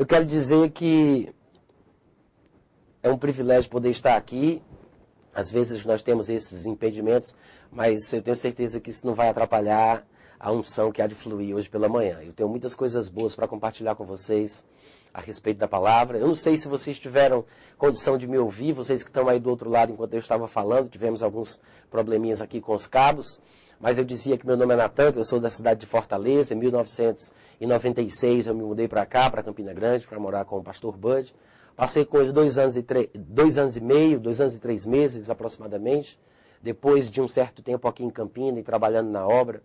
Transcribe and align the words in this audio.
Eu 0.00 0.06
quero 0.06 0.24
dizer 0.24 0.70
que 0.70 1.28
é 3.02 3.10
um 3.10 3.18
privilégio 3.18 3.70
poder 3.70 3.90
estar 3.90 4.16
aqui. 4.16 4.62
Às 5.34 5.50
vezes 5.50 5.84
nós 5.84 6.02
temos 6.02 6.30
esses 6.30 6.64
impedimentos, 6.64 7.36
mas 7.70 8.10
eu 8.10 8.22
tenho 8.22 8.34
certeza 8.34 8.80
que 8.80 8.88
isso 8.88 9.06
não 9.06 9.12
vai 9.12 9.28
atrapalhar 9.28 10.02
a 10.38 10.50
unção 10.50 10.90
que 10.90 11.02
há 11.02 11.06
de 11.06 11.14
fluir 11.14 11.54
hoje 11.54 11.68
pela 11.68 11.86
manhã. 11.86 12.18
Eu 12.22 12.32
tenho 12.32 12.48
muitas 12.48 12.74
coisas 12.74 13.10
boas 13.10 13.34
para 13.34 13.46
compartilhar 13.46 13.94
com 13.94 14.06
vocês 14.06 14.64
a 15.12 15.20
respeito 15.20 15.58
da 15.58 15.68
palavra. 15.68 16.16
Eu 16.16 16.28
não 16.28 16.34
sei 16.34 16.56
se 16.56 16.66
vocês 16.66 16.98
tiveram 16.98 17.44
condição 17.76 18.16
de 18.16 18.26
me 18.26 18.38
ouvir, 18.38 18.72
vocês 18.72 19.02
que 19.02 19.10
estão 19.10 19.28
aí 19.28 19.38
do 19.38 19.50
outro 19.50 19.68
lado 19.68 19.92
enquanto 19.92 20.14
eu 20.14 20.18
estava 20.18 20.48
falando, 20.48 20.88
tivemos 20.88 21.22
alguns 21.22 21.60
probleminhas 21.90 22.40
aqui 22.40 22.58
com 22.58 22.72
os 22.72 22.86
cabos, 22.86 23.38
mas 23.80 23.96
eu 23.96 24.04
dizia 24.04 24.36
que 24.36 24.46
meu 24.46 24.58
nome 24.58 24.74
é 24.74 24.76
Natan, 24.76 25.10
que 25.10 25.18
eu 25.18 25.24
sou 25.24 25.40
da 25.40 25.48
cidade 25.48 25.80
de 25.80 25.86
Fortaleza, 25.86 26.52
em 26.52 26.56
1996 26.58 28.46
eu 28.46 28.54
me 28.54 28.62
mudei 28.62 28.86
para 28.86 29.06
cá, 29.06 29.30
para 29.30 29.42
Campina 29.42 29.72
Grande, 29.72 30.06
para 30.06 30.18
morar 30.18 30.44
com 30.44 30.58
o 30.58 30.62
pastor 30.62 30.94
Bud. 30.94 31.34
Passei 31.74 32.04
com 32.04 32.20
ele 32.20 32.30
dois 32.30 32.58
anos, 32.58 32.76
e 32.76 32.84
dois 33.14 33.56
anos 33.56 33.76
e 33.76 33.80
meio, 33.80 34.20
dois 34.20 34.38
anos 34.38 34.54
e 34.54 34.58
três 34.58 34.84
meses 34.84 35.30
aproximadamente. 35.30 36.20
Depois 36.62 37.10
de 37.10 37.22
um 37.22 37.28
certo 37.28 37.62
tempo 37.62 37.88
aqui 37.88 38.04
em 38.04 38.10
Campina 38.10 38.60
e 38.60 38.62
trabalhando 38.62 39.08
na 39.08 39.26
obra, 39.26 39.62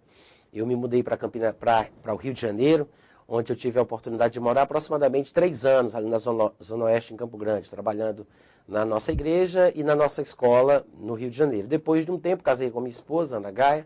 eu 0.54 0.66
me 0.66 0.78
mudei 0.78 1.04
para 1.04 1.18
Campina, 1.18 1.52
para 1.52 2.14
o 2.14 2.16
Rio 2.16 2.34
de 2.34 2.40
Janeiro, 2.40 2.88
onde 3.28 3.52
eu 3.52 3.56
tive 3.56 3.80
a 3.80 3.82
oportunidade 3.82 4.34
de 4.34 4.40
morar 4.40 4.62
aproximadamente 4.62 5.34
três 5.34 5.66
anos 5.66 5.94
ali 5.94 6.08
na 6.08 6.20
Zona, 6.20 6.54
Zona 6.64 6.86
Oeste, 6.86 7.14
em 7.14 7.18
Campo 7.18 7.38
Grande, 7.38 7.70
trabalhando 7.70 8.26
na 8.66 8.86
nossa 8.86 9.12
igreja 9.12 9.74
e 9.76 9.84
na 9.84 9.94
nossa 9.94 10.22
escola 10.22 10.86
no 10.98 11.16
Rio 11.16 11.30
de 11.30 11.36
Janeiro. 11.36 11.68
Depois 11.68 12.06
de 12.06 12.12
um 12.14 12.18
tempo, 12.18 12.44
casei 12.44 12.72
com 12.72 12.80
minha 12.80 12.92
esposa, 12.92 13.36
Ana 13.36 13.52
Gaia, 13.52 13.86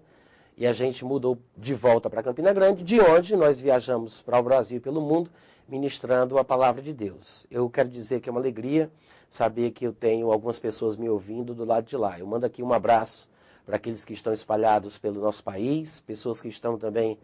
e 0.59 0.67
a 0.67 0.73
gente 0.73 1.05
mudou 1.05 1.39
de 1.57 1.73
volta 1.73 2.09
para 2.09 2.21
Campina 2.21 2.51
Grande, 2.51 2.83
de 2.83 2.99
onde 2.99 3.33
nós 3.33 3.61
viajamos 3.61 4.21
para 4.21 4.37
o 4.37 4.43
Brasil 4.43 4.75
e 4.75 4.81
pelo 4.81 4.99
mundo, 4.99 5.31
ministrando 5.69 6.37
a 6.37 6.43
palavra 6.43 6.81
de 6.81 6.93
Deus. 6.93 7.47
Eu 7.49 7.69
quero 7.69 7.87
dizer 7.87 8.19
que 8.19 8.27
é 8.27 8.31
uma 8.31 8.41
alegria 8.41 8.91
saber 9.29 9.71
que 9.71 9.87
eu 9.87 9.93
tenho 9.93 10.29
algumas 10.29 10.59
pessoas 10.59 10.97
me 10.97 11.09
ouvindo 11.09 11.55
do 11.55 11.63
lado 11.63 11.85
de 11.85 11.95
lá. 11.95 12.19
Eu 12.19 12.27
mando 12.27 12.45
aqui 12.45 12.61
um 12.61 12.73
abraço 12.73 13.29
para 13.65 13.77
aqueles 13.77 14.03
que 14.03 14.11
estão 14.11 14.33
espalhados 14.33 14.97
pelo 14.97 15.21
nosso 15.21 15.41
país, 15.45 16.01
pessoas 16.01 16.41
que 16.41 16.49
estão 16.49 16.77
também 16.77 17.17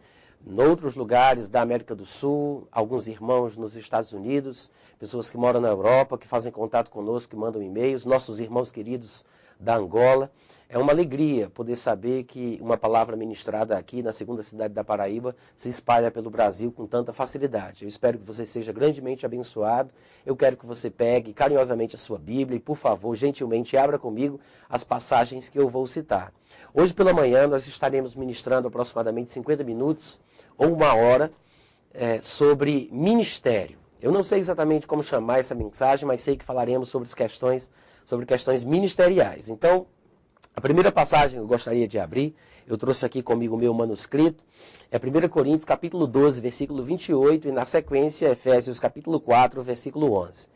em 0.47 0.61
outros 0.61 0.95
lugares 0.95 1.49
da 1.49 1.61
América 1.61 1.93
do 1.93 2.05
Sul, 2.05 2.65
alguns 2.71 3.05
irmãos 3.09 3.57
nos 3.57 3.75
Estados 3.75 4.13
Unidos, 4.13 4.71
pessoas 4.97 5.29
que 5.29 5.35
moram 5.35 5.59
na 5.59 5.67
Europa, 5.67 6.17
que 6.17 6.27
fazem 6.27 6.53
contato 6.53 6.89
conosco, 6.89 7.31
que 7.31 7.35
mandam 7.35 7.61
e-mails, 7.61 8.05
nossos 8.05 8.39
irmãos 8.39 8.71
queridos 8.71 9.25
da 9.59 9.75
Angola. 9.75 10.31
É 10.67 10.77
uma 10.77 10.91
alegria 10.91 11.49
poder 11.49 11.75
saber 11.75 12.23
que 12.23 12.57
uma 12.59 12.75
palavra 12.75 13.15
ministrada 13.15 13.77
aqui 13.77 14.01
na 14.01 14.11
segunda 14.11 14.41
cidade 14.41 14.73
da 14.73 14.83
Paraíba 14.83 15.35
se 15.55 15.69
espalha 15.69 16.09
pelo 16.09 16.29
Brasil 16.29 16.71
com 16.71 16.87
tanta 16.87 17.13
facilidade. 17.13 17.83
Eu 17.83 17.87
espero 17.87 18.17
que 18.17 18.25
você 18.25 18.45
seja 18.45 18.73
grandemente 18.73 19.25
abençoado. 19.25 19.91
Eu 20.25 20.35
quero 20.35 20.57
que 20.57 20.65
você 20.65 20.89
pegue 20.89 21.33
carinhosamente 21.33 21.95
a 21.95 21.99
sua 21.99 22.17
Bíblia 22.17 22.57
e, 22.57 22.59
por 22.59 22.77
favor, 22.77 23.15
gentilmente 23.15 23.77
abra 23.77 23.99
comigo 23.99 24.39
as 24.67 24.83
passagens 24.83 25.49
que 25.49 25.59
eu 25.59 25.69
vou 25.69 25.85
citar. 25.85 26.33
Hoje 26.73 26.93
pela 26.93 27.13
manhã 27.13 27.47
nós 27.47 27.67
estaremos 27.67 28.15
ministrando 28.15 28.67
aproximadamente 28.67 29.31
50 29.31 29.63
minutos 29.63 30.19
ou 30.57 30.73
uma 30.73 30.95
hora 30.95 31.31
é, 31.93 32.19
sobre 32.21 32.89
ministério. 32.91 33.77
Eu 34.01 34.11
não 34.11 34.23
sei 34.23 34.39
exatamente 34.39 34.85
como 34.85 35.01
chamar 35.01 35.39
essa 35.39 35.55
mensagem, 35.55 36.05
mas 36.07 36.21
sei 36.21 36.35
que 36.35 36.43
falaremos 36.43 36.89
sobre 36.89 37.09
questões, 37.09 37.71
sobre 38.05 38.25
questões 38.25 38.63
ministeriais. 38.63 39.49
Então, 39.49 39.87
a 40.55 40.61
primeira 40.61 40.91
passagem 40.91 41.37
que 41.37 41.43
eu 41.43 41.47
gostaria 41.47 41.87
de 41.87 41.99
abrir, 41.99 42.33
eu 42.65 42.77
trouxe 42.77 43.05
aqui 43.05 43.21
comigo 43.21 43.55
o 43.55 43.59
meu 43.59 43.73
manuscrito, 43.73 44.43
é 44.89 44.97
1 44.97 45.27
Coríntios 45.27 45.65
capítulo 45.65 46.07
12, 46.07 46.39
versículo 46.39 46.83
28, 46.83 47.49
e 47.49 47.51
na 47.51 47.65
sequência 47.65 48.29
Efésios 48.29 48.79
capítulo 48.79 49.19
4, 49.19 49.61
versículo 49.61 50.13
11. 50.13 50.47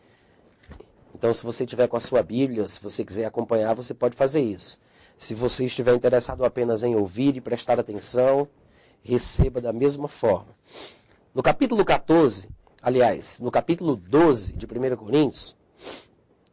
Então, 1.13 1.33
se 1.33 1.43
você 1.43 1.65
tiver 1.65 1.87
com 1.87 1.97
a 1.97 1.99
sua 1.99 2.23
Bíblia, 2.23 2.67
se 2.67 2.81
você 2.81 3.03
quiser 3.03 3.25
acompanhar, 3.25 3.73
você 3.73 3.93
pode 3.93 4.15
fazer 4.15 4.39
isso. 4.39 4.79
Se 5.17 5.35
você 5.35 5.65
estiver 5.65 5.93
interessado 5.93 6.45
apenas 6.45 6.81
em 6.81 6.95
ouvir 6.95 7.35
e 7.35 7.41
prestar 7.41 7.77
atenção, 7.77 8.47
receba 9.03 9.59
da 9.59 9.73
mesma 9.73 10.07
forma. 10.07 10.55
No 11.35 11.43
capítulo 11.43 11.83
14, 11.83 12.47
aliás, 12.81 13.41
no 13.41 13.51
capítulo 13.51 13.97
12 13.97 14.53
de 14.53 14.65
1 14.65 14.95
Coríntios, 14.95 15.57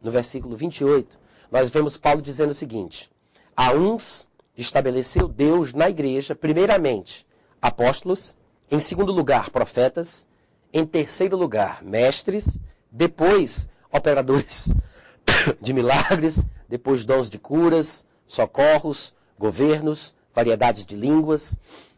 no 0.01 0.11
versículo 0.11 0.55
28, 0.55 1.19
nós 1.51 1.69
vemos 1.69 1.97
Paulo 1.97 2.21
dizendo 2.21 2.51
o 2.51 2.55
seguinte: 2.55 3.09
a 3.55 3.71
uns 3.71 4.27
estabeleceu 4.55 5.27
Deus 5.27 5.73
na 5.73 5.89
igreja, 5.89 6.35
primeiramente, 6.35 7.25
apóstolos, 7.61 8.35
em 8.69 8.79
segundo 8.79 9.11
lugar, 9.11 9.49
profetas, 9.49 10.25
em 10.73 10.85
terceiro 10.85 11.37
lugar, 11.37 11.83
mestres, 11.83 12.59
depois, 12.91 13.69
operadores 13.91 14.73
de 15.61 15.73
milagres, 15.73 16.45
depois, 16.67 17.05
dons 17.05 17.29
de 17.29 17.39
curas, 17.39 18.05
socorros, 18.25 19.13
governos, 19.39 20.15
variedades 20.33 20.85
de 20.85 20.95
línguas. 20.95 21.57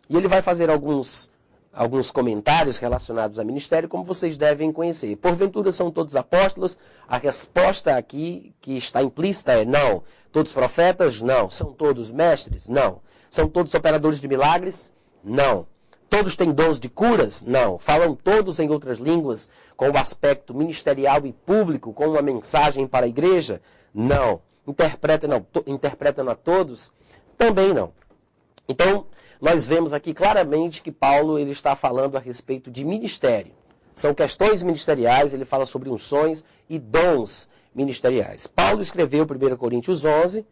E 0.09 0.15
ele 0.15 0.27
vai 0.27 0.41
fazer 0.41 0.69
alguns 0.69 1.31
alguns 1.79 2.11
comentários 2.11 2.77
relacionados 2.77 3.39
ao 3.39 3.45
ministério, 3.45 3.87
como 3.87 4.03
vocês 4.03 4.37
devem 4.37 4.69
conhecer. 4.69 5.15
Porventura 5.15 5.71
são 5.71 5.89
todos 5.89 6.13
apóstolos? 6.13 6.77
A 7.07 7.17
resposta 7.17 7.95
aqui 7.95 8.53
que 8.59 8.77
está 8.77 9.01
implícita 9.01 9.53
é 9.53 9.63
não. 9.63 10.03
Todos 10.29 10.51
profetas? 10.51 11.21
Não. 11.21 11.49
São 11.49 11.71
todos 11.71 12.11
mestres? 12.11 12.67
Não. 12.67 12.99
São 13.31 13.47
todos 13.47 13.73
operadores 13.73 14.19
de 14.19 14.27
milagres? 14.27 14.91
Não. 15.23 15.65
Todos 16.09 16.35
têm 16.35 16.51
dons 16.51 16.81
de 16.81 16.89
curas? 16.89 17.41
Não. 17.43 17.79
Falam 17.79 18.13
todos 18.13 18.59
em 18.59 18.69
outras 18.69 18.97
línguas 18.97 19.49
com 19.77 19.89
o 19.89 19.97
aspecto 19.97 20.53
ministerial 20.53 21.25
e 21.25 21.31
público, 21.31 21.93
com 21.93 22.07
uma 22.07 22.21
mensagem 22.21 22.85
para 22.87 23.05
a 23.05 23.09
igreja? 23.09 23.61
Não. 23.93 24.41
Interpretam, 24.67 25.45
interpretam 25.65 26.27
a 26.27 26.35
todos? 26.35 26.91
Também 27.37 27.73
não. 27.73 27.93
Então, 28.69 29.07
nós 29.41 29.65
vemos 29.65 29.93
aqui 29.93 30.13
claramente 30.13 30.83
que 30.83 30.91
Paulo 30.91 31.39
ele 31.39 31.49
está 31.49 31.75
falando 31.75 32.15
a 32.15 32.19
respeito 32.19 32.69
de 32.69 32.85
ministério. 32.85 33.51
São 33.91 34.13
questões 34.13 34.61
ministeriais, 34.61 35.33
ele 35.33 35.43
fala 35.43 35.65
sobre 35.65 35.89
unções 35.89 36.45
e 36.69 36.77
dons 36.77 37.49
ministeriais. 37.73 38.45
Paulo 38.45 38.79
escreveu 38.79 39.25
1 39.25 39.57
Coríntios 39.57 40.05
11, 40.05 40.45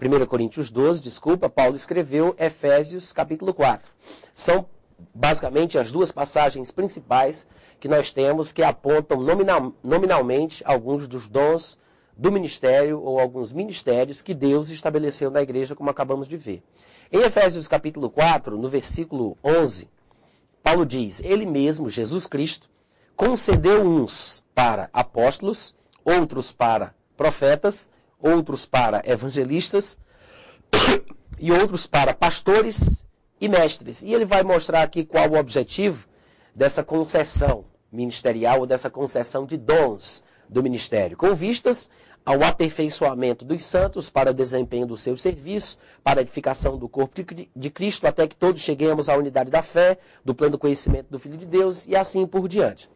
1 0.00 0.26
Coríntios 0.26 0.70
12, 0.70 1.02
desculpa, 1.02 1.48
Paulo 1.48 1.74
escreveu 1.74 2.36
Efésios 2.38 3.12
capítulo 3.12 3.52
4. 3.52 3.90
São 4.32 4.66
basicamente 5.12 5.76
as 5.76 5.90
duas 5.90 6.12
passagens 6.12 6.70
principais 6.70 7.48
que 7.80 7.88
nós 7.88 8.12
temos 8.12 8.52
que 8.52 8.62
apontam 8.62 9.20
nominal, 9.20 9.72
nominalmente 9.82 10.62
alguns 10.64 11.08
dos 11.08 11.28
dons 11.28 11.78
do 12.16 12.32
ministério 12.32 13.00
ou 13.02 13.20
alguns 13.20 13.52
ministérios 13.52 14.22
que 14.22 14.32
Deus 14.32 14.70
estabeleceu 14.70 15.30
na 15.30 15.42
igreja, 15.42 15.74
como 15.74 15.90
acabamos 15.90 16.26
de 16.26 16.36
ver. 16.36 16.62
Em 17.12 17.20
Efésios 17.20 17.68
capítulo 17.68 18.08
4, 18.08 18.56
no 18.56 18.68
versículo 18.68 19.36
11, 19.44 19.88
Paulo 20.62 20.86
diz: 20.86 21.20
Ele 21.20 21.44
mesmo, 21.44 21.88
Jesus 21.88 22.26
Cristo, 22.26 22.70
concedeu 23.14 23.82
uns 23.82 24.42
para 24.54 24.88
apóstolos, 24.92 25.74
outros 26.04 26.50
para 26.50 26.94
profetas, 27.16 27.90
outros 28.18 28.66
para 28.66 29.02
evangelistas 29.04 29.98
e 31.38 31.52
outros 31.52 31.86
para 31.86 32.14
pastores 32.14 33.04
e 33.40 33.48
mestres. 33.48 34.02
E 34.02 34.12
ele 34.14 34.24
vai 34.24 34.42
mostrar 34.42 34.82
aqui 34.82 35.04
qual 35.04 35.30
o 35.30 35.38
objetivo 35.38 36.08
dessa 36.54 36.82
concessão 36.82 37.66
ministerial 37.92 38.60
ou 38.60 38.66
dessa 38.66 38.90
concessão 38.90 39.46
de 39.46 39.56
dons 39.56 40.24
do 40.48 40.62
ministério, 40.62 41.16
com 41.16 41.34
vistas 41.34 41.90
ao 42.26 42.42
aperfeiçoamento 42.42 43.44
dos 43.44 43.64
santos 43.64 44.10
para 44.10 44.32
o 44.32 44.34
desempenho 44.34 44.84
do 44.84 44.96
seu 44.96 45.16
serviço, 45.16 45.78
para 46.02 46.18
a 46.18 46.22
edificação 46.22 46.76
do 46.76 46.88
corpo 46.88 47.14
de 47.54 47.70
Cristo, 47.70 48.04
até 48.04 48.26
que 48.26 48.34
todos 48.34 48.60
cheguemos 48.60 49.08
à 49.08 49.16
unidade 49.16 49.48
da 49.48 49.62
fé, 49.62 49.96
do 50.24 50.34
pleno 50.34 50.58
conhecimento 50.58 51.06
do 51.08 51.20
Filho 51.20 51.36
de 51.36 51.46
Deus 51.46 51.86
e 51.86 51.94
assim 51.94 52.26
por 52.26 52.48
diante. 52.48 52.90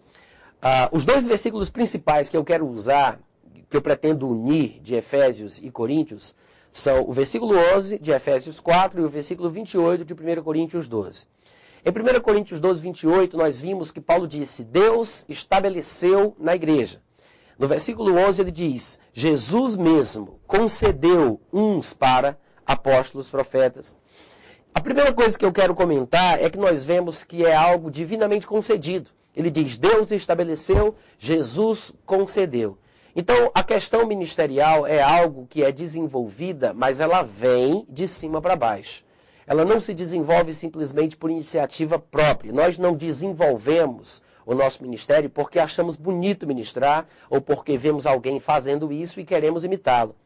Ah, 0.61 0.89
os 0.91 1.05
dois 1.05 1.25
versículos 1.25 1.71
principais 1.71 2.29
que 2.29 2.37
eu 2.37 2.45
quero 2.45 2.67
usar, 2.67 3.21
que 3.69 3.77
eu 3.77 3.81
pretendo 3.81 4.29
unir 4.29 4.81
de 4.83 4.97
Efésios 4.97 5.59
e 5.59 5.71
Coríntios, 5.71 6.35
são 6.73 7.09
o 7.09 7.13
versículo 7.13 7.57
11 7.77 8.01
de 8.01 8.11
Efésios 8.11 8.59
4 8.59 9.01
e 9.01 9.05
o 9.05 9.09
versículo 9.09 9.49
28 9.49 10.05
de 10.05 10.13
1 10.13 10.43
Coríntios 10.43 10.89
12. 10.89 11.27
Em 11.85 11.91
1 11.91 12.21
Coríntios 12.21 12.59
12, 12.59 12.83
28, 12.83 13.37
nós 13.37 13.61
vimos 13.61 13.93
que 13.93 14.01
Paulo 14.01 14.27
disse: 14.27 14.65
Deus 14.65 15.25
estabeleceu 15.29 16.37
na 16.39 16.55
igreja 16.55 17.01
no 17.61 17.69
versículo 17.69 18.17
11 18.17 18.41
ele 18.41 18.51
diz: 18.51 18.99
Jesus 19.13 19.77
mesmo 19.77 20.41
concedeu 20.47 21.39
uns 21.53 21.93
para 21.93 22.39
apóstolos, 22.65 23.31
profetas. 23.31 23.99
A 24.75 24.81
primeira 24.81 25.13
coisa 25.13 25.39
que 25.39 25.45
eu 25.45 25.53
quero 25.53 25.75
comentar 25.75 26.43
é 26.43 26.49
que 26.49 26.57
nós 26.57 26.87
vemos 26.87 27.23
que 27.23 27.45
é 27.45 27.55
algo 27.55 27.91
divinamente 27.91 28.47
concedido. 28.47 29.11
Ele 29.37 29.51
diz: 29.51 29.77
Deus 29.77 30.11
estabeleceu, 30.11 30.95
Jesus 31.19 31.93
concedeu. 32.07 32.79
Então, 33.15 33.51
a 33.55 33.63
questão 33.63 34.07
ministerial 34.07 34.87
é 34.87 35.03
algo 35.03 35.47
que 35.47 35.63
é 35.63 35.71
desenvolvida, 35.71 36.73
mas 36.73 36.99
ela 36.99 37.23
vem 37.23 37.85
de 37.91 38.09
cima 38.09 38.41
para 38.41 38.57
baixo. 38.57 39.05
Ela 39.47 39.67
não 39.67 39.81
se 39.81 39.93
desenvolve 39.93 40.55
simplesmente 40.55 41.15
por 41.15 41.29
iniciativa 41.29 41.99
própria. 41.99 42.55
Nós 42.55 42.79
não 42.79 42.95
desenvolvemos 42.95 44.23
o 44.51 44.55
nosso 44.55 44.83
ministério 44.83 45.31
porque 45.31 45.61
achamos 45.61 45.95
bonito 45.95 46.45
ministrar 46.45 47.07
ou 47.31 47.41
porque 47.41 47.79
vemos 47.79 48.05
alguém 48.05 48.41
fazendo 48.41 48.93
isso 48.93 49.21
e 49.21 49.25
queremos 49.25 49.63
imitá-lo. 49.63 50.17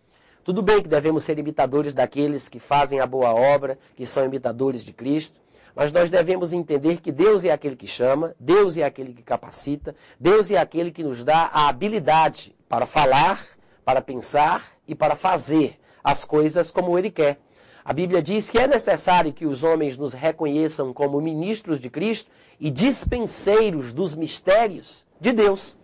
Tudo 0.43 0.63
bem 0.63 0.81
que 0.83 0.89
devemos 0.89 1.25
ser 1.25 1.39
imitadores 1.39 1.93
daqueles 1.93 2.49
que 2.49 2.59
fazem 2.59 3.01
a 3.01 3.07
boa 3.07 3.35
obra, 3.35 3.79
que 3.95 4.07
são 4.07 4.25
imitadores 4.25 4.83
de 4.83 4.95
Cristo, 4.95 5.39
mas 5.77 5.93
nós 5.93 6.09
devemos 6.09 6.55
entender 6.55 7.03
que 7.03 7.13
Deus 7.13 7.45
é 7.45 7.51
aquele 7.51 7.77
que 7.77 7.87
chama, 7.87 8.35
Deus 8.41 8.79
é 8.79 8.85
aquele 8.85 9.13
que 9.13 9.23
capacita, 9.23 9.95
Deus 10.19 10.51
é 10.51 10.57
aquele 10.57 10.91
que 10.91 11.05
nos 11.05 11.23
dá 11.23 11.51
a 11.53 11.69
habilidade 11.69 12.57
para 12.67 12.87
falar, 12.87 13.47
para 13.85 14.01
pensar 14.01 14.73
e 14.89 14.95
para 14.95 15.15
fazer 15.15 15.79
as 16.03 16.25
coisas 16.25 16.71
como 16.71 16.99
Ele 16.99 17.11
quer. 17.11 17.39
A 17.85 17.93
Bíblia 17.93 18.23
diz 18.23 18.49
que 18.49 18.59
é 18.59 18.67
necessário 18.67 19.31
que 19.31 19.45
os 19.45 19.63
homens 19.63 19.99
nos 19.99 20.15
reconheçam 20.15 20.91
como 20.91 21.21
ministros 21.21 21.79
de 21.79 21.91
Cristo 21.91 22.31
e 22.59 22.71
dispenseiros 22.71 23.93
dos 23.93 24.15
mistérios 24.15 25.05
de 25.21 25.33
Deus. 25.33 25.77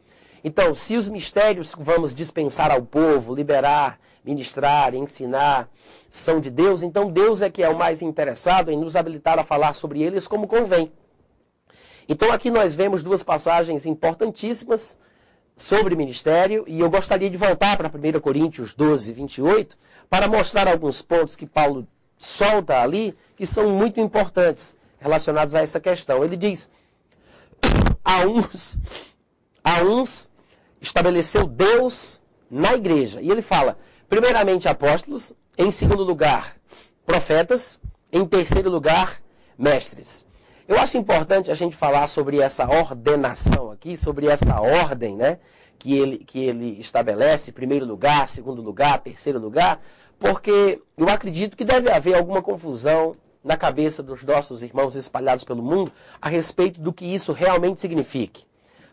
Então, 0.42 0.74
se 0.74 0.96
os 0.96 1.10
mistérios 1.10 1.74
que 1.74 1.82
vamos 1.82 2.14
dispensar 2.14 2.70
ao 2.70 2.80
povo, 2.80 3.34
liberar, 3.34 4.00
ministrar, 4.24 4.94
ensinar, 4.94 5.68
são 6.08 6.40
de 6.40 6.48
Deus, 6.48 6.82
então 6.82 7.10
Deus 7.10 7.42
é 7.42 7.50
que 7.50 7.62
é 7.62 7.68
o 7.68 7.76
mais 7.76 8.00
interessado 8.00 8.70
em 8.70 8.78
nos 8.78 8.96
habilitar 8.96 9.38
a 9.38 9.44
falar 9.44 9.74
sobre 9.74 10.02
eles 10.02 10.26
como 10.26 10.48
convém. 10.48 10.90
Então, 12.08 12.32
aqui 12.32 12.50
nós 12.50 12.74
vemos 12.74 13.02
duas 13.02 13.22
passagens 13.22 13.84
importantíssimas 13.84 14.96
sobre 15.60 15.94
ministério, 15.94 16.64
e 16.66 16.80
eu 16.80 16.88
gostaria 16.88 17.28
de 17.28 17.36
voltar 17.36 17.76
para 17.76 17.88
1 17.88 18.18
Coríntios 18.20 18.72
12, 18.72 19.12
28, 19.12 19.76
para 20.08 20.26
mostrar 20.26 20.66
alguns 20.66 21.02
pontos 21.02 21.36
que 21.36 21.46
Paulo 21.46 21.86
solta 22.16 22.80
ali, 22.80 23.14
que 23.36 23.44
são 23.44 23.70
muito 23.70 24.00
importantes 24.00 24.74
relacionados 24.98 25.54
a 25.54 25.60
essa 25.60 25.78
questão. 25.78 26.24
Ele 26.24 26.34
diz: 26.34 26.70
a 28.02 28.20
uns, 28.26 28.78
a 29.62 29.82
uns 29.82 30.30
estabeleceu 30.80 31.46
Deus 31.46 32.22
na 32.50 32.72
igreja. 32.72 33.20
E 33.20 33.30
ele 33.30 33.42
fala, 33.42 33.76
primeiramente 34.08 34.66
apóstolos, 34.66 35.34
em 35.58 35.70
segundo 35.70 36.02
lugar, 36.02 36.56
profetas, 37.04 37.82
em 38.10 38.24
terceiro 38.24 38.70
lugar, 38.70 39.20
mestres. 39.58 40.26
Eu 40.70 40.78
acho 40.78 40.96
importante 40.96 41.50
a 41.50 41.54
gente 41.54 41.74
falar 41.74 42.06
sobre 42.06 42.40
essa 42.40 42.64
ordenação 42.64 43.72
aqui, 43.72 43.96
sobre 43.96 44.28
essa 44.28 44.60
ordem, 44.60 45.16
né? 45.16 45.40
Que 45.76 45.98
ele, 45.98 46.18
que 46.18 46.38
ele 46.46 46.78
estabelece, 46.78 47.50
primeiro 47.50 47.84
lugar, 47.84 48.28
segundo 48.28 48.62
lugar, 48.62 49.00
terceiro 49.00 49.40
lugar, 49.40 49.80
porque 50.16 50.80
eu 50.96 51.08
acredito 51.08 51.56
que 51.56 51.64
deve 51.64 51.90
haver 51.90 52.14
alguma 52.14 52.40
confusão 52.40 53.16
na 53.42 53.56
cabeça 53.56 54.00
dos 54.00 54.22
nossos 54.22 54.62
irmãos 54.62 54.94
espalhados 54.94 55.42
pelo 55.42 55.60
mundo 55.60 55.90
a 56.22 56.28
respeito 56.28 56.80
do 56.80 56.92
que 56.92 57.04
isso 57.04 57.32
realmente 57.32 57.80
signifique. 57.80 58.44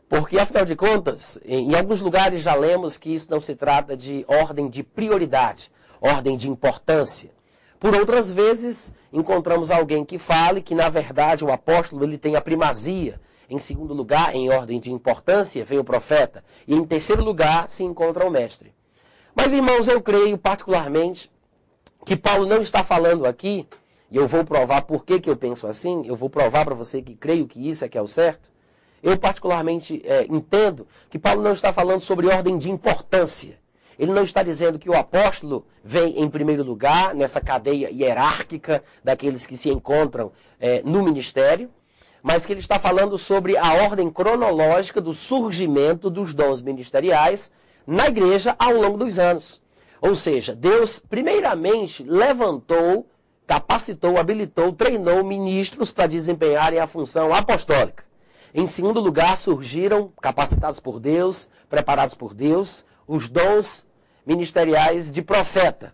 Porque, 0.10 0.40
afinal 0.40 0.66
de 0.66 0.76
contas, 0.76 1.38
em 1.46 1.76
alguns 1.76 2.02
lugares 2.02 2.42
já 2.42 2.56
lemos 2.56 2.98
que 2.98 3.14
isso 3.14 3.30
não 3.30 3.40
se 3.40 3.54
trata 3.54 3.96
de 3.96 4.26
ordem 4.28 4.68
de 4.68 4.82
prioridade, 4.82 5.72
ordem 6.02 6.36
de 6.38 6.50
importância. 6.50 7.37
Por 7.80 7.96
outras 7.96 8.32
vezes, 8.32 8.94
encontramos 9.14 9.70
alguém 9.70 10.04
que 10.04 10.18
fale 10.18 10.62
que, 10.62 10.74
na 10.74 10.90
verdade, 10.90 11.46
o 11.46 11.52
apóstolo 11.52 12.04
ele 12.04 12.18
tem 12.18 12.36
a 12.36 12.42
primazia. 12.42 13.22
Em 13.50 13.60
segundo 13.60 13.94
lugar, 13.94 14.36
em 14.36 14.50
ordem 14.50 14.80
de 14.80 14.92
importância, 14.92 15.64
vem 15.64 15.80
o 15.80 15.84
profeta. 15.84 16.44
E 16.68 16.76
em 16.76 16.84
terceiro 16.84 17.24
lugar, 17.24 17.70
se 17.70 17.84
encontra 17.84 18.26
o 18.26 18.32
mestre. 18.32 18.74
Mas, 19.36 19.54
irmãos, 19.54 19.88
eu 19.88 20.02
creio 20.02 20.38
particularmente 20.38 21.32
que 22.04 22.16
Paulo 22.16 22.46
não 22.46 22.62
está 22.62 22.84
falando 22.84 23.26
aqui, 23.26 23.68
e 24.10 24.18
eu 24.18 24.28
vou 24.28 24.44
provar 24.44 24.82
por 24.84 25.06
que, 25.06 25.20
que 25.20 25.30
eu 25.30 25.36
penso 25.36 25.68
assim, 25.68 26.04
eu 26.06 26.16
vou 26.16 26.30
provar 26.30 26.66
para 26.66 26.74
você 26.74 27.02
que 27.02 27.14
creio 27.14 27.46
que 27.46 27.70
isso 27.70 27.86
é 27.86 27.90
que 27.90 27.98
é 27.98 28.02
o 28.02 28.08
certo. 28.08 28.50
Eu 29.04 29.18
particularmente 29.18 30.02
é, 30.04 30.26
entendo 30.30 30.88
que 31.10 31.20
Paulo 31.20 31.44
não 31.44 31.52
está 31.52 31.72
falando 31.72 32.00
sobre 32.00 32.28
ordem 32.28 32.58
de 32.58 32.72
importância. 32.72 33.60
Ele 33.98 34.12
não 34.12 34.24
está 34.24 34.44
dizendo 34.44 34.78
que 34.78 34.90
o 34.90 34.98
apóstolo 34.98 35.66
vem 35.84 36.22
em 36.22 36.30
primeiro 36.30 36.64
lugar 36.64 37.16
nessa 37.16 37.42
cadeia 37.42 37.90
hierárquica 37.90 38.84
daqueles 39.04 39.46
que 39.46 39.58
se 39.58 39.70
encontram 39.70 40.32
é, 40.60 40.82
no 40.84 41.04
ministério, 41.04 41.70
mas 42.22 42.46
que 42.46 42.54
ele 42.54 42.60
está 42.60 42.78
falando 42.78 43.18
sobre 43.18 43.58
a 43.58 43.74
ordem 43.86 44.10
cronológica 44.10 45.02
do 45.02 45.14
surgimento 45.14 46.10
dos 46.10 46.34
dons 46.34 46.62
ministeriais 46.62 47.52
na 47.86 48.08
igreja 48.08 48.56
ao 48.60 48.74
longo 48.74 48.98
dos 48.98 49.18
anos. 49.18 49.62
Ou 50.02 50.14
seja, 50.14 50.54
Deus, 50.54 51.00
primeiramente, 51.00 52.04
levantou, 52.04 53.08
capacitou, 53.48 54.20
habilitou, 54.20 54.74
treinou 54.74 55.24
ministros 55.24 55.92
para 55.92 56.06
desempenharem 56.06 56.80
a 56.80 56.86
função 56.86 57.34
apostólica. 57.34 58.04
Em 58.54 58.68
segundo 58.68 59.00
lugar, 59.00 59.38
surgiram, 59.38 60.12
capacitados 60.22 60.80
por 60.80 61.00
Deus, 61.00 61.50
preparados 61.70 62.14
por 62.14 62.34
Deus, 62.34 62.86
os 63.08 63.30
dons 63.30 63.87
ministeriais 64.28 65.10
de 65.10 65.22
profeta. 65.22 65.94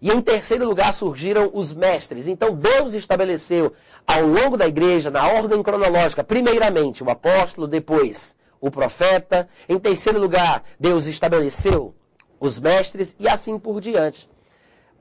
E 0.00 0.10
em 0.10 0.20
terceiro 0.22 0.66
lugar 0.66 0.92
surgiram 0.92 1.50
os 1.52 1.72
mestres. 1.74 2.26
Então 2.26 2.54
Deus 2.54 2.94
estabeleceu 2.94 3.74
ao 4.06 4.22
longo 4.22 4.56
da 4.56 4.66
igreja, 4.66 5.10
na 5.10 5.28
ordem 5.28 5.62
cronológica, 5.62 6.24
primeiramente 6.24 7.04
o 7.04 7.10
apóstolo, 7.10 7.66
depois 7.66 8.34
o 8.60 8.70
profeta. 8.70 9.48
Em 9.68 9.78
terceiro 9.78 10.18
lugar, 10.18 10.64
Deus 10.80 11.06
estabeleceu 11.06 11.94
os 12.40 12.58
mestres 12.58 13.14
e 13.18 13.28
assim 13.28 13.58
por 13.58 13.80
diante. 13.80 14.30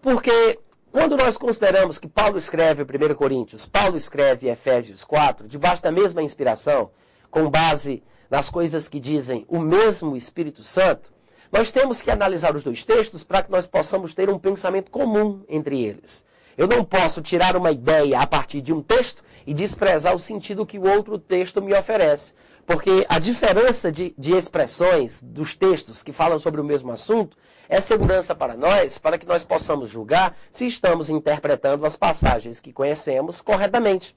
Porque 0.01 0.59
quando 0.91 1.15
nós 1.15 1.37
consideramos 1.37 1.97
que 1.97 2.07
Paulo 2.07 2.37
escreve 2.37 2.83
1 2.83 3.15
Coríntios, 3.15 3.65
Paulo 3.65 3.95
escreve 3.95 4.49
Efésios 4.49 5.03
4, 5.03 5.47
debaixo 5.47 5.83
da 5.83 5.91
mesma 5.91 6.23
inspiração, 6.23 6.89
com 7.29 7.49
base 7.49 8.03
nas 8.29 8.49
coisas 8.49 8.87
que 8.87 8.99
dizem 8.99 9.45
o 9.47 9.59
mesmo 9.59 10.17
Espírito 10.17 10.63
Santo, 10.63 11.13
nós 11.51 11.71
temos 11.71 12.01
que 12.01 12.11
analisar 12.11 12.55
os 12.55 12.63
dois 12.63 12.83
textos 12.83 13.23
para 13.23 13.41
que 13.41 13.51
nós 13.51 13.65
possamos 13.65 14.13
ter 14.13 14.29
um 14.29 14.39
pensamento 14.39 14.91
comum 14.91 15.43
entre 15.47 15.83
eles. 15.83 16.25
Eu 16.57 16.67
não 16.67 16.83
posso 16.83 17.21
tirar 17.21 17.55
uma 17.55 17.71
ideia 17.71 18.19
a 18.19 18.25
partir 18.25 18.61
de 18.61 18.73
um 18.73 18.81
texto 18.81 19.23
e 19.45 19.53
desprezar 19.53 20.15
o 20.15 20.19
sentido 20.19 20.65
que 20.65 20.79
o 20.79 20.87
outro 20.87 21.19
texto 21.19 21.61
me 21.61 21.73
oferece. 21.73 22.33
Porque 22.65 23.05
a 23.07 23.17
diferença 23.17 23.91
de, 23.91 24.13
de 24.17 24.33
expressões 24.33 25.21
dos 25.23 25.55
textos 25.55 26.03
que 26.03 26.11
falam 26.11 26.37
sobre 26.37 26.59
o 26.59 26.63
mesmo 26.63 26.91
assunto 26.91 27.37
é 27.69 27.79
segurança 27.79 28.35
para 28.35 28.57
nós, 28.57 28.97
para 28.97 29.17
que 29.17 29.25
nós 29.25 29.43
possamos 29.43 29.89
julgar 29.89 30.35
se 30.51 30.65
estamos 30.65 31.09
interpretando 31.09 31.85
as 31.85 31.95
passagens 31.95 32.59
que 32.59 32.73
conhecemos 32.73 33.39
corretamente. 33.39 34.15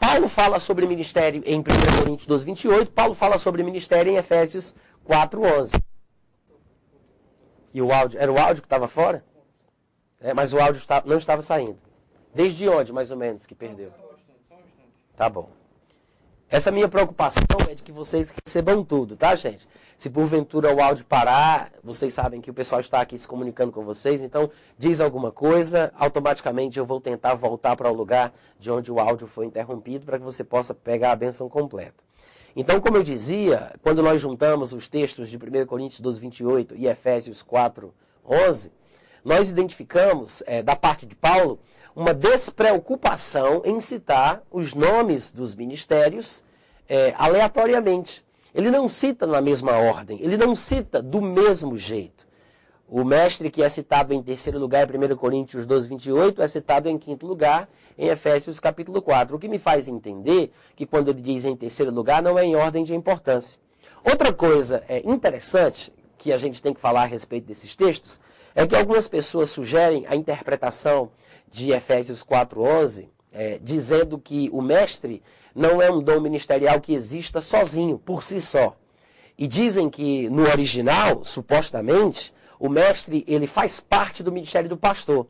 Paulo 0.00 0.28
fala 0.28 0.58
sobre 0.60 0.86
ministério 0.86 1.42
em 1.44 1.60
1 1.60 1.62
Coríntios 1.98 2.26
12, 2.26 2.44
28, 2.46 2.92
Paulo 2.92 3.14
fala 3.14 3.38
sobre 3.38 3.62
ministério 3.62 4.10
em 4.12 4.16
Efésios 4.16 4.74
4, 5.04 5.42
11. 5.60 5.72
E 7.74 7.82
o 7.82 7.92
áudio, 7.92 8.20
era 8.20 8.32
o 8.32 8.38
áudio 8.38 8.62
que 8.62 8.66
estava 8.66 8.86
fora? 8.86 9.24
É, 10.20 10.32
mas 10.32 10.52
o 10.52 10.60
áudio 10.60 10.80
não 11.04 11.18
estava 11.18 11.42
saindo. 11.42 11.76
Desde 12.32 12.68
onde, 12.68 12.92
mais 12.92 13.10
ou 13.10 13.16
menos, 13.16 13.44
que 13.44 13.54
perdeu? 13.54 13.92
Tá 15.16 15.28
bom. 15.28 15.50
Essa 16.48 16.70
minha 16.70 16.88
preocupação 16.88 17.42
é 17.68 17.74
de 17.74 17.82
que 17.82 17.90
vocês 17.90 18.32
recebam 18.44 18.84
tudo, 18.84 19.16
tá, 19.16 19.34
gente? 19.34 19.68
Se 19.96 20.08
porventura 20.08 20.72
o 20.72 20.80
áudio 20.80 21.04
parar, 21.04 21.72
vocês 21.82 22.14
sabem 22.14 22.40
que 22.40 22.50
o 22.50 22.54
pessoal 22.54 22.80
está 22.80 23.00
aqui 23.00 23.18
se 23.18 23.26
comunicando 23.26 23.72
com 23.72 23.82
vocês, 23.82 24.22
então 24.22 24.48
diz 24.78 25.00
alguma 25.00 25.32
coisa, 25.32 25.92
automaticamente 25.96 26.78
eu 26.78 26.86
vou 26.86 27.00
tentar 27.00 27.34
voltar 27.34 27.74
para 27.74 27.90
o 27.90 27.94
lugar 27.94 28.32
de 28.58 28.70
onde 28.70 28.92
o 28.92 29.00
áudio 29.00 29.26
foi 29.26 29.46
interrompido 29.46 30.06
para 30.06 30.18
que 30.18 30.24
você 30.24 30.44
possa 30.44 30.74
pegar 30.74 31.10
a 31.10 31.16
benção 31.16 31.48
completa. 31.48 32.04
Então, 32.56 32.80
como 32.80 32.96
eu 32.96 33.02
dizia, 33.02 33.72
quando 33.82 34.02
nós 34.02 34.20
juntamos 34.20 34.72
os 34.72 34.86
textos 34.86 35.28
de 35.28 35.36
1 35.36 35.66
Coríntios 35.66 36.00
12, 36.00 36.20
28 36.20 36.76
e 36.76 36.86
Efésios 36.86 37.42
4, 37.42 37.92
11, 38.24 38.70
nós 39.24 39.50
identificamos, 39.50 40.42
é, 40.46 40.62
da 40.62 40.76
parte 40.76 41.04
de 41.04 41.16
Paulo, 41.16 41.58
uma 41.96 42.14
despreocupação 42.14 43.62
em 43.64 43.80
citar 43.80 44.42
os 44.52 44.72
nomes 44.72 45.32
dos 45.32 45.54
ministérios 45.54 46.44
é, 46.88 47.12
aleatoriamente. 47.16 48.24
Ele 48.54 48.70
não 48.70 48.88
cita 48.88 49.26
na 49.26 49.40
mesma 49.40 49.72
ordem, 49.72 50.20
ele 50.22 50.36
não 50.36 50.54
cita 50.54 51.02
do 51.02 51.20
mesmo 51.20 51.76
jeito. 51.76 52.24
O 52.96 53.02
mestre 53.02 53.50
que 53.50 53.60
é 53.60 53.68
citado 53.68 54.14
em 54.14 54.22
terceiro 54.22 54.56
lugar 54.56 54.88
em 54.88 54.96
1 54.96 55.16
Coríntios 55.16 55.66
12, 55.66 55.88
28 55.88 56.40
é 56.40 56.46
citado 56.46 56.88
em 56.88 56.96
quinto 56.96 57.26
lugar 57.26 57.68
em 57.98 58.06
Efésios 58.06 58.60
capítulo 58.60 59.02
4. 59.02 59.34
O 59.34 59.38
que 59.40 59.48
me 59.48 59.58
faz 59.58 59.88
entender 59.88 60.52
que 60.76 60.86
quando 60.86 61.08
ele 61.08 61.20
diz 61.20 61.44
em 61.44 61.56
terceiro 61.56 61.90
lugar 61.90 62.22
não 62.22 62.38
é 62.38 62.44
em 62.44 62.54
ordem 62.54 62.84
de 62.84 62.94
importância. 62.94 63.60
Outra 64.04 64.32
coisa 64.32 64.84
é 64.88 65.00
interessante 65.04 65.92
que 66.16 66.32
a 66.32 66.38
gente 66.38 66.62
tem 66.62 66.72
que 66.72 66.78
falar 66.78 67.02
a 67.02 67.06
respeito 67.06 67.48
desses 67.48 67.74
textos 67.74 68.20
é 68.54 68.64
que 68.64 68.76
algumas 68.76 69.08
pessoas 69.08 69.50
sugerem 69.50 70.06
a 70.06 70.14
interpretação 70.14 71.10
de 71.50 71.72
Efésios 71.72 72.22
4:11 72.22 73.08
é, 73.32 73.58
dizendo 73.60 74.20
que 74.20 74.48
o 74.52 74.62
mestre 74.62 75.20
não 75.52 75.82
é 75.82 75.90
um 75.90 76.00
dom 76.00 76.20
ministerial 76.20 76.80
que 76.80 76.94
exista 76.94 77.40
sozinho, 77.40 77.98
por 77.98 78.22
si 78.22 78.40
só. 78.40 78.76
E 79.36 79.48
dizem 79.48 79.90
que 79.90 80.30
no 80.30 80.42
original, 80.42 81.24
supostamente, 81.24 82.32
o 82.64 82.68
mestre 82.70 83.22
ele 83.28 83.46
faz 83.46 83.78
parte 83.78 84.22
do 84.22 84.32
ministério 84.32 84.70
do 84.70 84.76
pastor. 84.76 85.26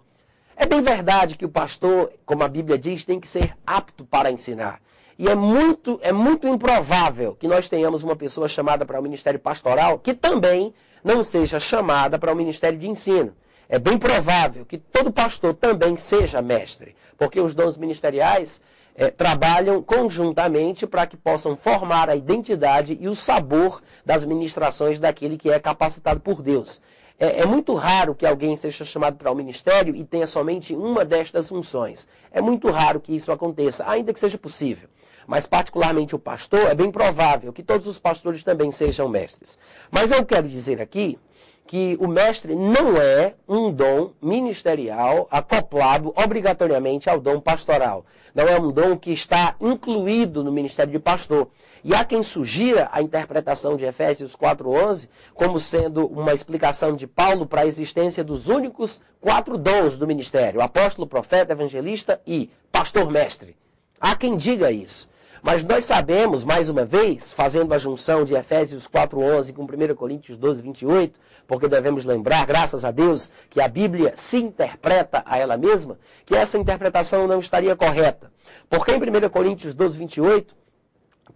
É 0.57 0.65
bem 0.67 0.81
verdade 0.81 1.37
que 1.37 1.45
o 1.45 1.49
pastor, 1.49 2.13
como 2.25 2.45
a 2.45 2.49
Bíblia 2.49 2.79
diz, 2.79 3.03
tem 3.03 3.19
que 3.19 3.27
ser 3.27 3.57
apto 3.67 4.05
para 4.05 4.31
ensinar. 4.31 4.81
E 5.19 5.29
é 5.29 5.35
muito, 5.35 5.99
é 6.01 6.13
muito 6.13 6.47
improvável 6.47 7.35
que 7.35 7.49
nós 7.49 7.69
tenhamos 7.69 8.05
uma 8.05 8.15
pessoa 8.15 8.49
chamada 8.49 8.87
para 8.87 9.01
o 9.01 9.03
ministério 9.03 9.41
pastoral 9.41 9.99
que 9.99 10.15
também 10.15 10.73
não 11.03 11.25
seja 11.25 11.59
chamada 11.59 12.21
para 12.21 12.33
o 12.33 12.37
ministério 12.37 12.79
de 12.79 12.89
ensino. 12.89 13.35
É 13.69 13.81
bem 13.81 13.99
provável 13.99 14.65
que 14.65 14.79
todo 14.79 15.11
pastor 15.11 15.55
também 15.55 15.97
seja 15.97 16.41
mestre, 16.41 16.95
porque 17.19 17.41
os 17.41 17.53
dons 17.53 17.77
ministeriais 17.77 18.61
é, 18.95 19.11
trabalham 19.11 19.83
conjuntamente 19.83 20.87
para 20.87 21.05
que 21.05 21.17
possam 21.17 21.57
formar 21.57 22.09
a 22.09 22.15
identidade 22.15 22.97
e 23.01 23.09
o 23.09 23.17
sabor 23.17 23.83
das 24.07 24.25
ministrações 24.25 25.01
daquele 25.01 25.37
que 25.37 25.51
é 25.51 25.59
capacitado 25.59 26.21
por 26.21 26.41
Deus. 26.41 26.81
É, 27.19 27.41
é, 27.41 27.47
muito 27.47 27.75
raro 27.75 28.15
que 28.15 28.27
alguém 28.27 28.57
seja 28.57 28.85
chamado 28.85 29.17
para 29.17 29.31
o 29.31 29.35
ministério 29.35 29.95
e 29.95 30.05
tenha 30.05 30.27
somente 30.27 30.75
uma 30.75 31.05
destas 31.05 31.49
funções. 31.49 32.09
É 32.33 32.41
muito 32.41 32.69
raro 32.71 33.01
que 33.01 33.15
isso 33.15 33.31
aconteça, 33.31 33.89
ainda 33.89 34.13
que 34.13 34.19
seja 34.19 34.37
possível. 34.37 34.89
Mas, 35.27 35.47
particularmente 35.47 36.15
o 36.15 36.19
pastor, 36.19 36.67
é 36.67 36.75
bem 36.75 36.91
provável 36.91 37.53
que 37.53 37.63
todos 37.63 37.87
os 37.87 37.99
pastores 37.99 38.43
também 38.43 38.71
sejam 38.73 39.09
mestres. 39.09 39.59
Mas 39.91 40.11
eu 40.11 40.25
quero 40.25 40.49
dizer 40.49 40.81
aqui 40.81 41.19
que 41.67 41.97
o 42.01 42.07
mestre 42.07 42.55
não 42.55 42.97
é 42.97 43.35
um 43.49 43.71
dom 43.71 44.11
ministerial 44.21 45.27
acoplado 45.31 46.13
obrigatoriamente 46.17 47.09
ao 47.09 47.21
dom 47.21 47.41
pastoral. 47.41 48.05
Não 48.35 48.45
é 48.45 48.61
um 48.61 48.71
dom 48.71 48.97
que 48.99 49.13
está 49.13 49.55
incluído 49.61 50.45
no 50.45 50.53
ministério 50.53 50.93
de 50.93 50.99
pastor. 50.99 51.49
E 51.85 51.95
há 51.95 52.03
quem 52.03 52.23
sugira 52.23 52.89
a 52.91 53.03
interpretação 53.03 53.77
de 53.77 53.85
Efésios 53.85 54.35
4:11 54.35 55.07
como 55.35 55.61
sendo 55.61 56.07
uma 56.07 56.33
explicação 56.33 56.97
de 56.97 57.07
Paulo 57.07 57.45
para 57.45 57.61
a 57.61 57.67
existência 57.67 58.25
dos 58.25 58.49
únicos 58.49 59.03
quatro 59.21 59.59
dons 59.59 59.99
do 59.99 60.07
ministério: 60.07 60.63
apóstolo, 60.63 61.07
profeta, 61.07 61.53
evangelista 61.53 62.19
e 62.27 62.49
pastor 62.73 63.11
mestre. 63.11 63.55
Há 64.01 64.17
quem 64.17 64.35
diga 64.35 64.73
isso. 64.73 65.13
Mas 65.43 65.63
nós 65.63 65.85
sabemos, 65.85 66.43
mais 66.43 66.71
uma 66.71 66.87
vez, 66.87 67.35
fazendo 67.35 67.75
a 67.75 67.77
junção 67.77 68.25
de 68.25 68.33
Efésios 68.33 68.87
4:11 68.87 69.53
com 69.53 69.65
1 69.65 69.95
Coríntios 69.95 70.39
12, 70.39 70.63
28, 70.63 71.21
porque 71.47 71.69
devemos 71.69 72.07
lembrar, 72.07 72.47
graças 72.47 72.83
a 72.83 72.91
Deus, 72.91 73.31
que 73.51 73.61
a 73.61 73.69
Bíblia 73.69 74.15
se 74.17 74.39
interpreta 74.39 75.23
a 75.27 75.37
ela 75.37 75.59
mesma, 75.59 75.99
que 76.25 76.35
essa 76.35 76.57
interpretação 76.57 77.27
não 77.27 77.41
estaria 77.41 77.77
correta. 77.77 78.33
Porque 78.71 78.93
em 78.93 78.97
1 78.97 79.29
Coríntios 79.29 79.75
12, 79.75 79.99
28, 79.99 80.64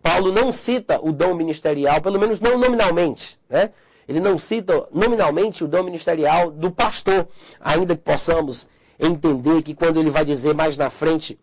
Paulo 0.03 0.33
não 0.33 0.53
cita 0.53 1.01
o 1.03 1.13
dom 1.13 1.35
ministerial, 1.35 2.01
pelo 2.01 2.19
menos 2.19 2.41
não 2.41 2.59
nominalmente, 2.59 3.39
né? 3.49 3.71
Ele 4.09 4.21
não 4.21 4.39
cita 4.39 4.89
nominalmente 4.91 5.63
o 5.63 5.69
dom 5.69 5.83
ministerial 5.83 6.51
do 6.51 6.71
pastor, 6.71 7.29
ainda 7.61 7.95
que 7.95 8.03
possamos 8.03 8.69
entender 8.99 9.63
que 9.63 9.75
quando 9.75 10.01
ele 10.01 10.11
vai 10.11 10.25
dizer 10.25 10.55
mais 10.55 10.77
na 10.77 10.89
frente 10.89 11.39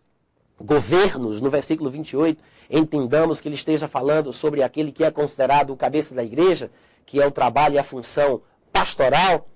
governos, 0.60 1.40
no 1.40 1.48
versículo 1.48 1.90
28, 1.90 2.42
entendamos 2.70 3.40
que 3.40 3.48
ele 3.48 3.54
esteja 3.54 3.86
falando 3.86 4.32
sobre 4.32 4.62
aquele 4.62 4.90
que 4.90 5.04
é 5.04 5.10
considerado 5.10 5.72
o 5.72 5.76
cabeça 5.76 6.14
da 6.14 6.24
igreja, 6.24 6.70
que 7.04 7.20
é 7.20 7.26
o 7.26 7.30
trabalho 7.30 7.74
e 7.74 7.78
a 7.78 7.84
função 7.84 8.42
pastoral, 8.72 9.48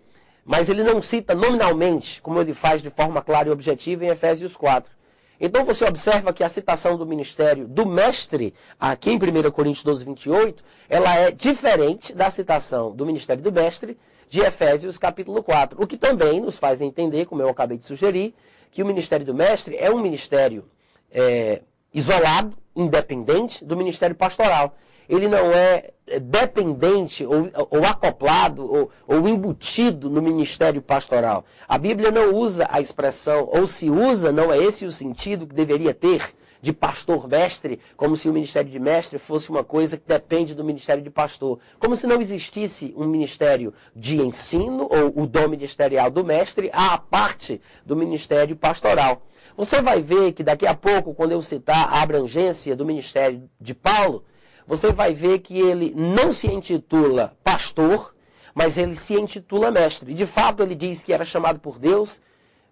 mas 0.45 0.69
ele 0.69 0.83
não 0.83 1.03
cita 1.03 1.35
nominalmente, 1.35 2.23
como 2.23 2.41
ele 2.41 2.55
faz 2.55 2.81
de 2.81 2.91
forma 2.91 3.21
clara 3.23 3.49
e 3.49 3.53
objetiva 3.53 4.05
em 4.05 4.09
Efésios 4.09 4.57
4. 4.57 5.00
Então 5.41 5.65
você 5.65 5.85
observa 5.87 6.33
que 6.35 6.45
a 6.45 6.49
citação 6.49 6.99
do 6.99 7.07
ministério 7.07 7.67
do 7.67 7.87
mestre, 7.87 8.53
aqui 8.79 9.11
em 9.11 9.17
1 9.17 9.51
Coríntios 9.51 9.83
12, 9.83 10.05
28, 10.05 10.63
ela 10.89 11.15
é 11.17 11.31
diferente 11.31 12.13
da 12.13 12.29
citação 12.29 12.95
do 12.95 13.07
ministério 13.07 13.43
do 13.43 13.51
mestre 13.51 13.97
de 14.29 14.41
Efésios 14.41 14.99
capítulo 14.99 15.43
4. 15.43 15.83
O 15.83 15.87
que 15.87 15.97
também 15.97 16.41
nos 16.41 16.59
faz 16.59 16.83
entender, 16.83 17.25
como 17.25 17.41
eu 17.41 17.49
acabei 17.49 17.79
de 17.79 17.87
sugerir, 17.87 18.35
que 18.71 18.83
o 18.83 18.87
ministério 18.87 19.25
do 19.25 19.35
mestre 19.35 19.77
é 19.77 19.91
um 19.91 19.99
ministério 19.99 20.69
é, 21.11 21.63
isolado, 21.93 22.57
independente 22.77 23.65
do 23.65 23.77
ministério 23.77 24.15
pastoral. 24.15 24.77
Ele 25.11 25.27
não 25.27 25.53
é 25.53 25.91
dependente 26.23 27.27
ou, 27.27 27.51
ou 27.69 27.85
acoplado 27.85 28.65
ou, 28.65 28.91
ou, 29.09 29.29
embutido 29.29 30.09
no 30.09 30.23
ministério 30.23 30.81
pastoral. 30.81 31.45
A 31.69 31.77
Bíblia 31.77 32.13
não 32.13 32.33
usa 32.33 32.69
a 32.71 32.81
expressão, 32.81 33.49
ou 33.53 33.67
se 33.67 33.91
usa, 33.91 34.31
não 34.31 34.53
é 34.53 34.59
esse 34.59 34.87
o 34.87 34.93
sentido 34.93 35.49
que 35.49 35.55
deveria 35.55 35.93
ter 35.93 36.33
de 36.63 36.73
pastor 36.73 37.27
mestre, 37.27 37.81
como 37.97 38.17
se 38.17 38.29
o 38.29 38.33
ministério 38.33 38.71
de 38.71 38.79
mestre 38.79 39.19
fosse 39.19 39.51
uma 39.51 39.65
coisa 39.65 39.97
que 39.97 40.07
depende 40.07 40.55
do 40.55 40.63
ministério 40.63 41.03
de 41.03 41.11
pastor. 41.11 41.59
Como 41.81 41.97
se 41.97 42.07
não 42.07 42.21
existisse 42.21 42.95
um 42.97 43.07
ministério 43.07 43.75
de 43.97 44.21
ensino 44.21 44.89
ou 44.91 45.23
o 45.23 45.27
dom 45.27 45.49
ministerial 45.49 46.09
do 46.09 46.25
mestre 46.25 46.71
à 46.73 46.97
parte 46.99 47.61
do 47.85 47.97
ministério 47.97 48.55
pastoral. 48.55 49.23
Você 49.57 49.83
vai 49.83 50.01
ver 50.01 50.33
que 50.33 50.45
daqui 50.45 50.67
a 50.67 50.75
pouco, 50.75 51.15
quando 51.15 51.33
eu 51.33 51.43
citar 51.43 51.89
a 51.89 52.01
abrangência 52.01 52.77
do 52.77 52.87
ministério 52.87 53.49
de 53.61 53.75
Paulo, 53.75 54.25
você 54.71 54.93
vai 54.93 55.13
ver 55.13 55.41
que 55.41 55.59
ele 55.59 55.93
não 55.97 56.33
se 56.33 56.47
intitula 56.47 57.37
pastor, 57.43 58.15
mas 58.55 58.79
ele 58.79 58.95
se 58.95 59.15
intitula 59.15 59.69
mestre. 59.69 60.15
De 60.15 60.25
fato, 60.25 60.63
ele 60.63 60.77
diz 60.77 61.03
que 61.03 61.13
era 61.13 61.25
chamado 61.25 61.59
por 61.59 61.77
Deus 61.77 62.23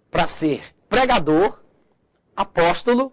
para 0.09 0.25
ser 0.25 0.61
pregador, 0.87 1.59
apóstolo 2.33 3.11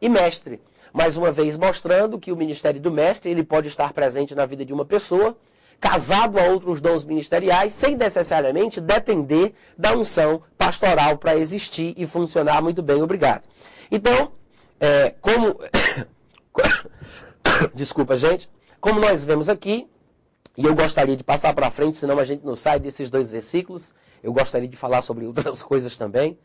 e 0.00 0.08
mestre. 0.08 0.62
Mais 0.94 1.18
uma 1.18 1.30
vez 1.30 1.58
mostrando 1.58 2.18
que 2.18 2.32
o 2.32 2.36
ministério 2.36 2.80
do 2.80 2.90
mestre 2.90 3.30
ele 3.30 3.44
pode 3.44 3.68
estar 3.68 3.92
presente 3.92 4.34
na 4.34 4.46
vida 4.46 4.64
de 4.64 4.72
uma 4.72 4.86
pessoa, 4.86 5.36
casado 5.78 6.40
a 6.40 6.44
outros 6.44 6.80
dons 6.80 7.04
ministeriais, 7.04 7.74
sem 7.74 7.96
necessariamente 7.96 8.80
depender 8.80 9.52
da 9.76 9.94
unção 9.94 10.42
pastoral 10.56 11.18
para 11.18 11.36
existir 11.36 11.92
e 11.98 12.06
funcionar 12.06 12.62
muito 12.62 12.82
bem. 12.82 13.02
Obrigado. 13.02 13.42
Então, 13.90 14.32
é, 14.80 15.10
como. 15.20 15.60
Desculpa, 17.74 18.16
gente. 18.16 18.48
Como 18.80 19.00
nós 19.00 19.24
vemos 19.24 19.48
aqui, 19.48 19.88
e 20.56 20.64
eu 20.64 20.74
gostaria 20.74 21.16
de 21.16 21.24
passar 21.24 21.54
para 21.54 21.70
frente, 21.70 21.96
senão 21.96 22.18
a 22.18 22.24
gente 22.24 22.44
não 22.44 22.54
sai 22.54 22.78
desses 22.78 23.08
dois 23.08 23.30
versículos. 23.30 23.94
Eu 24.22 24.32
gostaria 24.32 24.68
de 24.68 24.76
falar 24.76 25.02
sobre 25.02 25.24
outras 25.26 25.62
coisas 25.64 25.96
também. 25.96 26.38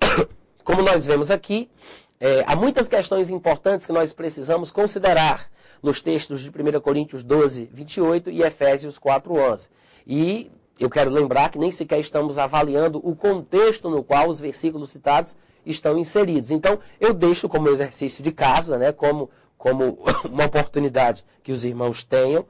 Como 0.64 0.82
nós 0.82 1.06
vemos 1.06 1.30
aqui, 1.30 1.70
é, 2.20 2.44
há 2.46 2.54
muitas 2.54 2.88
questões 2.88 3.30
importantes 3.30 3.86
que 3.86 3.92
nós 3.92 4.12
precisamos 4.12 4.70
considerar 4.70 5.50
nos 5.82 6.02
textos 6.02 6.40
de 6.40 6.50
1 6.50 6.80
Coríntios 6.80 7.22
12, 7.22 7.70
28 7.72 8.30
e 8.30 8.42
Efésios 8.42 8.98
4, 8.98 9.32
11. 9.32 9.70
E 10.06 10.50
eu 10.78 10.90
quero 10.90 11.10
lembrar 11.10 11.50
que 11.50 11.58
nem 11.58 11.70
sequer 11.70 12.00
estamos 12.00 12.38
avaliando 12.38 13.00
o 13.02 13.14
contexto 13.14 13.88
no 13.88 14.02
qual 14.02 14.28
os 14.28 14.40
versículos 14.40 14.90
citados 14.90 15.36
estão 15.64 15.98
inseridos. 15.98 16.50
Então, 16.50 16.78
eu 17.00 17.12
deixo 17.14 17.48
como 17.48 17.68
exercício 17.68 18.22
de 18.22 18.32
casa, 18.32 18.78
né, 18.78 18.92
como, 18.92 19.30
como 19.58 19.98
uma 20.24 20.46
oportunidade 20.46 21.24
que 21.42 21.52
os 21.52 21.64
irmãos 21.64 22.04
tenham, 22.04 22.46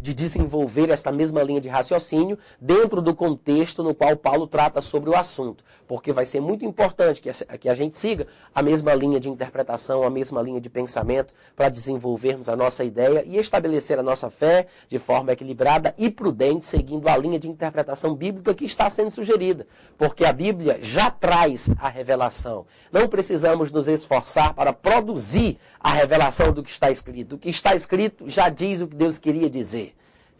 de 0.00 0.14
desenvolver 0.14 0.90
essa 0.90 1.10
mesma 1.10 1.42
linha 1.42 1.60
de 1.60 1.68
raciocínio 1.68 2.38
dentro 2.60 3.00
do 3.00 3.14
contexto 3.14 3.82
no 3.82 3.94
qual 3.94 4.16
Paulo 4.16 4.46
trata 4.46 4.80
sobre 4.80 5.10
o 5.10 5.16
assunto. 5.16 5.64
Porque 5.86 6.12
vai 6.12 6.24
ser 6.24 6.40
muito 6.40 6.64
importante 6.64 7.20
que 7.20 7.68
a 7.68 7.74
gente 7.74 7.96
siga 7.96 8.26
a 8.54 8.62
mesma 8.62 8.94
linha 8.94 9.18
de 9.18 9.28
interpretação, 9.28 10.02
a 10.04 10.10
mesma 10.10 10.40
linha 10.40 10.60
de 10.60 10.70
pensamento, 10.70 11.34
para 11.56 11.68
desenvolvermos 11.68 12.48
a 12.48 12.54
nossa 12.54 12.84
ideia 12.84 13.24
e 13.26 13.36
estabelecer 13.36 13.98
a 13.98 14.02
nossa 14.02 14.30
fé 14.30 14.68
de 14.88 14.98
forma 14.98 15.32
equilibrada 15.32 15.94
e 15.98 16.08
prudente, 16.08 16.64
seguindo 16.66 17.08
a 17.08 17.16
linha 17.16 17.38
de 17.38 17.48
interpretação 17.48 18.14
bíblica 18.14 18.54
que 18.54 18.64
está 18.64 18.88
sendo 18.88 19.10
sugerida. 19.10 19.66
Porque 19.98 20.24
a 20.24 20.32
Bíblia 20.32 20.78
já 20.80 21.10
traz 21.10 21.74
a 21.78 21.88
revelação. 21.88 22.66
Não 22.92 23.08
precisamos 23.08 23.72
nos 23.72 23.88
esforçar 23.88 24.54
para 24.54 24.72
produzir 24.72 25.58
a 25.80 25.92
revelação 25.92 26.52
do 26.52 26.62
que 26.62 26.70
está 26.70 26.90
escrito. 26.90 27.34
O 27.34 27.38
que 27.38 27.50
está 27.50 27.74
escrito 27.74 28.28
já 28.28 28.48
diz 28.48 28.80
o 28.80 28.86
que 28.86 28.94
Deus 28.94 29.18
queria 29.18 29.50
dizer. 29.50 29.79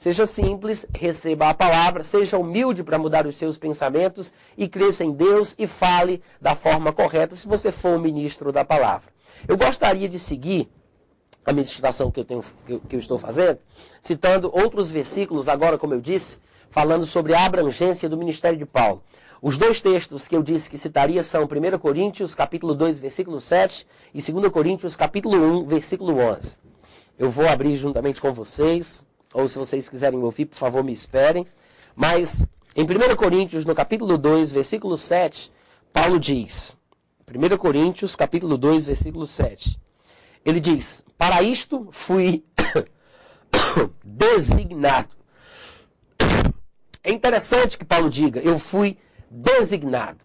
Seja 0.01 0.25
simples, 0.25 0.87
receba 0.95 1.51
a 1.51 1.55
palavra, 1.55 2.03
seja 2.03 2.39
humilde 2.39 2.83
para 2.83 2.99
mudar 2.99 3.27
os 3.27 3.37
seus 3.37 3.59
pensamentos 3.59 4.35
e 4.57 4.67
cresça 4.67 5.05
em 5.05 5.13
Deus 5.13 5.55
e 5.59 5.67
fale 5.67 6.23
da 6.41 6.55
forma 6.55 6.91
correta 6.91 7.37
se 7.37 7.47
você 7.47 7.71
for 7.71 7.99
o 7.99 8.01
ministro 8.01 8.51
da 8.51 8.65
palavra. 8.65 9.13
Eu 9.47 9.59
gostaria 9.59 10.09
de 10.09 10.19
seguir 10.19 10.71
a 11.45 11.53
meditação 11.53 12.11
que 12.11 12.19
eu, 12.19 12.25
tenho, 12.25 12.43
que 12.65 12.73
eu, 12.73 12.81
que 12.81 12.97
eu 12.97 12.99
estou 12.99 13.19
fazendo, 13.19 13.59
citando 14.01 14.51
outros 14.55 14.91
versículos, 14.91 15.51
agora, 15.51 15.77
como 15.77 15.93
eu 15.93 16.01
disse, 16.01 16.39
falando 16.71 17.05
sobre 17.05 17.35
a 17.35 17.45
abrangência 17.45 18.09
do 18.09 18.17
ministério 18.17 18.59
de 18.59 18.65
Paulo. 18.65 19.03
Os 19.43 19.59
dois 19.59 19.83
textos 19.83 20.27
que 20.27 20.35
eu 20.35 20.43
disse 20.43 20.71
que 20.71 20.79
citaria 20.79 21.23
são 21.23 21.45
1 21.45 21.79
Coríntios, 21.79 22.35
capítulo 22.35 22.75
2, 22.75 22.99
versículo 22.99 23.39
7, 23.39 23.87
e 24.15 24.33
2 24.33 24.49
Coríntios, 24.51 24.97
capítulo 24.97 25.37
1, 25.61 25.65
versículo 25.67 26.19
11. 26.19 26.57
Eu 27.19 27.29
vou 27.29 27.47
abrir 27.47 27.77
juntamente 27.77 28.19
com 28.19 28.33
vocês 28.33 29.05
ou 29.33 29.49
se 29.49 29.59
vocês 29.59 29.89
quiserem 29.89 30.19
ouvir, 30.21 30.47
por 30.47 30.57
favor, 30.57 30.83
me 30.83 30.93
esperem. 30.93 31.47
Mas 31.95 32.47
em 32.75 32.85
1 32.85 33.17
Coríntios, 33.17 33.65
no 33.65 33.75
capítulo 33.75 34.17
2, 34.17 34.53
versículo 34.53 34.97
7, 34.97 35.53
Paulo 35.93 36.19
diz, 36.19 36.77
1 37.29 37.57
Coríntios, 37.57 38.17
capítulo 38.17 38.57
2, 38.57 38.87
versículo 38.87 39.27
7, 39.27 39.79
ele 40.45 40.61
diz: 40.61 41.05
Para 41.17 41.43
isto 41.43 41.89
fui 41.91 42.45
designado. 44.05 45.15
É 47.03 47.11
interessante 47.11 47.79
que 47.79 47.85
Paulo 47.85 48.09
diga: 48.09 48.41
Eu 48.41 48.59
fui 48.59 48.99
designado. 49.31 50.25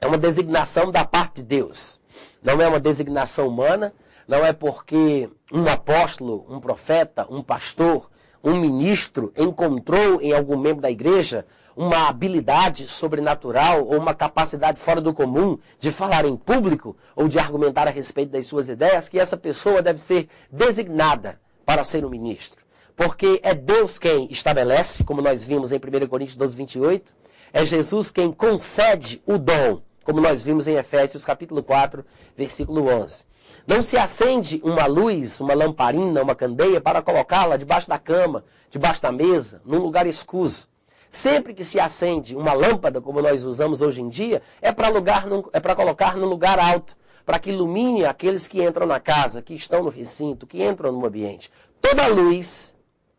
É 0.00 0.06
uma 0.06 0.18
designação 0.18 0.92
da 0.92 1.04
parte 1.04 1.36
de 1.36 1.42
Deus. 1.42 2.00
Não 2.42 2.60
é 2.60 2.68
uma 2.68 2.78
designação 2.78 3.48
humana, 3.48 3.92
não 4.26 4.44
é 4.44 4.52
porque 4.52 5.28
um 5.52 5.66
apóstolo, 5.66 6.46
um 6.48 6.60
profeta, 6.60 7.26
um 7.28 7.42
pastor, 7.42 8.08
um 8.42 8.56
ministro 8.56 9.32
encontrou 9.36 10.20
em 10.20 10.32
algum 10.32 10.56
membro 10.56 10.82
da 10.82 10.90
igreja 10.90 11.46
uma 11.76 12.08
habilidade 12.08 12.88
sobrenatural 12.88 13.86
ou 13.86 13.98
uma 13.98 14.12
capacidade 14.12 14.80
fora 14.80 15.00
do 15.00 15.14
comum 15.14 15.56
de 15.78 15.92
falar 15.92 16.24
em 16.24 16.36
público 16.36 16.96
ou 17.14 17.28
de 17.28 17.38
argumentar 17.38 17.86
a 17.86 17.90
respeito 17.90 18.30
das 18.30 18.48
suas 18.48 18.68
ideias, 18.68 19.08
que 19.08 19.18
essa 19.18 19.36
pessoa 19.36 19.80
deve 19.80 20.00
ser 20.00 20.28
designada 20.50 21.40
para 21.64 21.84
ser 21.84 22.04
um 22.04 22.10
ministro. 22.10 22.64
Porque 22.96 23.38
é 23.44 23.54
Deus 23.54 23.96
quem 23.96 24.26
estabelece, 24.28 25.04
como 25.04 25.22
nós 25.22 25.44
vimos 25.44 25.70
em 25.70 25.76
1 25.76 26.08
Coríntios 26.08 26.36
12, 26.36 26.56
28, 26.56 27.14
é 27.52 27.64
Jesus 27.64 28.10
quem 28.10 28.32
concede 28.32 29.22
o 29.24 29.38
dom, 29.38 29.80
como 30.02 30.20
nós 30.20 30.42
vimos 30.42 30.66
em 30.66 30.74
Efésios 30.74 31.24
capítulo 31.24 31.62
4, 31.62 32.04
versículo 32.36 32.88
11. 32.88 33.24
Não 33.68 33.82
se 33.82 33.98
acende 33.98 34.62
uma 34.64 34.86
luz, 34.86 35.40
uma 35.40 35.52
lamparina, 35.52 36.22
uma 36.22 36.34
candeia 36.34 36.80
para 36.80 37.02
colocá-la 37.02 37.58
debaixo 37.58 37.86
da 37.86 37.98
cama, 37.98 38.42
debaixo 38.70 39.02
da 39.02 39.12
mesa, 39.12 39.60
num 39.62 39.76
lugar 39.76 40.06
escuso. 40.06 40.66
Sempre 41.10 41.52
que 41.52 41.62
se 41.62 41.78
acende 41.78 42.34
uma 42.34 42.54
lâmpada, 42.54 42.98
como 42.98 43.20
nós 43.20 43.44
usamos 43.44 43.82
hoje 43.82 44.00
em 44.00 44.08
dia, 44.08 44.40
é 44.62 44.72
para 44.72 44.88
é 44.88 45.74
colocar 45.74 46.16
num 46.16 46.24
lugar 46.24 46.58
alto, 46.58 46.96
para 47.26 47.38
que 47.38 47.50
ilumine 47.50 48.06
aqueles 48.06 48.46
que 48.46 48.64
entram 48.64 48.86
na 48.86 48.98
casa, 48.98 49.42
que 49.42 49.52
estão 49.52 49.82
no 49.82 49.90
recinto, 49.90 50.46
que 50.46 50.64
entram 50.64 50.90
no 50.90 51.04
ambiente. 51.04 51.50
Toda 51.78 52.06
luz 52.06 52.74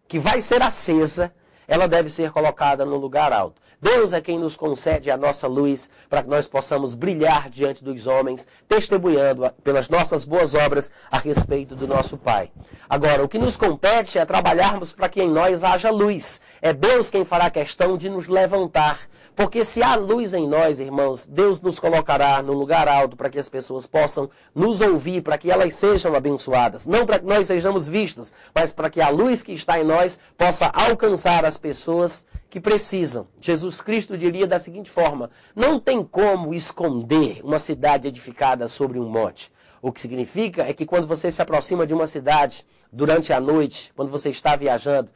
que 0.08 0.18
vai 0.18 0.42
ser 0.42 0.64
acesa, 0.64 1.32
ela 1.70 1.88
deve 1.88 2.10
ser 2.10 2.32
colocada 2.32 2.84
no 2.84 2.98
lugar 2.98 3.32
alto. 3.32 3.62
Deus 3.82 4.12
é 4.12 4.20
quem 4.20 4.38
nos 4.38 4.58
concede 4.58 5.10
a 5.10 5.16
nossa 5.16 5.48
luz 5.48 5.90
para 6.10 6.22
que 6.22 6.28
nós 6.28 6.48
possamos 6.48 6.94
brilhar 6.94 7.50
diante 7.50 7.82
dos 7.82 8.08
homens, 8.08 8.46
testemunhando 8.68 9.50
pelas 9.64 9.88
nossas 9.88 10.26
boas 10.26 10.54
obras 10.54 10.92
a 11.10 11.18
respeito 11.18 11.76
do 11.76 11.88
nosso 11.88 12.18
Pai. 12.18 12.52
Agora, 12.90 13.24
o 13.24 13.30
que 13.30 13.40
nos 13.40 13.56
compete 13.56 14.20
é 14.20 14.26
trabalharmos 14.26 14.92
para 14.92 15.08
que 15.08 15.22
em 15.22 15.30
nós 15.30 15.64
haja 15.64 15.90
luz. 15.92 16.42
É 16.62 16.74
Deus 16.74 17.10
quem 17.10 17.24
fará 17.24 17.50
questão 17.50 17.96
de 17.96 18.10
nos 18.10 18.28
levantar 18.28 19.09
porque 19.40 19.64
se 19.64 19.82
há 19.82 19.96
luz 19.96 20.34
em 20.34 20.46
nós, 20.46 20.82
irmãos, 20.82 21.26
Deus 21.26 21.62
nos 21.62 21.80
colocará 21.80 22.44
no 22.44 22.52
lugar 22.52 22.90
alto 22.90 23.16
para 23.16 23.30
que 23.30 23.40
as 23.40 23.48
pessoas 23.48 23.88
possam 23.88 24.30
nos 24.54 24.82
ouvir, 24.82 25.22
para 25.22 25.38
que 25.38 25.50
elas 25.50 25.76
sejam 25.76 26.14
abençoadas. 26.14 26.86
Não 26.86 27.06
para 27.06 27.20
que 27.20 27.26
nós 27.26 27.48
sejamos 27.48 27.88
vistos, 27.88 28.34
mas 28.54 28.74
para 28.74 28.90
que 28.90 29.00
a 29.00 29.08
luz 29.08 29.42
que 29.42 29.54
está 29.54 29.80
em 29.80 29.86
nós 29.86 30.20
possa 30.38 30.66
alcançar 30.66 31.46
as 31.46 31.56
pessoas 31.56 32.26
que 32.50 32.60
precisam. 32.60 33.30
Jesus 33.40 33.80
Cristo 33.80 34.18
diria 34.18 34.46
da 34.46 34.60
seguinte 34.60 34.92
forma: 34.92 35.32
não 35.56 35.80
tem 35.80 36.04
como 36.04 36.54
esconder 36.54 37.40
uma 37.42 37.60
cidade 37.60 38.10
edificada 38.10 38.68
sobre 38.68 39.00
um 39.00 39.08
monte. 39.08 39.50
O 39.82 39.90
que 39.90 40.02
significa 40.02 40.64
é 40.64 40.74
que 40.74 40.86
quando 40.86 41.08
você 41.08 41.32
se 41.32 41.42
aproxima 41.42 41.88
de 41.88 41.94
uma 41.94 42.08
cidade 42.08 42.68
durante 42.92 43.32
a 43.32 43.40
noite, 43.40 43.94
quando 43.96 44.12
você 44.12 44.32
está 44.32 44.58
viajando, 44.58 45.10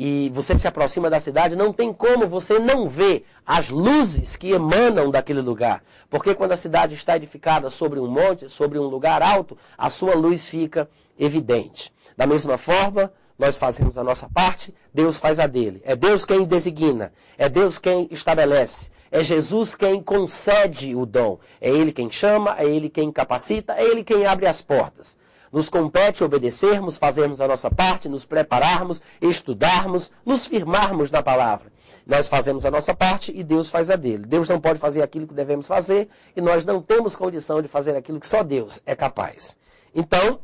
e 0.00 0.30
você 0.32 0.56
se 0.56 0.68
aproxima 0.68 1.10
da 1.10 1.18
cidade, 1.18 1.56
não 1.56 1.72
tem 1.72 1.92
como 1.92 2.24
você 2.28 2.60
não 2.60 2.86
ver 2.86 3.26
as 3.44 3.68
luzes 3.68 4.36
que 4.36 4.52
emanam 4.52 5.10
daquele 5.10 5.40
lugar. 5.40 5.82
Porque 6.08 6.36
quando 6.36 6.52
a 6.52 6.56
cidade 6.56 6.94
está 6.94 7.16
edificada 7.16 7.68
sobre 7.68 7.98
um 7.98 8.06
monte, 8.06 8.48
sobre 8.48 8.78
um 8.78 8.84
lugar 8.84 9.20
alto, 9.20 9.58
a 9.76 9.90
sua 9.90 10.14
luz 10.14 10.44
fica 10.44 10.88
evidente. 11.18 11.92
Da 12.16 12.28
mesma 12.28 12.56
forma, 12.56 13.12
nós 13.36 13.58
fazemos 13.58 13.98
a 13.98 14.04
nossa 14.04 14.28
parte, 14.28 14.72
Deus 14.94 15.18
faz 15.18 15.40
a 15.40 15.48
dele. 15.48 15.82
É 15.84 15.96
Deus 15.96 16.24
quem 16.24 16.44
designa, 16.44 17.12
é 17.36 17.48
Deus 17.48 17.76
quem 17.76 18.06
estabelece, 18.12 18.92
é 19.10 19.24
Jesus 19.24 19.74
quem 19.74 20.00
concede 20.00 20.94
o 20.94 21.04
dom. 21.04 21.40
É 21.60 21.70
Ele 21.70 21.90
quem 21.90 22.08
chama, 22.08 22.54
é 22.56 22.64
Ele 22.64 22.88
quem 22.88 23.10
capacita, 23.10 23.74
é 23.74 23.82
Ele 23.82 24.04
quem 24.04 24.24
abre 24.24 24.46
as 24.46 24.62
portas. 24.62 25.17
Nos 25.52 25.68
compete 25.68 26.22
obedecermos, 26.22 26.96
fazermos 26.96 27.40
a 27.40 27.48
nossa 27.48 27.70
parte, 27.70 28.08
nos 28.08 28.24
prepararmos, 28.24 29.02
estudarmos, 29.20 30.10
nos 30.24 30.46
firmarmos 30.46 31.10
na 31.10 31.22
palavra. 31.22 31.72
Nós 32.06 32.28
fazemos 32.28 32.64
a 32.64 32.70
nossa 32.70 32.94
parte 32.94 33.32
e 33.34 33.42
Deus 33.42 33.68
faz 33.68 33.90
a 33.90 33.96
dele. 33.96 34.24
Deus 34.26 34.48
não 34.48 34.60
pode 34.60 34.78
fazer 34.78 35.02
aquilo 35.02 35.26
que 35.26 35.34
devemos 35.34 35.66
fazer 35.66 36.08
e 36.36 36.40
nós 36.40 36.64
não 36.64 36.80
temos 36.82 37.16
condição 37.16 37.60
de 37.62 37.68
fazer 37.68 37.96
aquilo 37.96 38.20
que 38.20 38.26
só 38.26 38.42
Deus 38.42 38.80
é 38.86 38.94
capaz. 38.94 39.56
Então, 39.94 40.40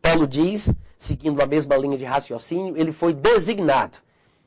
Paulo 0.00 0.26
diz, 0.26 0.74
seguindo 0.98 1.40
a 1.42 1.46
mesma 1.46 1.76
linha 1.76 1.96
de 1.96 2.04
raciocínio, 2.04 2.76
ele 2.76 2.92
foi 2.92 3.12
designado, 3.12 3.98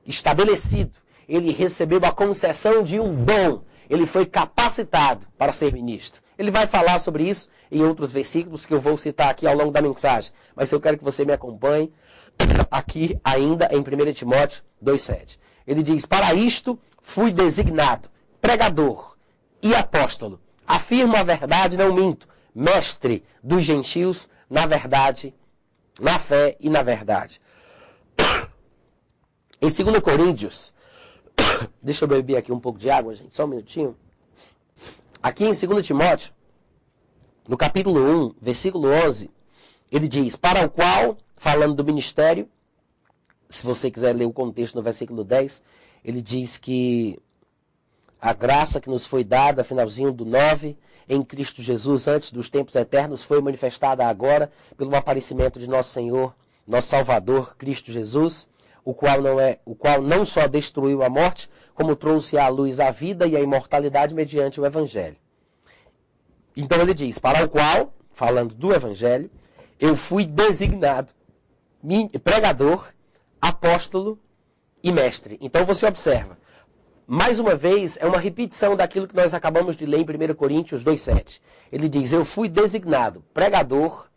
estabelecido, 0.06 0.91
ele 1.28 1.52
recebeu 1.52 2.00
a 2.04 2.12
concessão 2.12 2.84
de 2.84 3.00
um 3.00 3.23
dom, 3.23 3.62
ele 3.89 4.06
foi 4.06 4.26
capacitado 4.26 5.26
para 5.38 5.52
ser 5.54 5.73
ministro. 5.73 6.21
Ele 6.38 6.52
vai 6.52 6.67
falar 6.67 7.00
sobre 7.00 7.28
isso 7.28 7.50
em 7.71 7.84
outros 7.84 8.12
versículos 8.12 8.65
que 8.65 8.73
eu 8.73 8.80
vou 8.80 8.97
citar 8.97 9.30
aqui 9.30 9.47
ao 9.47 9.56
longo 9.56 9.71
da 9.71 9.82
mensagem. 9.82 10.32
Mas 10.56 10.71
eu 10.71 10.80
quero 10.80 10.97
que 10.97 11.04
você 11.04 11.26
me 11.26 11.34
acompanhe 11.34 11.91
aqui 12.69 13.19
ainda 13.23 13.69
em 13.71 13.80
1 13.80 14.13
Timóteo 14.13 14.63
2,7. 14.84 15.38
Ele 15.65 15.84
diz: 15.84 16.06
Para 16.06 16.34
isto 16.34 16.80
fui 17.02 17.32
designado 17.32 18.10
pregador 18.41 19.15
e 19.62 19.73
apóstolo. 19.76 20.39
Afirmo 20.65 21.15
a 21.15 21.23
verdade, 21.23 21.78
não 21.78 21.93
minto. 21.93 22.28
Mestre 22.54 23.23
dos 23.43 23.63
gentios 23.63 24.28
na 24.50 24.65
verdade, 24.65 25.34
na 26.00 26.17
fé 26.17 26.56
e 26.60 26.69
na 26.69 26.82
verdade. 26.82 27.41
Em 29.62 29.67
2 29.67 30.00
Coríntios, 30.00 30.73
deixa 31.82 32.06
eu 32.06 32.08
beber 32.08 32.38
aqui 32.38 32.52
um 32.52 32.60
pouco 32.60 32.80
de 32.80 32.89
água, 32.89 33.13
gente, 33.13 33.34
só 33.34 33.45
um 33.45 33.47
minutinho. 33.47 33.97
Aqui 35.21 35.45
em 35.45 35.53
2 35.53 35.86
Timóteo, 35.86 36.32
no 37.47 37.58
capítulo 37.58 37.99
1, 38.27 38.36
versículo 38.41 38.89
11, 38.89 39.32
ele 39.91 40.08
diz: 40.08 40.36
Para 40.36 40.65
o 40.65 40.69
qual, 40.69 41.17
falando 41.38 41.75
do 41.75 41.84
ministério, 41.84 42.47
se 43.49 43.65
você 43.65 43.89
quiser 43.89 44.15
ler 44.15 44.25
o 44.25 44.34
contexto 44.34 44.75
no 44.75 44.82
versículo 44.84 45.23
10, 45.23 45.63
ele 46.03 46.21
diz 46.21 46.58
que 46.58 47.19
a 48.21 48.34
graça 48.34 48.80
que 48.80 48.89
nos 48.89 49.06
foi 49.06 49.23
dada, 49.23 49.63
finalzinho 49.63 50.12
do 50.12 50.25
9, 50.25 50.77
em 51.10 51.23
Cristo 51.23 51.62
Jesus, 51.62 52.08
antes 52.08 52.32
dos 52.32 52.49
tempos 52.49 52.75
eternos, 52.75 53.23
foi 53.23 53.41
manifestada 53.41 54.06
agora 54.06 54.51
pelo 54.75 54.95
aparecimento 54.95 55.60
de 55.60 55.69
nosso 55.69 55.93
Senhor, 55.93 56.36
nosso 56.67 56.89
Salvador, 56.89 57.56
Cristo 57.58 57.91
Jesus, 57.91 58.49
o 58.84 58.93
qual 58.93 59.21
não 59.21 59.39
é, 59.39 59.60
o 59.65 59.73
qual 59.73 60.01
não 60.01 60.25
só 60.25 60.47
destruiu 60.47 61.01
a 61.01 61.10
morte, 61.10 61.49
como 61.78 61.96
trouxe 61.96 62.40
à 62.40 62.48
luz 62.48 62.80
a 62.80 62.90
vida 62.90 63.28
e 63.28 63.38
a 63.38 63.40
imortalidade 63.40 64.16
mediante 64.16 64.60
o 64.60 64.66
evangelho. 64.66 65.16
Então 66.56 66.82
ele 66.82 66.96
diz: 66.96 67.20
Para 67.20 67.46
o 67.46 67.48
qual, 67.48 67.94
falando 68.12 68.56
do 68.56 68.74
Evangelho, 68.74 69.30
eu 69.80 69.96
fui 69.96 70.26
designado 70.26 71.13
pregador, 72.24 72.92
apóstolo 73.40 74.20
e 74.84 74.92
mestre. 74.92 75.38
Então 75.40 75.63
você 75.63 75.86
observa. 75.86 76.36
Mais 77.06 77.38
uma 77.38 77.56
vez, 77.56 77.96
é 78.02 78.08
uma 78.08 78.18
repetição 78.18 78.76
daquilo 78.76 79.08
que 79.08 79.16
nós 79.16 79.36
acabamos 79.36 79.78
de 79.78 79.86
ler 79.86 80.00
em 80.00 80.32
1 80.32 80.34
Coríntios 80.34 80.84
2,7. 80.84 81.40
Ele 81.72 81.88
diz: 81.88 82.12
Eu 82.12 82.26
fui 82.26 82.50
designado 82.50 83.24
pregador, 83.36 84.10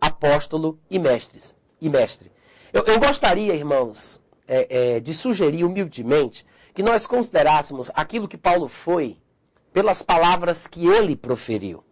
apóstolo 0.00 0.80
e 0.90 0.98
mestres. 0.98 1.54
E 1.80 1.88
mestre. 1.88 2.32
Eu, 2.72 2.82
eu 2.86 2.98
gostaria, 2.98 3.54
irmãos, 3.54 4.20
é, 4.48 4.96
é, 4.96 5.00
de 5.00 5.14
sugerir 5.14 5.62
humildemente 5.62 6.44
que 6.74 6.82
nós 6.82 7.06
considerássemos 7.06 7.90
aquilo 7.94 8.28
que 8.28 8.36
Paulo 8.36 8.68
foi 8.68 9.16
pelas 9.72 10.02
palavras 10.02 10.66
que 10.66 10.86
ele 10.86 11.14
proferiu. 11.14 11.84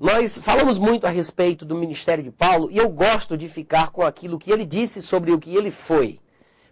Nós 0.00 0.38
falamos 0.38 0.78
muito 0.78 1.06
a 1.06 1.10
respeito 1.10 1.64
do 1.64 1.76
ministério 1.76 2.24
de 2.24 2.30
Paulo 2.30 2.70
e 2.70 2.78
eu 2.78 2.88
gosto 2.88 3.36
de 3.36 3.48
ficar 3.48 3.90
com 3.90 4.02
aquilo 4.02 4.38
que 4.38 4.50
ele 4.50 4.64
disse 4.64 5.00
sobre 5.00 5.32
o 5.32 5.38
que 5.38 5.54
ele 5.54 5.70
foi. 5.70 6.18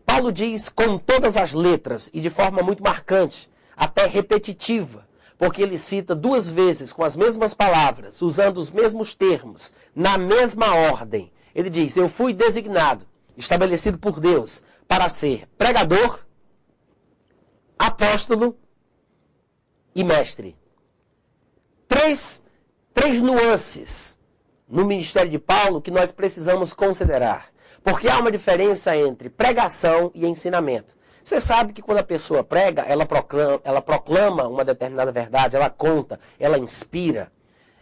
Paulo 0.04 0.30
diz 0.30 0.68
com 0.68 0.98
todas 0.98 1.37
as 1.37 1.52
letras 1.52 2.11
e 2.12 2.20
de 2.20 2.28
forma 2.28 2.62
muito 2.62 2.83
marcante, 2.83 3.50
até 3.76 4.07
repetitiva, 4.07 5.07
porque 5.38 5.62
ele 5.62 5.78
cita 5.78 6.14
duas 6.14 6.48
vezes 6.48 6.92
com 6.92 7.02
as 7.02 7.16
mesmas 7.16 7.54
palavras, 7.54 8.20
usando 8.20 8.59
os 8.59 8.70
mesmos 8.70 9.14
termos, 9.14 9.72
na 9.94 10.18
mesma 10.18 10.74
ordem. 10.74 11.33
Ele 11.54 11.70
diz: 11.70 11.96
Eu 11.96 12.09
fui 12.09 12.35
designado, 12.35 13.07
estabelecido 13.37 13.98
por 13.98 14.20
Deus, 14.20 14.62
para 14.87 15.09
ser 15.09 15.48
pregador, 15.57 16.24
apóstolo 17.78 18.56
e 19.94 20.02
mestre. 20.02 20.56
Três, 21.88 22.42
três 22.92 23.22
nuances 23.22 24.18
no 24.68 24.84
ministério 24.84 25.30
de 25.30 25.38
Paulo 25.38 25.80
que 25.80 25.90
nós 25.90 26.12
precisamos 26.12 26.72
considerar. 26.72 27.48
Porque 27.82 28.08
há 28.08 28.18
uma 28.18 28.32
diferença 28.32 28.96
entre 28.96 29.28
pregação 29.28 30.10
e 30.14 30.26
ensinamento. 30.26 30.96
Você 31.22 31.40
sabe 31.40 31.72
que 31.72 31.82
quando 31.82 31.98
a 31.98 32.04
pessoa 32.04 32.42
prega, 32.42 32.82
ela 32.82 33.06
proclama, 33.06 33.60
ela 33.64 33.80
proclama 33.80 34.46
uma 34.46 34.64
determinada 34.64 35.12
verdade, 35.12 35.56
ela 35.56 35.70
conta, 35.70 36.18
ela 36.38 36.58
inspira. 36.58 37.32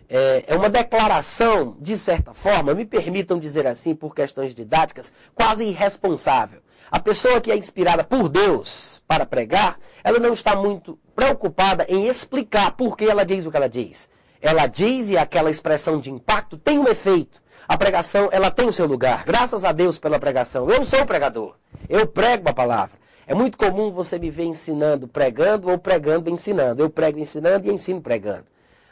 É, 0.09 0.45
é 0.47 0.55
uma 0.55 0.69
declaração, 0.69 1.77
de 1.81 1.97
certa 1.97 2.35
forma, 2.35 2.75
me 2.75 2.85
permitam 2.85 3.39
dizer 3.39 3.67
assim, 3.67 3.95
por 3.95 4.15
questões 4.15 4.55
didáticas, 4.55 5.13
quase 5.35 5.65
irresponsável. 5.65 6.61
A 6.93 7.01
pessoa 7.01 7.41
que 7.41 7.51
é 7.51 7.57
inspirada 7.57 8.05
por 8.05 8.29
Deus 8.29 9.03
para 9.09 9.25
pregar, 9.25 9.79
ela 10.05 10.19
não 10.19 10.35
está 10.35 10.55
muito 10.55 10.99
preocupada 11.17 11.87
em 11.89 12.07
explicar 12.07 12.73
por 12.73 12.99
que 12.99 13.07
ela 13.07 13.25
diz 13.25 13.47
o 13.47 13.51
que 13.51 13.57
ela 13.57 13.69
diz. 13.69 14.11
Ela 14.43 14.67
diz 14.67 15.09
e 15.09 15.17
aquela 15.17 15.51
expressão 15.51 15.99
de 15.99 16.11
impacto 16.11 16.59
tem 16.59 16.79
um 16.79 16.87
efeito. 16.87 17.41
A 17.67 17.79
pregação, 17.79 18.29
ela 18.31 18.51
tem 18.51 18.69
o 18.69 18.73
seu 18.75 18.85
lugar. 18.85 19.25
Graças 19.25 19.65
a 19.65 19.73
Deus 19.73 19.99
pela 19.99 20.19
pregação. 20.19 20.69
Eu 20.69 20.85
sou 20.85 21.07
pregador. 21.07 21.55
Eu 21.89 22.07
prego 22.07 22.51
a 22.51 22.53
palavra. 22.53 22.99
É 23.27 23.35
muito 23.35 23.57
comum 23.57 23.91
você 23.91 24.19
me 24.19 24.31
ver 24.31 24.45
ensinando, 24.45 25.09
pregando 25.09 25.71
ou 25.71 25.79
pregando 25.79 26.29
ensinando. 26.29 26.83
Eu 26.83 26.91
prego 26.91 27.19
ensinando 27.19 27.69
e 27.69 27.73
ensino 27.73 28.03
pregando. 28.03 28.45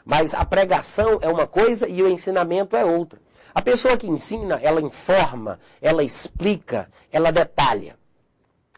Mas 0.06 0.32
a 0.32 0.42
pregação 0.46 1.18
é 1.20 1.28
uma 1.28 1.46
coisa 1.46 1.86
e 1.86 2.02
o 2.02 2.08
ensinamento 2.08 2.74
é 2.74 2.82
outra. 2.82 3.20
A 3.54 3.60
pessoa 3.60 3.96
que 3.96 4.06
ensina, 4.06 4.58
ela 4.62 4.80
informa, 4.80 5.58
ela 5.80 6.02
explica, 6.02 6.90
ela 7.10 7.32
detalha. 7.32 7.96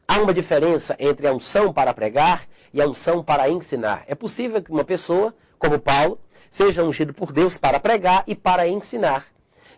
Há 0.09 0.19
uma 0.19 0.33
diferença 0.33 0.97
entre 0.99 1.27
a 1.27 1.33
unção 1.33 1.73
para 1.73 1.93
pregar 1.95 2.47
e 2.73 2.81
a 2.81 2.87
unção 2.87 3.23
para 3.23 3.49
ensinar. 3.49 4.05
É 4.07 4.15
possível 4.15 4.63
que 4.63 4.71
uma 4.71 4.85
pessoa, 4.85 5.35
como 5.59 5.79
Paulo, 5.79 6.19
seja 6.51 6.85
ungido 6.85 7.13
por 7.13 7.33
Deus 7.33 7.59
para 7.59 7.79
pregar 7.79 8.25
e 8.27 8.35
para 8.35 8.67
ensinar. 8.67 9.27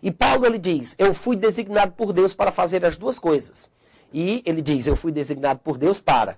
E 0.01 0.11
Paulo 0.11 0.45
ele 0.45 0.57
diz: 0.57 0.95
Eu 0.97 1.13
fui 1.13 1.35
designado 1.35 1.93
por 1.93 2.13
Deus 2.13 2.33
para 2.33 2.51
fazer 2.51 2.85
as 2.85 2.97
duas 2.97 3.19
coisas. 3.19 3.71
E 4.13 4.41
ele 4.45 4.61
diz: 4.61 4.87
Eu 4.87 4.95
fui 4.95 5.11
designado 5.11 5.59
por 5.59 5.77
Deus 5.77 6.01
para. 6.01 6.37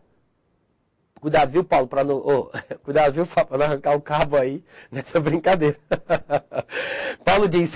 Cuidado, 1.19 1.51
viu, 1.51 1.63
Paulo, 1.63 1.87
para 1.87 2.03
não. 2.03 2.17
Oh, 2.17 2.51
cuidado, 2.83 3.13
viu, 3.13 3.25
para 3.25 3.57
não 3.57 3.65
arrancar 3.65 3.95
o 3.95 4.01
cabo 4.01 4.37
aí 4.37 4.63
nessa 4.91 5.19
brincadeira. 5.19 5.77
Paulo 7.25 7.47
diz: 7.47 7.75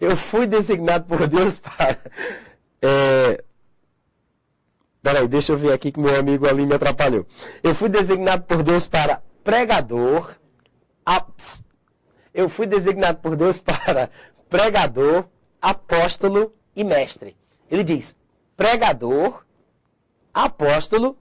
Eu 0.00 0.16
fui 0.16 0.46
designado 0.46 1.04
por 1.04 1.26
Deus 1.26 1.58
para. 1.60 1.98
É, 2.82 3.42
Peraí, 5.06 5.28
deixa 5.28 5.52
eu 5.52 5.56
ver 5.56 5.72
aqui 5.72 5.92
que 5.92 6.00
meu 6.00 6.18
amigo 6.18 6.48
ali 6.48 6.66
me 6.66 6.74
atrapalhou. 6.74 7.24
Eu 7.62 7.76
fui 7.76 7.88
designado 7.88 8.42
por 8.42 8.64
Deus 8.64 8.88
para 8.88 9.22
pregador. 9.44 10.34
Eu 12.34 12.48
fui 12.48 12.66
designado 12.66 13.18
por 13.18 13.36
Deus 13.36 13.60
para 13.60 14.10
pregador, 14.50 15.26
apóstolo 15.62 16.52
e 16.74 16.82
mestre. 16.82 17.36
Ele 17.70 17.84
diz: 17.84 18.16
pregador, 18.56 19.44
apóstolo 20.34 21.16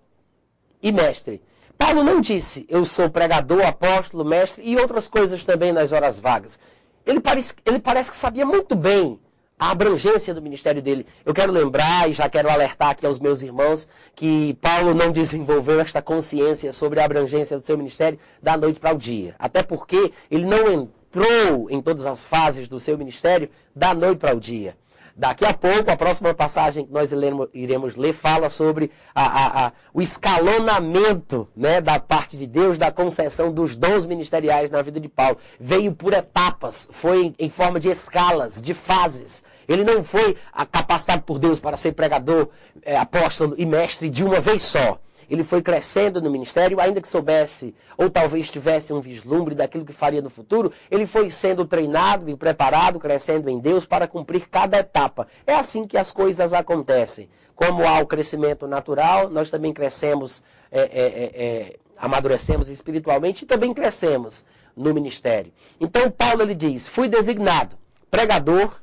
e 0.81 0.91
mestre. 0.91 1.39
Paulo 1.77 2.03
não 2.03 2.19
disse 2.19 2.65
eu 2.67 2.85
sou 2.85 3.07
pregador, 3.07 3.63
apóstolo, 3.67 4.25
mestre 4.25 4.63
e 4.65 4.75
outras 4.77 5.07
coisas 5.07 5.43
também 5.43 5.71
nas 5.71 5.91
horas 5.91 6.19
vagas. 6.19 6.57
Ele 7.05 7.19
parece, 7.19 7.53
ele 7.65 7.79
parece 7.79 8.09
que 8.09 8.17
sabia 8.17 8.45
muito 8.45 8.75
bem 8.75 9.19
a 9.57 9.71
abrangência 9.71 10.33
do 10.33 10.41
ministério 10.41 10.81
dele. 10.81 11.05
Eu 11.25 11.33
quero 11.33 11.51
lembrar 11.51 12.09
e 12.09 12.13
já 12.13 12.27
quero 12.27 12.49
alertar 12.49 12.89
aqui 12.89 13.05
aos 13.05 13.19
meus 13.19 13.41
irmãos 13.41 13.87
que 14.13 14.53
Paulo 14.55 14.93
não 14.93 15.11
desenvolveu 15.11 15.79
esta 15.79 16.01
consciência 16.01 16.73
sobre 16.73 16.99
a 16.99 17.05
abrangência 17.05 17.55
do 17.55 17.63
seu 17.63 17.77
ministério 17.77 18.19
da 18.41 18.57
noite 18.57 18.79
para 18.79 18.93
o 18.93 18.97
dia. 18.97 19.35
Até 19.39 19.63
porque 19.63 20.11
ele 20.29 20.45
não 20.45 20.67
entrou 20.71 21.69
em 21.69 21.81
todas 21.81 22.05
as 22.05 22.25
fases 22.25 22.67
do 22.67 22.79
seu 22.79 22.97
ministério 22.97 23.49
da 23.73 23.93
noite 23.93 24.19
para 24.19 24.35
o 24.35 24.39
dia. 24.39 24.75
Daqui 25.17 25.45
a 25.45 25.53
pouco, 25.53 25.89
a 25.89 25.95
próxima 25.95 26.33
passagem 26.33 26.85
que 26.85 26.91
nós 26.91 27.09
iremos 27.53 27.95
ler 27.95 28.11
fala 28.11 28.49
sobre 28.49 28.91
a, 29.13 29.23
a, 29.23 29.67
a, 29.67 29.71
o 29.93 30.01
escalonamento 30.01 31.47
né, 31.55 31.79
da 31.79 31.97
parte 31.97 32.35
de 32.35 32.45
Deus, 32.45 32.77
da 32.77 32.91
concessão 32.91 33.49
dos 33.49 33.77
dons 33.77 34.05
ministeriais 34.05 34.69
na 34.69 34.81
vida 34.81 34.99
de 34.99 35.07
Paulo. 35.07 35.37
Veio 35.57 35.93
por 35.93 36.11
etapas, 36.11 36.89
foi 36.91 37.27
em, 37.27 37.35
em 37.39 37.49
forma 37.49 37.79
de 37.79 37.87
escalas, 37.87 38.61
de 38.61 38.73
fases. 38.73 39.41
Ele 39.69 39.85
não 39.85 40.03
foi 40.03 40.35
capacitado 40.69 41.21
por 41.21 41.39
Deus 41.39 41.61
para 41.61 41.77
ser 41.77 41.93
pregador, 41.93 42.49
é, 42.81 42.97
apóstolo 42.97 43.55
e 43.57 43.65
mestre 43.65 44.09
de 44.09 44.21
uma 44.21 44.41
vez 44.41 44.63
só 44.63 44.99
ele 45.29 45.43
foi 45.43 45.61
crescendo 45.61 46.21
no 46.21 46.29
ministério, 46.29 46.79
ainda 46.79 47.01
que 47.01 47.07
soubesse, 47.07 47.75
ou 47.97 48.09
talvez 48.09 48.49
tivesse 48.49 48.93
um 48.93 49.01
vislumbre 49.01 49.55
daquilo 49.55 49.85
que 49.85 49.93
faria 49.93 50.21
no 50.21 50.29
futuro, 50.29 50.71
ele 50.89 51.05
foi 51.05 51.29
sendo 51.29 51.65
treinado 51.65 52.29
e 52.29 52.35
preparado, 52.35 52.99
crescendo 52.99 53.49
em 53.49 53.59
Deus 53.59 53.85
para 53.85 54.07
cumprir 54.07 54.47
cada 54.49 54.77
etapa. 54.77 55.27
É 55.45 55.55
assim 55.55 55.87
que 55.87 55.97
as 55.97 56.11
coisas 56.11 56.53
acontecem. 56.53 57.29
Como 57.55 57.87
há 57.87 57.99
o 57.99 58.05
crescimento 58.05 58.67
natural, 58.67 59.29
nós 59.29 59.49
também 59.49 59.73
crescemos, 59.73 60.43
é, 60.71 60.81
é, 60.81 60.85
é, 60.85 61.45
é 61.45 61.75
amadurecemos 61.97 62.67
espiritualmente 62.67 63.43
e 63.43 63.47
também 63.47 63.73
crescemos 63.73 64.43
no 64.75 64.93
ministério. 64.93 65.53
Então 65.79 66.11
Paulo 66.11 66.41
ele 66.41 66.53
diz: 66.53 66.87
fui 66.87 67.07
designado 67.07 67.77
pregador, 68.15 68.81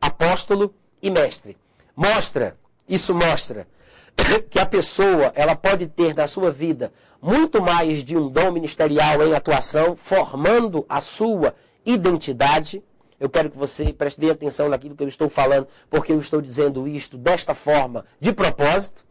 apóstolo 0.00 0.72
e 1.02 1.10
mestre. 1.10 1.56
Mostra, 1.96 2.56
isso 2.88 3.12
mostra 3.12 3.66
que 4.50 4.58
a 4.58 4.66
pessoa 4.66 5.32
ela 5.34 5.54
pode 5.54 5.86
ter 5.86 6.14
na 6.14 6.26
sua 6.26 6.50
vida 6.50 6.92
muito 7.20 7.60
mais 7.60 8.04
de 8.04 8.16
um 8.16 8.28
dom 8.28 8.52
ministerial 8.52 9.22
em 9.26 9.34
atuação, 9.34 9.96
formando 9.96 10.84
a 10.88 11.00
sua 11.00 11.54
identidade. 11.84 12.82
Eu 13.18 13.28
quero 13.28 13.50
que 13.50 13.58
você 13.58 13.92
preste 13.92 14.20
bem 14.20 14.30
atenção 14.30 14.68
naquilo 14.68 14.94
que 14.94 15.02
eu 15.02 15.08
estou 15.08 15.28
falando, 15.28 15.66
porque 15.90 16.12
eu 16.12 16.20
estou 16.20 16.40
dizendo 16.40 16.86
isto 16.86 17.18
desta 17.18 17.54
forma, 17.54 18.04
de 18.20 18.32
propósito. 18.32 19.04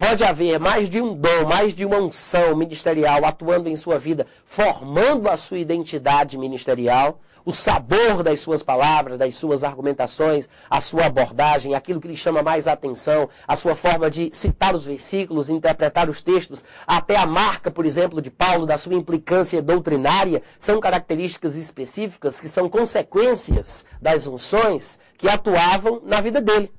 Pode 0.00 0.24
haver 0.24 0.58
mais 0.58 0.88
de 0.88 0.98
um 0.98 1.14
dom, 1.14 1.46
mais 1.46 1.74
de 1.74 1.84
uma 1.84 1.98
unção 1.98 2.56
ministerial 2.56 3.22
atuando 3.22 3.68
em 3.68 3.76
sua 3.76 3.98
vida, 3.98 4.26
formando 4.46 5.28
a 5.28 5.36
sua 5.36 5.58
identidade 5.58 6.38
ministerial 6.38 7.20
o 7.44 7.52
sabor 7.52 8.22
das 8.22 8.40
suas 8.40 8.62
palavras, 8.62 9.18
das 9.18 9.34
suas 9.34 9.64
argumentações, 9.64 10.48
a 10.68 10.80
sua 10.80 11.06
abordagem, 11.06 11.74
aquilo 11.74 12.00
que 12.00 12.08
lhe 12.08 12.16
chama 12.16 12.42
mais 12.42 12.66
atenção, 12.66 13.28
a 13.46 13.56
sua 13.56 13.74
forma 13.74 14.10
de 14.10 14.30
citar 14.34 14.74
os 14.74 14.84
versículos, 14.84 15.48
interpretar 15.48 16.08
os 16.08 16.22
textos, 16.22 16.64
até 16.86 17.16
a 17.16 17.26
marca, 17.26 17.70
por 17.70 17.84
exemplo, 17.86 18.20
de 18.20 18.30
Paulo, 18.30 18.66
da 18.66 18.78
sua 18.78 18.94
implicância 18.94 19.62
doutrinária, 19.62 20.42
são 20.58 20.80
características 20.80 21.56
específicas 21.56 22.40
que 22.40 22.48
são 22.48 22.68
consequências 22.68 23.86
das 24.00 24.26
unções 24.26 24.98
que 25.16 25.28
atuavam 25.28 26.00
na 26.04 26.20
vida 26.20 26.40
dele. 26.40 26.70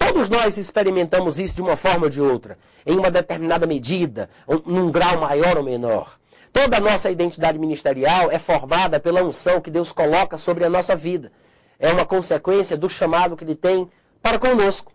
Todos 0.00 0.30
nós 0.30 0.56
experimentamos 0.56 1.38
isso 1.38 1.54
de 1.54 1.60
uma 1.60 1.76
forma 1.76 2.06
ou 2.06 2.10
de 2.10 2.22
outra, 2.22 2.58
em 2.86 2.98
uma 2.98 3.10
determinada 3.10 3.66
medida, 3.66 4.30
num 4.64 4.90
grau 4.90 5.20
maior 5.20 5.58
ou 5.58 5.62
menor. 5.62 6.18
Toda 6.50 6.78
a 6.78 6.80
nossa 6.80 7.10
identidade 7.10 7.58
ministerial 7.58 8.30
é 8.30 8.38
formada 8.38 8.98
pela 8.98 9.22
unção 9.22 9.60
que 9.60 9.70
Deus 9.70 9.92
coloca 9.92 10.38
sobre 10.38 10.64
a 10.64 10.70
nossa 10.70 10.96
vida. 10.96 11.30
É 11.78 11.92
uma 11.92 12.06
consequência 12.06 12.78
do 12.78 12.88
chamado 12.88 13.36
que 13.36 13.44
Ele 13.44 13.54
tem 13.54 13.88
para 14.22 14.38
conosco. 14.38 14.90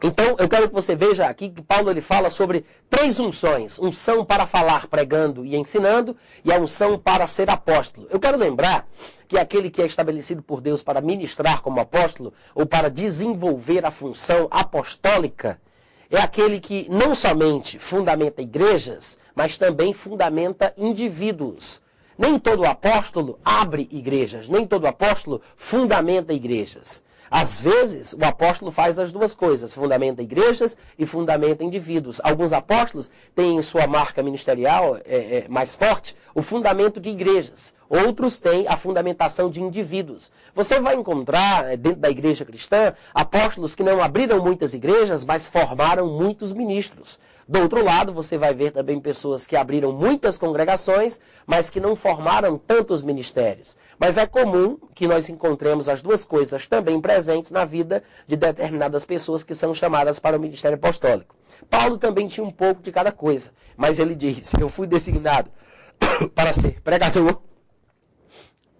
Então, 0.00 0.36
eu 0.38 0.48
quero 0.48 0.68
que 0.68 0.74
você 0.74 0.94
veja 0.94 1.26
aqui 1.26 1.48
que 1.48 1.60
Paulo 1.60 1.90
ele 1.90 2.00
fala 2.00 2.30
sobre 2.30 2.64
três 2.88 3.18
unções: 3.18 3.80
unção 3.80 4.24
para 4.24 4.46
falar, 4.46 4.86
pregando 4.86 5.44
e 5.44 5.56
ensinando, 5.56 6.16
e 6.44 6.52
a 6.52 6.58
unção 6.58 6.96
para 6.96 7.26
ser 7.26 7.50
apóstolo. 7.50 8.06
Eu 8.08 8.20
quero 8.20 8.38
lembrar 8.38 8.86
que 9.26 9.36
aquele 9.36 9.68
que 9.68 9.82
é 9.82 9.86
estabelecido 9.86 10.40
por 10.40 10.60
Deus 10.60 10.84
para 10.84 11.00
ministrar 11.00 11.60
como 11.62 11.80
apóstolo, 11.80 12.32
ou 12.54 12.64
para 12.64 12.88
desenvolver 12.88 13.84
a 13.84 13.90
função 13.90 14.46
apostólica, 14.52 15.60
é 16.08 16.18
aquele 16.18 16.60
que 16.60 16.86
não 16.88 17.12
somente 17.12 17.78
fundamenta 17.78 18.40
igrejas, 18.40 19.18
mas 19.34 19.58
também 19.58 19.92
fundamenta 19.92 20.72
indivíduos. 20.78 21.82
Nem 22.16 22.38
todo 22.38 22.64
apóstolo 22.64 23.38
abre 23.44 23.88
igrejas, 23.90 24.48
nem 24.48 24.64
todo 24.64 24.86
apóstolo 24.86 25.40
fundamenta 25.56 26.32
igrejas. 26.32 27.02
Às 27.30 27.60
vezes, 27.60 28.12
o 28.12 28.24
apóstolo 28.24 28.70
faz 28.70 28.98
as 28.98 29.12
duas 29.12 29.34
coisas, 29.34 29.74
fundamenta 29.74 30.22
igrejas 30.22 30.76
e 30.98 31.04
fundamenta 31.04 31.62
indivíduos. 31.62 32.20
Alguns 32.24 32.52
apóstolos 32.52 33.10
têm 33.34 33.56
em 33.56 33.62
sua 33.62 33.86
marca 33.86 34.22
ministerial 34.22 34.96
é, 35.04 35.16
é, 35.16 35.46
mais 35.48 35.74
forte 35.74 36.16
o 36.34 36.42
fundamento 36.42 37.00
de 37.00 37.10
igrejas. 37.10 37.74
Outros 37.88 38.38
têm 38.38 38.66
a 38.68 38.76
fundamentação 38.76 39.50
de 39.50 39.62
indivíduos. 39.62 40.30
Você 40.54 40.78
vai 40.78 40.94
encontrar, 40.94 41.72
é, 41.72 41.76
dentro 41.76 42.00
da 42.00 42.10
igreja 42.10 42.44
cristã, 42.44 42.94
apóstolos 43.12 43.74
que 43.74 43.82
não 43.82 44.02
abriram 44.02 44.42
muitas 44.42 44.74
igrejas, 44.74 45.24
mas 45.24 45.46
formaram 45.46 46.06
muitos 46.06 46.52
ministros. 46.52 47.18
Do 47.48 47.60
outro 47.60 47.82
lado, 47.82 48.12
você 48.12 48.36
vai 48.36 48.54
ver 48.54 48.72
também 48.72 49.00
pessoas 49.00 49.46
que 49.46 49.56
abriram 49.56 49.90
muitas 49.90 50.36
congregações, 50.36 51.18
mas 51.46 51.70
que 51.70 51.80
não 51.80 51.96
formaram 51.96 52.58
tantos 52.58 53.02
ministérios. 53.02 53.74
Mas 53.98 54.16
é 54.16 54.26
comum 54.26 54.78
que 54.94 55.08
nós 55.08 55.28
encontremos 55.28 55.88
as 55.88 56.00
duas 56.00 56.24
coisas 56.24 56.68
também 56.68 57.00
presentes 57.00 57.50
na 57.50 57.64
vida 57.64 58.02
de 58.26 58.36
determinadas 58.36 59.04
pessoas 59.04 59.42
que 59.42 59.54
são 59.54 59.74
chamadas 59.74 60.20
para 60.20 60.36
o 60.36 60.40
ministério 60.40 60.76
apostólico. 60.76 61.34
Paulo 61.68 61.98
também 61.98 62.28
tinha 62.28 62.46
um 62.46 62.50
pouco 62.50 62.80
de 62.80 62.92
cada 62.92 63.10
coisa, 63.10 63.52
mas 63.76 63.98
ele 63.98 64.14
diz: 64.14 64.52
Eu 64.54 64.68
fui 64.68 64.86
designado 64.86 65.50
para 66.34 66.52
ser 66.52 66.80
pregador, 66.80 67.42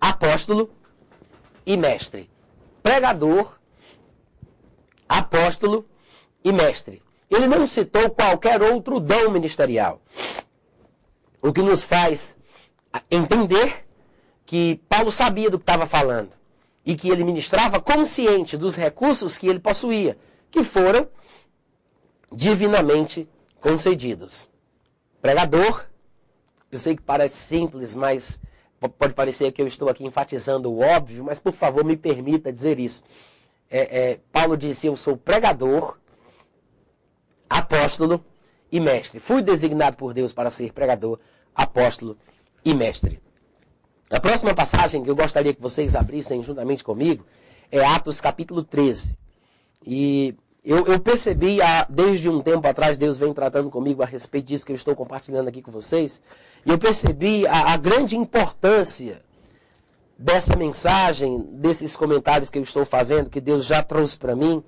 apóstolo 0.01 0.71
e 1.67 1.77
mestre. 1.77 2.31
Pregador, 2.81 3.59
apóstolo 5.09 5.85
e 6.45 6.53
mestre. 6.53 7.03
Ele 7.29 7.49
não 7.49 7.67
citou 7.67 8.09
qualquer 8.11 8.63
outro 8.63 9.01
dom 9.01 9.31
ministerial. 9.31 10.01
O 11.43 11.53
que 11.53 11.61
nos 11.61 11.83
faz 11.85 12.37
entender 13.11 13.88
que 14.49 14.81
Paulo 14.89 15.13
sabia 15.13 15.51
do 15.51 15.59
que 15.59 15.63
estava 15.63 15.85
falando 15.85 16.31
e 16.83 16.97
que 16.97 17.11
ele 17.11 17.23
ministrava 17.23 17.79
consciente 17.79 18.57
dos 18.57 18.75
recursos 18.77 19.37
que 19.37 19.47
ele 19.47 19.61
possuía, 19.61 20.17
que 20.51 20.65
foram 20.65 21.07
divinamente 22.33 23.29
concedidos. 23.61 24.49
Pregador, 25.21 25.85
eu 26.73 26.79
sei 26.79 26.97
que 26.97 27.03
parece 27.03 27.37
simples, 27.37 27.95
mas 27.95 28.41
pode 28.99 29.13
parecer 29.13 29.53
que 29.53 29.61
eu 29.61 29.67
estou 29.67 29.91
aqui 29.91 30.07
enfatizando 30.07 30.73
o 30.73 30.81
óbvio, 30.81 31.25
mas 31.25 31.39
por 31.39 31.53
favor 31.53 31.85
me 31.85 31.95
permita 31.95 32.51
dizer 32.51 32.81
isso. 32.81 33.03
É, 33.71 34.13
é, 34.13 34.21
Paulo 34.33 34.57
disse: 34.57 34.87
Eu 34.87 34.97
sou 34.97 35.15
pregador, 35.15 35.99
apóstolo 37.51 38.25
e 38.73 38.81
mestre. 38.81 39.21
Fui 39.21 39.43
designado 39.43 39.99
por 39.99 40.15
Deus 40.15 40.33
para 40.33 40.49
ser 40.49 40.73
pregador, 40.73 41.19
apóstolo 41.55 42.17
e 42.65 42.73
mestre. 42.73 43.21
A 44.11 44.18
próxima 44.18 44.55
passagem 44.55 45.03
que 45.03 45.11
eu 45.11 45.16
gostaria 45.16 45.53
que 45.53 45.61
vocês 45.61 45.94
abrissem 45.94 46.42
juntamente 46.42 46.83
comigo 46.83 47.27
é 47.71 47.85
Atos 47.85 48.21
capítulo 48.21 48.62
13. 48.62 49.14
E 49.87 50.35
eu, 50.64 50.87
eu 50.87 50.99
percebi, 50.99 51.61
há, 51.61 51.87
desde 51.88 52.29
um 52.29 52.40
tempo 52.40 52.66
atrás, 52.66 52.97
Deus 52.97 53.18
vem 53.18 53.35
tratando 53.35 53.71
comigo 53.71 54.03
a 54.03 54.07
respeito 54.07 54.47
disso 54.47 54.64
que 54.64 54.73
eu 54.73 54.77
estou 54.77 54.97
compartilhando 54.97 55.49
aqui 55.49 55.61
com 55.61 55.71
vocês. 55.71 56.23
E 56.64 56.71
eu 56.71 56.79
percebi 56.79 57.47
a, 57.47 57.75
a 57.75 57.77
grande 57.77 58.16
importância 58.16 59.21
dessa 60.18 60.57
mensagem, 60.57 61.40
desses 61.53 61.94
comentários 61.94 62.49
que 62.49 62.59
eu 62.59 62.62
estou 62.62 62.87
fazendo, 62.87 63.29
que 63.29 63.42
Deus 63.42 63.66
já 63.66 63.83
trouxe 63.83 64.18
para 64.18 64.35
mim. 64.35 64.64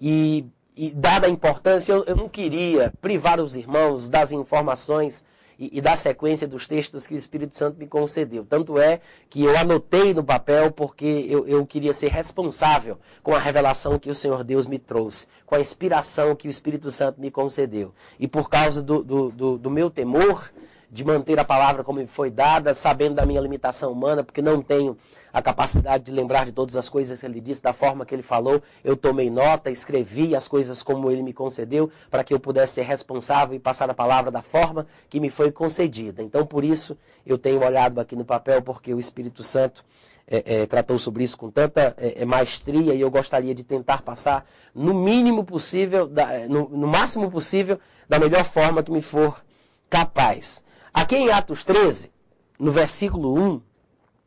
E, 0.00 0.46
e, 0.74 0.90
dada 0.90 1.26
a 1.26 1.30
importância, 1.30 1.92
eu, 1.92 2.04
eu 2.04 2.16
não 2.16 2.28
queria 2.28 2.92
privar 3.02 3.38
os 3.38 3.54
irmãos 3.54 4.08
das 4.08 4.32
informações 4.32 5.24
e, 5.58 5.78
e 5.78 5.80
da 5.80 5.96
sequência 5.96 6.46
dos 6.46 6.66
textos 6.66 7.06
que 7.06 7.14
o 7.14 7.16
Espírito 7.16 7.54
Santo 7.54 7.78
me 7.78 7.86
concedeu. 7.86 8.44
Tanto 8.44 8.78
é 8.78 9.00
que 9.28 9.42
eu 9.42 9.56
anotei 9.56 10.14
no 10.14 10.22
papel 10.22 10.70
porque 10.70 11.26
eu, 11.28 11.46
eu 11.46 11.66
queria 11.66 11.92
ser 11.92 12.08
responsável 12.08 12.98
com 13.22 13.34
a 13.34 13.38
revelação 13.38 13.98
que 13.98 14.10
o 14.10 14.14
Senhor 14.14 14.44
Deus 14.44 14.66
me 14.66 14.78
trouxe, 14.78 15.26
com 15.44 15.54
a 15.54 15.60
inspiração 15.60 16.36
que 16.36 16.46
o 16.46 16.50
Espírito 16.50 16.90
Santo 16.90 17.20
me 17.20 17.30
concedeu. 17.30 17.92
E 18.18 18.28
por 18.28 18.48
causa 18.48 18.82
do, 18.82 19.02
do, 19.02 19.30
do, 19.30 19.58
do 19.58 19.70
meu 19.70 19.90
temor, 19.90 20.50
de 20.90 21.04
manter 21.04 21.38
a 21.38 21.44
palavra 21.44 21.84
como 21.84 21.98
me 21.98 22.06
foi 22.06 22.30
dada, 22.30 22.74
sabendo 22.74 23.16
da 23.16 23.26
minha 23.26 23.40
limitação 23.40 23.92
humana, 23.92 24.24
porque 24.24 24.40
não 24.40 24.62
tenho 24.62 24.96
a 25.32 25.42
capacidade 25.42 26.04
de 26.04 26.10
lembrar 26.10 26.46
de 26.46 26.52
todas 26.52 26.76
as 26.76 26.88
coisas 26.88 27.20
que 27.20 27.26
ele 27.26 27.40
disse, 27.40 27.62
da 27.62 27.72
forma 27.72 28.06
que 28.06 28.14
ele 28.14 28.22
falou. 28.22 28.62
Eu 28.82 28.96
tomei 28.96 29.28
nota, 29.28 29.70
escrevi 29.70 30.34
as 30.34 30.48
coisas 30.48 30.82
como 30.82 31.10
ele 31.10 31.22
me 31.22 31.32
concedeu, 31.32 31.90
para 32.10 32.24
que 32.24 32.32
eu 32.32 32.40
pudesse 32.40 32.74
ser 32.74 32.82
responsável 32.82 33.54
e 33.54 33.58
passar 33.58 33.90
a 33.90 33.94
palavra 33.94 34.30
da 34.30 34.40
forma 34.40 34.86
que 35.10 35.20
me 35.20 35.28
foi 35.28 35.52
concedida. 35.52 36.22
Então, 36.22 36.46
por 36.46 36.64
isso, 36.64 36.96
eu 37.26 37.36
tenho 37.36 37.62
olhado 37.62 38.00
aqui 38.00 38.16
no 38.16 38.24
papel, 38.24 38.62
porque 38.62 38.94
o 38.94 38.98
Espírito 38.98 39.42
Santo 39.42 39.84
é, 40.26 40.62
é, 40.62 40.66
tratou 40.66 40.98
sobre 40.98 41.24
isso 41.24 41.36
com 41.36 41.50
tanta 41.50 41.94
é, 41.98 42.22
é 42.22 42.24
maestria 42.24 42.94
e 42.94 43.00
eu 43.00 43.10
gostaria 43.10 43.54
de 43.54 43.64
tentar 43.64 44.02
passar 44.02 44.46
no 44.74 44.94
mínimo 44.94 45.44
possível, 45.44 46.06
da, 46.06 46.46
no, 46.48 46.68
no 46.68 46.86
máximo 46.86 47.30
possível, 47.30 47.78
da 48.08 48.18
melhor 48.18 48.44
forma 48.44 48.82
que 48.82 48.90
me 48.90 49.02
for 49.02 49.42
capaz. 49.88 50.62
Aqui 50.92 51.16
em 51.16 51.30
Atos 51.30 51.64
13, 51.64 52.10
no 52.58 52.70
versículo 52.70 53.34
1, 53.34 53.62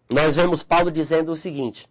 nós 0.09 0.35
vemos 0.35 0.63
Paulo 0.63 0.91
dizendo 0.91 1.31
o 1.31 1.35
seguinte. 1.35 1.89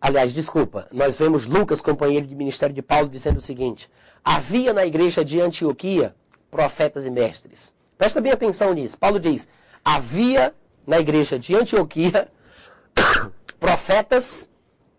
Aliás, 0.00 0.32
desculpa, 0.32 0.86
nós 0.92 1.18
vemos 1.18 1.46
Lucas, 1.46 1.80
companheiro 1.80 2.26
de 2.26 2.34
ministério 2.34 2.74
de 2.74 2.82
Paulo, 2.82 3.08
dizendo 3.08 3.38
o 3.38 3.42
seguinte: 3.42 3.90
Havia 4.22 4.72
na 4.72 4.84
igreja 4.84 5.24
de 5.24 5.40
Antioquia 5.40 6.14
profetas 6.50 7.06
e 7.06 7.10
mestres. 7.10 7.72
Presta 7.96 8.20
bem 8.20 8.32
atenção 8.32 8.74
nisso. 8.74 8.98
Paulo 8.98 9.18
diz: 9.18 9.48
Havia 9.84 10.54
na 10.86 10.98
igreja 11.00 11.38
de 11.38 11.54
Antioquia 11.54 12.28
profetas 13.58 14.50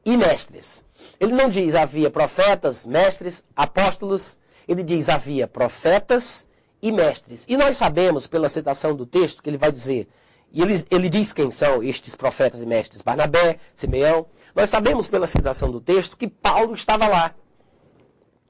e 0.04 0.18
mestres. 0.18 0.84
Ele 1.20 1.34
não 1.34 1.50
diz 1.50 1.76
havia 1.76 2.10
profetas, 2.10 2.86
mestres, 2.86 3.44
apóstolos. 3.56 4.40
Ele 4.68 4.82
diz 4.82 5.10
havia 5.10 5.48
profetas 5.48 6.48
e 6.82 6.92
mestres. 6.92 7.46
E 7.48 7.58
nós 7.58 7.78
sabemos, 7.78 8.28
pela 8.28 8.50
citação 8.50 8.96
do 8.96 9.06
texto, 9.06 9.42
que 9.42 9.50
ele 9.50 9.58
vai 9.58 9.72
dizer, 9.72 10.08
e 10.52 10.62
ele, 10.62 10.86
ele 10.90 11.10
diz 11.10 11.34
quem 11.34 11.52
são 11.52 11.84
estes 11.84 12.16
profetas 12.16 12.62
e 12.62 12.66
mestres, 12.66 13.02
Barnabé, 13.02 13.60
Simeão. 13.74 14.26
Nós 14.56 14.70
sabemos 14.70 15.08
pela 15.08 15.28
citação 15.28 15.70
do 15.70 15.82
texto 15.82 16.16
que 16.16 16.28
Paulo 16.28 16.74
estava 16.74 17.08
lá. 17.08 17.36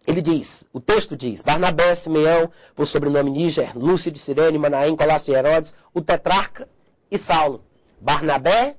Ele 0.06 0.22
diz, 0.22 0.68
o 0.72 0.80
texto 0.80 1.18
diz, 1.18 1.42
Barnabé, 1.42 1.96
Simeão, 1.96 2.52
por 2.76 2.86
sobrenome 2.86 3.32
Níger, 3.32 3.76
Lúcio 3.76 4.12
de 4.12 4.20
Sirene, 4.20 4.60
Manaém, 4.60 4.96
Colácio 4.96 5.34
e 5.34 5.36
Herodes, 5.36 5.74
o 5.94 6.02
tetrarca 6.02 6.70
e 7.10 7.18
Saulo. 7.18 7.64
Barnabé 8.00 8.78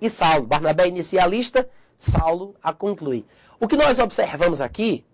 e 0.00 0.08
Saulo. 0.08 0.46
Barnabé 0.46 0.88
inicialista, 0.88 1.68
Saulo 1.98 2.54
a 2.62 2.72
conclui. 2.72 3.26
O 3.60 3.68
que 3.68 3.76
nós 3.76 3.98
observamos 3.98 4.60
aqui 4.60 5.04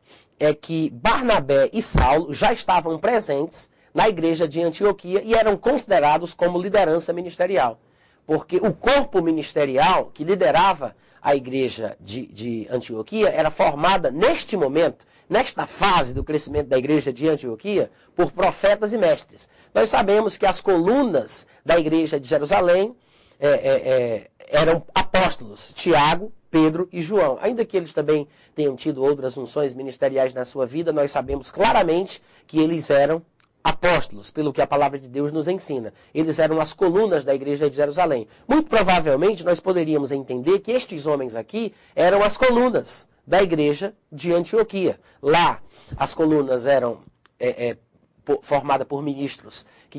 é 0.43 0.53
que 0.53 0.91
Barnabé 0.91 1.71
e 1.73 1.81
Saulo 1.81 2.35
já 2.35 2.53
estavam 2.53 2.99
presentes 2.99 3.71
na 3.95 4.09
igreja 4.09 4.49
de 4.49 4.61
Antioquia 4.61 5.23
e 5.25 5.35
eram 5.35 5.57
considerados 5.57 6.35
como 6.35 6.61
liderança 6.61 7.13
ministerial. 7.13 7.79
Porque 8.27 8.57
o 8.57 8.73
corpo 8.73 9.23
ministerial 9.23 10.11
que 10.13 10.25
liderava 10.25 10.97
a 11.23 11.37
igreja 11.37 11.97
de, 12.01 12.27
de 12.27 12.67
Antioquia 12.69 13.29
era 13.29 13.53
formada 13.53 14.11
neste 14.11 14.57
momento, 14.57 15.07
nesta 15.31 15.65
fase 15.65 16.13
do 16.13 16.25
crescimento 16.25 16.67
da 16.67 16.77
igreja 16.77 17.13
de 17.13 17.29
Antioquia, 17.29 17.89
por 18.17 18.33
profetas 18.33 18.93
e 18.93 18.99
mestres. 18.99 19.49
Nós 19.73 19.91
sabemos 19.91 20.37
que 20.37 20.45
as 20.45 20.61
colunas 20.61 21.47
da 21.65 21.79
igreja 21.79 22.19
de 22.19 22.27
Jerusalém 22.27 22.97
é, 23.39 23.49
é, 23.49 23.55
é, 23.55 24.31
eram 24.49 24.83
apóstolos, 24.93 25.73
Tiago, 25.73 26.33
Pedro 26.53 26.87
e 26.93 27.01
João. 27.01 27.39
Ainda 27.41 27.65
que 27.65 27.79
eles 27.79 27.95
também 27.95 28.29
tenham 28.55 28.77
tido 28.77 29.03
outras 29.03 29.35
funções 29.35 29.73
ministeriais 29.73 30.35
na 30.35 30.45
sua 30.45 30.67
vida, 30.67 30.93
nós 30.93 31.11
sabemos 31.11 31.51
claramente 31.51 32.23
que 32.47 32.61
eles 32.61 32.91
eram 32.91 33.23
apóstolos, 33.65 34.31
pelo 34.31 34.53
que 34.53 34.61
a 34.61 34.67
palavra 34.67 34.99
de 34.99 35.09
Deus 35.09 35.33
nos 35.33 35.49
ensina. 35.49 35.95
Eles 36.15 36.39
eram 36.39 36.61
as 36.61 36.75
colunas 36.75 37.25
da 37.25 37.35
igreja 37.35 37.71
de 37.71 37.77
Jerusalém. 37.77 38.29
Muito 38.47 38.69
provavelmente 38.69 39.45
nós 39.47 39.61
poderíamos 39.61 40.13
entender 40.13 40.59
que 40.59 40.73
estes 40.73 41.07
homens 41.07 41.35
aqui 41.35 41.73
eram 41.97 42.23
as 42.23 42.37
colunas 42.37 43.09
da 43.27 43.43
igreja 43.43 43.95
de 44.11 44.31
Antioquia. 44.33 45.01
Lá, 45.23 45.63
as 45.97 46.13
colunas 46.13 46.67
eram 46.67 46.99
é, 47.41 47.71
é, 47.71 47.77
formadas 48.43 48.87
por 48.87 49.03
ministros 49.03 49.65
que 49.89 49.99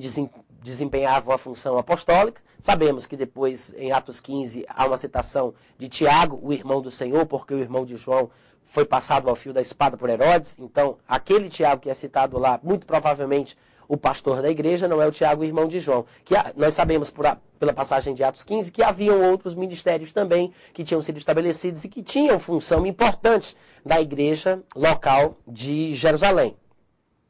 desempenhavam 0.64 1.34
a 1.34 1.38
função 1.38 1.78
apostólica. 1.78 2.42
Sabemos 2.60 3.06
que 3.06 3.18
depois, 3.18 3.74
em 3.78 3.92
Atos 3.92 4.20
15, 4.20 4.66
há 4.68 4.86
uma 4.88 4.98
citação 4.98 5.54
de 5.78 5.90
Tiago, 5.90 6.40
o 6.42 6.54
irmão 6.54 6.82
do 6.82 6.90
Senhor, 6.90 7.26
porque 7.26 7.54
o 7.54 7.60
irmão 7.60 7.86
de 7.86 7.96
João 7.96 8.30
foi 8.66 8.86
passado 8.86 9.30
ao 9.30 9.36
fio 9.36 9.54
da 9.54 9.62
espada 9.62 9.98
por 9.98 10.10
Herodes. 10.10 10.58
Então, 10.58 10.98
aquele 11.08 11.50
Tiago 11.50 11.82
que 11.82 11.90
é 11.90 11.94
citado 11.94 12.40
lá, 12.40 12.60
muito 12.64 12.88
provavelmente 12.88 13.58
o 13.88 13.98
pastor 13.98 14.42
da 14.42 14.50
igreja, 14.50 14.88
não 14.88 15.02
é 15.02 15.08
o 15.08 15.12
Tiago, 15.12 15.44
irmão 15.44 15.68
de 15.68 15.80
João. 15.80 16.06
Que 16.24 16.34
nós 16.56 16.74
sabemos 16.74 17.12
por 17.12 17.28
a, 17.28 17.38
pela 17.60 17.74
passagem 17.74 18.14
de 18.14 18.24
Atos 18.24 18.44
15 18.44 18.72
que 18.72 18.82
haviam 18.82 19.22
outros 19.30 19.54
ministérios 19.54 20.12
também 20.12 20.52
que 20.74 20.84
tinham 20.84 21.02
sido 21.02 21.18
estabelecidos 21.18 21.84
e 21.84 21.90
que 21.90 22.02
tinham 22.02 22.40
função 22.40 22.86
importante 22.86 23.56
na 23.84 24.02
igreja 24.02 24.64
local 24.76 25.38
de 25.46 25.94
Jerusalém. 25.94 26.56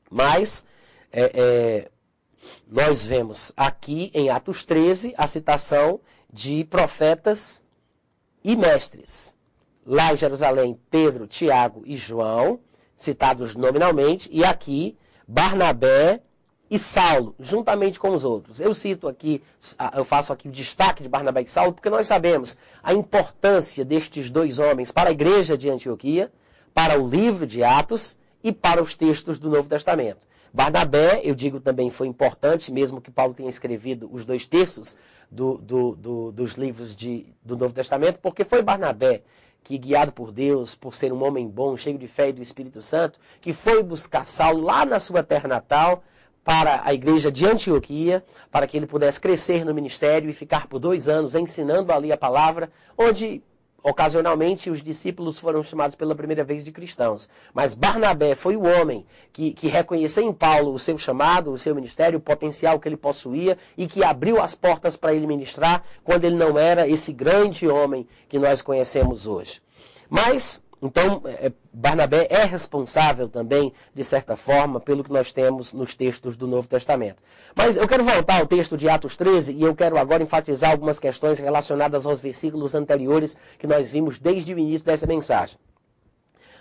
Mas 0.09 0.63
é, 1.11 1.31
é, 1.33 1.91
nós 2.67 3.05
vemos 3.05 3.51
aqui 3.55 4.11
em 4.13 4.29
Atos 4.29 4.63
13 4.63 5.13
a 5.17 5.27
citação 5.27 5.99
de 6.31 6.63
profetas 6.65 7.63
e 8.43 8.55
mestres. 8.55 9.35
Lá 9.85 10.13
em 10.13 10.17
Jerusalém, 10.17 10.79
Pedro, 10.89 11.27
Tiago 11.27 11.83
e 11.85 11.95
João, 11.95 12.59
citados 12.95 13.55
nominalmente, 13.55 14.29
e 14.31 14.43
aqui 14.43 14.97
Barnabé 15.27 16.21
e 16.69 16.79
Saulo, 16.79 17.35
juntamente 17.39 17.99
com 17.99 18.09
os 18.13 18.23
outros. 18.23 18.59
Eu 18.59 18.73
cito 18.73 19.07
aqui, 19.07 19.43
eu 19.95 20.03
faço 20.03 20.33
aqui 20.33 20.47
o 20.47 20.51
destaque 20.51 21.03
de 21.03 21.09
Barnabé 21.09 21.43
e 21.43 21.47
Saulo, 21.47 21.73
porque 21.73 21.89
nós 21.89 22.07
sabemos 22.07 22.57
a 22.81 22.93
importância 22.93 23.85
destes 23.85 24.31
dois 24.31 24.57
homens 24.57 24.91
para 24.91 25.09
a 25.09 25.13
igreja 25.13 25.57
de 25.57 25.69
Antioquia, 25.69 26.31
para 26.73 26.99
o 26.99 27.07
livro 27.07 27.45
de 27.45 27.63
Atos 27.63 28.17
e 28.43 28.51
para 28.51 28.81
os 28.81 28.95
textos 28.95 29.37
do 29.37 29.49
Novo 29.49 29.69
Testamento. 29.69 30.25
Barnabé, 30.53 31.19
eu 31.23 31.33
digo 31.33 31.59
também, 31.59 31.89
foi 31.89 32.07
importante, 32.07 32.71
mesmo 32.71 33.01
que 33.01 33.09
Paulo 33.09 33.33
tenha 33.33 33.49
escrevido 33.49 34.07
os 34.13 34.23
dois 34.23 34.45
terços 34.45 34.95
do, 35.31 35.57
do, 35.57 35.95
do, 35.95 36.31
dos 36.31 36.53
livros 36.53 36.95
de, 36.95 37.25
do 37.43 37.57
Novo 37.57 37.73
Testamento, 37.73 38.19
porque 38.19 38.43
foi 38.43 38.61
Barnabé 38.61 39.23
que, 39.63 39.77
guiado 39.79 40.11
por 40.11 40.31
Deus, 40.31 40.75
por 40.75 40.93
ser 40.93 41.11
um 41.11 41.23
homem 41.23 41.47
bom, 41.47 41.75
cheio 41.75 41.97
de 41.97 42.07
fé 42.07 42.29
e 42.29 42.33
do 42.33 42.43
Espírito 42.43 42.81
Santo, 42.83 43.19
que 43.41 43.51
foi 43.51 43.81
buscar 43.81 44.27
Saulo 44.27 44.61
lá 44.61 44.85
na 44.85 44.99
sua 44.99 45.23
terra 45.23 45.47
natal, 45.47 46.03
para 46.43 46.81
a 46.83 46.93
igreja 46.93 47.31
de 47.31 47.45
Antioquia, 47.45 48.23
para 48.51 48.67
que 48.67 48.75
ele 48.75 48.85
pudesse 48.85 49.19
crescer 49.19 49.63
no 49.63 49.73
ministério 49.73 50.29
e 50.29 50.33
ficar 50.33 50.67
por 50.67 50.77
dois 50.77 51.07
anos 51.07 51.35
ensinando 51.35 51.91
ali 51.91 52.11
a 52.11 52.17
palavra, 52.17 52.69
onde 52.97 53.41
Ocasionalmente, 53.83 54.69
os 54.69 54.81
discípulos 54.81 55.37
foram 55.37 55.61
chamados 55.61 55.93
pela 55.93 56.15
primeira 56.15 56.41
vez 56.41 56.63
de 56.63 56.71
cristãos. 56.71 57.27
Mas 57.53 57.73
Barnabé 57.73 58.33
foi 58.33 58.55
o 58.55 58.63
homem 58.63 59.05
que, 59.33 59.51
que 59.51 59.67
reconheceu 59.67 60.23
em 60.23 60.31
Paulo 60.31 60.73
o 60.73 60.79
seu 60.79 60.97
chamado, 60.97 61.51
o 61.51 61.57
seu 61.57 61.75
ministério, 61.75 62.17
o 62.17 62.21
potencial 62.21 62.79
que 62.79 62.87
ele 62.87 62.95
possuía 62.95 63.57
e 63.77 63.85
que 63.85 64.01
abriu 64.01 64.41
as 64.41 64.55
portas 64.55 64.95
para 64.95 65.13
ele 65.13 65.27
ministrar 65.27 65.83
quando 66.01 66.23
ele 66.23 66.37
não 66.37 66.57
era 66.57 66.87
esse 66.87 67.11
grande 67.11 67.67
homem 67.67 68.07
que 68.29 68.39
nós 68.39 68.61
conhecemos 68.61 69.27
hoje. 69.27 69.61
Mas 70.09 70.62
Então, 70.85 71.21
é, 71.25 71.49
Barnabé 71.71 72.27
é 72.29 72.43
responsável 72.43 73.29
também, 73.29 73.71
de 73.93 74.03
certa 74.03 74.35
forma, 74.35 74.81
pelo 74.81 75.01
que 75.01 75.13
nós 75.13 75.31
temos 75.31 75.71
nos 75.71 75.95
textos 75.95 76.35
do 76.35 76.45
Novo 76.45 76.67
Testamento. 76.67 77.23
Mas 77.55 77.77
eu 77.77 77.87
quero 77.87 78.03
voltar 78.03 78.41
ao 78.41 78.45
texto 78.45 78.75
de 78.75 78.89
Atos 78.89 79.15
13 79.15 79.53
e 79.53 79.63
eu 79.63 79.73
quero 79.73 79.97
agora 79.97 80.21
enfatizar 80.21 80.71
algumas 80.71 80.99
questões 80.99 81.39
relacionadas 81.39 82.05
aos 82.05 82.19
versículos 82.19 82.75
anteriores 82.75 83.37
que 83.57 83.65
nós 83.65 83.89
vimos 83.89 84.19
desde 84.19 84.53
o 84.53 84.59
início 84.59 84.85
dessa 84.85 85.07
mensagem. 85.07 85.57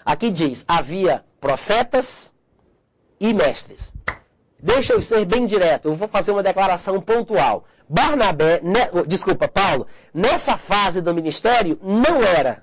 Aqui 0.04 0.30
diz: 0.30 0.64
havia 0.68 1.24
profetas 1.40 2.32
e 3.18 3.35
mestres. 3.35 3.92
Deixa 4.56 4.92
eu 4.92 5.02
ser 5.02 5.24
bem 5.24 5.46
direto, 5.46 5.88
eu 5.88 5.94
vou 5.96 6.06
fazer 6.06 6.30
uma 6.30 6.44
declaração 6.44 7.00
pontual. 7.00 7.64
Barnabé, 7.88 8.61
ne, 8.62 9.04
desculpa, 9.04 9.48
Paulo, 9.48 9.85
nessa 10.14 10.56
fase 10.56 11.00
do 11.00 11.12
ministério 11.12 11.76
não 11.82 12.22
era 12.22 12.62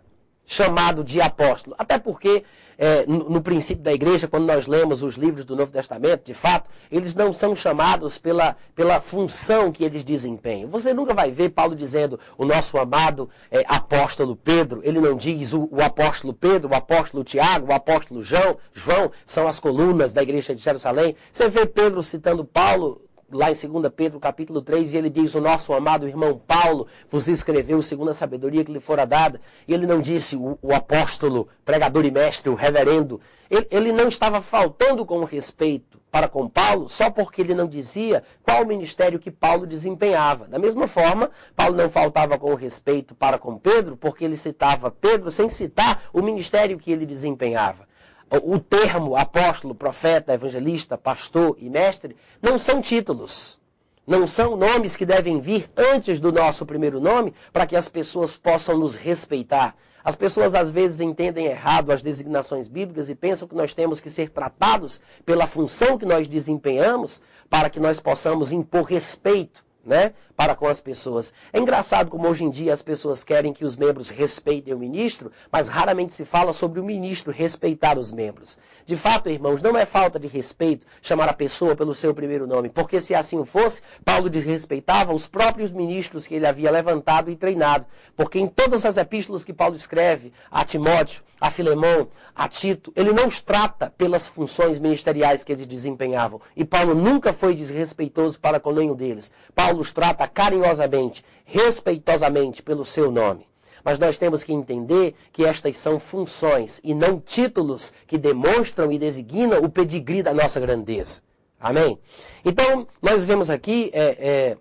chamado 0.49 1.03
de 1.03 1.21
apóstolo. 1.21 1.75
Até 1.77 1.99
porque, 1.99 2.43
é, 2.75 3.05
no, 3.05 3.29
no, 3.29 3.41
princípio 3.41 3.83
da 3.83 3.93
igreja, 3.93 4.27
quando 4.27 4.47
nós 4.47 4.65
lemos 4.65 5.03
os 5.03 5.13
livros 5.13 5.45
do 5.45 5.55
Novo 5.55 5.71
Testamento, 5.71 6.25
de 6.25 6.33
fato, 6.33 6.71
eles 6.91 7.13
não 7.13 7.31
são 7.31 7.55
chamados 7.55 8.17
pela, 8.17 8.57
pela 8.73 8.99
função 8.99 9.71
que 9.71 9.83
eles 9.83 10.03
desempenham. 10.03 10.67
Você 10.67 10.91
nunca 10.91 11.13
vai 11.13 11.29
ver 11.29 11.49
Paulo 11.49 11.75
dizendo 11.75 12.19
o 12.35 12.45
nosso 12.45 12.79
amado 12.79 13.29
é, 13.51 13.63
apóstolo 13.67 14.35
Pedro. 14.35 14.81
Ele 14.83 14.99
não 14.99 15.15
diz 15.15 15.53
o, 15.53 15.69
o, 15.71 15.83
apóstolo 15.83 16.33
Pedro, 16.33 16.71
o 16.71 16.75
apóstolo 16.75 17.23
Tiago, 17.23 17.67
o 17.67 17.73
apóstolo 17.73 18.23
João. 18.23 18.57
João 18.73 19.11
são 19.27 19.47
as 19.47 19.59
colunas 19.59 20.13
da 20.13 20.23
igreja 20.23 20.55
de 20.55 20.63
Jerusalém. 20.63 21.15
Você 21.31 21.47
vê 21.47 21.67
Pedro 21.67 22.01
citando 22.01 22.43
Paulo 22.43 23.03
lá 23.31 23.51
em 23.51 23.53
2 23.53 23.93
Pedro 23.95 24.19
capítulo 24.19 24.61
3, 24.61 24.93
e 24.93 24.97
ele 24.97 25.09
diz, 25.09 25.35
o 25.35 25.41
nosso 25.41 25.73
amado 25.73 26.07
irmão 26.07 26.39
Paulo 26.47 26.87
vos 27.09 27.27
escreveu 27.27 27.81
segundo 27.81 28.09
a 28.09 28.13
sabedoria 28.13 28.63
que 28.63 28.71
lhe 28.71 28.79
fora 28.79 29.05
dada. 29.05 29.39
E 29.67 29.73
ele 29.73 29.85
não 29.85 30.01
disse 30.01 30.35
o, 30.35 30.57
o 30.61 30.73
apóstolo, 30.73 31.47
pregador 31.63 32.05
e 32.05 32.11
mestre, 32.11 32.49
o 32.49 32.55
reverendo. 32.55 33.19
Ele, 33.49 33.67
ele 33.71 33.91
não 33.91 34.07
estava 34.07 34.41
faltando 34.41 35.05
com 35.05 35.23
respeito 35.23 35.99
para 36.11 36.27
com 36.27 36.49
Paulo 36.49 36.89
só 36.89 37.09
porque 37.09 37.41
ele 37.41 37.53
não 37.53 37.67
dizia 37.67 38.23
qual 38.43 38.63
o 38.63 38.67
ministério 38.67 39.19
que 39.19 39.31
Paulo 39.31 39.67
desempenhava. 39.67 40.47
Da 40.47 40.57
mesma 40.57 40.87
forma, 40.87 41.29
Paulo 41.55 41.75
não 41.75 41.89
faltava 41.89 42.37
com 42.37 42.53
respeito 42.55 43.13
para 43.13 43.37
com 43.37 43.57
Pedro 43.57 43.95
porque 43.95 44.25
ele 44.25 44.37
citava 44.37 44.91
Pedro 44.91 45.29
sem 45.29 45.49
citar 45.49 46.03
o 46.11 46.21
ministério 46.21 46.77
que 46.77 46.91
ele 46.91 47.05
desempenhava 47.05 47.88
o 48.37 48.59
termo 48.59 49.15
apóstolo, 49.15 49.73
profeta, 49.73 50.33
evangelista, 50.33 50.97
pastor 50.97 51.55
e 51.59 51.69
mestre 51.69 52.15
não 52.41 52.59
são 52.59 52.81
títulos. 52.81 53.59
Não 54.05 54.25
são 54.25 54.55
nomes 54.55 54.95
que 54.95 55.05
devem 55.05 55.39
vir 55.39 55.69
antes 55.75 56.19
do 56.19 56.31
nosso 56.31 56.65
primeiro 56.65 56.99
nome 56.99 57.33
para 57.53 57.65
que 57.65 57.75
as 57.75 57.89
pessoas 57.89 58.35
possam 58.35 58.77
nos 58.77 58.95
respeitar. 58.95 59.75
As 60.03 60.15
pessoas 60.15 60.55
às 60.55 60.71
vezes 60.71 61.01
entendem 61.01 61.45
errado 61.45 61.91
as 61.91 62.01
designações 62.01 62.67
bíblicas 62.67 63.09
e 63.09 63.15
pensam 63.15 63.47
que 63.47 63.55
nós 63.55 63.73
temos 63.73 63.99
que 63.99 64.09
ser 64.09 64.29
tratados 64.29 65.01
pela 65.25 65.45
função 65.45 65.97
que 65.97 66.05
nós 66.05 66.27
desempenhamos 66.27 67.21
para 67.49 67.69
que 67.69 67.79
nós 67.79 67.99
possamos 67.99 68.51
impor 68.51 68.83
respeito 68.83 69.63
né, 69.89 70.13
para 70.37 70.55
com 70.55 70.67
as 70.67 70.79
pessoas. 70.79 71.33
É 71.51 71.59
engraçado 71.59 72.09
como 72.09 72.27
hoje 72.27 72.45
em 72.45 72.49
dia 72.49 72.71
as 72.71 72.83
pessoas 72.83 73.23
querem 73.23 73.51
que 73.51 73.65
os 73.65 73.75
membros 73.75 74.09
respeitem 74.09 74.73
o 74.73 74.79
ministro, 74.79 75.31
mas 75.51 75.67
raramente 75.67 76.13
se 76.13 76.23
fala 76.23 76.53
sobre 76.53 76.79
o 76.79 76.83
ministro 76.83 77.33
respeitar 77.33 77.97
os 77.97 78.11
membros. 78.11 78.57
De 78.85 78.95
fato, 78.95 79.29
irmãos, 79.29 79.61
não 79.61 79.75
é 79.75 79.85
falta 79.85 80.19
de 80.19 80.27
respeito 80.27 80.85
chamar 81.01 81.27
a 81.27 81.33
pessoa 81.33 81.75
pelo 81.75 81.93
seu 81.93 82.13
primeiro 82.13 82.47
nome, 82.47 82.69
porque 82.69 83.01
se 83.01 83.15
assim 83.15 83.43
fosse, 83.43 83.81
Paulo 84.05 84.29
desrespeitava 84.29 85.13
os 85.13 85.27
próprios 85.27 85.71
ministros 85.71 86.27
que 86.27 86.35
ele 86.35 86.47
havia 86.47 86.71
levantado 86.71 87.31
e 87.31 87.35
treinado. 87.35 87.85
Porque 88.15 88.39
em 88.39 88.47
todas 88.47 88.85
as 88.85 88.95
epístolas 88.95 89.43
que 89.43 89.53
Paulo 89.53 89.75
escreve 89.75 90.31
a 90.51 90.63
Timóteo, 90.63 91.23
a 91.41 91.49
Filemão, 91.49 92.09
a 92.35 92.47
Tito, 92.47 92.91
ele 92.95 93.11
não 93.11 93.27
os 93.27 93.41
trata 93.41 93.93
pelas 93.97 94.27
funções 94.27 94.77
ministeriais 94.79 95.43
que 95.43 95.51
eles 95.51 95.65
desempenhavam. 95.65 96.41
E 96.55 96.63
Paulo 96.63 96.93
nunca 96.93 97.33
foi 97.33 97.55
desrespeitoso 97.55 98.39
para 98.39 98.59
com 98.59 98.71
nenhum 98.71 98.95
deles. 98.95 99.31
Paulo 99.55 99.78
os 99.79 99.93
trata 99.93 100.27
carinhosamente, 100.27 101.23
respeitosamente 101.45 102.61
pelo 102.61 102.85
seu 102.85 103.09
nome. 103.09 103.47
Mas 103.83 103.97
nós 103.97 104.17
temos 104.17 104.43
que 104.43 104.51
entender 104.51 105.15
que 105.31 105.45
estas 105.45 105.77
são 105.77 105.97
funções 105.97 106.81
e 106.83 106.93
não 106.93 107.19
títulos 107.19 107.93
que 108.05 108.17
demonstram 108.17 108.91
e 108.91 108.99
designam 108.99 109.63
o 109.63 109.69
pedigree 109.69 110.21
da 110.21 110.33
nossa 110.33 110.59
grandeza. 110.59 111.21
Amém? 111.57 111.97
Então, 112.43 112.85
nós 113.01 113.25
vemos 113.25 113.49
aqui 113.49 113.89
é, 113.93 114.03
é, 114.19 114.57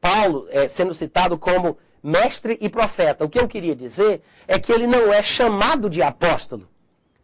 Paulo 0.00 0.46
é, 0.50 0.66
sendo 0.66 0.94
citado 0.94 1.36
como 1.36 1.76
mestre 2.02 2.56
e 2.60 2.68
profeta. 2.70 3.24
O 3.24 3.28
que 3.28 3.38
eu 3.38 3.46
queria 3.46 3.76
dizer 3.76 4.22
é 4.48 4.58
que 4.58 4.72
ele 4.72 4.86
não 4.86 5.12
é 5.12 5.22
chamado 5.22 5.90
de 5.90 6.02
apóstolo. 6.02 6.66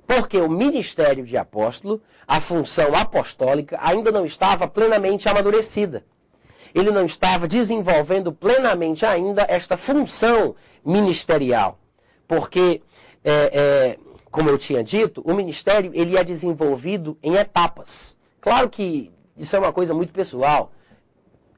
Porque 0.07 0.37
o 0.37 0.49
ministério 0.49 1.25
de 1.25 1.39
apóstolo, 1.39 2.03
a 2.29 2.39
função 2.39 2.95
apostólica, 2.95 3.79
ainda 3.81 4.11
não 4.11 4.27
estava 4.27 4.69
plenamente 4.69 5.27
amadurecida 5.27 6.05
ele 6.75 6.91
não 6.91 7.05
estava 7.05 7.47
desenvolvendo 7.47 8.33
plenamente 8.33 9.05
ainda 9.05 9.45
esta 9.49 9.77
função 9.77 10.55
ministerial. 10.85 11.79
Porque, 12.27 12.83
é, 13.25 13.33
é, 13.33 13.99
como 14.31 14.49
eu 14.49 14.59
tinha 14.59 14.83
dito, 14.83 15.23
o 15.25 15.35
ministério 15.35 15.91
ele 15.95 16.17
é 16.17 16.25
desenvolvido 16.25 17.17
em 17.23 17.35
etapas. 17.35 18.17
Claro 18.41 18.69
que 18.69 19.13
isso 19.37 19.55
é 19.55 19.59
uma 19.59 19.73
coisa 19.73 19.95
muito 19.95 20.13
pessoal, 20.13 20.73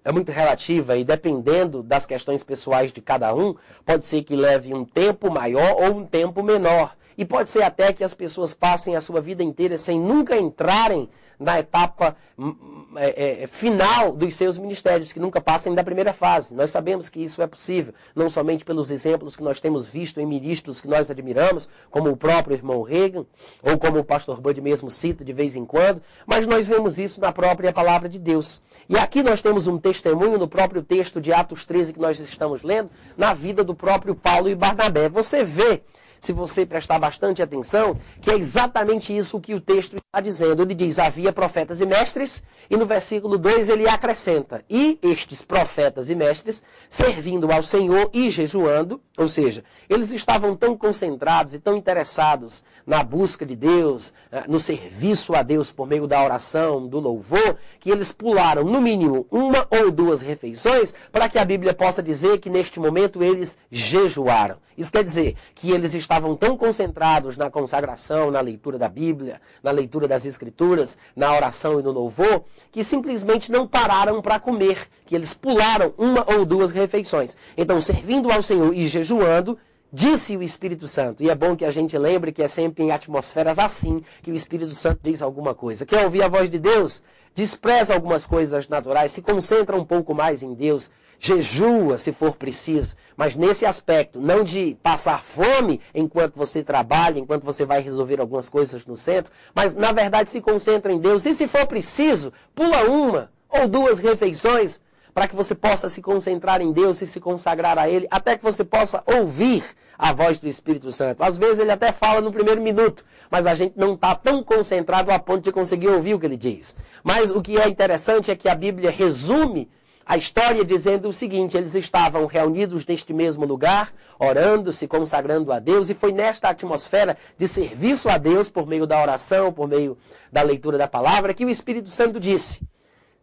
é 0.04 0.12
muito 0.12 0.30
relativa 0.30 0.96
e 0.96 1.04
dependendo 1.04 1.82
das 1.82 2.04
questões 2.04 2.42
pessoais 2.42 2.92
de 2.92 3.00
cada 3.00 3.34
um, 3.34 3.54
pode 3.86 4.04
ser 4.04 4.22
que 4.22 4.36
leve 4.36 4.74
um 4.74 4.84
tempo 4.84 5.30
maior 5.30 5.72
ou 5.82 5.96
um 5.96 6.04
tempo 6.04 6.42
menor. 6.42 6.94
E 7.16 7.24
pode 7.24 7.48
ser 7.48 7.62
até 7.62 7.92
que 7.92 8.04
as 8.04 8.12
pessoas 8.12 8.54
passem 8.54 8.96
a 8.96 9.00
sua 9.00 9.20
vida 9.20 9.42
inteira 9.42 9.78
sem 9.78 9.98
nunca 9.98 10.36
entrarem 10.36 11.08
na 11.38 11.58
etapa 11.58 12.16
hum, 12.38 12.48
hum, 12.48 12.86
é, 12.96 13.42
é, 13.42 13.46
final 13.46 14.12
dos 14.12 14.34
seus 14.36 14.58
ministérios, 14.58 15.12
que 15.12 15.20
nunca 15.20 15.40
passem 15.40 15.74
da 15.74 15.84
primeira 15.84 16.12
fase. 16.12 16.54
Nós 16.54 16.70
sabemos 16.70 17.08
que 17.08 17.22
isso 17.22 17.42
é 17.42 17.46
possível, 17.46 17.94
não 18.14 18.30
somente 18.30 18.64
pelos 18.64 18.90
exemplos 18.90 19.36
que 19.36 19.42
nós 19.42 19.60
temos 19.60 19.88
visto 19.88 20.20
em 20.20 20.26
ministros 20.26 20.80
que 20.80 20.88
nós 20.88 21.10
admiramos, 21.10 21.68
como 21.90 22.10
o 22.10 22.16
próprio 22.16 22.54
irmão 22.54 22.82
Reagan, 22.82 23.24
ou 23.62 23.78
como 23.78 23.98
o 23.98 24.04
pastor 24.04 24.40
Bud 24.40 24.60
mesmo 24.60 24.90
cita 24.90 25.24
de 25.24 25.32
vez 25.32 25.56
em 25.56 25.64
quando, 25.64 26.02
mas 26.26 26.46
nós 26.46 26.66
vemos 26.66 26.98
isso 26.98 27.20
na 27.20 27.32
própria 27.32 27.72
palavra 27.72 28.08
de 28.08 28.18
Deus. 28.18 28.62
E 28.88 28.96
aqui 28.96 29.22
nós 29.22 29.40
temos 29.40 29.66
um 29.66 29.78
testemunho 29.78 30.38
no 30.38 30.48
próprio 30.48 30.82
texto 30.82 31.20
de 31.20 31.32
Atos 31.32 31.64
13 31.64 31.92
que 31.92 32.00
nós 32.00 32.18
estamos 32.18 32.62
lendo, 32.62 32.90
na 33.16 33.34
vida 33.34 33.64
do 33.64 33.74
próprio 33.74 34.14
Paulo 34.14 34.48
e 34.48 34.54
Barnabé. 34.54 35.08
Você 35.08 35.44
vê 35.44 35.82
se 36.24 36.32
você 36.32 36.64
prestar 36.64 36.98
bastante 36.98 37.42
atenção, 37.42 37.98
que 38.22 38.30
é 38.30 38.34
exatamente 38.34 39.14
isso 39.14 39.38
que 39.38 39.54
o 39.54 39.60
texto 39.60 39.96
está 39.96 40.20
dizendo. 40.22 40.62
Ele 40.62 40.74
diz: 40.74 40.98
havia 40.98 41.32
profetas 41.32 41.82
e 41.82 41.86
mestres, 41.86 42.42
e 42.70 42.76
no 42.78 42.86
versículo 42.86 43.36
2 43.36 43.68
ele 43.68 43.86
acrescenta: 43.86 44.64
e 44.70 44.98
estes 45.02 45.42
profetas 45.42 46.08
e 46.08 46.14
mestres, 46.14 46.64
servindo 46.88 47.52
ao 47.52 47.62
Senhor 47.62 48.08
e 48.14 48.30
jejuando, 48.30 49.02
ou 49.18 49.28
seja, 49.28 49.62
eles 49.88 50.12
estavam 50.12 50.56
tão 50.56 50.76
concentrados 50.76 51.52
e 51.52 51.58
tão 51.58 51.76
interessados 51.76 52.64
na 52.86 53.02
busca 53.02 53.44
de 53.44 53.54
Deus, 53.54 54.12
eh, 54.32 54.44
no 54.48 54.58
serviço 54.58 55.34
a 55.34 55.42
Deus 55.42 55.70
por 55.70 55.86
meio 55.86 56.06
da 56.06 56.22
oração, 56.22 56.86
do 56.88 56.98
louvor, 56.98 57.56
que 57.78 57.90
eles 57.90 58.12
pularam 58.12 58.64
no 58.64 58.80
mínimo 58.80 59.26
uma 59.30 59.66
ou 59.70 59.90
duas 59.90 60.22
refeições 60.22 60.94
para 61.12 61.28
que 61.28 61.38
a 61.38 61.44
Bíblia 61.44 61.74
possa 61.74 62.02
dizer 62.02 62.38
que 62.38 62.48
neste 62.48 62.80
momento 62.80 63.22
eles 63.22 63.58
jejuaram. 63.70 64.56
Isso 64.76 64.90
quer 64.90 65.04
dizer 65.04 65.36
que 65.54 65.70
eles 65.70 65.94
estavam 65.94 66.13
tão 66.38 66.56
concentrados 66.56 67.36
na 67.36 67.50
consagração, 67.50 68.30
na 68.30 68.40
leitura 68.40 68.78
da 68.78 68.88
Bíblia, 68.88 69.40
na 69.62 69.70
leitura 69.70 70.06
das 70.06 70.24
Escrituras, 70.24 70.96
na 71.14 71.34
oração 71.34 71.80
e 71.80 71.82
no 71.82 71.90
louvor, 71.90 72.44
que 72.70 72.84
simplesmente 72.84 73.50
não 73.50 73.66
pararam 73.66 74.20
para 74.20 74.40
comer, 74.40 74.88
que 75.06 75.14
eles 75.14 75.34
pularam 75.34 75.94
uma 75.96 76.24
ou 76.36 76.44
duas 76.44 76.72
refeições. 76.72 77.36
Então, 77.56 77.80
servindo 77.80 78.30
ao 78.30 78.42
Senhor 78.42 78.74
e 78.74 78.86
jejuando, 78.86 79.58
disse 79.92 80.36
o 80.36 80.42
Espírito 80.42 80.88
Santo. 80.88 81.22
E 81.22 81.30
é 81.30 81.34
bom 81.36 81.54
que 81.54 81.64
a 81.64 81.70
gente 81.70 81.96
lembre 81.96 82.32
que 82.32 82.42
é 82.42 82.48
sempre 82.48 82.82
em 82.82 82.90
atmosferas 82.90 83.60
assim 83.60 84.02
que 84.22 84.30
o 84.32 84.34
Espírito 84.34 84.74
Santo 84.74 84.98
diz 85.02 85.22
alguma 85.22 85.54
coisa. 85.54 85.86
Quer 85.86 86.04
ouvir 86.04 86.22
a 86.24 86.28
voz 86.28 86.50
de 86.50 86.58
Deus? 86.58 87.00
Despreza 87.32 87.94
algumas 87.94 88.26
coisas 88.26 88.68
naturais, 88.68 89.12
se 89.12 89.22
concentra 89.22 89.76
um 89.76 89.84
pouco 89.84 90.12
mais 90.12 90.42
em 90.42 90.52
Deus 90.52 90.90
jejua 91.18 91.98
se 91.98 92.12
for 92.12 92.36
preciso, 92.36 92.94
mas 93.16 93.36
nesse 93.36 93.64
aspecto, 93.64 94.20
não 94.20 94.42
de 94.42 94.76
passar 94.82 95.22
fome 95.22 95.80
enquanto 95.94 96.36
você 96.36 96.62
trabalha, 96.62 97.18
enquanto 97.18 97.44
você 97.44 97.64
vai 97.64 97.80
resolver 97.80 98.20
algumas 98.20 98.48
coisas 98.48 98.84
no 98.84 98.96
centro, 98.96 99.32
mas 99.54 99.74
na 99.74 99.92
verdade 99.92 100.30
se 100.30 100.40
concentra 100.40 100.92
em 100.92 100.98
Deus. 100.98 101.24
E 101.26 101.34
se 101.34 101.46
for 101.46 101.66
preciso, 101.66 102.32
pula 102.54 102.84
uma 102.84 103.30
ou 103.48 103.68
duas 103.68 103.98
refeições 103.98 104.82
para 105.12 105.28
que 105.28 105.36
você 105.36 105.54
possa 105.54 105.88
se 105.88 106.02
concentrar 106.02 106.60
em 106.60 106.72
Deus 106.72 107.00
e 107.00 107.06
se 107.06 107.20
consagrar 107.20 107.78
a 107.78 107.88
Ele, 107.88 108.08
até 108.10 108.36
que 108.36 108.42
você 108.42 108.64
possa 108.64 109.02
ouvir 109.06 109.62
a 109.96 110.12
voz 110.12 110.40
do 110.40 110.48
Espírito 110.48 110.90
Santo. 110.90 111.22
Às 111.22 111.36
vezes 111.36 111.60
ele 111.60 111.70
até 111.70 111.92
fala 111.92 112.20
no 112.20 112.32
primeiro 112.32 112.60
minuto, 112.60 113.04
mas 113.30 113.46
a 113.46 113.54
gente 113.54 113.74
não 113.76 113.94
está 113.94 114.14
tão 114.14 114.42
concentrado 114.42 115.10
a 115.12 115.18
ponto 115.18 115.42
de 115.42 115.52
conseguir 115.52 115.88
ouvir 115.88 116.14
o 116.14 116.18
que 116.18 116.26
ele 116.26 116.36
diz. 116.36 116.74
Mas 117.02 117.30
o 117.30 117.40
que 117.40 117.56
é 117.58 117.68
interessante 117.68 118.30
é 118.30 118.36
que 118.36 118.48
a 118.48 118.54
Bíblia 118.54 118.90
resume 118.90 119.70
a 120.06 120.16
história 120.16 120.64
dizendo 120.64 121.08
o 121.08 121.12
seguinte: 121.12 121.56
eles 121.56 121.74
estavam 121.74 122.26
reunidos 122.26 122.86
neste 122.86 123.12
mesmo 123.12 123.44
lugar, 123.44 123.92
orando, 124.18 124.72
se 124.72 124.86
consagrando 124.86 125.52
a 125.52 125.58
Deus, 125.58 125.88
e 125.88 125.94
foi 125.94 126.12
nesta 126.12 126.48
atmosfera 126.48 127.16
de 127.36 127.48
serviço 127.48 128.08
a 128.08 128.18
Deus, 128.18 128.50
por 128.50 128.66
meio 128.66 128.86
da 128.86 129.00
oração, 129.00 129.52
por 129.52 129.68
meio 129.68 129.96
da 130.30 130.42
leitura 130.42 130.76
da 130.76 130.88
palavra, 130.88 131.34
que 131.34 131.44
o 131.44 131.50
Espírito 131.50 131.90
Santo 131.90 132.20
disse: 132.20 132.62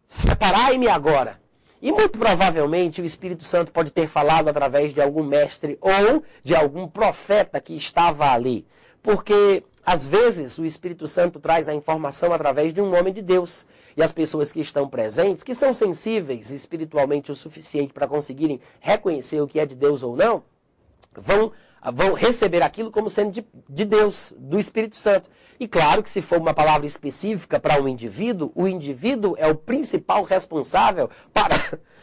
Separai-me 0.06 0.88
agora. 0.88 1.40
E 1.80 1.90
muito 1.90 2.16
provavelmente 2.16 3.02
o 3.02 3.04
Espírito 3.04 3.42
Santo 3.42 3.72
pode 3.72 3.90
ter 3.90 4.06
falado 4.06 4.48
através 4.48 4.94
de 4.94 5.02
algum 5.02 5.24
mestre 5.24 5.76
ou 5.80 6.22
de 6.40 6.54
algum 6.54 6.86
profeta 6.86 7.60
que 7.60 7.76
estava 7.76 8.30
ali. 8.30 8.64
Porque 9.02 9.64
às 9.84 10.06
vezes 10.06 10.58
o 10.58 10.64
Espírito 10.64 11.08
Santo 11.08 11.40
traz 11.40 11.68
a 11.68 11.74
informação 11.74 12.32
através 12.32 12.72
de 12.72 12.80
um 12.80 12.96
homem 12.96 13.12
de 13.12 13.20
Deus. 13.20 13.66
E 13.96 14.02
as 14.02 14.12
pessoas 14.12 14.52
que 14.52 14.60
estão 14.60 14.88
presentes, 14.88 15.42
que 15.42 15.54
são 15.54 15.74
sensíveis 15.74 16.50
espiritualmente 16.50 17.30
o 17.30 17.36
suficiente 17.36 17.92
para 17.92 18.06
conseguirem 18.06 18.60
reconhecer 18.80 19.40
o 19.40 19.46
que 19.46 19.60
é 19.60 19.66
de 19.66 19.74
Deus 19.74 20.02
ou 20.02 20.16
não, 20.16 20.42
vão, 21.14 21.52
vão 21.92 22.14
receber 22.14 22.62
aquilo 22.62 22.90
como 22.90 23.10
sendo 23.10 23.32
de, 23.32 23.46
de 23.68 23.84
Deus, 23.84 24.32
do 24.38 24.58
Espírito 24.58 24.96
Santo. 24.96 25.28
E 25.60 25.68
claro 25.68 26.02
que 26.02 26.08
se 26.08 26.22
for 26.22 26.38
uma 26.38 26.54
palavra 26.54 26.86
específica 26.86 27.60
para 27.60 27.82
um 27.82 27.86
indivíduo, 27.86 28.50
o 28.54 28.66
indivíduo 28.66 29.34
é 29.36 29.46
o 29.46 29.54
principal 29.54 30.22
responsável 30.22 31.10
para, 31.34 31.56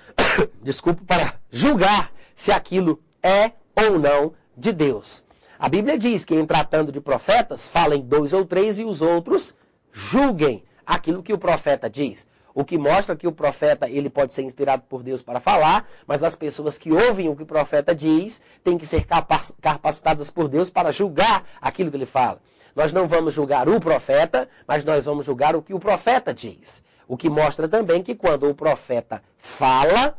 desculpe, 0.61 1.03
para 1.03 1.35
julgar 1.49 2.13
se 2.35 2.51
aquilo 2.51 3.01
é 3.23 3.53
ou 3.75 3.97
não 3.97 4.33
de 4.55 4.71
Deus. 4.71 5.23
A 5.59 5.67
Bíblia 5.67 5.97
diz 5.97 6.23
que 6.23 6.33
em 6.33 6.45
tratando 6.45 6.89
de 6.89 7.01
profetas, 7.01 7.67
falem 7.67 8.01
dois 8.01 8.31
ou 8.31 8.45
três 8.45 8.79
e 8.79 8.85
os 8.85 9.01
outros 9.01 9.53
julguem 9.91 10.63
aquilo 10.85 11.21
que 11.21 11.33
o 11.33 11.37
profeta 11.37 11.89
diz. 11.89 12.25
O 12.55 12.63
que 12.63 12.77
mostra 12.77 13.13
que 13.13 13.27
o 13.27 13.31
profeta 13.33 13.89
ele 13.89 14.09
pode 14.09 14.33
ser 14.33 14.43
inspirado 14.43 14.83
por 14.87 15.03
Deus 15.03 15.21
para 15.21 15.41
falar, 15.41 15.85
mas 16.07 16.23
as 16.23 16.33
pessoas 16.33 16.77
que 16.77 16.93
ouvem 16.93 17.27
o 17.27 17.35
que 17.35 17.43
o 17.43 17.45
profeta 17.45 17.93
diz 17.93 18.39
têm 18.63 18.77
que 18.77 18.85
ser 18.85 19.05
capacitadas 19.05 20.31
por 20.31 20.47
Deus 20.47 20.69
para 20.69 20.93
julgar 20.93 21.45
aquilo 21.61 21.91
que 21.91 21.97
ele 21.97 22.05
fala. 22.05 22.39
Nós 22.73 22.93
não 22.93 23.05
vamos 23.05 23.33
julgar 23.33 23.67
o 23.67 23.81
profeta, 23.81 24.47
mas 24.65 24.85
nós 24.85 25.03
vamos 25.03 25.25
julgar 25.25 25.57
o 25.57 25.61
que 25.61 25.73
o 25.73 25.79
profeta 25.79 26.33
diz. 26.33 26.85
O 27.05 27.17
que 27.17 27.29
mostra 27.29 27.67
também 27.67 28.01
que 28.01 28.15
quando 28.15 28.49
o 28.49 28.55
profeta 28.55 29.21
fala, 29.37 30.17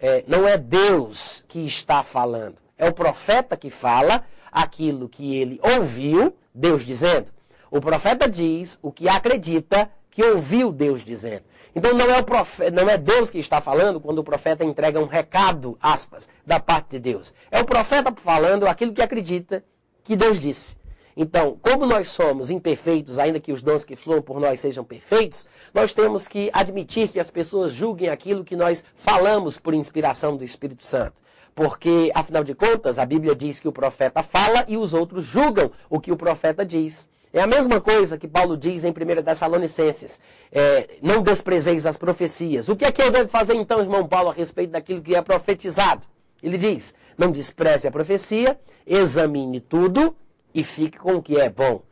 é, 0.00 0.24
não 0.26 0.48
é 0.48 0.56
Deus 0.56 1.44
que 1.46 1.66
está 1.66 2.02
falando, 2.02 2.56
é 2.78 2.88
o 2.88 2.94
profeta 2.94 3.54
que 3.54 3.68
fala 3.68 4.24
aquilo 4.50 5.08
que 5.08 5.36
ele 5.36 5.60
ouviu 5.62 6.34
Deus 6.54 6.84
dizendo. 6.84 7.30
O 7.70 7.80
profeta 7.80 8.28
diz 8.28 8.78
o 8.82 8.90
que 8.90 9.08
acredita 9.08 9.90
que 10.10 10.24
ouviu 10.24 10.72
Deus 10.72 11.04
dizendo. 11.04 11.44
Então 11.74 11.94
não 11.94 12.06
é, 12.06 12.18
o 12.18 12.24
profeta, 12.24 12.70
não 12.70 12.88
é 12.88 12.96
Deus 12.96 13.30
que 13.30 13.38
está 13.38 13.60
falando 13.60 14.00
quando 14.00 14.18
o 14.18 14.24
profeta 14.24 14.64
entrega 14.64 14.98
um 14.98 15.06
recado, 15.06 15.78
aspas, 15.80 16.28
da 16.44 16.58
parte 16.58 16.90
de 16.90 16.98
Deus. 16.98 17.32
É 17.50 17.60
o 17.60 17.64
profeta 17.64 18.12
falando 18.16 18.66
aquilo 18.66 18.92
que 18.92 19.02
acredita 19.02 19.62
que 20.02 20.16
Deus 20.16 20.40
disse. 20.40 20.76
Então, 21.20 21.58
como 21.60 21.84
nós 21.84 22.08
somos 22.08 22.48
imperfeitos, 22.48 23.18
ainda 23.18 23.40
que 23.40 23.52
os 23.52 23.60
dons 23.60 23.84
que 23.84 23.96
fluam 23.96 24.22
por 24.22 24.40
nós 24.40 24.60
sejam 24.60 24.84
perfeitos, 24.84 25.48
nós 25.74 25.92
temos 25.92 26.28
que 26.28 26.48
admitir 26.52 27.08
que 27.08 27.18
as 27.18 27.28
pessoas 27.28 27.72
julguem 27.72 28.08
aquilo 28.08 28.44
que 28.44 28.54
nós 28.54 28.84
falamos 28.94 29.58
por 29.58 29.74
inspiração 29.74 30.36
do 30.36 30.44
Espírito 30.44 30.86
Santo. 30.86 31.20
Porque, 31.58 32.12
afinal 32.14 32.44
de 32.44 32.54
contas, 32.54 33.00
a 33.00 33.04
Bíblia 33.04 33.34
diz 33.34 33.58
que 33.58 33.66
o 33.66 33.72
profeta 33.72 34.22
fala 34.22 34.64
e 34.68 34.76
os 34.76 34.94
outros 34.94 35.24
julgam 35.24 35.72
o 35.90 35.98
que 35.98 36.12
o 36.12 36.16
profeta 36.16 36.64
diz. 36.64 37.08
É 37.32 37.40
a 37.40 37.48
mesma 37.48 37.80
coisa 37.80 38.16
que 38.16 38.28
Paulo 38.28 38.56
diz 38.56 38.84
em 38.84 38.90
1 38.90 39.24
Tessalonicenses. 39.24 40.20
É, 40.52 40.98
não 41.02 41.20
desprezeis 41.20 41.84
as 41.84 41.96
profecias. 41.96 42.68
O 42.68 42.76
que 42.76 42.84
é 42.84 42.92
que 42.92 43.02
eu 43.02 43.10
devo 43.10 43.28
fazer 43.28 43.56
então, 43.56 43.80
irmão 43.80 44.06
Paulo, 44.06 44.30
a 44.30 44.32
respeito 44.32 44.70
daquilo 44.70 45.02
que 45.02 45.16
é 45.16 45.20
profetizado? 45.20 46.06
Ele 46.40 46.56
diz: 46.56 46.94
não 47.18 47.32
despreze 47.32 47.88
a 47.88 47.90
profecia, 47.90 48.56
examine 48.86 49.58
tudo 49.58 50.14
e 50.54 50.62
fique 50.62 50.96
com 50.96 51.16
o 51.16 51.22
que 51.22 51.40
é 51.40 51.50
bom. 51.50 51.82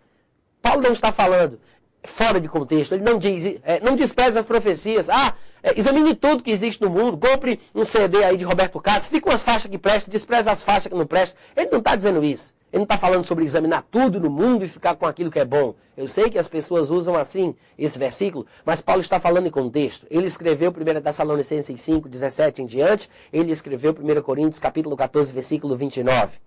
Paulo 0.62 0.80
não 0.80 0.92
está 0.92 1.10
falando 1.10 1.58
fora 2.06 2.40
de 2.40 2.48
contexto. 2.48 2.92
Ele 2.92 3.04
não 3.04 3.18
diz, 3.18 3.44
é, 3.62 3.80
não 3.80 3.94
despreze 3.94 4.38
as 4.38 4.46
profecias. 4.46 5.10
Ah, 5.10 5.34
é, 5.62 5.78
examine 5.78 6.14
tudo 6.14 6.42
que 6.42 6.50
existe 6.50 6.80
no 6.80 6.88
mundo. 6.88 7.18
Compre 7.18 7.60
um 7.74 7.84
CD 7.84 8.24
aí 8.24 8.36
de 8.36 8.44
Roberto 8.44 8.80
Carlos. 8.80 9.06
Fica 9.06 9.28
umas 9.28 9.42
faixas 9.42 9.70
que 9.70 9.76
prestam, 9.76 10.10
despreze 10.10 10.48
as 10.48 10.62
faixas 10.62 10.86
que 10.86 10.96
não 10.96 11.06
prestam. 11.06 11.38
Ele 11.56 11.70
não 11.70 11.80
está 11.80 11.94
dizendo 11.94 12.24
isso. 12.24 12.54
Ele 12.72 12.80
não 12.80 12.84
está 12.84 12.98
falando 12.98 13.22
sobre 13.22 13.44
examinar 13.44 13.84
tudo 13.90 14.20
no 14.20 14.28
mundo 14.28 14.64
e 14.64 14.68
ficar 14.68 14.94
com 14.96 15.06
aquilo 15.06 15.30
que 15.30 15.38
é 15.38 15.44
bom. 15.44 15.74
Eu 15.96 16.06
sei 16.08 16.28
que 16.28 16.38
as 16.38 16.48
pessoas 16.48 16.90
usam 16.90 17.14
assim 17.14 17.54
esse 17.78 17.98
versículo, 17.98 18.46
mas 18.64 18.80
Paulo 18.80 19.00
está 19.00 19.18
falando 19.18 19.46
em 19.46 19.50
contexto. 19.50 20.06
Ele 20.10 20.26
escreveu 20.26 20.70
1 20.70 21.00
Tessalonicenses 21.00 21.80
5, 21.80 22.08
17 22.08 22.62
em 22.62 22.66
diante. 22.66 23.08
Ele 23.32 23.52
escreveu 23.52 23.92
1 23.92 24.22
Coríntios 24.22 24.60
capítulo 24.60 24.96
14, 24.96 25.32
versículo 25.32 25.76
29. 25.76 26.38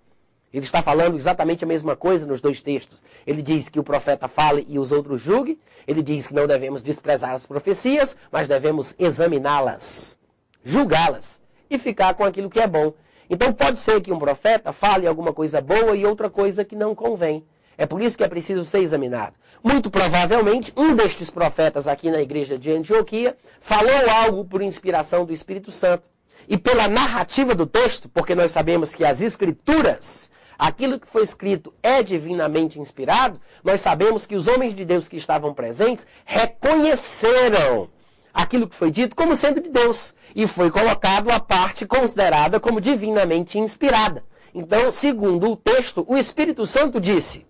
Ele 0.51 0.65
está 0.65 0.81
falando 0.81 1.15
exatamente 1.15 1.63
a 1.63 1.67
mesma 1.67 1.95
coisa 1.95 2.25
nos 2.25 2.41
dois 2.41 2.61
textos. 2.61 3.03
Ele 3.25 3.41
diz 3.41 3.69
que 3.69 3.79
o 3.79 3.83
profeta 3.83 4.27
fale 4.27 4.65
e 4.67 4.79
os 4.79 4.91
outros 4.91 5.21
julguem. 5.21 5.59
Ele 5.87 6.01
diz 6.01 6.27
que 6.27 6.33
não 6.33 6.47
devemos 6.47 6.81
desprezar 6.81 7.31
as 7.31 7.45
profecias, 7.45 8.17
mas 8.31 8.47
devemos 8.47 8.95
examiná-las, 8.97 10.17
julgá-las 10.63 11.39
e 11.69 11.77
ficar 11.77 12.15
com 12.15 12.23
aquilo 12.23 12.49
que 12.49 12.59
é 12.59 12.67
bom. 12.67 12.93
Então 13.29 13.53
pode 13.53 13.77
ser 13.77 14.01
que 14.01 14.11
um 14.11 14.17
profeta 14.17 14.73
fale 14.73 15.05
alguma 15.05 15.31
coisa 15.31 15.61
boa 15.61 15.95
e 15.95 16.03
outra 16.03 16.29
coisa 16.29 16.65
que 16.65 16.75
não 16.75 16.95
convém. 16.95 17.45
É 17.77 17.85
por 17.85 18.01
isso 18.01 18.17
que 18.17 18.23
é 18.23 18.27
preciso 18.27 18.65
ser 18.65 18.79
examinado. 18.79 19.35
Muito 19.63 19.89
provavelmente, 19.89 20.73
um 20.75 20.95
destes 20.95 21.29
profetas 21.29 21.87
aqui 21.87 22.09
na 22.09 22.21
igreja 22.21 22.57
de 22.57 22.71
Antioquia 22.71 23.37
falou 23.59 24.09
algo 24.09 24.43
por 24.43 24.61
inspiração 24.61 25.25
do 25.25 25.31
Espírito 25.31 25.71
Santo. 25.71 26.09
E 26.47 26.57
pela 26.57 26.87
narrativa 26.87 27.53
do 27.53 27.67
texto, 27.67 28.09
porque 28.09 28.33
nós 28.33 28.51
sabemos 28.51 28.95
que 28.95 29.05
as 29.05 29.21
escrituras 29.21 30.31
aquilo 30.59 30.99
que 30.99 31.07
foi 31.07 31.23
escrito 31.23 31.73
é 31.81 32.03
divinamente 32.03 32.77
inspirado, 32.77 33.39
nós 33.63 33.79
sabemos 33.79 34.27
que 34.27 34.35
os 34.35 34.45
homens 34.47 34.75
de 34.75 34.83
Deus 34.83 35.07
que 35.07 35.15
estavam 35.15 35.53
presentes 35.53 36.05
reconheceram 36.25 37.89
aquilo 38.33 38.67
que 38.67 38.75
foi 38.75 38.91
dito 38.91 39.15
como 39.15 39.37
sendo 39.37 39.61
de 39.61 39.69
Deus 39.69 40.13
e 40.35 40.45
foi 40.45 40.69
colocado 40.69 41.31
a 41.31 41.39
parte 41.39 41.85
considerada 41.85 42.59
como 42.59 42.81
divinamente 42.81 43.57
inspirada. 43.57 44.23
Então, 44.53 44.91
segundo 44.91 45.49
o 45.49 45.55
texto, 45.55 46.05
o 46.07 46.17
Espírito 46.17 46.65
Santo 46.65 46.99
disse: 46.99 47.47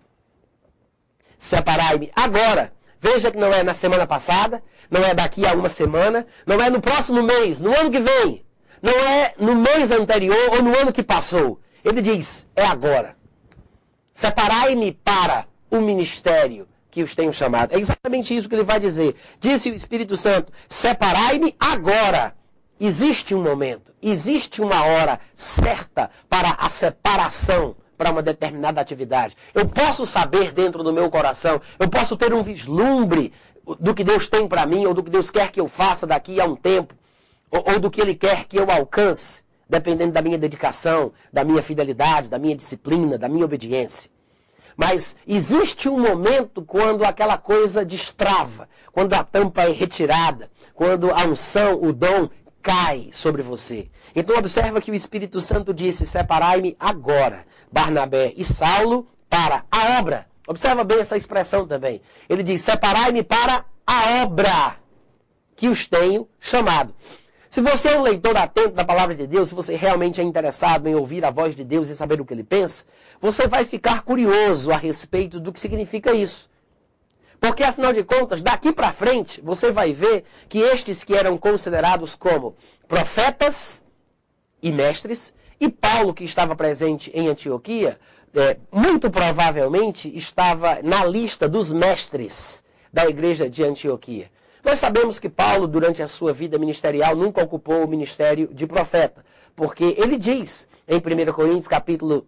Separai-me 1.37 2.11
agora. 2.15 2.71
Veja 3.01 3.31
que 3.31 3.37
não 3.37 3.53
é 3.53 3.63
na 3.63 3.73
semana 3.73 4.05
passada, 4.05 4.61
não 4.91 5.01
é 5.01 5.13
daqui 5.13 5.47
a 5.47 5.53
uma 5.53 5.69
semana, 5.69 6.27
não 6.45 6.61
é 6.61 6.69
no 6.69 6.81
próximo 6.81 7.23
mês, 7.23 7.61
no 7.61 7.73
ano 7.73 7.89
que 7.89 7.99
vem, 7.99 8.45
não 8.81 8.91
é 8.91 9.33
no 9.39 9.55
mês 9.55 9.89
anterior 9.89 10.49
ou 10.51 10.61
no 10.61 10.77
ano 10.77 10.91
que 10.91 11.01
passou. 11.01 11.61
Ele 11.83 12.01
diz: 12.01 12.47
é 12.55 12.65
agora. 12.65 13.15
Separai-me 14.13 14.91
para 14.91 15.45
o 15.71 15.79
ministério 15.79 16.67
que 16.91 17.03
os 17.03 17.15
tenho 17.15 17.33
chamado. 17.33 17.73
É 17.73 17.79
exatamente 17.79 18.35
isso 18.35 18.49
que 18.49 18.55
ele 18.55 18.63
vai 18.63 18.79
dizer. 18.79 19.15
Disse 19.39 19.71
o 19.71 19.75
Espírito 19.75 20.17
Santo: 20.17 20.51
separai-me 20.67 21.55
agora. 21.59 22.35
Existe 22.81 23.35
um 23.35 23.43
momento, 23.43 23.93
existe 24.01 24.61
uma 24.61 24.85
hora 24.85 25.19
certa 25.35 26.09
para 26.29 26.51
a 26.51 26.69
separação 26.69 27.75
para 27.97 28.09
uma 28.09 28.21
determinada 28.21 28.79
atividade. 28.79 29.35
Eu 29.53 29.67
posso 29.67 30.05
saber 30.05 30.53
dentro 30.53 30.81
do 30.81 30.93
meu 30.93 31.09
coração, 31.09 31.61
eu 31.77 31.89
posso 31.89 32.15
ter 32.15 32.33
um 32.33 32.41
vislumbre 32.41 33.33
do 33.77 33.93
que 33.93 34.05
Deus 34.05 34.29
tem 34.29 34.47
para 34.47 34.65
mim, 34.65 34.85
ou 34.85 34.93
do 34.93 35.03
que 35.03 35.09
Deus 35.09 35.29
quer 35.29 35.51
que 35.51 35.59
eu 35.59 35.67
faça 35.67 36.07
daqui 36.07 36.39
a 36.39 36.45
um 36.45 36.55
tempo, 36.55 36.95
ou, 37.51 37.73
ou 37.73 37.79
do 37.79 37.91
que 37.91 37.99
Ele 37.99 38.15
quer 38.15 38.45
que 38.45 38.57
eu 38.57 38.71
alcance 38.71 39.43
dependendo 39.69 40.11
da 40.11 40.21
minha 40.21 40.37
dedicação, 40.37 41.13
da 41.31 41.43
minha 41.43 41.61
fidelidade, 41.61 42.27
da 42.27 42.39
minha 42.39 42.55
disciplina, 42.55 43.19
da 43.19 43.29
minha 43.29 43.45
obediência. 43.45 44.09
Mas 44.75 45.15
existe 45.27 45.87
um 45.87 45.99
momento 45.99 46.63
quando 46.63 47.03
aquela 47.03 47.37
coisa 47.37 47.85
destrava, 47.85 48.67
quando 48.91 49.13
a 49.13 49.23
tampa 49.23 49.63
é 49.63 49.71
retirada, 49.71 50.49
quando 50.73 51.11
a 51.11 51.25
unção, 51.25 51.79
o 51.81 51.93
dom 51.93 52.29
cai 52.61 53.09
sobre 53.11 53.41
você. 53.41 53.89
Então 54.15 54.37
observa 54.37 54.81
que 54.81 54.89
o 54.89 54.95
Espírito 54.95 55.39
Santo 55.39 55.73
disse: 55.73 56.05
"Separai-me 56.05 56.75
agora, 56.79 57.45
Barnabé 57.71 58.33
e 58.35 58.43
Saulo 58.43 59.07
para 59.29 59.65
a 59.69 59.99
obra". 59.99 60.27
Observa 60.47 60.83
bem 60.83 60.99
essa 60.99 61.17
expressão 61.17 61.67
também. 61.67 62.01
Ele 62.27 62.41
diz: 62.41 62.61
"Separai-me 62.61 63.21
para 63.21 63.65
a 63.85 64.23
obra 64.23 64.77
que 65.55 65.67
os 65.67 65.85
tenho 65.87 66.27
chamado". 66.39 66.95
Se 67.49 67.61
você 67.61 67.89
é 67.89 67.97
um 67.97 68.03
leitor 68.03 68.37
atento 68.37 68.75
da 68.75 68.85
palavra 68.85 69.15
de 69.15 69.25
Deus, 69.25 69.49
se 69.49 69.55
você 69.55 69.75
realmente 69.75 70.21
é 70.21 70.23
interessado 70.23 70.87
em 70.87 70.93
ouvir 70.93 71.25
a 71.25 71.31
voz 71.31 71.55
de 71.55 71.63
Deus 71.63 71.89
e 71.89 71.95
saber 71.95 72.21
o 72.21 72.25
que 72.25 72.31
ele 72.31 72.43
pensa, 72.43 72.85
você 73.19 73.47
vai 73.47 73.65
ficar 73.65 74.03
curioso 74.03 74.71
a 74.71 74.77
respeito 74.77 75.39
do 75.39 75.51
que 75.51 75.59
significa 75.59 76.13
isso. 76.13 76.47
Porque, 77.39 77.63
afinal 77.63 77.91
de 77.91 78.03
contas, 78.03 78.43
daqui 78.43 78.71
para 78.71 78.91
frente, 78.91 79.41
você 79.41 79.71
vai 79.71 79.93
ver 79.93 80.25
que 80.47 80.59
estes 80.59 81.03
que 81.03 81.15
eram 81.15 81.39
considerados 81.39 82.13
como 82.13 82.55
profetas 82.87 83.83
e 84.61 84.71
mestres, 84.71 85.33
e 85.59 85.69
Paulo, 85.69 86.13
que 86.13 86.23
estava 86.23 86.55
presente 86.55 87.09
em 87.15 87.29
Antioquia, 87.29 87.99
é, 88.35 88.57
muito 88.71 89.09
provavelmente 89.09 90.15
estava 90.15 90.79
na 90.83 91.03
lista 91.03 91.49
dos 91.49 91.73
mestres 91.73 92.63
da 92.93 93.07
igreja 93.07 93.49
de 93.49 93.63
Antioquia. 93.63 94.29
Nós 94.63 94.79
sabemos 94.79 95.19
que 95.19 95.29
Paulo, 95.29 95.67
durante 95.67 96.03
a 96.03 96.07
sua 96.07 96.33
vida 96.33 96.57
ministerial, 96.57 97.15
nunca 97.15 97.43
ocupou 97.43 97.83
o 97.83 97.87
ministério 97.87 98.47
de 98.53 98.67
profeta, 98.67 99.23
porque 99.55 99.95
ele 99.97 100.17
diz 100.17 100.67
em 100.87 100.97
1 100.97 101.33
Coríntios 101.33 101.67
capítulo 101.67 102.27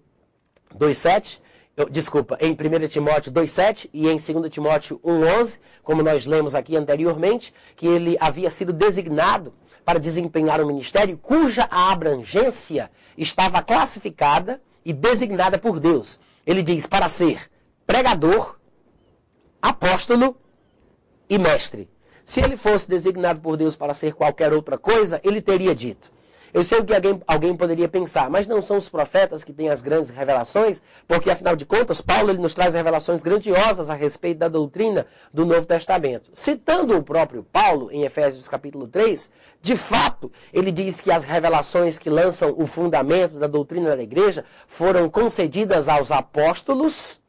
2,7, 0.78 1.42
desculpa, 1.90 2.38
em 2.40 2.52
1 2.52 2.88
Timóteo 2.88 3.32
2,7 3.32 3.90
e 3.94 4.08
em 4.08 4.18
2 4.18 4.50
Timóteo 4.50 5.00
1,11, 5.04 5.60
como 5.84 6.04
nós 6.04 6.26
lemos 6.26 6.56
aqui 6.56 6.76
anteriormente, 6.76 7.54
que 7.76 7.88
ele 7.88 8.18
havia 8.20 8.50
sido 8.50 8.72
designado 8.72 9.54
para 9.84 10.00
desempenhar 10.00 10.62
um 10.62 10.68
ministério 10.68 11.18
cuja 11.18 11.68
abrangência 11.70 12.90
estava 13.18 13.62
classificada 13.62 14.62
e 14.86 14.94
designada 14.94 15.58
por 15.58 15.80
Deus. 15.80 16.20
Ele 16.46 16.64
diz 16.64 16.86
para 16.86 17.10
ser 17.10 17.50
pregador, 17.86 18.58
apóstolo 19.62 20.38
e 21.30 21.38
mestre. 21.38 21.90
Se 22.26 22.40
ele 22.40 22.58
fosse 22.58 22.90
designado 22.90 23.42
por 23.42 23.58
Deus 23.58 23.76
para 23.76 23.94
ser 23.94 24.14
qualquer 24.14 24.54
outra 24.54 24.78
coisa, 24.78 25.20
ele 25.24 25.42
teria 25.42 25.76
dito: 25.76 26.12
eu 26.54 26.66
sei 26.66 26.80
o 26.80 26.86
que 26.86 26.94
alguém, 26.94 27.22
alguém 27.26 27.56
poderia 27.56 27.88
pensar, 27.88 28.30
mas 28.30 28.46
não 28.46 28.62
são 28.62 28.76
os 28.76 28.90
profetas 28.90 29.42
que 29.42 29.54
têm 29.54 29.70
as 29.70 29.82
grandes 29.82 30.10
revelações, 30.10 30.82
porque 31.08 31.32
afinal 31.32 31.56
de 31.56 31.66
contas, 31.66 32.02
Paulo 32.02 32.30
ele 32.30 32.40
nos 32.40 32.54
traz 32.54 32.74
revelações 32.74 33.24
grandiosas 33.24 33.90
a 33.90 33.94
respeito 33.94 34.40
da 34.40 34.50
doutrina 34.50 35.08
do 35.34 35.46
Novo 35.46 35.66
Testamento. 35.66 36.30
Citando 36.34 36.98
o 36.98 37.04
próprio 37.04 37.44
Paulo, 37.54 37.90
em 37.90 38.04
Efésios 38.04 38.50
capítulo 38.50 38.86
3, 38.86 39.32
de 39.62 39.78
fato, 39.78 40.30
ele 40.52 40.74
diz 40.74 41.00
que 41.00 41.10
as 41.10 41.24
revelações 41.24 41.98
que 41.98 42.10
lançam 42.10 42.54
o 42.58 42.68
fundamento 42.68 43.40
da 43.40 43.48
doutrina 43.48 43.96
da 43.96 44.04
igreja 44.04 44.44
foram 44.68 45.10
concedidas 45.10 45.88
aos 45.88 46.12
apóstolos 46.12 47.22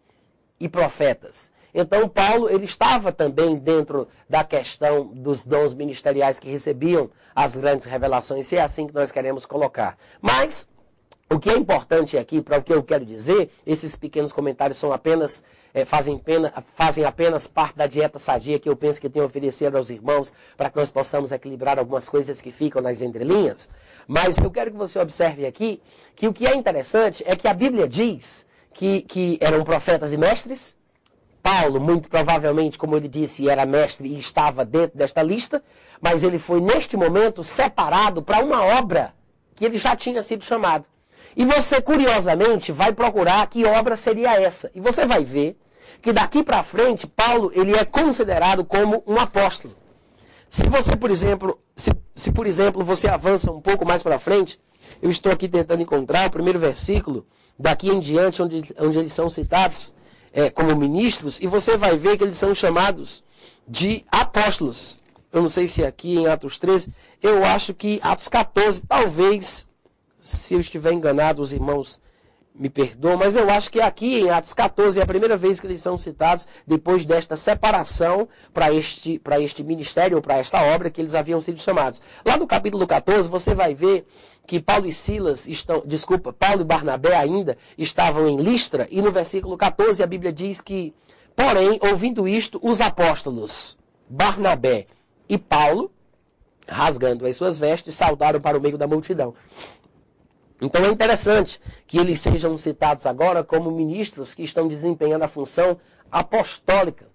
e 0.58 0.68
profetas. 0.68 1.51
Então 1.74 2.08
Paulo 2.08 2.50
ele 2.50 2.64
estava 2.64 3.10
também 3.10 3.56
dentro 3.56 4.08
da 4.28 4.44
questão 4.44 5.06
dos 5.06 5.46
dons 5.46 5.74
ministeriais 5.74 6.38
que 6.38 6.50
recebiam 6.50 7.10
as 7.34 7.56
grandes 7.56 7.86
revelações, 7.86 8.46
se 8.46 8.56
é 8.56 8.62
assim 8.62 8.86
que 8.86 8.94
nós 8.94 9.10
queremos 9.10 9.46
colocar. 9.46 9.96
Mas 10.20 10.68
o 11.32 11.38
que 11.38 11.48
é 11.48 11.56
importante 11.56 12.18
aqui, 12.18 12.42
para 12.42 12.58
o 12.58 12.62
que 12.62 12.74
eu 12.74 12.82
quero 12.82 13.06
dizer, 13.06 13.50
esses 13.66 13.96
pequenos 13.96 14.34
comentários 14.34 14.76
são 14.76 14.92
apenas 14.92 15.42
é, 15.72 15.82
fazem, 15.82 16.18
pena, 16.18 16.52
fazem 16.74 17.06
apenas 17.06 17.46
parte 17.46 17.74
da 17.74 17.86
dieta 17.86 18.18
sadia 18.18 18.58
que 18.58 18.68
eu 18.68 18.76
penso 18.76 19.00
que 19.00 19.08
tenho 19.08 19.24
oferecido 19.24 19.76
aos 19.76 19.88
irmãos 19.88 20.30
para 20.58 20.68
que 20.68 20.76
nós 20.76 20.92
possamos 20.92 21.32
equilibrar 21.32 21.78
algumas 21.78 22.06
coisas 22.06 22.38
que 22.42 22.52
ficam 22.52 22.82
nas 22.82 23.00
entrelinhas. 23.00 23.70
Mas 24.06 24.36
eu 24.36 24.50
quero 24.50 24.72
que 24.72 24.76
você 24.76 24.98
observe 24.98 25.46
aqui 25.46 25.80
que 26.14 26.28
o 26.28 26.34
que 26.34 26.46
é 26.46 26.54
interessante 26.54 27.24
é 27.26 27.34
que 27.34 27.48
a 27.48 27.54
Bíblia 27.54 27.88
diz 27.88 28.46
que, 28.74 29.00
que 29.00 29.38
eram 29.40 29.64
profetas 29.64 30.12
e 30.12 30.18
mestres, 30.18 30.76
Paulo, 31.42 31.80
muito 31.80 32.08
provavelmente, 32.08 32.78
como 32.78 32.96
ele 32.96 33.08
disse, 33.08 33.48
era 33.48 33.66
mestre 33.66 34.08
e 34.08 34.18
estava 34.18 34.64
dentro 34.64 34.96
desta 34.96 35.22
lista, 35.22 35.62
mas 36.00 36.22
ele 36.22 36.38
foi 36.38 36.60
neste 36.60 36.96
momento 36.96 37.42
separado 37.42 38.22
para 38.22 38.44
uma 38.44 38.62
obra 38.62 39.12
que 39.54 39.64
ele 39.64 39.76
já 39.76 39.96
tinha 39.96 40.22
sido 40.22 40.44
chamado. 40.44 40.86
E 41.36 41.44
você, 41.44 41.80
curiosamente, 41.80 42.70
vai 42.70 42.92
procurar 42.92 43.46
que 43.48 43.64
obra 43.64 43.96
seria 43.96 44.40
essa. 44.40 44.70
E 44.74 44.80
você 44.80 45.04
vai 45.04 45.24
ver 45.24 45.58
que 46.00 46.12
daqui 46.12 46.42
para 46.42 46.62
frente, 46.62 47.06
Paulo 47.06 47.50
ele 47.54 47.74
é 47.74 47.84
considerado 47.84 48.64
como 48.64 49.02
um 49.06 49.18
apóstolo. 49.18 49.74
Se 50.48 50.68
você, 50.68 50.94
por 50.94 51.10
exemplo, 51.10 51.58
se, 51.74 51.90
se 52.14 52.30
por 52.30 52.46
exemplo 52.46 52.84
você 52.84 53.08
avança 53.08 53.50
um 53.50 53.60
pouco 53.60 53.86
mais 53.86 54.02
para 54.02 54.18
frente, 54.18 54.58
eu 55.00 55.10
estou 55.10 55.32
aqui 55.32 55.48
tentando 55.48 55.82
encontrar 55.82 56.28
o 56.28 56.30
primeiro 56.30 56.58
versículo, 56.58 57.26
daqui 57.58 57.88
em 57.88 57.98
diante, 57.98 58.42
onde, 58.42 58.74
onde 58.78 58.98
eles 58.98 59.12
são 59.12 59.28
citados 59.28 59.94
é, 60.32 60.50
como 60.50 60.74
ministros, 60.74 61.40
e 61.40 61.46
você 61.46 61.76
vai 61.76 61.96
ver 61.96 62.16
que 62.16 62.24
eles 62.24 62.38
são 62.38 62.54
chamados 62.54 63.22
de 63.66 64.04
apóstolos. 64.10 64.98
Eu 65.32 65.42
não 65.42 65.48
sei 65.48 65.68
se 65.68 65.82
é 65.82 65.86
aqui 65.86 66.16
em 66.16 66.26
Atos 66.26 66.58
13, 66.58 66.92
eu 67.22 67.44
acho 67.44 67.72
que 67.74 68.00
Atos 68.02 68.28
14, 68.28 68.82
talvez, 68.86 69.68
se 70.18 70.54
eu 70.54 70.60
estiver 70.60 70.92
enganado, 70.92 71.42
os 71.42 71.52
irmãos 71.52 72.00
me 72.54 72.68
perdoam, 72.68 73.16
mas 73.16 73.34
eu 73.34 73.48
acho 73.48 73.70
que 73.70 73.80
aqui 73.80 74.20
em 74.20 74.30
Atos 74.30 74.52
14 74.52 75.00
é 75.00 75.02
a 75.02 75.06
primeira 75.06 75.36
vez 75.36 75.58
que 75.58 75.66
eles 75.66 75.80
são 75.80 75.96
citados 75.96 76.46
depois 76.66 77.04
desta 77.04 77.34
separação 77.34 78.28
para 78.52 78.72
este, 78.72 79.20
este 79.40 79.64
ministério 79.64 80.16
ou 80.16 80.22
para 80.22 80.36
esta 80.36 80.62
obra 80.62 80.90
que 80.90 81.00
eles 81.00 81.14
haviam 81.14 81.40
sido 81.40 81.60
chamados. 81.60 82.02
Lá 82.26 82.36
no 82.36 82.46
capítulo 82.46 82.86
14 82.86 83.28
você 83.30 83.54
vai 83.54 83.74
ver 83.74 84.06
que 84.46 84.60
Paulo 84.60 84.86
e 84.86 84.92
Silas 84.92 85.46
estão, 85.46 85.82
desculpa, 85.86 86.32
Paulo 86.32 86.60
e 86.60 86.64
Barnabé 86.64 87.16
ainda 87.16 87.56
estavam 87.78 88.28
em 88.28 88.36
Listra, 88.36 88.86
e 88.90 89.00
no 89.00 89.10
versículo 89.10 89.56
14 89.56 90.02
a 90.02 90.06
Bíblia 90.06 90.32
diz 90.32 90.60
que, 90.60 90.92
porém, 91.34 91.78
ouvindo 91.80 92.28
isto, 92.28 92.60
os 92.62 92.80
apóstolos 92.80 93.78
Barnabé 94.08 94.86
e 95.28 95.38
Paulo, 95.38 95.90
rasgando 96.68 97.26
as 97.26 97.36
suas 97.36 97.58
vestes, 97.58 97.94
saltaram 97.94 98.40
para 98.40 98.58
o 98.58 98.60
meio 98.60 98.76
da 98.76 98.86
multidão. 98.86 99.34
Então 100.62 100.84
é 100.84 100.88
interessante 100.88 101.60
que 101.88 101.98
eles 101.98 102.20
sejam 102.20 102.56
citados 102.56 103.04
agora 103.04 103.42
como 103.42 103.68
ministros 103.68 104.32
que 104.32 104.44
estão 104.44 104.68
desempenhando 104.68 105.24
a 105.24 105.28
função 105.28 105.76
apostólica. 106.10 107.08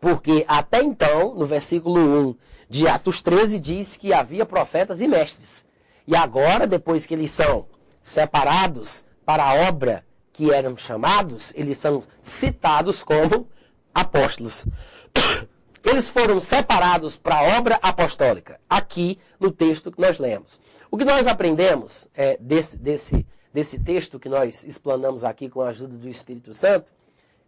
Porque 0.00 0.42
até 0.48 0.82
então, 0.82 1.34
no 1.34 1.44
versículo 1.44 2.00
1 2.00 2.34
de 2.66 2.88
Atos 2.88 3.20
13, 3.20 3.58
diz 3.60 3.96
que 3.98 4.14
havia 4.14 4.46
profetas 4.46 5.02
e 5.02 5.06
mestres. 5.06 5.66
E 6.06 6.16
agora, 6.16 6.66
depois 6.66 7.04
que 7.04 7.12
eles 7.12 7.30
são 7.30 7.66
separados 8.02 9.04
para 9.24 9.44
a 9.44 9.68
obra 9.68 10.06
que 10.32 10.50
eram 10.50 10.78
chamados, 10.78 11.52
eles 11.54 11.76
são 11.76 12.04
citados 12.22 13.02
como 13.02 13.48
apóstolos. 13.94 14.66
Eles 15.88 16.08
foram 16.08 16.40
separados 16.40 17.16
para 17.16 17.36
a 17.36 17.58
obra 17.58 17.78
apostólica, 17.80 18.60
aqui 18.68 19.20
no 19.38 19.52
texto 19.52 19.92
que 19.92 20.00
nós 20.00 20.18
lemos. 20.18 20.60
O 20.90 20.98
que 20.98 21.04
nós 21.04 21.28
aprendemos 21.28 22.08
é, 22.12 22.36
desse, 22.40 22.76
desse, 22.76 23.24
desse 23.54 23.78
texto 23.78 24.18
que 24.18 24.28
nós 24.28 24.64
explanamos 24.64 25.22
aqui 25.22 25.48
com 25.48 25.62
a 25.62 25.68
ajuda 25.68 25.96
do 25.96 26.08
Espírito 26.08 26.52
Santo 26.52 26.92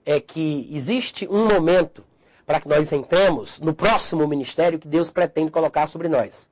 é 0.06 0.20
que 0.20 0.68
existe 0.70 1.26
um 1.28 1.48
momento 1.48 2.04
para 2.46 2.60
que 2.60 2.68
nós 2.68 2.92
entremos 2.92 3.58
no 3.58 3.74
próximo 3.74 4.24
ministério 4.28 4.78
que 4.78 4.86
Deus 4.86 5.10
pretende 5.10 5.50
colocar 5.50 5.88
sobre 5.88 6.06
nós. 6.08 6.48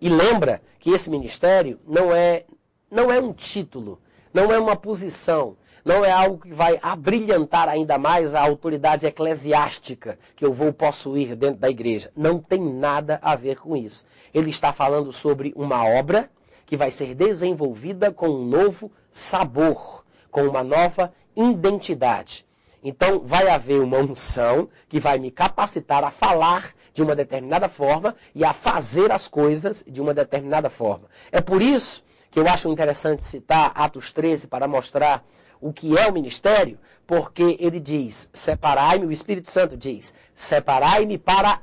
E 0.00 0.08
lembra 0.08 0.62
que 0.78 0.90
esse 0.90 1.10
ministério 1.10 1.80
não 1.88 2.14
é, 2.14 2.44
não 2.88 3.10
é 3.10 3.20
um 3.20 3.32
título, 3.32 4.00
não 4.32 4.52
é 4.52 4.60
uma 4.60 4.76
posição, 4.76 5.56
não 5.84 6.04
é 6.04 6.10
algo 6.10 6.38
que 6.38 6.52
vai 6.52 6.78
abrilhantar 6.82 7.68
ainda 7.68 7.98
mais 7.98 8.34
a 8.34 8.40
autoridade 8.40 9.06
eclesiástica 9.06 10.18
que 10.36 10.44
eu 10.44 10.52
vou 10.52 10.72
possuir 10.72 11.34
dentro 11.34 11.60
da 11.60 11.70
igreja. 11.70 12.10
Não 12.16 12.38
tem 12.38 12.60
nada 12.60 13.18
a 13.22 13.34
ver 13.34 13.58
com 13.60 13.76
isso. 13.76 14.04
Ele 14.32 14.50
está 14.50 14.72
falando 14.72 15.12
sobre 15.12 15.52
uma 15.56 15.84
obra 15.84 16.30
que 16.66 16.76
vai 16.76 16.90
ser 16.90 17.14
desenvolvida 17.14 18.12
com 18.12 18.28
um 18.28 18.44
novo 18.44 18.92
sabor, 19.10 20.04
com 20.30 20.42
uma 20.42 20.62
nova 20.62 21.12
identidade. 21.34 22.46
Então, 22.82 23.20
vai 23.24 23.48
haver 23.48 23.80
uma 23.80 23.98
unção 23.98 24.68
que 24.88 25.00
vai 25.00 25.18
me 25.18 25.30
capacitar 25.30 26.02
a 26.04 26.10
falar 26.10 26.72
de 26.94 27.02
uma 27.02 27.14
determinada 27.14 27.68
forma 27.68 28.16
e 28.34 28.44
a 28.44 28.52
fazer 28.52 29.12
as 29.12 29.28
coisas 29.28 29.84
de 29.86 30.00
uma 30.00 30.14
determinada 30.14 30.70
forma. 30.70 31.08
É 31.30 31.40
por 31.40 31.60
isso 31.60 32.02
que 32.30 32.38
eu 32.38 32.48
acho 32.48 32.68
interessante 32.68 33.22
citar 33.22 33.72
Atos 33.74 34.12
13 34.12 34.46
para 34.46 34.68
mostrar 34.68 35.24
o 35.60 35.72
que 35.72 35.96
é 35.98 36.08
o 36.08 36.12
ministério, 36.12 36.78
porque 37.06 37.56
ele 37.60 37.78
diz: 37.78 38.28
separai-me, 38.32 39.06
o 39.06 39.12
Espírito 39.12 39.50
Santo 39.50 39.76
diz: 39.76 40.14
separai-me 40.34 41.18
para 41.18 41.60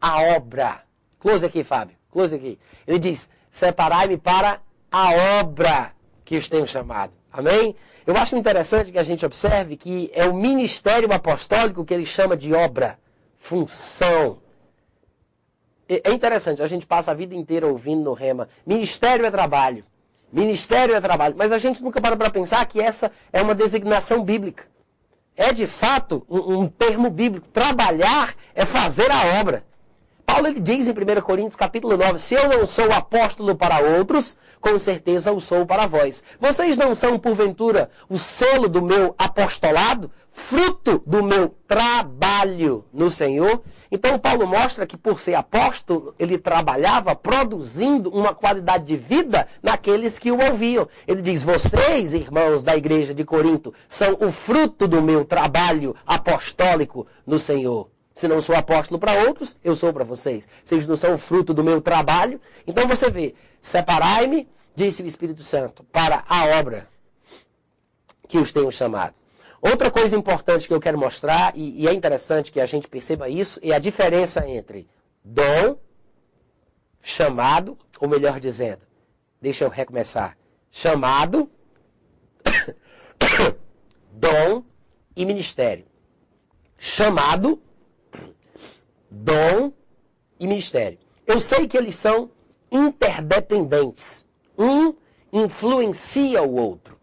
a 0.00 0.22
obra. 0.36 0.82
Close 1.18 1.44
aqui, 1.44 1.64
Fábio, 1.64 1.96
close 2.10 2.34
aqui. 2.34 2.58
Ele 2.86 2.98
diz: 2.98 3.28
separai-me 3.50 4.16
para 4.16 4.60
a 4.90 5.40
obra 5.40 5.92
que 6.24 6.36
os 6.36 6.48
tenho 6.48 6.66
chamado. 6.66 7.12
Amém? 7.32 7.74
Eu 8.06 8.16
acho 8.16 8.36
interessante 8.36 8.90
que 8.90 8.98
a 8.98 9.02
gente 9.02 9.24
observe 9.24 9.76
que 9.76 10.10
é 10.14 10.24
o 10.24 10.34
ministério 10.34 11.12
apostólico 11.12 11.84
que 11.84 11.92
ele 11.92 12.06
chama 12.06 12.36
de 12.36 12.54
obra, 12.54 12.98
função. 13.36 14.38
É 15.88 16.12
interessante, 16.12 16.62
a 16.62 16.66
gente 16.66 16.86
passa 16.86 17.12
a 17.12 17.14
vida 17.14 17.34
inteira 17.34 17.66
ouvindo 17.66 18.04
no 18.04 18.12
rema: 18.12 18.48
ministério 18.66 19.24
é 19.24 19.30
trabalho, 19.30 19.84
ministério 20.32 20.94
é 20.94 21.00
trabalho, 21.00 21.34
mas 21.36 21.52
a 21.52 21.58
gente 21.58 21.82
nunca 21.82 22.00
para 22.00 22.16
para 22.16 22.30
pensar 22.30 22.64
que 22.66 22.80
essa 22.80 23.10
é 23.32 23.40
uma 23.42 23.54
designação 23.54 24.22
bíblica. 24.22 24.64
É 25.36 25.52
de 25.52 25.66
fato 25.66 26.26
um, 26.28 26.60
um 26.60 26.68
termo 26.68 27.08
bíblico. 27.10 27.46
Trabalhar 27.48 28.34
é 28.54 28.64
fazer 28.64 29.10
a 29.10 29.40
obra. 29.40 29.64
Paulo 30.28 30.46
ele 30.46 30.60
diz 30.60 30.86
em 30.86 30.92
1 30.92 31.22
Coríntios 31.22 31.56
capítulo 31.56 31.96
9, 31.96 32.18
se 32.18 32.34
eu 32.34 32.50
não 32.50 32.66
sou 32.66 32.92
apóstolo 32.92 33.56
para 33.56 33.80
outros, 33.80 34.36
com 34.60 34.78
certeza 34.78 35.32
o 35.32 35.40
sou 35.40 35.64
para 35.64 35.86
vós. 35.86 36.22
Vocês 36.38 36.76
não 36.76 36.94
são, 36.94 37.18
porventura, 37.18 37.90
o 38.10 38.18
selo 38.18 38.68
do 38.68 38.82
meu 38.82 39.14
apostolado, 39.16 40.10
fruto 40.30 41.02
do 41.06 41.24
meu 41.24 41.56
trabalho 41.66 42.84
no 42.92 43.10
Senhor? 43.10 43.62
Então 43.90 44.18
Paulo 44.18 44.46
mostra 44.46 44.86
que 44.86 44.98
por 44.98 45.18
ser 45.18 45.32
apóstolo, 45.32 46.14
ele 46.18 46.36
trabalhava 46.36 47.16
produzindo 47.16 48.10
uma 48.10 48.34
qualidade 48.34 48.84
de 48.84 48.96
vida 48.98 49.48
naqueles 49.62 50.18
que 50.18 50.30
o 50.30 50.38
ouviam. 50.50 50.86
Ele 51.06 51.22
diz: 51.22 51.42
"Vocês, 51.42 52.12
irmãos 52.12 52.62
da 52.62 52.76
igreja 52.76 53.14
de 53.14 53.24
Corinto, 53.24 53.72
são 53.88 54.14
o 54.20 54.30
fruto 54.30 54.86
do 54.86 55.00
meu 55.00 55.24
trabalho 55.24 55.96
apostólico 56.06 57.06
no 57.26 57.38
Senhor." 57.38 57.88
Se 58.18 58.26
não 58.26 58.42
sou 58.42 58.56
apóstolo 58.56 58.98
para 58.98 59.28
outros, 59.28 59.56
eu 59.62 59.76
sou 59.76 59.92
para 59.92 60.02
vocês. 60.02 60.48
Vocês 60.64 60.84
não 60.84 60.96
são 60.96 61.16
fruto 61.16 61.54
do 61.54 61.62
meu 61.62 61.80
trabalho. 61.80 62.40
Então 62.66 62.84
você 62.88 63.08
vê, 63.08 63.32
separai-me, 63.60 64.48
disse 64.74 65.04
o 65.04 65.06
Espírito 65.06 65.44
Santo, 65.44 65.84
para 65.84 66.24
a 66.28 66.58
obra 66.58 66.88
que 68.26 68.36
os 68.36 68.50
tenho 68.50 68.72
chamado. 68.72 69.14
Outra 69.62 69.88
coisa 69.88 70.16
importante 70.16 70.66
que 70.66 70.74
eu 70.74 70.80
quero 70.80 70.98
mostrar, 70.98 71.52
e, 71.54 71.82
e 71.82 71.86
é 71.86 71.92
interessante 71.92 72.50
que 72.50 72.60
a 72.60 72.66
gente 72.66 72.88
perceba 72.88 73.28
isso, 73.28 73.60
é 73.62 73.70
a 73.70 73.78
diferença 73.78 74.44
entre 74.48 74.88
dom, 75.22 75.78
chamado, 77.00 77.78
ou 78.00 78.08
melhor 78.08 78.40
dizendo, 78.40 78.84
deixa 79.40 79.64
eu 79.64 79.68
recomeçar, 79.68 80.36
chamado, 80.72 81.48
dom 84.10 84.64
e 85.14 85.24
ministério. 85.24 85.86
Chamado, 86.76 87.62
dom 89.10 89.72
e 90.38 90.46
ministério. 90.46 90.98
Eu 91.26 91.40
sei 91.40 91.66
que 91.66 91.76
eles 91.76 91.94
são 91.94 92.30
interdependentes. 92.70 94.26
Um 94.56 94.94
influencia 95.32 96.42
o 96.42 96.54
outro. 96.54 96.98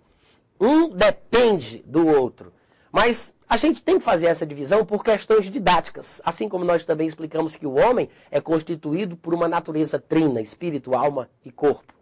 Um 0.60 0.90
depende 0.90 1.84
do 1.86 2.08
outro. 2.08 2.54
Mas 2.92 3.36
a 3.48 3.58
gente 3.58 3.84
tem 3.84 4.00
que 4.00 4.04
fazer 4.04 4.28
essa 4.28 4.46
divisão 4.46 4.86
por 4.86 5.04
questões 5.04 5.50
didáticas. 5.50 6.22
Assim 6.26 6.48
como 6.50 6.64
nós 6.64 6.86
também 6.86 7.08
explicamos 7.08 7.56
que 7.56 7.68
o 7.68 7.76
homem 7.76 8.10
é 8.32 8.40
constituído 8.40 9.16
por 9.16 9.34
uma 9.34 9.48
natureza 9.48 10.00
trina, 10.00 10.42
espírito, 10.42 10.96
alma 10.96 11.30
e 11.44 11.52
corpo. 11.52 11.94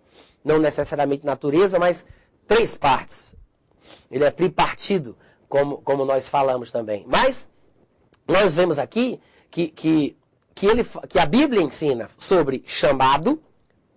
Não 0.43 0.59
necessariamente 0.59 1.25
natureza, 1.25 1.79
mas 1.79 2.05
três 2.47 2.77
partes. 2.77 3.35
Ele 4.09 4.23
é 4.23 4.31
tripartido, 4.31 5.17
como, 5.49 5.79
como 5.79 6.05
nós 6.05 6.27
falamos 6.27 6.69
também. 6.71 7.03
Mas 7.07 7.49
nós 8.27 8.53
vemos 8.53 8.77
aqui 8.77 9.19
que, 9.53 9.67
que, 9.67 10.17
que, 10.55 10.65
ele, 10.65 10.83
que 11.07 11.19
a 11.19 11.27
Bíblia 11.27 11.61
ensina 11.61 12.09
sobre 12.17 12.63
chamado, 12.65 13.39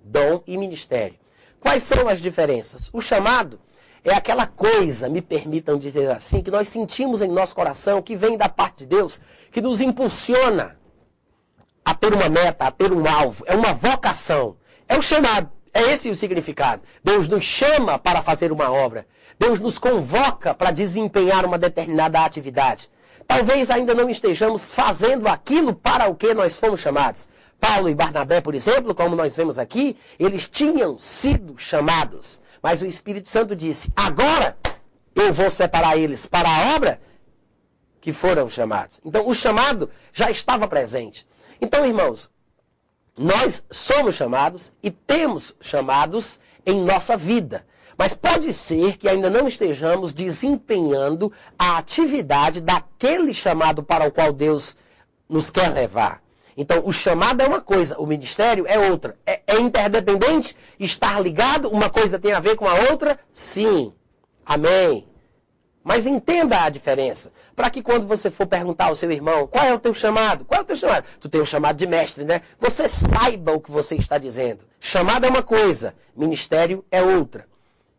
dom 0.05 0.43
e 0.47 0.55
ministério. 0.59 1.17
Quais 1.59 1.83
são 1.83 2.07
as 2.09 2.21
diferenças? 2.21 2.91
O 2.93 3.01
chamado 3.01 3.59
é 4.05 4.13
aquela 4.13 4.47
coisa, 4.47 5.09
me 5.09 5.23
permitam 5.23 5.79
dizer 5.79 6.11
assim, 6.11 6.43
que 6.43 6.51
nós 6.51 6.69
sentimos 6.69 7.23
em 7.23 7.29
nosso 7.29 7.55
coração, 7.55 8.03
que 8.03 8.15
vem 8.15 8.37
da 8.37 8.51
parte 8.51 8.81
de 8.81 8.87
Deus, 8.87 9.19
que 9.51 9.63
nos 9.63 9.81
impulsiona 9.81 10.79
a 11.83 11.95
ter 11.95 12.13
uma 12.13 12.29
meta, 12.29 12.67
a 12.67 12.71
ter 12.71 12.93
um 12.93 13.09
alvo. 13.09 13.43
É 13.47 13.57
uma 13.57 13.73
vocação. 13.73 14.59
É 14.87 14.99
o 14.99 15.03
chamado. 15.03 15.51
É 15.73 15.91
esse 15.91 16.11
o 16.11 16.15
significado. 16.15 16.83
Deus 17.03 17.29
nos 17.29 17.45
chama 17.45 17.99
para 17.99 18.21
fazer 18.21 18.53
uma 18.53 18.71
obra. 18.71 19.07
Deus 19.39 19.59
nos 19.59 19.79
convoca 19.79 20.53
para 20.53 20.71
desempenhar 20.71 21.47
uma 21.47 21.57
determinada 21.57 22.23
atividade. 22.23 22.91
Talvez 23.27 23.71
ainda 23.71 23.95
não 23.95 24.09
estejamos 24.09 24.71
fazendo 24.71 25.29
aquilo 25.29 25.75
para 25.75 26.09
o 26.09 26.15
que 26.15 26.33
nós 26.33 26.59
fomos 26.59 26.81
chamados. 26.81 27.29
Paulo 27.61 27.89
e 27.89 27.95
Barnabé, 27.95 28.41
por 28.41 28.55
exemplo, 28.55 28.95
como 28.95 29.17
nós 29.17 29.35
vemos 29.35 29.59
aqui, 29.59 29.97
eles 30.19 30.49
tinham 30.49 30.99
sido 30.99 31.59
chamados. 31.59 32.41
Mas 32.63 32.83
o 32.83 32.87
Espírito 32.87 33.29
Santo 33.29 33.57
disse: 33.57 33.93
agora 33.97 34.57
eu 35.15 35.33
vou 35.33 35.51
separar 35.51 35.97
eles 35.97 36.27
para 36.27 36.49
a 36.49 36.77
obra 36.77 37.01
que 38.01 38.13
foram 38.13 38.49
chamados. 38.49 39.01
Então 39.05 39.27
o 39.27 39.35
chamado 39.35 39.91
já 40.13 40.31
estava 40.31 40.69
presente. 40.69 41.27
Então, 41.61 41.85
irmãos, 41.87 42.31
nós 43.19 43.65
somos 43.71 44.15
chamados 44.15 44.73
e 44.83 44.91
temos 44.91 45.55
chamados 45.61 46.39
em 46.65 46.85
nossa 46.85 47.17
vida. 47.17 47.67
Mas 47.97 48.13
pode 48.13 48.53
ser 48.53 48.99
que 48.99 49.09
ainda 49.09 49.31
não 49.31 49.49
estejamos 49.49 50.13
desempenhando 50.13 51.33
a 51.59 51.79
atividade 51.79 52.61
daquele 52.61 53.33
chamado 53.33 53.83
para 53.83 54.07
o 54.07 54.13
qual 54.13 54.33
Deus 54.33 54.77
nos 55.29 55.51
quer 55.51 55.73
levar. 55.73 56.23
Então, 56.57 56.83
o 56.87 56.93
chamado 56.93 57.43
é 57.43 57.47
uma 57.47 57.61
coisa, 57.61 57.99
o 57.99 58.07
ministério 58.07 58.65
é 58.67 58.79
outra. 58.79 59.17
É, 59.27 59.43
é 59.47 59.59
interdependente? 59.59 60.57
Estar 60.79 61.21
ligado? 61.21 61.69
Uma 61.69 61.91
coisa 61.91 62.19
tem 62.19 62.33
a 62.33 62.41
ver 62.41 62.57
com 62.57 62.67
a 62.67 62.75
outra? 62.91 63.19
Sim. 63.33 63.93
Amém. 64.45 65.07
Mas 65.85 66.07
entenda 66.07 66.63
a 66.63 66.71
diferença. 66.71 67.31
Para 67.55 67.71
que 67.71 67.83
quando 67.83 68.07
você 68.07 68.31
for 68.31 68.47
perguntar 68.47 68.87
ao 68.87 68.97
seu 68.97 69.11
irmão, 69.11 69.47
qual 69.47 69.65
é 69.65 69.75
o 69.75 69.79
teu 69.79 69.95
chamado? 69.95 70.45
Qual 70.45 70.61
é 70.61 70.63
o 70.63 70.67
teu 70.67 70.77
chamado? 70.77 71.05
Tu 71.21 71.29
tem 71.29 71.41
o 71.41 71.45
um 71.45 71.47
chamado 71.47 71.77
de 71.77 71.87
mestre, 71.87 72.25
né? 72.25 72.41
Você 72.59 72.89
saiba 72.89 73.53
o 73.53 73.61
que 73.61 73.71
você 73.71 73.95
está 73.95 74.19
dizendo. 74.19 74.65
Chamado 74.81 75.27
é 75.27 75.29
uma 75.29 75.43
coisa, 75.43 75.95
ministério 76.17 76.85
é 76.91 77.03
outra. 77.03 77.47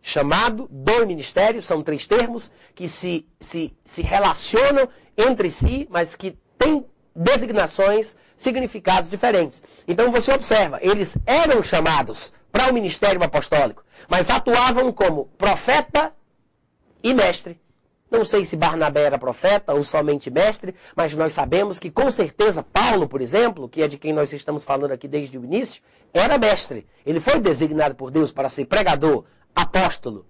Chamado, 0.08 0.70
dom 0.72 1.02
e 1.02 1.06
ministério 1.06 1.62
são 1.62 1.84
três 1.84 2.08
termos 2.08 2.50
que 2.74 2.88
se, 2.88 3.28
se, 3.38 3.76
se 3.84 4.02
relacionam 4.02 4.88
entre 5.18 5.52
si, 5.52 5.86
mas 5.92 6.16
que 6.16 6.32
têm 6.58 6.86
designações 7.14 8.16
significados 8.38 9.10
diferentes. 9.10 9.62
Então 9.86 10.10
você 10.10 10.32
observa, 10.32 10.80
eles 10.82 11.18
eram 11.26 11.62
chamados 11.62 12.34
para 12.50 12.72
o 12.72 12.74
ministério 12.74 13.22
apostólico, 13.22 13.84
mas 14.08 14.30
atuavam 14.30 14.94
como 14.94 15.26
profeta 15.38 16.14
e 17.04 17.14
mestre. 17.14 17.60
Não 18.10 18.24
sei 18.24 18.46
se 18.46 18.56
Barnabé 18.56 19.02
era 19.02 19.20
profeta 19.20 19.74
ou 19.74 19.84
somente 19.84 20.32
mestre, 20.32 20.74
mas 20.96 21.14
nós 21.16 21.34
sabemos 21.34 21.80
que 21.80 21.92
com 21.92 22.10
certeza 22.10 22.64
Paulo, 22.64 23.10
por 23.10 23.20
exemplo, 23.22 23.68
que 23.68 23.82
é 23.82 23.90
de 23.90 23.98
quem 23.98 24.14
nós 24.14 24.32
estamos 24.32 24.64
falando 24.64 24.94
aqui 24.94 25.10
desde 25.10 25.38
o 25.38 25.44
início, 25.44 25.82
era 26.14 26.38
mestre. 26.38 26.88
Ele 27.06 27.20
foi 27.20 27.42
designado 27.42 27.94
por 27.94 28.10
Deus 28.10 28.32
para 28.32 28.48
ser 28.48 28.64
pregador, 28.64 29.26
apóstolo 29.62 30.26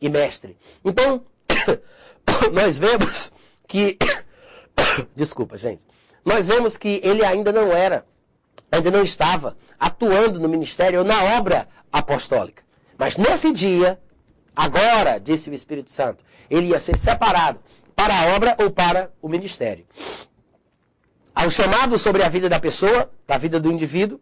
e 0.00 0.08
mestre. 0.08 0.56
Então, 0.84 1.24
nós 2.52 2.78
vemos 2.78 3.30
que. 3.66 3.98
Desculpa, 5.14 5.56
gente 5.56 5.84
nós 6.24 6.46
vemos 6.46 6.76
que 6.76 7.00
ele 7.04 7.24
ainda 7.24 7.52
não 7.52 7.70
era, 7.72 8.06
ainda 8.72 8.90
não 8.90 9.02
estava 9.02 9.56
atuando 9.78 10.40
no 10.40 10.48
ministério 10.48 11.00
ou 11.00 11.04
na 11.04 11.36
obra 11.36 11.68
apostólica. 11.92 12.62
Mas 12.96 13.16
nesse 13.16 13.52
dia, 13.52 14.00
agora, 14.56 15.18
disse 15.18 15.50
o 15.50 15.54
Espírito 15.54 15.92
Santo, 15.92 16.24
ele 16.48 16.68
ia 16.68 16.78
ser 16.78 16.96
separado 16.96 17.60
para 17.94 18.14
a 18.18 18.36
obra 18.36 18.56
ou 18.60 18.70
para 18.70 19.12
o 19.20 19.28
ministério. 19.28 19.86
Há 21.34 21.48
chamado 21.50 21.98
sobre 21.98 22.22
a 22.22 22.28
vida 22.28 22.48
da 22.48 22.58
pessoa, 22.58 23.10
da 23.26 23.36
vida 23.36 23.60
do 23.60 23.70
indivíduo, 23.70 24.20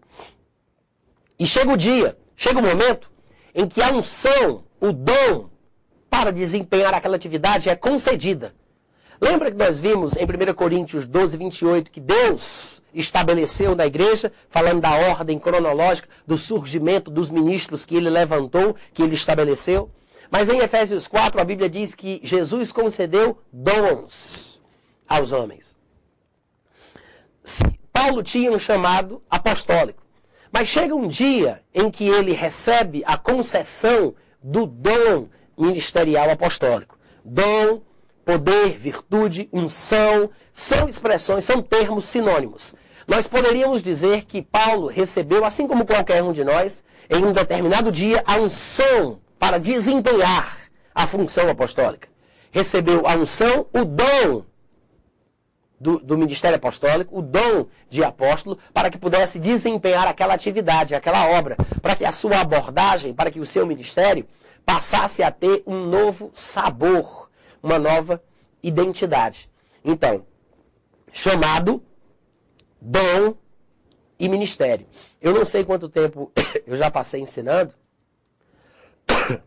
e 1.38 1.47
chega 1.47 1.72
o 1.72 1.76
dia, 1.76 2.18
chega 2.34 2.59
o 2.59 2.62
momento 2.62 3.11
em 3.55 3.66
que 3.66 3.82
a 3.82 3.90
unção, 3.90 4.64
o 4.80 4.92
dom 4.92 5.50
para 6.09 6.32
desempenhar 6.32 6.94
aquela 6.94 7.16
atividade 7.16 7.68
é 7.68 7.76
concedida. 7.76 8.55
Lembra 9.20 9.50
que 9.50 9.57
nós 9.57 9.78
vimos 9.78 10.16
em 10.16 10.24
1 10.24 10.55
Coríntios 10.55 11.07
12, 11.07 11.36
28 11.36 11.90
que 11.90 12.00
Deus 12.00 12.82
estabeleceu 12.92 13.74
na 13.74 13.86
igreja, 13.86 14.32
falando 14.48 14.80
da 14.80 14.90
ordem 14.90 15.38
cronológica 15.38 16.09
do 16.26 16.36
surgimento 16.36 17.11
dos 17.11 17.30
ministros 17.30 17.86
que 17.86 17.96
ele 17.96 18.11
levantou, 18.11 18.74
que 18.92 19.03
ele 19.03 19.14
estabeleceu? 19.14 19.90
Mas 20.30 20.48
em 20.48 20.59
Efésios 20.59 21.07
4 21.07 21.40
a 21.40 21.44
Bíblia 21.44 21.68
diz 21.68 21.94
que 21.94 22.20
Jesus 22.22 22.72
concedeu 22.72 23.38
dons 23.53 24.61
aos 25.09 25.30
homens. 25.30 25.76
Paulo 27.92 28.22
tinha 28.22 28.50
um 28.50 28.59
chamado 28.59 29.22
apostólico. 29.30 30.01
Mas 30.53 30.68
chega 30.68 30.94
um 30.94 31.09
dia 31.09 31.62
em 31.74 31.90
que 31.90 32.07
ele 32.07 32.32
recebe 32.32 33.03
a 33.07 33.16
concessão 33.16 34.14
do 34.42 34.66
dom 34.66 35.28
ministerial 35.57 36.30
apostólico. 36.30 36.98
Dom 37.24 37.80
Poder, 38.24 38.78
virtude, 38.78 39.48
unção, 39.53 40.30
são 40.53 40.86
expressões, 40.86 41.42
são 41.44 41.61
termos 41.61 42.05
sinônimos. 42.05 42.72
Nós 43.07 43.26
poderíamos 43.26 43.82
dizer 43.82 44.26
que 44.26 44.40
Paulo 44.40 44.86
recebeu, 44.86 45.44
assim 45.44 45.66
como 45.66 45.84
qualquer 45.84 46.22
um 46.22 46.32
de 46.32 46.44
nós, 46.44 46.84
em 47.11 47.24
um 47.24 47.32
determinado 47.32 47.90
dia, 47.90 48.22
a 48.24 48.36
unção 48.36 49.18
para 49.40 49.59
desempenhar 49.59 50.57
a 50.94 51.05
função 51.05 51.50
apostólica. 51.50 52.09
Recebeu 52.53 53.09
a 53.09 53.16
unção, 53.16 53.66
o 53.74 53.84
dom 53.84 54.44
do, 55.82 55.98
do, 55.98 56.16
ministério 56.16 56.56
apostólico, 56.56 57.18
o 57.18 57.20
dom 57.20 57.66
de 57.90 58.04
apóstolo, 58.04 58.56
para 58.72 58.88
que 58.88 58.96
pudesse 58.96 59.40
desempenhar 59.40 60.06
aquela 60.06 60.32
atividade, 60.32 60.94
aquela 60.94 61.26
obra, 61.36 61.56
para 61.82 61.96
que 61.96 62.04
a 62.04 62.12
sua 62.12 62.40
abordagem, 62.40 63.12
para 63.12 63.32
que 63.32 63.40
o 63.40 63.46
seu 63.46 63.66
ministério 63.66 64.24
passasse 64.64 65.24
a 65.24 65.30
ter 65.32 65.64
um 65.66 65.84
novo 65.86 66.30
sabor, 66.32 67.28
uma 67.60 67.80
nova 67.80 68.22
identidade. 68.62 69.50
Então, 69.84 70.24
chamado, 71.12 71.82
dom 72.80 73.34
e 74.20 74.28
ministério. 74.28 74.86
Eu 75.20 75.34
não 75.34 75.44
sei 75.44 75.64
quanto 75.64 75.88
tempo 75.88 76.30
eu 76.64 76.76
já 76.76 76.92
passei 76.92 77.20
ensinando. 77.20 77.74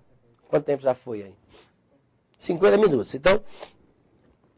Quanto 0.50 0.66
tempo 0.66 0.84
já 0.84 0.94
foi 0.94 1.24
aí? 1.24 1.34
50 2.38 2.78
minutos. 2.78 3.16
Então, 3.16 3.42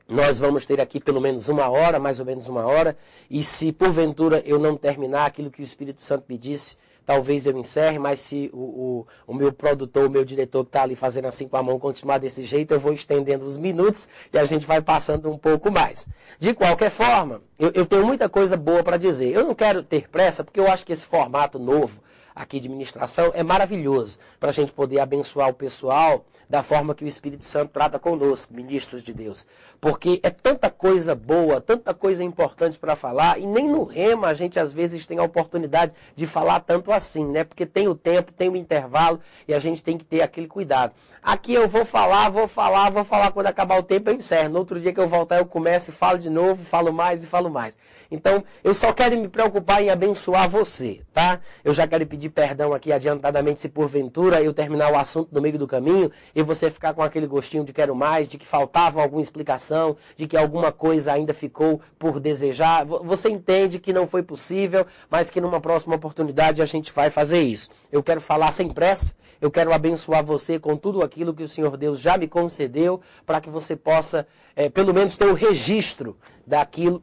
nós 0.09 0.39
vamos 0.39 0.65
ter 0.65 0.79
aqui 0.79 0.99
pelo 0.99 1.19
menos 1.19 1.49
uma 1.49 1.69
hora, 1.69 1.99
mais 1.99 2.19
ou 2.19 2.25
menos 2.25 2.47
uma 2.47 2.65
hora. 2.65 2.97
E 3.29 3.43
se 3.43 3.71
porventura 3.71 4.41
eu 4.45 4.57
não 4.57 4.77
terminar 4.77 5.25
aquilo 5.25 5.51
que 5.51 5.61
o 5.61 5.63
Espírito 5.63 6.01
Santo 6.01 6.25
me 6.29 6.37
disse, 6.37 6.77
talvez 7.05 7.45
eu 7.45 7.57
encerre, 7.57 7.99
mas 7.99 8.19
se 8.19 8.49
o, 8.53 8.57
o, 8.57 9.07
o 9.27 9.33
meu 9.33 9.51
produtor, 9.51 10.07
o 10.07 10.09
meu 10.09 10.25
diretor 10.25 10.63
que 10.63 10.69
está 10.69 10.83
ali 10.83 10.95
fazendo 10.95 11.25
assim 11.25 11.47
com 11.47 11.57
a 11.57 11.63
mão 11.63 11.79
continuar 11.79 12.17
desse 12.17 12.43
jeito, 12.43 12.73
eu 12.73 12.79
vou 12.79 12.93
estendendo 12.93 13.45
os 13.45 13.57
minutos 13.57 14.07
e 14.31 14.37
a 14.37 14.45
gente 14.45 14.65
vai 14.65 14.81
passando 14.81 15.31
um 15.31 15.37
pouco 15.37 15.71
mais. 15.71 16.07
De 16.39 16.53
qualquer 16.53 16.89
forma, 16.89 17.41
eu, 17.59 17.71
eu 17.73 17.85
tenho 17.85 18.05
muita 18.05 18.27
coisa 18.27 18.57
boa 18.57 18.83
para 18.83 18.97
dizer. 18.97 19.31
Eu 19.33 19.45
não 19.45 19.55
quero 19.55 19.83
ter 19.83 20.09
pressa, 20.09 20.43
porque 20.43 20.59
eu 20.59 20.67
acho 20.67 20.85
que 20.85 20.93
esse 20.93 21.05
formato 21.05 21.57
novo 21.59 22.01
aqui 22.37 22.59
de 22.59 22.69
ministração 22.69 23.31
é 23.33 23.43
maravilhoso 23.43 24.19
para 24.39 24.49
a 24.49 24.53
gente 24.53 24.71
poder 24.71 24.99
abençoar 24.99 25.49
o 25.49 25.53
pessoal 25.53 26.23
da 26.49 26.63
forma 26.63 26.95
que 26.95 27.03
o 27.03 27.07
Espírito 27.07 27.43
Santo 27.43 27.71
trata 27.73 27.99
conosco, 27.99 28.53
ministros 28.53 29.03
de 29.03 29.13
Deus. 29.13 29.45
Porque 29.81 30.19
é 30.23 30.29
tanta 30.29 30.69
coisa 30.69 31.13
boa, 31.13 31.59
tanta 31.59 31.93
coisa 31.93 32.23
importante 32.23 32.79
para 32.79 32.95
falar, 32.95 33.37
e 33.37 33.45
nem 33.45 33.67
no 33.67 33.83
rema 33.83 34.27
a 34.27 34.33
gente 34.33 34.59
às 34.59 34.71
vezes 34.71 35.05
tem 35.05 35.17
a 35.17 35.23
oportunidade 35.23 35.93
de 36.15 36.25
falar 36.25 36.61
tanto 36.61 36.91
assim, 36.91 37.25
né? 37.25 37.43
Porque 37.43 37.65
tem 37.65 37.87
o 37.87 37.95
tempo, 37.95 38.31
tem 38.31 38.47
o 38.49 38.55
intervalo 38.55 39.19
e 39.47 39.53
a 39.53 39.59
gente 39.59 39.83
tem 39.83 39.97
que 39.97 40.05
ter 40.05 40.21
aquele 40.21 40.47
cuidado. 40.47 40.93
Aqui 41.21 41.53
eu 41.53 41.67
vou 41.67 41.83
falar, 41.83 42.29
vou 42.29 42.47
falar, 42.47 42.89
vou 42.89 43.03
falar 43.03 43.31
quando 43.31 43.47
acabar 43.47 43.77
o 43.77 43.83
tempo 43.83 44.09
eu 44.09 44.13
encerro. 44.13 44.49
No 44.49 44.59
outro 44.59 44.79
dia 44.79 44.93
que 44.93 44.99
eu 44.99 45.07
voltar 45.07 45.39
eu 45.39 45.45
começo 45.45 45.89
e 45.89 45.93
falo 45.93 46.17
de 46.17 46.29
novo, 46.29 46.63
falo 46.63 46.93
mais 46.93 47.23
e 47.23 47.27
falo 47.27 47.49
mais. 47.49 47.75
Então, 48.09 48.43
eu 48.63 48.73
só 48.73 48.93
quero 48.93 49.17
me 49.17 49.27
preocupar 49.27 49.81
em 49.81 49.89
abençoar 49.89 50.49
você, 50.49 51.01
tá? 51.13 51.39
Eu 51.63 51.73
já 51.73 51.87
quero 51.87 52.05
pedir 52.05 52.29
perdão 52.29 52.73
aqui 52.73 52.91
adiantadamente 52.91 53.59
se 53.59 53.69
porventura 53.69 54.41
eu 54.41 54.53
terminar 54.53 54.91
o 54.91 54.97
assunto 54.97 55.29
no 55.31 55.41
meio 55.41 55.57
do 55.57 55.67
caminho 55.67 56.11
e 56.33 56.41
você 56.41 56.71
ficar 56.71 56.93
com 56.93 57.01
aquele 57.01 57.27
gostinho 57.27 57.63
de 57.63 57.73
quero 57.73 57.95
mais, 57.95 58.27
de 58.27 58.37
que 58.37 58.45
faltava 58.45 59.01
alguma 59.01 59.21
explicação, 59.21 59.97
de 60.15 60.27
que 60.27 60.37
alguma 60.37 60.71
coisa 60.71 61.13
ainda 61.13 61.33
ficou 61.33 61.81
por 61.99 62.19
desejar. 62.19 62.85
Você 62.85 63.29
entende 63.29 63.79
que 63.79 63.91
não 63.93 64.07
foi 64.07 64.23
possível, 64.23 64.85
mas 65.09 65.29
que 65.29 65.41
numa 65.41 65.59
próxima 65.59 65.95
oportunidade 65.95 66.61
a 66.61 66.65
gente 66.65 66.91
vai 66.91 67.09
fazer 67.09 67.41
isso. 67.41 67.69
Eu 67.91 68.01
quero 68.01 68.21
falar 68.21 68.51
sem 68.51 68.69
pressa, 68.69 69.15
eu 69.39 69.51
quero 69.51 69.73
abençoar 69.73 70.23
você 70.23 70.59
com 70.59 70.75
tudo 70.75 71.03
aquilo 71.03 71.33
que 71.33 71.43
o 71.43 71.49
Senhor 71.49 71.77
Deus 71.77 71.99
já 71.99 72.17
me 72.17 72.27
concedeu, 72.27 73.01
para 73.25 73.39
que 73.39 73.49
você 73.49 73.75
possa, 73.75 74.27
é, 74.55 74.69
pelo 74.69 74.93
menos, 74.93 75.17
ter 75.17 75.25
o 75.25 75.31
um 75.31 75.33
registro 75.33 76.17
daquilo 76.45 77.01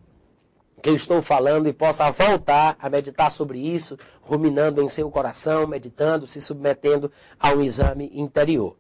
que 0.85 0.91
eu 0.91 0.95
estou 0.95 1.23
falando 1.23 1.67
e 1.67 1.73
possa 1.73 2.11
voltar 2.11 2.77
a 2.79 2.91
meditar 2.91 3.33
sobre 3.33 3.59
isso, 3.59 3.99
ruminando 4.21 4.83
em 4.83 4.89
seu 4.91 5.11
coração, 5.11 5.67
meditando, 5.67 6.27
se 6.27 6.43
submetendo 6.43 7.11
a 7.41 7.53
um 7.53 7.63
exame 7.63 8.11
interior. 8.13 8.77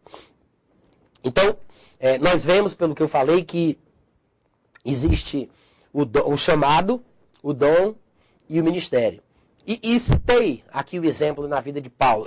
Então, 1.24 1.56
é, 1.98 2.18
nós 2.18 2.44
vemos, 2.44 2.74
pelo 2.74 2.94
que 2.94 3.02
eu 3.02 3.08
falei, 3.08 3.42
que 3.42 3.78
existe 4.84 5.50
o, 5.94 6.04
do, 6.04 6.28
o 6.28 6.36
chamado, 6.36 7.02
o 7.42 7.54
dom 7.54 7.94
e 8.50 8.60
o 8.60 8.64
ministério. 8.64 9.22
E, 9.66 9.80
e 9.82 9.98
citei 9.98 10.62
aqui 10.70 10.98
o 10.98 11.06
exemplo 11.06 11.48
na 11.48 11.58
vida 11.58 11.80
de 11.80 11.88
Paulo. 11.88 12.26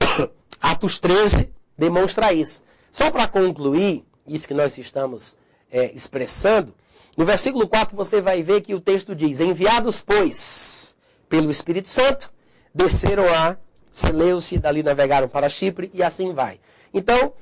Atos 0.58 0.98
13 0.98 1.50
demonstra 1.76 2.32
isso. 2.32 2.62
Só 2.90 3.10
para 3.10 3.28
concluir 3.28 4.02
isso 4.26 4.48
que 4.48 4.54
nós 4.54 4.78
estamos 4.78 5.36
é, 5.70 5.92
expressando, 5.92 6.74
no 7.16 7.24
versículo 7.24 7.68
4 7.68 7.96
você 7.96 8.20
vai 8.20 8.42
ver 8.42 8.60
que 8.60 8.74
o 8.74 8.80
texto 8.80 9.14
diz: 9.14 9.40
Enviados, 9.40 10.00
pois, 10.00 10.96
pelo 11.28 11.50
Espírito 11.50 11.88
Santo, 11.88 12.32
desceram 12.74 13.24
a 13.32 13.56
Seleuce, 13.92 14.58
dali 14.58 14.82
navegaram 14.82 15.28
para 15.28 15.48
Chipre 15.48 15.90
e 15.94 16.02
assim 16.02 16.32
vai. 16.32 16.60
Então, 16.92 17.32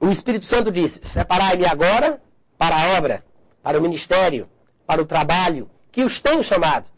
o 0.00 0.08
Espírito 0.08 0.44
Santo 0.44 0.72
disse: 0.72 1.00
Separai-me 1.02 1.66
agora 1.66 2.20
para 2.58 2.76
a 2.76 2.98
obra, 2.98 3.24
para 3.62 3.78
o 3.78 3.82
ministério, 3.82 4.48
para 4.86 5.00
o 5.00 5.06
trabalho 5.06 5.70
que 5.92 6.02
os 6.02 6.20
tenho 6.20 6.42
chamado. 6.42 6.88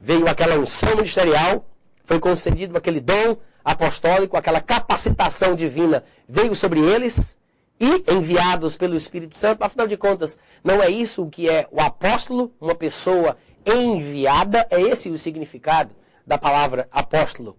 Veio 0.00 0.28
aquela 0.28 0.58
unção 0.58 0.96
ministerial, 0.96 1.66
foi 2.02 2.20
concedido 2.20 2.76
aquele 2.76 3.00
dom 3.00 3.36
apostólico, 3.64 4.36
aquela 4.36 4.60
capacitação 4.60 5.54
divina 5.54 6.04
veio 6.28 6.54
sobre 6.54 6.80
eles 6.80 7.38
e 7.78 8.04
enviados 8.12 8.76
pelo 8.76 8.96
Espírito 8.96 9.38
Santo. 9.38 9.62
Afinal 9.62 9.86
de 9.86 9.96
contas, 9.96 10.38
não 10.62 10.82
é 10.82 10.88
isso 10.88 11.28
que 11.28 11.48
é 11.48 11.66
o 11.70 11.80
apóstolo, 11.80 12.52
uma 12.60 12.74
pessoa 12.74 13.36
enviada? 13.66 14.66
É 14.70 14.80
esse 14.80 15.10
o 15.10 15.18
significado 15.18 15.94
da 16.26 16.38
palavra 16.38 16.88
apóstolo. 16.90 17.56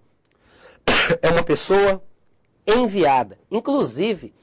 É 1.22 1.30
uma 1.30 1.44
pessoa 1.44 2.04
enviada. 2.66 3.38
Inclusive, 3.52 4.34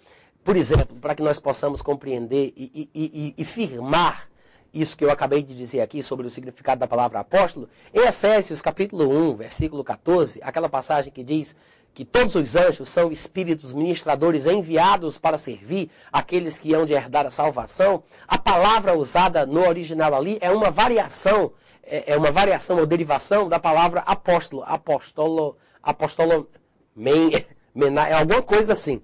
por 0.45 0.57
exemplo, 0.57 0.97
para 1.01 1.15
que 1.15 1.23
nós 1.23 1.41
possamos 1.41 1.83
compreender 1.83 2.53
e, 2.57 2.91
e, 2.95 3.01
e, 3.03 3.35
e, 3.37 3.45
firmar 3.45 4.29
isso 4.73 4.97
que 4.97 5.05
eu 5.05 5.11
acabei 5.11 5.43
de 5.43 5.55
dizer 5.55 5.81
aqui 5.81 6.03
sobre 6.03 6.27
o 6.27 6.31
significado 6.31 6.81
da 6.81 6.87
palavra 6.89 7.21
apóstolo, 7.21 7.69
em 7.93 8.01
Efésios 8.01 8.63
capítulo 8.63 9.09
1, 9.09 9.37
versículo 9.37 9.85
14, 9.85 10.41
aquela 10.43 10.69
passagem 10.69 11.13
que 11.13 11.23
diz 11.23 11.55
que 11.95 12.05
todos 12.05 12.35
os 12.35 12.57
anjos 12.57 12.89
são 12.89 13.13
espíritos 13.13 13.75
ministradores 13.75 14.47
enviados 14.47 15.19
para 15.19 15.37
servir 15.37 15.91
aqueles 16.11 16.59
que 16.59 16.73
hão 16.73 16.87
de 16.87 16.95
herdar 16.95 17.27
a 17.27 17.31
salvação, 17.31 18.03
a 18.27 18.39
palavra 18.39 18.97
usada 18.97 19.45
no 19.45 19.67
original 19.67 20.15
ali 20.15 20.39
é 20.41 20.51
uma 20.51 20.71
variação, 20.71 21.53
é, 21.83 22.13
é 22.13 22.17
uma 22.17 22.31
variação 22.31 22.79
ou 22.79 22.87
derivação 22.87 23.49
da 23.49 23.59
palavra 23.59 24.01
apóstolo, 24.01 24.63
apóstolo, 24.65 25.57
apóstolo, 25.83 26.49
men, 26.97 27.45
mena, 27.75 28.09
é 28.09 28.15
alguma 28.15 28.43
coisa 28.43 28.73
assim. 28.73 29.03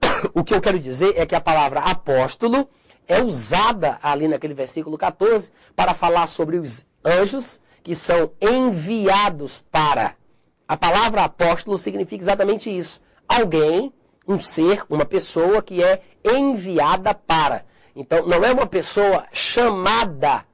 O 0.34 0.44
que 0.44 0.54
eu 0.54 0.60
quero 0.60 0.78
dizer 0.78 1.14
é 1.16 1.24
que 1.24 1.34
a 1.34 1.40
palavra 1.40 1.80
apóstolo 1.80 2.68
é 3.08 3.22
usada 3.22 3.98
ali 4.02 4.28
naquele 4.28 4.54
versículo 4.54 4.98
14 4.98 5.50
para 5.74 5.94
falar 5.94 6.26
sobre 6.26 6.58
os 6.58 6.84
anjos 7.04 7.62
que 7.82 7.94
são 7.94 8.32
enviados 8.40 9.64
para 9.70 10.16
a 10.68 10.76
palavra 10.76 11.22
apóstolo 11.24 11.78
significa 11.78 12.22
exatamente 12.22 12.76
isso. 12.76 13.00
Alguém, 13.28 13.92
um 14.26 14.38
ser, 14.38 14.82
uma 14.90 15.04
pessoa 15.04 15.62
que 15.62 15.82
é 15.82 16.02
enviada 16.24 17.14
para. 17.14 17.64
Então, 17.94 18.26
não 18.26 18.44
é 18.44 18.52
uma 18.52 18.66
pessoa 18.66 19.24
chamada 19.32 20.44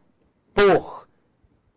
por. 0.54 1.02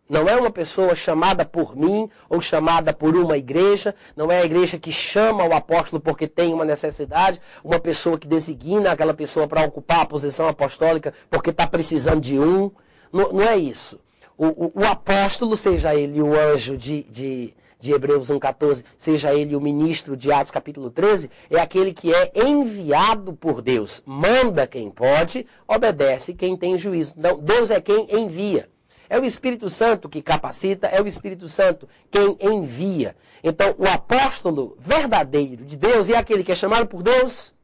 Não 0.08 0.28
é 0.28 0.36
uma 0.36 0.50
pessoa 0.50 0.94
chamada 0.94 1.44
por 1.44 1.74
mim 1.74 2.08
ou 2.28 2.40
chamada 2.40 2.92
por 2.92 3.16
uma 3.16 3.36
igreja. 3.36 3.92
Não 4.14 4.30
é 4.30 4.40
a 4.40 4.44
igreja 4.44 4.78
que 4.78 4.92
chama 4.92 5.44
o 5.44 5.52
apóstolo 5.52 6.00
porque 6.00 6.28
tem 6.28 6.54
uma 6.54 6.64
necessidade. 6.64 7.40
Uma 7.64 7.80
pessoa 7.80 8.16
que 8.16 8.28
designa 8.28 8.92
aquela 8.92 9.12
pessoa 9.12 9.48
para 9.48 9.64
ocupar 9.64 10.02
a 10.02 10.06
posição 10.06 10.46
apostólica 10.46 11.12
porque 11.28 11.50
está 11.50 11.66
precisando 11.66 12.20
de 12.20 12.38
um. 12.38 12.70
Não, 13.12 13.32
não 13.32 13.42
é 13.42 13.56
isso. 13.56 13.98
O, 14.38 14.46
o, 14.46 14.72
o, 14.76 14.84
apóstolo, 14.84 15.56
seja 15.56 15.94
ele 15.94 16.22
o 16.22 16.38
anjo 16.38 16.76
de, 16.76 17.02
de 17.04 17.54
de 17.78 17.92
Hebreus 17.92 18.30
1,14, 18.30 18.84
seja 18.96 19.34
ele 19.34 19.54
o 19.54 19.60
ministro 19.60 20.16
de 20.16 20.32
Atos 20.32 20.50
capítulo 20.50 20.90
13, 20.90 21.30
é 21.50 21.60
aquele 21.60 21.92
que 21.92 22.12
é 22.12 22.32
enviado 22.34 23.32
por 23.34 23.60
Deus. 23.60 24.02
Manda 24.06 24.66
quem 24.66 24.90
pode, 24.90 25.46
obedece 25.68 26.34
quem 26.34 26.56
tem 26.56 26.78
juízo. 26.78 27.14
Então, 27.16 27.38
Deus 27.38 27.70
é 27.70 27.80
quem 27.80 28.08
envia. 28.10 28.68
É 29.08 29.18
o 29.18 29.24
Espírito 29.24 29.70
Santo 29.70 30.08
que 30.08 30.20
capacita, 30.20 30.88
é 30.88 31.00
o 31.00 31.06
Espírito 31.06 31.48
Santo 31.48 31.88
quem 32.10 32.36
envia. 32.40 33.14
Então, 33.42 33.74
o 33.78 33.86
apóstolo 33.86 34.76
verdadeiro 34.80 35.64
de 35.64 35.76
Deus 35.76 36.08
é 36.08 36.16
aquele 36.16 36.42
que 36.42 36.52
é 36.52 36.56
chamado 36.56 36.86
por 36.86 37.02
Deus, 37.02 37.54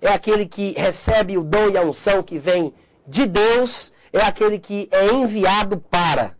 é 0.00 0.08
aquele 0.08 0.46
que 0.46 0.74
recebe 0.76 1.38
o 1.38 1.44
dom 1.44 1.70
e 1.70 1.78
a 1.78 1.82
unção 1.82 2.22
que 2.22 2.38
vem 2.38 2.74
de 3.06 3.26
Deus, 3.26 3.92
é 4.12 4.20
aquele 4.20 4.58
que 4.58 4.88
é 4.90 5.06
enviado 5.12 5.78
para 5.78 6.36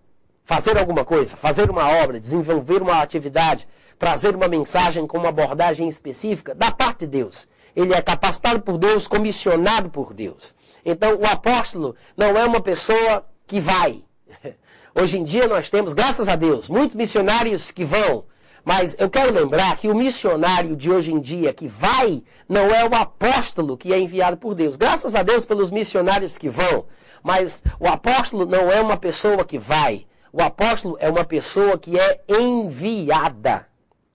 fazer 0.51 0.77
alguma 0.77 1.05
coisa, 1.05 1.37
fazer 1.37 1.71
uma 1.71 1.89
obra, 2.03 2.19
desenvolver 2.19 2.83
uma 2.83 3.01
atividade, 3.01 3.69
trazer 3.97 4.35
uma 4.35 4.49
mensagem 4.49 5.07
com 5.07 5.17
uma 5.17 5.29
abordagem 5.29 5.87
específica 5.87 6.57
da 6.57 6.73
parte 6.73 7.07
de 7.07 7.19
Deus. 7.19 7.49
Ele 7.77 7.95
é 7.95 8.03
capacitado 8.03 8.61
por 8.61 8.77
Deus, 8.77 9.07
comissionado 9.07 9.89
por 9.91 10.13
Deus. 10.13 10.57
Então, 10.85 11.15
o 11.15 11.25
apóstolo 11.25 11.95
não 12.17 12.37
é 12.37 12.45
uma 12.45 12.61
pessoa 12.61 13.25
que 13.47 13.61
vai. 13.61 14.03
Hoje 14.93 15.21
em 15.21 15.23
dia 15.23 15.47
nós 15.47 15.71
temos, 15.71 15.93
graças 15.93 16.27
a 16.27 16.35
Deus, 16.35 16.69
muitos 16.69 16.97
missionários 16.97 17.71
que 17.71 17.85
vão. 17.85 18.25
Mas 18.65 18.97
eu 18.99 19.09
quero 19.09 19.33
lembrar 19.33 19.77
que 19.77 19.89
o 19.89 19.95
missionário 19.95 20.75
de 20.75 20.91
hoje 20.91 21.13
em 21.15 21.21
dia 21.21 21.53
que 21.55 21.69
vai 21.69 22.25
não 22.49 22.67
é 22.71 22.85
o 22.87 22.95
apóstolo 22.95 23.77
que 23.77 23.93
é 23.93 23.99
enviado 24.01 24.37
por 24.37 24.57
Deus. 24.57 24.75
Graças 24.75 25.15
a 25.15 25.23
Deus 25.23 25.47
pelos 25.47 25.71
missionários 25.71 26.37
que 26.37 26.49
vão. 26.49 26.87
Mas 27.23 27.63
o 27.79 27.87
apóstolo 27.87 28.45
não 28.45 28.71
é 28.71 28.81
uma 28.81 28.97
pessoa 28.97 29.45
que 29.45 29.57
vai. 29.57 30.10
O 30.33 30.41
apóstolo 30.43 30.97
é 31.01 31.09
uma 31.09 31.25
pessoa 31.25 31.77
que 31.77 31.99
é 31.99 32.21
enviada. 32.29 33.67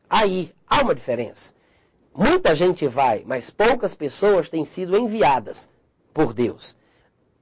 Aí 0.09 0.53
há 0.65 0.81
uma 0.81 0.95
diferença. 0.95 1.53
Muita 2.13 2.55
gente 2.55 2.87
vai, 2.87 3.23
mas 3.25 3.49
poucas 3.49 3.93
pessoas 3.93 4.47
têm 4.47 4.63
sido 4.63 4.97
enviadas 4.97 5.69
por 6.13 6.33
Deus. 6.33 6.77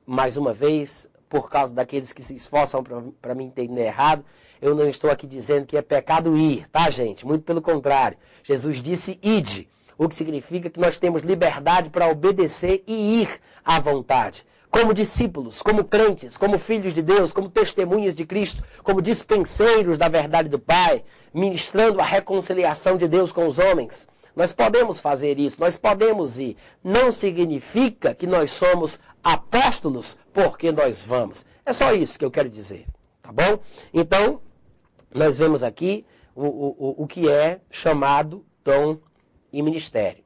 Mais 0.05 0.37
uma 0.37 0.53
vez, 0.53 1.07
por 1.29 1.49
causa 1.49 1.75
daqueles 1.75 2.11
que 2.11 2.23
se 2.23 2.35
esforçam 2.35 2.83
para 3.21 3.35
me 3.35 3.43
entender 3.43 3.83
errado, 3.83 4.25
eu 4.59 4.73
não 4.73 4.89
estou 4.89 5.11
aqui 5.11 5.27
dizendo 5.27 5.67
que 5.67 5.77
é 5.77 5.81
pecado 5.81 6.35
ir, 6.35 6.67
tá, 6.69 6.89
gente? 6.89 7.27
Muito 7.27 7.43
pelo 7.43 7.61
contrário. 7.61 8.17
Jesus 8.41 8.81
disse 8.81 9.19
ide, 9.21 9.69
o 9.97 10.09
que 10.09 10.15
significa 10.15 10.69
que 10.69 10.79
nós 10.79 10.97
temos 10.97 11.21
liberdade 11.21 11.91
para 11.91 12.09
obedecer 12.09 12.83
e 12.87 13.21
ir 13.21 13.39
à 13.63 13.79
vontade. 13.79 14.45
Como 14.73 14.91
discípulos, 14.91 15.61
como 15.61 15.83
crentes, 15.83 16.35
como 16.35 16.57
filhos 16.57 16.95
de 16.95 17.03
Deus, 17.03 17.31
como 17.31 17.47
testemunhas 17.47 18.15
de 18.15 18.25
Cristo, 18.25 18.63
como 18.81 19.03
dispenseiros 19.03 19.99
da 19.99 20.09
verdade 20.09 20.49
do 20.49 20.57
Pai, 20.57 21.03
ministrando 21.31 22.01
a 22.01 22.03
reconciliação 22.03 22.97
de 22.97 23.07
Deus 23.07 23.31
com 23.31 23.45
os 23.45 23.59
homens. 23.59 24.07
Nós 24.35 24.51
podemos 24.51 24.99
fazer 24.99 25.39
isso, 25.39 25.61
nós 25.61 25.77
podemos 25.77 26.39
ir. 26.39 26.57
Não 26.83 27.11
significa 27.11 28.15
que 28.15 28.25
nós 28.25 28.49
somos 28.49 28.99
apóstolos 29.23 30.17
porque 30.33 30.71
nós 30.71 31.03
vamos. 31.03 31.45
É 31.63 31.71
só 31.71 31.93
isso 31.93 32.17
que 32.17 32.25
eu 32.25 32.31
quero 32.31 32.49
dizer, 32.49 32.87
tá 33.21 33.31
bom? 33.31 33.59
Então, 33.93 34.41
nós 35.13 35.37
vemos 35.37 35.61
aqui 35.61 36.03
o, 36.35 36.47
o, 36.47 37.03
o 37.03 37.05
que 37.05 37.29
é 37.29 37.61
chamado 37.69 38.43
dom 38.63 38.97
e 39.51 39.61
ministério. 39.61 40.23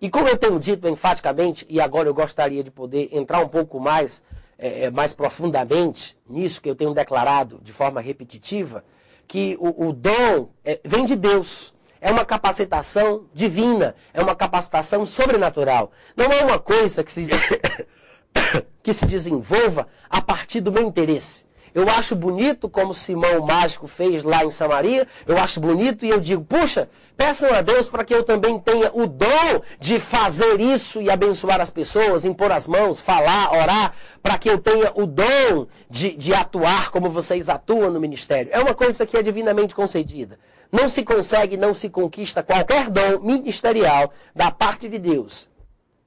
E 0.00 0.08
como 0.08 0.26
eu 0.26 0.36
tenho 0.36 0.58
dito 0.58 0.88
enfaticamente, 0.88 1.66
e 1.68 1.78
agora 1.78 2.08
eu 2.08 2.14
gostaria 2.14 2.64
de 2.64 2.70
poder 2.70 3.10
entrar 3.12 3.40
um 3.40 3.48
pouco 3.48 3.78
mais, 3.78 4.22
é, 4.58 4.84
é, 4.84 4.90
mais 4.90 5.12
profundamente 5.12 6.16
nisso 6.28 6.60
que 6.62 6.70
eu 6.70 6.74
tenho 6.74 6.94
declarado 6.94 7.60
de 7.62 7.70
forma 7.70 8.00
repetitiva, 8.00 8.82
que 9.28 9.58
o, 9.60 9.88
o 9.88 9.92
dom 9.92 10.48
é, 10.64 10.80
vem 10.84 11.04
de 11.04 11.16
Deus. 11.16 11.74
É 12.00 12.10
uma 12.10 12.24
capacitação 12.24 13.26
divina, 13.34 13.94
é 14.14 14.22
uma 14.22 14.34
capacitação 14.34 15.04
sobrenatural. 15.04 15.92
Não 16.16 16.32
é 16.32 16.42
uma 16.42 16.58
coisa 16.58 17.04
que 17.04 17.12
se, 17.12 17.28
que 18.82 18.94
se 18.94 19.04
desenvolva 19.04 19.86
a 20.08 20.22
partir 20.22 20.62
do 20.62 20.72
meu 20.72 20.84
interesse. 20.84 21.44
Eu 21.74 21.88
acho 21.88 22.16
bonito 22.16 22.68
como 22.68 22.92
Simão 22.92 23.46
mágico 23.46 23.86
fez 23.86 24.22
lá 24.22 24.44
em 24.44 24.50
Samaria. 24.50 25.06
Eu 25.26 25.38
acho 25.38 25.60
bonito 25.60 26.04
e 26.04 26.10
eu 26.10 26.18
digo, 26.18 26.44
puxa, 26.44 26.88
peçam 27.16 27.52
a 27.54 27.60
Deus 27.60 27.88
para 27.88 28.04
que 28.04 28.14
eu 28.14 28.22
também 28.22 28.58
tenha 28.58 28.90
o 28.92 29.06
dom 29.06 29.62
de 29.78 30.00
fazer 30.00 30.60
isso 30.60 31.00
e 31.00 31.10
abençoar 31.10 31.60
as 31.60 31.70
pessoas, 31.70 32.24
impor 32.24 32.50
as 32.50 32.66
mãos, 32.66 33.00
falar, 33.00 33.52
orar, 33.52 33.94
para 34.22 34.38
que 34.38 34.50
eu 34.50 34.58
tenha 34.58 34.92
o 34.94 35.06
dom 35.06 35.66
de, 35.88 36.16
de 36.16 36.34
atuar 36.34 36.90
como 36.90 37.08
vocês 37.08 37.48
atuam 37.48 37.90
no 37.90 38.00
ministério. 38.00 38.50
É 38.52 38.58
uma 38.58 38.74
coisa 38.74 39.06
que 39.06 39.16
é 39.16 39.22
divinamente 39.22 39.74
concedida. 39.74 40.38
Não 40.72 40.88
se 40.88 41.02
consegue, 41.02 41.56
não 41.56 41.74
se 41.74 41.88
conquista 41.88 42.42
qualquer 42.42 42.90
dom 42.90 43.20
ministerial 43.20 44.12
da 44.34 44.50
parte 44.50 44.88
de 44.88 44.98
Deus 44.98 45.48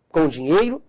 com 0.10 0.28
dinheiro, 0.28 0.82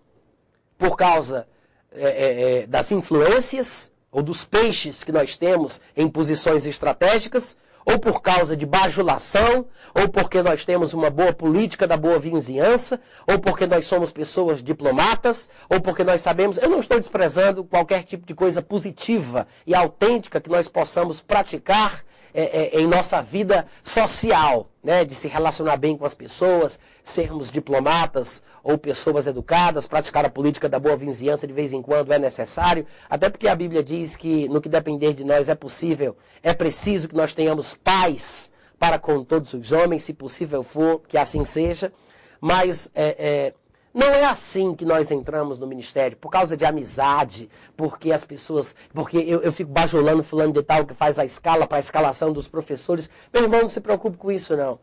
por 0.77 0.95
causa 0.95 1.47
é, 1.91 2.03
é, 2.03 2.59
é 2.61 2.67
das 2.67 2.91
influências 2.91 3.91
ou 4.15 4.23
dos 4.23 4.45
peixes 4.45 5.03
que 5.03 5.11
nós 5.11 5.35
temos 5.35 5.81
em 5.93 6.07
posições 6.07 6.65
estratégicas, 6.65 7.57
ou 7.85 7.99
por 7.99 8.21
causa 8.21 8.55
de 8.55 8.65
bajulação, 8.65 9.67
ou 9.93 10.07
porque 10.07 10.41
nós 10.41 10.63
temos 10.63 10.93
uma 10.93 11.09
boa 11.09 11.33
política 11.33 11.85
da 11.85 11.97
boa 11.97 12.17
vizinhança, 12.17 12.97
ou 13.27 13.37
porque 13.37 13.67
nós 13.67 13.85
somos 13.85 14.13
pessoas 14.13 14.63
diplomatas, 14.63 15.49
ou 15.69 15.81
porque 15.81 16.01
nós 16.01 16.21
sabemos. 16.21 16.57
Eu 16.57 16.69
não 16.69 16.79
estou 16.79 16.97
desprezando 16.97 17.65
qualquer 17.65 18.03
tipo 18.05 18.25
de 18.25 18.33
coisa 18.33 18.61
positiva 18.61 19.45
e 19.67 19.75
autêntica 19.75 20.39
que 20.39 20.49
nós 20.49 20.69
possamos 20.69 21.19
praticar 21.19 22.05
é, 22.35 22.75
é, 22.75 22.81
em 22.81 22.85
nossa 22.85 23.21
vida 23.21 23.65
social, 23.81 24.69
né, 24.83 25.05
de 25.05 25.15
se 25.15 25.29
relacionar 25.29 25.77
bem 25.77 25.97
com 25.97 26.05
as 26.05 26.13
pessoas, 26.13 26.77
sermos 27.01 27.49
diplomatas 27.49 28.43
ou 28.61 28.77
pessoas 28.77 29.25
educadas, 29.25 29.87
praticar 29.87 30.25
a 30.25 30.29
política 30.29 30.67
da 30.67 30.77
boa 30.77 30.97
vizinhança 30.97 31.47
de 31.47 31.53
vez 31.53 31.71
em 31.71 31.81
quando 31.81 32.11
é 32.11 32.19
necessário, 32.19 32.85
até 33.09 33.29
porque 33.29 33.47
a 33.47 33.55
Bíblia 33.55 33.81
diz 33.81 34.17
que 34.17 34.49
no 34.49 34.59
que 34.59 34.67
depender 34.67 35.13
de 35.13 35.23
nós 35.23 35.47
é 35.47 35.55
possível, 35.55 36.17
é 36.43 36.53
preciso 36.53 37.07
que 37.07 37.15
nós 37.15 37.33
tenhamos 37.33 37.73
paz 37.73 38.51
para 38.77 38.99
com 38.99 39.23
todos 39.23 39.53
os 39.53 39.71
homens, 39.71 40.03
se 40.03 40.13
possível 40.13 40.61
for, 40.61 41.01
que 41.07 41.17
assim 41.17 41.45
seja, 41.45 41.93
mas 42.41 42.91
é, 42.93 43.15
é 43.17 43.53
não 43.95 44.09
é 44.09 44.25
assim 44.25 44.75
que 44.75 44.83
nós 44.83 45.09
entramos 45.09 45.57
no 45.57 45.65
ministério, 45.65 46.17
por 46.17 46.29
causa 46.29 46.57
de 46.57 46.65
amizade, 46.65 47.49
porque 47.77 48.11
as 48.11 48.25
pessoas. 48.25 48.75
Porque 48.93 49.17
eu, 49.19 49.41
eu 49.41 49.53
fico 49.53 49.71
bajulando 49.71 50.21
fulano 50.21 50.51
de 50.51 50.61
tal 50.61 50.85
que 50.85 50.93
faz 50.93 51.17
a 51.17 51.23
escala 51.23 51.65
para 51.65 51.77
a 51.77 51.79
escalação 51.79 52.33
dos 52.33 52.45
professores. 52.45 53.09
Meu 53.33 53.43
irmão, 53.43 53.61
não 53.61 53.69
se 53.69 53.79
preocupe 53.79 54.17
com 54.17 54.29
isso, 54.29 54.57
não. 54.57 54.77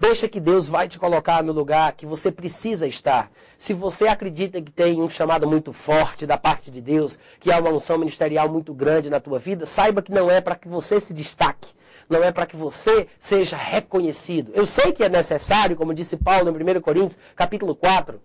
Deixa 0.00 0.26
que 0.26 0.40
Deus 0.40 0.66
vai 0.66 0.88
te 0.88 0.98
colocar 0.98 1.42
no 1.42 1.52
lugar 1.52 1.92
que 1.92 2.06
você 2.06 2.32
precisa 2.32 2.86
estar. 2.86 3.30
Se 3.58 3.74
você 3.74 4.08
acredita 4.08 4.62
que 4.62 4.72
tem 4.72 5.02
um 5.02 5.08
chamado 5.10 5.46
muito 5.46 5.70
forte 5.70 6.26
da 6.26 6.38
parte 6.38 6.70
de 6.70 6.80
Deus, 6.80 7.18
que 7.38 7.52
há 7.52 7.60
uma 7.60 7.70
unção 7.70 7.98
ministerial 7.98 8.48
muito 8.48 8.72
grande 8.72 9.10
na 9.10 9.20
tua 9.20 9.38
vida, 9.38 9.66
saiba 9.66 10.00
que 10.00 10.12
não 10.12 10.30
é 10.30 10.40
para 10.40 10.54
que 10.54 10.66
você 10.66 10.98
se 10.98 11.12
destaque, 11.12 11.74
não 12.08 12.24
é 12.24 12.32
para 12.32 12.46
que 12.46 12.56
você 12.56 13.06
seja 13.18 13.58
reconhecido. 13.58 14.50
Eu 14.54 14.64
sei 14.64 14.92
que 14.92 15.04
é 15.04 15.10
necessário, 15.10 15.76
como 15.76 15.92
disse 15.92 16.16
Paulo 16.16 16.48
em 16.48 16.78
1 16.78 16.80
Coríntios, 16.80 17.18
capítulo 17.34 17.74
4, 17.74 18.18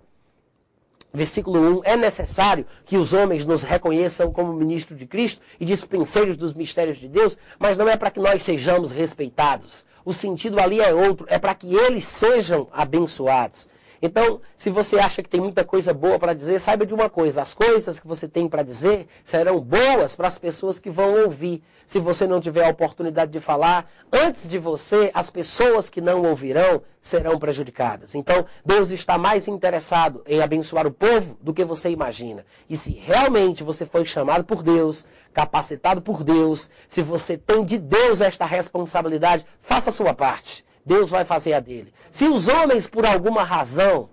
Versículo 1.14 1.80
1: 1.80 1.82
É 1.84 1.98
necessário 1.98 2.66
que 2.86 2.98
os 2.98 3.12
homens 3.12 3.46
nos 3.46 3.64
reconheçam 3.64 4.32
como 4.32 4.54
ministros 4.54 4.98
de 4.98 5.06
Cristo 5.06 5.42
e 5.60 5.66
dispenseiros 5.66 6.38
dos 6.38 6.54
mistérios 6.54 6.98
de 6.98 7.08
Deus, 7.08 7.38
mas 7.60 7.78
não 7.78 7.90
é 7.90 7.98
para 7.98 8.12
que 8.12 8.20
nós 8.20 8.42
sejamos 8.42 8.92
respeitados. 8.92 9.86
O 10.06 10.14
sentido 10.14 10.60
ali 10.60 10.80
é 10.80 10.94
outro, 10.94 11.28
é 11.30 11.38
para 11.38 11.54
que 11.54 11.76
eles 11.76 12.06
sejam 12.06 12.68
abençoados. 12.72 13.68
Então, 14.02 14.42
se 14.58 14.70
você 14.70 14.98
acha 14.98 15.22
que 15.22 15.30
tem 15.30 15.40
muita 15.40 15.64
coisa 15.64 15.94
boa 15.94 16.18
para 16.18 16.34
dizer, 16.34 16.60
saiba 16.60 16.86
de 16.86 16.94
uma 16.94 17.10
coisa: 17.10 17.42
as 17.42 17.54
coisas 17.54 18.00
que 18.00 18.08
você 18.08 18.28
tem 18.28 18.48
para 18.48 18.64
dizer 18.64 19.08
serão 19.24 19.60
boas 19.60 20.16
para 20.16 20.28
as 20.28 20.40
pessoas 20.40 20.80
que 20.80 20.90
vão 20.90 21.24
ouvir. 21.24 21.62
Se 21.86 22.00
você 22.00 22.26
não 22.26 22.40
tiver 22.40 22.66
a 22.66 22.70
oportunidade 22.70 23.32
de 23.32 23.40
falar, 23.40 23.92
antes 24.12 24.48
de 24.48 24.58
você, 24.58 25.12
as 25.14 25.30
pessoas 25.30 25.90
que 25.90 26.00
não 26.00 26.24
ouvirão 26.24 26.82
serão 27.02 27.38
prejudicadas. 27.38 28.16
Então, 28.16 28.46
Deus 28.66 28.92
está 28.92 29.18
mais 29.18 29.48
interessado 29.48 30.24
em 30.26 30.42
abençoar 30.42 30.88
o 30.88 30.92
povo 30.92 31.38
do 31.42 31.54
que 31.54 31.66
você 31.66 31.90
imagina. 31.90 32.46
E 32.70 32.78
se 32.78 32.94
realmente 32.94 33.64
você 33.64 33.86
foi 33.86 34.06
chamado 34.06 34.46
por 34.46 34.64
Deus, 34.64 35.06
capacitado 35.34 36.02
por 36.02 36.24
Deus, 36.24 36.70
se 36.88 37.02
você 37.02 37.38
tem 37.38 37.66
de 37.66 37.78
Deus 37.78 38.22
esta 38.22 38.46
responsabilidade, 38.46 39.46
faça 39.60 39.90
a 39.90 39.94
sua 39.94 40.14
parte. 40.14 40.64
Deus 40.86 41.10
vai 41.10 41.24
fazer 41.24 41.54
a 41.54 41.60
dele. 41.60 41.94
Se 42.12 42.28
os 42.28 42.48
homens, 42.48 42.88
por 42.88 43.06
alguma 43.06 43.44
razão, 43.44 44.10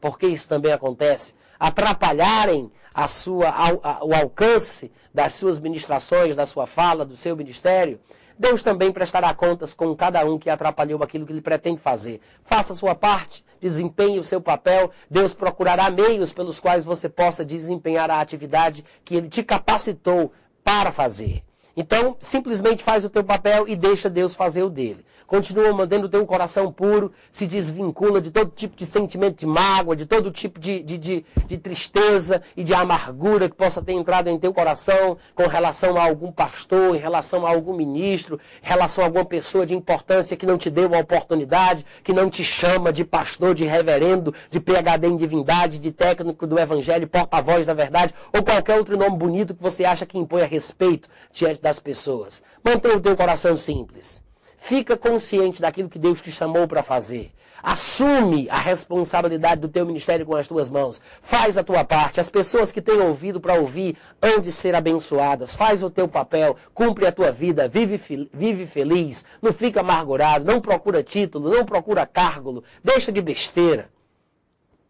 porque 0.00 0.26
isso 0.26 0.48
também 0.48 0.72
acontece, 0.72 1.34
atrapalharem 1.58 2.70
a 2.94 3.08
sua, 3.08 3.48
a, 3.48 3.68
a, 3.82 4.04
o 4.04 4.14
alcance 4.14 4.90
das 5.12 5.34
suas 5.34 5.58
ministrações, 5.58 6.36
da 6.36 6.46
sua 6.46 6.66
fala, 6.66 7.04
do 7.04 7.16
seu 7.16 7.36
ministério, 7.36 8.00
Deus 8.38 8.62
também 8.62 8.92
prestará 8.92 9.32
contas 9.32 9.72
com 9.72 9.94
cada 9.96 10.24
um 10.26 10.38
que 10.38 10.50
atrapalhou 10.50 11.02
aquilo 11.02 11.24
que 11.24 11.32
ele 11.32 11.40
pretende 11.40 11.80
fazer. 11.80 12.20
Faça 12.42 12.74
a 12.74 12.76
sua 12.76 12.94
parte, 12.94 13.42
desempenhe 13.60 14.18
o 14.18 14.24
seu 14.24 14.40
papel, 14.40 14.90
Deus 15.10 15.32
procurará 15.32 15.90
meios 15.90 16.32
pelos 16.32 16.60
quais 16.60 16.84
você 16.84 17.08
possa 17.08 17.44
desempenhar 17.44 18.10
a 18.10 18.20
atividade 18.20 18.84
que 19.04 19.14
ele 19.16 19.28
te 19.28 19.42
capacitou 19.42 20.32
para 20.62 20.92
fazer. 20.92 21.42
Então, 21.74 22.16
simplesmente 22.18 22.82
faz 22.82 23.04
o 23.04 23.10
teu 23.10 23.22
papel 23.24 23.68
e 23.68 23.76
deixa 23.76 24.08
Deus 24.08 24.34
fazer 24.34 24.62
o 24.62 24.70
dele 24.70 25.04
continua 25.26 25.72
mantendo 25.72 26.06
o 26.06 26.08
teu 26.08 26.24
coração 26.26 26.72
puro, 26.72 27.12
se 27.30 27.46
desvincula 27.46 28.20
de 28.20 28.30
todo 28.30 28.50
tipo 28.50 28.76
de 28.76 28.86
sentimento 28.86 29.40
de 29.40 29.46
mágoa, 29.46 29.96
de 29.96 30.06
todo 30.06 30.30
tipo 30.30 30.58
de, 30.58 30.82
de, 30.82 30.98
de, 30.98 31.24
de 31.46 31.58
tristeza 31.58 32.42
e 32.56 32.62
de 32.62 32.72
amargura 32.72 33.48
que 33.48 33.56
possa 33.56 33.82
ter 33.82 33.92
entrado 33.92 34.28
em 34.28 34.38
teu 34.38 34.52
coração 34.52 35.16
com 35.34 35.46
relação 35.46 35.96
a 35.96 36.04
algum 36.04 36.30
pastor, 36.30 36.94
em 36.94 36.98
relação 36.98 37.46
a 37.46 37.50
algum 37.50 37.74
ministro, 37.74 38.38
em 38.62 38.68
relação 38.68 39.02
a 39.02 39.06
alguma 39.06 39.24
pessoa 39.24 39.66
de 39.66 39.74
importância 39.74 40.36
que 40.36 40.46
não 40.46 40.58
te 40.58 40.70
deu 40.70 40.94
a 40.94 40.98
oportunidade, 40.98 41.84
que 42.02 42.12
não 42.12 42.30
te 42.30 42.44
chama 42.44 42.92
de 42.92 43.04
pastor, 43.04 43.54
de 43.54 43.64
reverendo, 43.64 44.34
de 44.50 44.60
PhD 44.60 45.08
em 45.08 45.16
divindade, 45.16 45.78
de 45.78 45.90
técnico 45.90 46.46
do 46.46 46.58
evangelho, 46.58 47.08
porta-voz 47.08 47.66
da 47.66 47.74
verdade, 47.74 48.14
ou 48.34 48.42
qualquer 48.42 48.76
outro 48.76 48.96
nome 48.96 49.16
bonito 49.16 49.54
que 49.54 49.62
você 49.62 49.84
acha 49.84 50.06
que 50.06 50.18
impõe 50.18 50.42
a 50.42 50.46
respeito 50.46 51.08
diante 51.32 51.60
das 51.60 51.78
pessoas. 51.78 52.42
Mantenha 52.64 52.96
o 52.96 53.00
teu 53.00 53.16
coração 53.16 53.56
simples. 53.56 54.25
Fica 54.66 54.96
consciente 54.96 55.62
daquilo 55.62 55.88
que 55.88 55.96
Deus 55.96 56.20
te 56.20 56.32
chamou 56.32 56.66
para 56.66 56.82
fazer. 56.82 57.30
Assume 57.62 58.48
a 58.50 58.58
responsabilidade 58.58 59.60
do 59.60 59.68
teu 59.68 59.86
ministério 59.86 60.26
com 60.26 60.34
as 60.34 60.48
tuas 60.48 60.68
mãos. 60.68 61.00
Faz 61.20 61.56
a 61.56 61.62
tua 61.62 61.84
parte. 61.84 62.18
As 62.18 62.28
pessoas 62.28 62.72
que 62.72 62.82
têm 62.82 62.98
ouvido 62.98 63.40
para 63.40 63.54
ouvir 63.54 63.96
hão 64.20 64.40
de 64.40 64.50
ser 64.50 64.74
abençoadas. 64.74 65.54
Faz 65.54 65.84
o 65.84 65.88
teu 65.88 66.08
papel, 66.08 66.56
cumpre 66.74 67.06
a 67.06 67.12
tua 67.12 67.30
vida, 67.30 67.68
vive, 67.68 68.28
vive 68.34 68.66
feliz, 68.66 69.24
não 69.40 69.52
fica 69.52 69.82
amargurado, 69.82 70.44
não 70.44 70.60
procura 70.60 71.00
título, 71.00 71.48
não 71.48 71.64
procura 71.64 72.04
cargo, 72.04 72.64
deixa 72.82 73.12
de 73.12 73.22
besteira. 73.22 73.88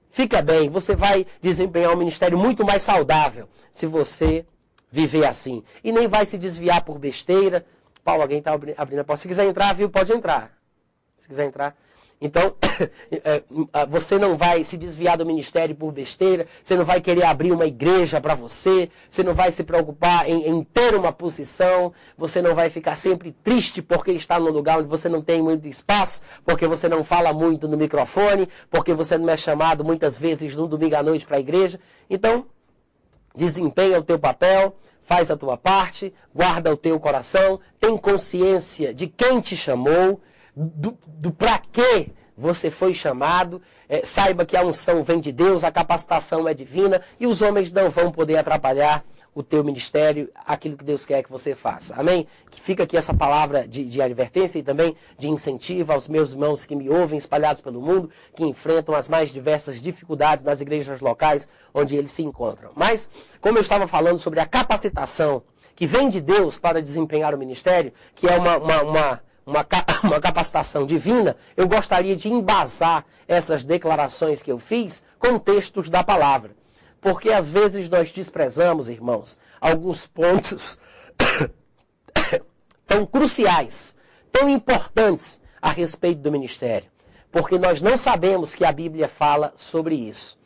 Fica 0.08 0.40
bem, 0.40 0.70
você 0.70 0.96
vai 0.96 1.26
desempenhar 1.42 1.92
um 1.92 1.98
ministério 1.98 2.38
muito 2.38 2.64
mais 2.64 2.82
saudável 2.82 3.46
se 3.70 3.84
você 3.84 4.46
viver 4.90 5.26
assim. 5.26 5.62
E 5.84 5.92
nem 5.92 6.08
vai 6.08 6.24
se 6.24 6.38
desviar 6.38 6.82
por 6.82 6.98
besteira, 6.98 7.66
Paulo, 8.06 8.22
alguém 8.22 8.38
está 8.38 8.52
abrindo 8.52 9.00
a 9.00 9.04
porta. 9.04 9.22
Se 9.22 9.26
quiser 9.26 9.46
entrar, 9.46 9.74
viu? 9.74 9.90
Pode 9.90 10.12
entrar. 10.12 10.56
Se 11.16 11.26
quiser 11.26 11.44
entrar. 11.44 11.76
Então, 12.20 12.54
é, 13.10 13.42
você 13.88 14.16
não 14.16 14.36
vai 14.36 14.62
se 14.62 14.76
desviar 14.76 15.18
do 15.18 15.26
ministério 15.26 15.74
por 15.74 15.90
besteira, 15.90 16.46
você 16.62 16.76
não 16.76 16.84
vai 16.84 17.00
querer 17.00 17.24
abrir 17.24 17.50
uma 17.50 17.66
igreja 17.66 18.20
para 18.20 18.32
você, 18.32 18.88
você 19.10 19.24
não 19.24 19.34
vai 19.34 19.50
se 19.50 19.64
preocupar 19.64 20.30
em, 20.30 20.48
em, 20.48 20.62
ter 20.62 20.94
uma 20.94 21.12
posição, 21.12 21.92
você 22.16 22.40
não 22.40 22.54
vai 22.54 22.70
ficar 22.70 22.94
sempre 22.94 23.32
triste 23.42 23.82
porque 23.82 24.12
está 24.12 24.38
num 24.38 24.50
lugar 24.50 24.78
onde 24.78 24.88
você 24.88 25.08
não 25.08 25.20
tem 25.20 25.42
muito 25.42 25.66
espaço, 25.66 26.22
porque 26.44 26.66
você 26.68 26.88
não 26.88 27.02
fala 27.02 27.32
muito 27.32 27.66
no 27.66 27.76
microfone, 27.76 28.48
porque 28.70 28.94
você 28.94 29.18
não 29.18 29.28
é 29.28 29.36
chamado 29.36 29.84
muitas 29.84 30.16
vezes 30.16 30.54
no 30.54 30.68
domingo 30.68 30.94
à 30.94 31.02
noite 31.02 31.26
para 31.26 31.38
a 31.38 31.40
igreja. 31.40 31.80
Então, 32.08 32.46
desempenha 33.36 33.98
o 33.98 34.02
teu 34.02 34.18
papel, 34.18 34.76
faz 35.02 35.30
a 35.30 35.36
tua 35.36 35.56
parte, 35.56 36.12
guarda 36.34 36.72
o 36.72 36.76
teu 36.76 36.98
coração, 36.98 37.60
tem 37.78 37.96
consciência 37.96 38.92
de 38.92 39.06
quem 39.06 39.40
te 39.40 39.56
chamou, 39.56 40.20
do, 40.56 40.96
do 41.06 41.30
para 41.30 41.58
que 41.58 42.10
você 42.36 42.70
foi 42.70 42.92
chamado, 42.92 43.62
é, 43.88 44.04
saiba 44.04 44.44
que 44.44 44.56
a 44.56 44.64
unção 44.64 45.02
vem 45.02 45.20
de 45.20 45.30
Deus, 45.30 45.64
a 45.64 45.70
capacitação 45.70 46.48
é 46.48 46.52
divina 46.52 47.00
e 47.20 47.26
os 47.26 47.40
homens 47.40 47.70
não 47.70 47.88
vão 47.88 48.10
poder 48.10 48.36
atrapalhar 48.36 49.04
o 49.36 49.42
teu 49.42 49.62
ministério, 49.62 50.30
aquilo 50.46 50.78
que 50.78 50.84
Deus 50.84 51.04
quer 51.04 51.22
que 51.22 51.30
você 51.30 51.54
faça. 51.54 51.94
Amém? 51.94 52.26
Que 52.50 52.58
fica 52.58 52.84
aqui 52.84 52.96
essa 52.96 53.12
palavra 53.12 53.68
de, 53.68 53.84
de 53.84 54.00
advertência 54.00 54.58
e 54.58 54.62
também 54.62 54.96
de 55.18 55.28
incentivo 55.28 55.92
aos 55.92 56.08
meus 56.08 56.32
irmãos 56.32 56.64
que 56.64 56.74
me 56.74 56.88
ouvem 56.88 57.18
espalhados 57.18 57.60
pelo 57.60 57.82
mundo, 57.82 58.08
que 58.34 58.42
enfrentam 58.42 58.94
as 58.94 59.10
mais 59.10 59.30
diversas 59.34 59.82
dificuldades 59.82 60.42
nas 60.42 60.62
igrejas 60.62 61.02
locais 61.02 61.50
onde 61.74 61.94
eles 61.94 62.12
se 62.12 62.22
encontram. 62.22 62.70
Mas, 62.74 63.10
como 63.38 63.58
eu 63.58 63.62
estava 63.62 63.86
falando 63.86 64.18
sobre 64.18 64.40
a 64.40 64.46
capacitação 64.46 65.42
que 65.74 65.86
vem 65.86 66.08
de 66.08 66.22
Deus 66.22 66.58
para 66.58 66.80
desempenhar 66.80 67.34
o 67.34 67.38
ministério, 67.38 67.92
que 68.14 68.26
é 68.26 68.38
uma, 68.38 68.56
uma, 68.56 68.82
uma 68.82 69.22
uma, 69.44 69.64
uma, 70.02 70.18
capacitação 70.18 70.86
divina, 70.86 71.36
eu 71.56 71.68
gostaria 71.68 72.16
de 72.16 72.28
embasar 72.28 73.04
essas 73.28 73.62
declarações 73.62 74.42
que 74.42 74.50
eu 74.50 74.58
fiz 74.58 75.04
com 75.18 75.38
textos 75.38 75.90
da 75.90 76.02
palavra. 76.02 76.55
Porque 77.06 77.30
às 77.30 77.48
vezes 77.48 77.88
nós 77.88 78.10
desprezamos, 78.10 78.88
irmãos, 78.88 79.38
alguns 79.60 80.08
pontos 80.08 80.76
tão 82.84 83.06
cruciais, 83.06 83.94
tão 84.32 84.48
importantes 84.48 85.40
a 85.62 85.70
respeito 85.70 86.20
do 86.20 86.32
ministério. 86.32 86.90
Porque 87.30 87.60
nós 87.60 87.80
não 87.80 87.96
sabemos 87.96 88.56
que 88.56 88.64
a 88.64 88.72
Bíblia 88.72 89.06
fala 89.06 89.52
sobre 89.54 89.94
isso. 89.94 90.36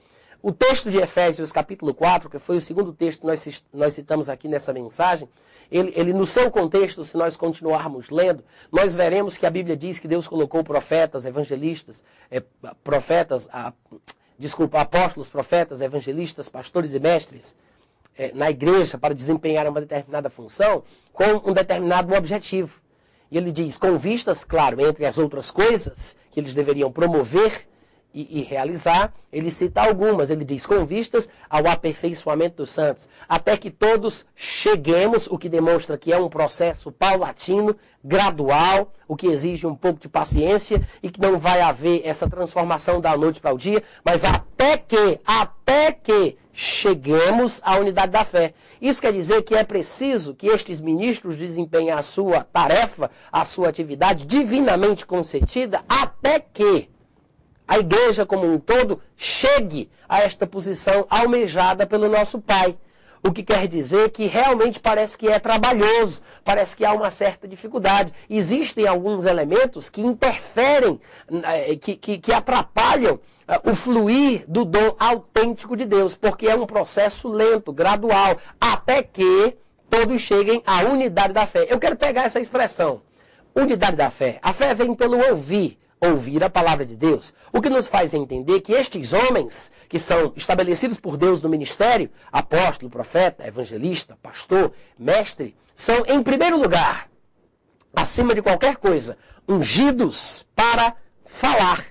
O 0.43 0.53
texto 0.53 0.91
de 0.91 0.99
Efésios, 0.99 1.51
capítulo 1.51 1.95
4, 1.95 2.29
que 2.29 2.39
foi 2.39 2.59
o 2.59 2.61
segundo 2.61 2.93
texto 2.93 3.23
que 3.23 3.27
nós, 3.27 3.65
nós 3.73 3.95
citamos 3.95 4.29
aqui 4.29 4.47
nessa 4.47 4.71
mensagem, 4.71 5.31
ele, 5.73 5.95
ele, 5.97 6.13
no 6.13 6.27
seu 6.27 6.51
contexto, 6.51 7.03
se 7.05 7.17
nós 7.17 7.37
continuarmos 7.37 8.11
lendo, 8.11 8.45
nós 8.71 8.95
veremos 8.95 9.39
que 9.39 9.47
a 9.47 9.51
Bíblia 9.51 9.79
diz 9.79 9.99
que 9.99 10.07
Deus 10.07 10.29
colocou 10.29 10.63
profetas, 10.63 11.25
evangelistas, 11.25 12.05
é, 12.31 12.43
profetas, 12.85 13.49
a, 13.51 13.73
desculpa, 14.41 14.81
apóstolos, 14.81 15.29
profetas, 15.29 15.83
evangelistas, 15.83 16.49
pastores 16.49 16.95
e 16.95 16.99
mestres 16.99 17.55
é, 18.17 18.33
na 18.35 18.51
igreja 18.51 18.97
para 18.97 19.15
desempenhar 19.15 19.69
uma 19.69 19.81
determinada 19.81 20.31
função 20.31 20.83
com 21.13 21.51
um 21.51 21.53
determinado 21.53 22.15
objetivo. 22.15 22.81
E 23.31 23.37
ele 23.37 23.53
diz, 23.53 23.77
com 23.77 23.97
vistas, 23.99 24.43
claro, 24.43 24.81
entre 24.81 25.05
as 25.05 25.19
outras 25.19 25.51
coisas 25.51 26.17
que 26.31 26.41
eles 26.41 26.55
deveriam 26.55 26.91
promover 26.91 27.69
e, 28.15 28.41
e, 28.41 28.43
realizar, 28.43 29.13
ele 29.33 29.51
cita 29.51 29.83
algumas. 29.83 30.31
Ele 30.31 30.45
diz, 30.45 30.67
com 30.67 30.85
vistas 30.85 31.29
ao 31.49 31.67
aperfeiçoamento 31.67 32.57
dos 32.57 32.71
santos, 32.71 33.09
até 33.29 33.57
que 33.57 33.71
todos 33.71 34.27
cheguemos, 34.35 35.27
o 35.27 35.39
que 35.39 35.49
demonstra 35.49 35.99
que 35.99 36.13
é 36.13 36.19
um 36.19 36.29
processo 36.29 36.91
paulatino, 36.91 37.77
gradual, 38.03 38.93
o 39.07 39.15
que 39.15 39.27
exige 39.27 39.67
um 39.67 39.75
pouco 39.75 40.01
de 40.01 40.09
paciência 40.09 40.87
e 41.03 41.11
que 41.11 41.21
não 41.21 41.39
vai 41.39 41.61
haver 41.61 42.03
essa 42.05 42.29
transformação 42.29 43.01
da 43.01 43.17
noite 43.17 43.41
para 43.41 43.55
o 43.55 43.59
dia, 43.59 43.83
mas 44.05 44.25
até 44.25 44.79
que, 44.79 45.21
até 45.25 45.93
que 45.93 46.37
cheguemos 46.53 47.61
à 47.65 47.79
unidade 47.79 48.13
da 48.13 48.25
fé. 48.25 48.55
Isso 48.81 49.01
quer 49.01 49.13
dizer 49.13 49.43
que 49.43 49.55
é 49.55 49.63
preciso 49.63 50.35
que 50.35 50.49
estes 50.49 50.81
ministros 50.81 51.37
desempenhem 51.37 51.91
a 51.91 52.03
sua 52.03 52.43
tarefa, 52.43 53.11
a 53.31 53.45
sua 53.45 53.69
atividade 53.69 54.27
divinamente 54.27 55.05
concedida, 55.05 55.85
até 55.89 56.41
que 56.41 56.89
a 57.71 57.79
igreja 57.79 58.27
como 58.27 58.53
um 58.53 58.59
todo 58.59 59.01
chegue 59.17 59.89
a 60.09 60.23
esta 60.23 60.45
posição 60.45 61.07
almejada 61.09 61.87
pelo 61.87 62.09
nosso 62.09 62.41
Pai. 62.41 62.77
O 63.23 63.31
que 63.31 63.45
quer 63.45 63.69
dizer 63.69 64.11
que 64.11 64.27
realmente 64.27 64.81
parece 64.81 65.17
que 65.17 65.29
é 65.29 65.39
trabalhoso, 65.39 66.21
parece 66.45 66.77
que 66.77 66.85
há 66.85 66.93
uma 66.93 67.11
certa 67.11 67.47
dificuldade. 67.47 68.13
Existem 68.29 68.89
alguns 68.89 69.25
elementos 69.25 69.89
que 69.89 70.01
interferem, 70.01 71.01
eh, 71.45 71.77
que, 71.77 71.95
que, 71.95 72.19
que 72.19 72.33
atrapalham 72.33 73.21
eh, 73.47 73.61
o 73.63 73.73
fluir 73.73 74.45
do 74.49 74.65
dom 74.65 74.97
autêntico 74.99 75.77
de 75.77 75.85
Deus, 75.85 76.17
porque 76.17 76.49
é 76.49 76.57
um 76.57 76.67
processo 76.67 77.29
lento, 77.29 77.73
gradual, 77.73 78.37
até 78.61 79.01
que 79.01 79.57
todos 79.89 80.21
cheguem 80.21 80.61
à 80.67 80.81
unidade 80.89 81.33
da 81.33 81.47
fé. 81.47 81.69
Eu 81.71 81.79
quero 81.79 81.95
pegar 81.95 82.25
essa 82.25 82.41
expressão, 82.41 83.01
unidade 83.55 83.97
da 83.97 84.11
fé. 84.11 84.41
A 84.43 84.53
fé 84.53 84.75
vem 84.75 84.93
pelo 84.93 85.25
ouvir 85.29 85.79
ouvir 86.01 86.43
a 86.43 86.51
palavra 86.51 86.87
de 86.87 86.97
Deus. 86.97 87.35
O 87.53 87.61
que 87.61 87.69
nos 87.69 87.87
faz 87.87 88.15
entender 88.15 88.61
que 88.61 88.73
estes 88.73 89.13
homens, 89.13 89.71
que 89.89 89.99
são 89.99 90.33
estabelecidos 90.35 90.99
por 90.99 91.17
Deus 91.17 91.43
no 91.43 91.49
ministério, 91.49 92.11
apóstolo, 92.33 92.91
profeta, 92.91 93.47
evangelista, 93.47 94.17
pastor, 94.23 94.73
mestre, 94.99 95.55
são, 95.75 96.05
em 96.07 96.23
primeiro 96.23 96.59
lugar, 96.59 97.09
acima 97.95 98.35
de 98.35 98.43
qualquer 98.43 98.77
coisa, 98.77 99.17
ungidos 99.49 100.47
para 100.55 100.97
falar. 101.25 101.85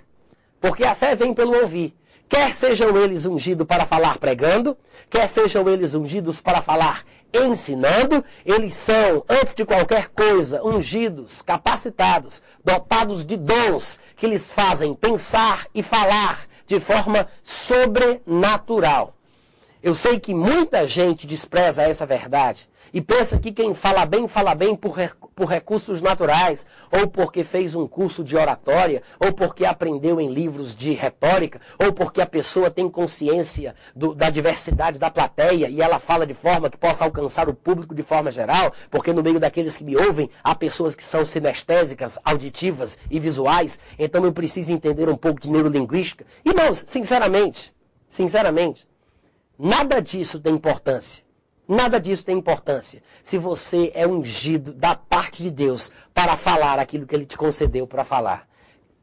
Porque 0.60 0.84
a 0.84 0.96
fé 0.96 1.16
vem 1.16 1.34
pelo 1.34 1.62
ouvir. 1.62 1.96
Quer 2.30 2.54
sejam 2.54 2.96
eles 2.96 3.26
ungidos 3.26 3.66
para 3.66 3.88
falar 3.88 4.20
pregando, 4.20 4.78
quer 5.10 5.28
sejam 5.28 5.68
eles 5.68 5.96
ungidos 5.96 6.40
para 6.40 6.62
falar 6.62 7.04
ensinando, 7.34 8.24
eles 8.46 8.76
são, 8.76 9.24
antes 9.28 9.56
de 9.56 9.66
qualquer 9.66 10.10
coisa, 10.10 10.64
ungidos, 10.64 11.42
capacitados, 11.42 12.44
dotados 12.64 13.26
de 13.26 13.36
dons 13.36 14.00
que 14.16 14.28
lhes 14.28 14.54
fazem 14.54 14.94
pensar 14.94 15.66
e 15.74 15.82
falar 15.82 16.42
de 16.68 16.80
forma 16.80 17.28
sobrenatural. 17.42 19.16
Eu 19.82 19.96
sei 19.96 20.20
que 20.20 20.34
muita 20.34 20.86
gente 20.86 21.26
despreza 21.26 21.82
essa 21.82 22.06
verdade 22.06 22.70
e 22.94 23.02
pensa 23.02 23.38
que 23.40 23.52
quem 23.52 23.74
fala 23.74 24.06
bem, 24.06 24.28
fala 24.28 24.56
bem 24.56 24.76
por, 24.76 24.98
por 25.36 25.48
recursos 25.48 26.02
naturais, 26.02 26.66
ou 26.92 27.08
porque 27.08 27.44
fez 27.44 27.76
um 27.76 27.88
curso 27.88 28.24
de 28.24 28.36
oratória, 28.36 29.02
ou 29.20 29.34
porque 29.34 29.66
aprendeu 29.66 30.20
em 30.20 30.32
livros 30.32 30.76
de 30.76 30.94
retórica, 30.94 31.62
ou 31.84 31.94
porque 31.94 32.22
a 32.22 32.26
pessoa 32.26 32.70
tem 32.70 32.90
consciência 32.90 33.76
do, 33.96 34.14
da 34.14 34.30
diversidade 34.30 35.00
da 35.00 35.10
plateia 35.10 35.70
e 35.70 35.82
ela 35.82 36.00
fala 36.00 36.26
de 36.26 36.34
forma 36.34 36.70
que 36.70 36.78
possa 36.78 37.04
alcançar 37.04 37.48
o 37.48 37.54
público 37.54 37.94
de 37.94 38.04
forma 38.04 38.32
geral, 38.32 38.74
porque 38.90 39.14
no 39.14 39.24
meio 39.24 39.40
daqueles 39.40 39.78
que 39.78 39.84
me 39.84 39.96
ouvem 39.96 40.30
há 40.44 40.56
pessoas 40.56 40.96
que 40.96 41.04
são 41.04 41.26
sinestésicas, 41.26 42.18
auditivas 42.24 42.98
e 43.10 43.20
visuais, 43.20 43.80
então 43.98 44.26
eu 44.26 44.34
preciso 44.34 44.72
entender 44.72 45.10
um 45.10 45.18
pouco 45.18 45.40
de 45.40 45.50
neurolinguística. 45.50 46.26
Irmãos, 46.44 46.84
sinceramente, 46.86 47.74
sinceramente, 48.08 48.88
nada 49.58 50.02
disso 50.02 50.40
tem 50.40 50.54
importância. 50.56 51.29
Nada 51.70 52.02
disso 52.02 52.26
tem 52.26 52.36
importância. 52.36 53.04
Se 53.24 53.38
você 53.38 53.92
é 53.94 54.08
ungido 54.08 54.74
da 54.74 54.96
parte 54.96 55.44
de 55.44 55.52
Deus 55.52 55.92
para 56.16 56.36
falar 56.36 56.80
aquilo 56.80 57.06
que 57.06 57.14
ele 57.14 57.28
te 57.28 57.38
concedeu 57.38 57.86
para 57.86 58.04
falar. 58.04 58.50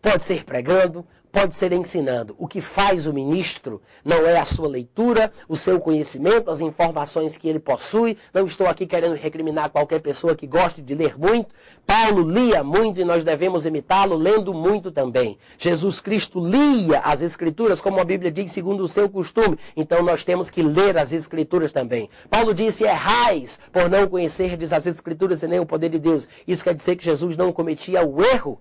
Pode 0.02 0.24
ser 0.24 0.42
pregando, 0.42 1.06
pode 1.36 1.54
ser 1.54 1.70
ensinando. 1.74 2.34
O 2.38 2.48
que 2.48 2.62
faz 2.62 3.06
o 3.06 3.12
ministro 3.12 3.82
não 4.02 4.26
é 4.26 4.38
a 4.38 4.44
sua 4.46 4.66
leitura, 4.66 5.30
o 5.46 5.54
seu 5.54 5.78
conhecimento, 5.78 6.50
as 6.50 6.60
informações 6.60 7.36
que 7.36 7.46
ele 7.46 7.58
possui. 7.58 8.16
Não 8.32 8.46
estou 8.46 8.66
aqui 8.66 8.86
querendo 8.86 9.14
recriminar 9.14 9.68
qualquer 9.68 10.00
pessoa 10.00 10.34
que 10.34 10.46
goste 10.46 10.80
de 10.80 10.94
ler 10.94 11.18
muito. 11.18 11.54
Paulo 11.86 12.22
lia 12.22 12.64
muito 12.64 13.02
e 13.02 13.04
nós 13.04 13.22
devemos 13.22 13.66
imitá-lo 13.66 14.16
lendo 14.16 14.54
muito 14.54 14.90
também. 14.90 15.36
Jesus 15.58 16.00
Cristo 16.00 16.40
lia 16.40 17.00
as 17.00 17.20
Escrituras, 17.20 17.82
como 17.82 18.00
a 18.00 18.04
Bíblia 18.04 18.30
diz, 18.30 18.50
segundo 18.50 18.82
o 18.82 18.88
seu 18.88 19.06
costume. 19.06 19.58
Então 19.76 20.02
nós 20.02 20.24
temos 20.24 20.48
que 20.48 20.62
ler 20.62 20.96
as 20.96 21.12
Escrituras 21.12 21.70
também. 21.70 22.08
Paulo 22.30 22.54
disse: 22.54 22.84
errais 22.84 23.60
por 23.70 23.90
não 23.90 24.08
conhecerdes 24.08 24.72
as 24.72 24.86
Escrituras 24.86 25.42
e 25.42 25.48
nem 25.48 25.60
o 25.60 25.66
poder 25.66 25.90
de 25.90 25.98
Deus. 25.98 26.26
Isso 26.48 26.64
quer 26.64 26.74
dizer 26.74 26.96
que 26.96 27.04
Jesus 27.04 27.36
não 27.36 27.52
cometia 27.52 28.02
o 28.02 28.24
erro 28.24 28.58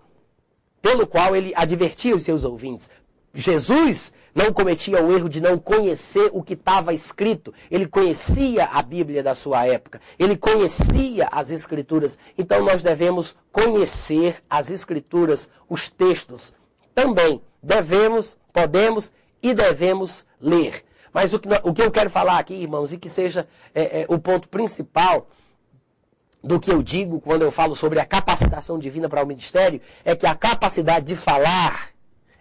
pelo 0.86 1.08
qual 1.08 1.36
ele 1.36 1.52
advertia 1.56 2.16
os 2.16 2.22
seus 2.22 2.44
ouvintes. 2.44 2.92
Jesus 3.34 4.14
não 4.36 4.54
cometia 4.54 5.04
o 5.04 5.12
erro 5.12 5.28
de 5.28 5.42
não 5.42 5.58
conhecer 5.58 6.30
o 6.32 6.44
que 6.44 6.54
estava 6.54 6.94
escrito. 6.94 7.52
Ele 7.72 7.88
conhecia 7.88 8.66
a 8.66 8.84
Bíblia 8.84 9.24
da 9.24 9.34
sua 9.34 9.66
época. 9.66 10.00
Ele 10.20 10.38
conhecia 10.38 11.28
as 11.32 11.50
Escrituras. 11.50 12.20
Então 12.38 12.64
nós 12.64 12.84
devemos 12.84 13.36
conhecer 13.52 14.44
as 14.48 14.70
Escrituras, 14.70 15.50
os 15.68 15.90
textos. 15.90 16.54
Também 16.94 17.42
devemos, 17.64 18.38
podemos 18.54 19.12
e 19.42 19.56
devemos 19.56 20.24
ler. 20.40 20.86
Mas 21.12 21.34
o 21.34 21.40
que, 21.40 21.50
o 21.64 21.74
que 21.74 21.82
eu 21.82 21.90
quero 21.90 22.12
falar 22.12 22.38
aqui, 22.38 22.54
irmãos, 22.54 22.94
e 22.94 22.98
que 23.00 23.10
seja 23.10 23.48
é, 23.74 24.02
é, 24.02 24.06
o 24.08 24.20
ponto 24.20 24.48
principal 24.48 25.28
do 26.46 26.60
que 26.60 26.72
eu 26.72 26.84
digo 26.84 27.20
quando 27.20 27.42
eu 27.42 27.52
falo 27.52 27.76
sobre 27.76 28.00
a 28.00 28.06
capacitação 28.06 28.78
divina 28.78 29.10
para 29.10 29.24
o 29.24 29.28
ministério 29.28 29.82
é 30.04 30.16
que 30.16 30.28
a 30.28 30.36
capacidade 30.36 31.08
de 31.08 31.16
falar 31.16 31.90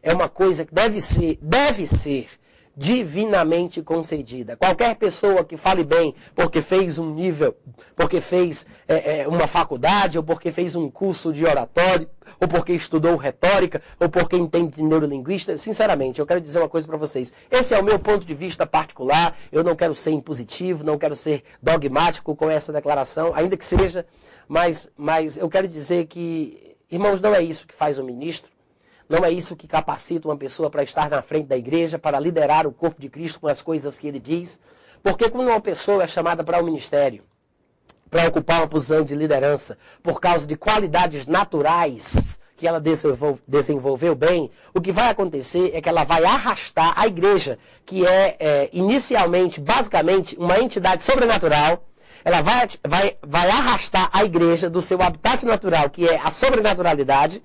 é 0.03 0.13
uma 0.13 0.29
coisa 0.29 0.67
que 0.67 0.75
deve 0.75 1.01
ser, 1.01 1.39
deve 1.41 1.87
ser 1.87 2.29
divinamente 2.77 3.83
concedida. 3.83 4.57
Qualquer 4.57 4.97
pessoa 4.97 5.45
que 5.45 5.57
fale 5.57 5.85
bem 5.85 6.15
porque 6.35 6.61
fez 6.61 6.99
um 6.99 7.15
nível, 7.15 7.57
porque 7.95 8.21
fez 8.21 8.67
é, 8.89 9.21
é, 9.21 9.29
uma 9.29 9.47
faculdade, 9.47 10.19
ou 10.19 10.25
porque 10.25 10.51
fez 10.51 10.75
um 10.75 10.91
curso 10.91 11.33
de 11.33 11.45
oratório, 11.45 12.09
ou 12.41 12.49
porque 12.49 12.73
estudou 12.73 13.17
retórica, 13.17 13.81
ou 14.01 14.09
porque 14.09 14.37
entende 14.37 14.83
neurolinguista, 14.83 15.57
sinceramente, 15.57 16.19
eu 16.19 16.27
quero 16.27 16.41
dizer 16.41 16.59
uma 16.59 16.69
coisa 16.69 16.87
para 16.87 16.97
vocês. 16.97 17.33
Esse 17.51 17.75
é 17.75 17.81
o 17.81 17.85
meu 17.85 17.99
ponto 17.99 18.27
de 18.27 18.35
vista 18.35 18.67
particular. 18.67 19.37
Eu 19.53 19.63
não 19.63 19.77
quero 19.77 19.95
ser 19.95 20.11
impositivo, 20.11 20.85
não 20.85 20.99
quero 20.99 21.15
ser 21.15 21.45
dogmático 21.63 22.35
com 22.35 22.51
essa 22.51 22.73
declaração, 22.73 23.33
ainda 23.35 23.57
que 23.57 23.65
seja, 23.65 24.07
mas, 24.49 24.91
mas 24.97 25.37
eu 25.37 25.49
quero 25.49 25.69
dizer 25.69 26.07
que, 26.07 26.77
irmãos, 26.91 27.21
não 27.21 27.35
é 27.35 27.43
isso 27.43 27.67
que 27.67 27.75
faz 27.75 27.99
o 27.99 28.05
ministro. 28.05 28.54
Não 29.09 29.25
é 29.25 29.31
isso 29.31 29.57
que 29.57 29.69
capacita 29.69 30.29
uma 30.29 30.37
pessoa 30.37 30.71
para 30.71 30.83
estar 30.83 31.11
na 31.11 31.23
frente 31.23 31.47
da 31.47 31.57
igreja, 31.57 31.99
para 31.99 32.19
liderar 32.19 32.67
o 32.67 32.73
corpo 32.73 33.01
de 33.01 33.09
Cristo 33.09 33.41
com 33.41 33.49
as 33.49 33.61
coisas 33.61 33.99
que 33.99 34.07
ele 34.07 34.19
diz. 34.19 34.59
Porque 35.03 35.29
quando 35.29 35.49
uma 35.49 35.61
pessoa 35.61 36.03
é 36.03 36.07
chamada 36.07 36.43
para 36.43 36.59
o 36.59 36.63
um 36.63 36.65
ministério, 36.65 37.23
para 38.11 38.29
ocupar 38.29 38.61
uma 38.61 38.69
posição 38.69 39.03
de 39.03 39.15
liderança, 39.15 39.77
por 40.03 40.21
causa 40.21 40.47
de 40.47 40.57
qualidades 40.57 41.27
naturais 41.27 42.41
que 42.57 42.67
ela 42.67 42.81
desenvolveu 43.47 44.15
bem, 44.15 44.51
o 44.73 44.81
que 44.81 44.93
vai 44.93 45.11
acontecer 45.11 45.73
é 45.75 45.81
que 45.81 45.89
ela 45.89 46.05
vai 46.05 46.25
arrastar 46.25 46.95
a 46.97 47.07
igreja, 47.07 47.59
que 47.85 48.07
é, 48.07 48.37
é 48.39 48.71
inicialmente, 48.73 49.61
basicamente, 49.61 50.37
uma 50.39 50.61
entidade 50.61 51.03
sobrenatural, 51.03 51.85
ela 52.25 52.41
vai, 52.41 52.69
vai, 52.87 53.17
vai 53.21 53.51
arrastar 53.51 54.09
a 54.13 54.25
igreja 54.25 54.71
do 54.71 54.81
seu 54.81 55.03
habitat 55.03 55.45
natural, 55.45 55.91
que 55.91 56.09
é 56.09 56.17
a 56.17 56.31
sobrenaturalidade, 56.31 57.43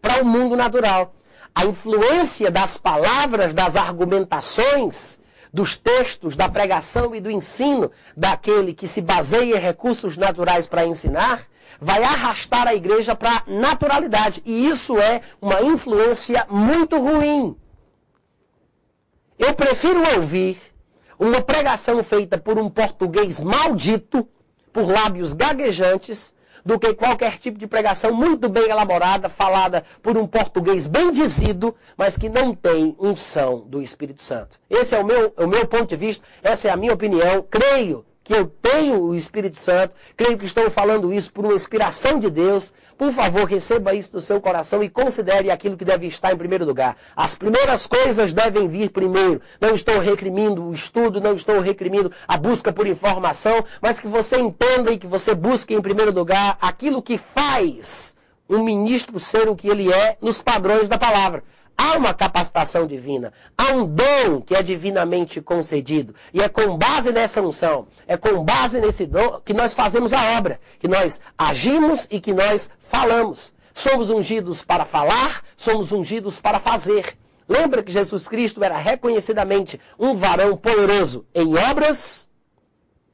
para 0.00 0.22
o 0.22 0.26
mundo 0.26 0.56
natural. 0.56 1.14
A 1.54 1.64
influência 1.64 2.50
das 2.50 2.76
palavras, 2.76 3.54
das 3.54 3.76
argumentações, 3.76 5.18
dos 5.52 5.76
textos, 5.76 6.36
da 6.36 6.48
pregação 6.48 7.14
e 7.14 7.20
do 7.20 7.30
ensino 7.30 7.90
daquele 8.16 8.72
que 8.72 8.86
se 8.86 9.00
baseia 9.00 9.56
em 9.56 9.60
recursos 9.60 10.16
naturais 10.16 10.66
para 10.66 10.86
ensinar, 10.86 11.42
vai 11.80 12.02
arrastar 12.02 12.66
a 12.66 12.74
igreja 12.74 13.14
para 13.14 13.30
a 13.30 13.50
naturalidade. 13.50 14.42
E 14.44 14.66
isso 14.66 14.98
é 14.98 15.20
uma 15.40 15.62
influência 15.62 16.46
muito 16.50 16.98
ruim. 16.98 17.56
Eu 19.38 19.54
prefiro 19.54 20.02
ouvir 20.16 20.58
uma 21.18 21.40
pregação 21.40 22.02
feita 22.02 22.38
por 22.38 22.58
um 22.58 22.68
português 22.68 23.40
maldito, 23.40 24.28
por 24.72 24.88
lábios 24.88 25.32
gaguejantes, 25.32 26.34
do 26.68 26.78
que 26.78 26.92
qualquer 26.92 27.38
tipo 27.38 27.56
de 27.56 27.66
pregação 27.66 28.12
muito 28.12 28.46
bem 28.46 28.68
elaborada, 28.68 29.26
falada 29.30 29.82
por 30.02 30.18
um 30.18 30.26
português 30.26 30.86
bem 30.86 31.10
dizido, 31.10 31.74
mas 31.96 32.18
que 32.18 32.28
não 32.28 32.54
tem 32.54 32.94
unção 33.00 33.60
do 33.60 33.80
Espírito 33.80 34.22
Santo. 34.22 34.60
Esse 34.68 34.94
é 34.94 34.98
o 34.98 35.04
meu, 35.06 35.32
o 35.38 35.46
meu 35.46 35.66
ponto 35.66 35.86
de 35.86 35.96
vista, 35.96 36.22
essa 36.42 36.68
é 36.68 36.70
a 36.70 36.76
minha 36.76 36.92
opinião. 36.92 37.42
Creio 37.50 38.04
que 38.28 38.34
eu 38.34 38.44
tenho 38.60 39.00
o 39.00 39.14
Espírito 39.14 39.58
Santo, 39.58 39.96
creio 40.14 40.36
que 40.36 40.44
estou 40.44 40.70
falando 40.70 41.10
isso 41.10 41.32
por 41.32 41.46
uma 41.46 41.54
inspiração 41.54 42.18
de 42.18 42.28
Deus. 42.28 42.74
Por 42.98 43.10
favor, 43.10 43.44
receba 43.44 43.94
isso 43.94 44.12
do 44.12 44.20
seu 44.20 44.38
coração 44.38 44.84
e 44.84 44.90
considere 44.90 45.50
aquilo 45.50 45.78
que 45.78 45.84
deve 45.84 46.06
estar 46.06 46.30
em 46.30 46.36
primeiro 46.36 46.66
lugar. 46.66 46.94
As 47.16 47.34
primeiras 47.34 47.86
coisas 47.86 48.34
devem 48.34 48.68
vir 48.68 48.90
primeiro. 48.90 49.40
Não 49.58 49.74
estou 49.74 49.98
recrimindo 49.98 50.62
o 50.62 50.74
estudo, 50.74 51.22
não 51.22 51.32
estou 51.32 51.58
recrimindo 51.60 52.12
a 52.28 52.36
busca 52.36 52.70
por 52.70 52.86
informação, 52.86 53.64
mas 53.80 53.98
que 53.98 54.06
você 54.06 54.38
entenda 54.38 54.92
e 54.92 54.98
que 54.98 55.06
você 55.06 55.34
busque 55.34 55.72
em 55.72 55.80
primeiro 55.80 56.12
lugar 56.12 56.58
aquilo 56.60 57.00
que 57.00 57.16
faz 57.16 58.14
um 58.46 58.62
ministro 58.62 59.18
ser 59.18 59.48
o 59.48 59.56
que 59.56 59.68
ele 59.68 59.90
é 59.90 60.18
nos 60.20 60.42
padrões 60.42 60.86
da 60.86 60.98
palavra. 60.98 61.42
Há 61.80 61.96
uma 61.96 62.12
capacitação 62.12 62.88
divina, 62.88 63.32
há 63.56 63.72
um 63.72 63.86
dom 63.86 64.40
que 64.44 64.56
é 64.56 64.62
divinamente 64.64 65.40
concedido. 65.40 66.12
E 66.34 66.42
é 66.42 66.48
com 66.48 66.76
base 66.76 67.12
nessa 67.12 67.40
unção, 67.40 67.86
é 68.04 68.16
com 68.16 68.44
base 68.44 68.80
nesse 68.80 69.06
dom 69.06 69.40
que 69.44 69.54
nós 69.54 69.74
fazemos 69.74 70.12
a 70.12 70.36
obra, 70.36 70.60
que 70.80 70.88
nós 70.88 71.20
agimos 71.38 72.08
e 72.10 72.18
que 72.18 72.34
nós 72.34 72.68
falamos. 72.80 73.54
Somos 73.72 74.10
ungidos 74.10 74.60
para 74.60 74.84
falar, 74.84 75.44
somos 75.56 75.92
ungidos 75.92 76.40
para 76.40 76.58
fazer. 76.58 77.16
Lembra 77.48 77.80
que 77.80 77.92
Jesus 77.92 78.26
Cristo 78.26 78.64
era 78.64 78.76
reconhecidamente 78.76 79.80
um 79.96 80.16
varão 80.16 80.56
poderoso 80.56 81.24
em 81.32 81.56
obras 81.56 82.28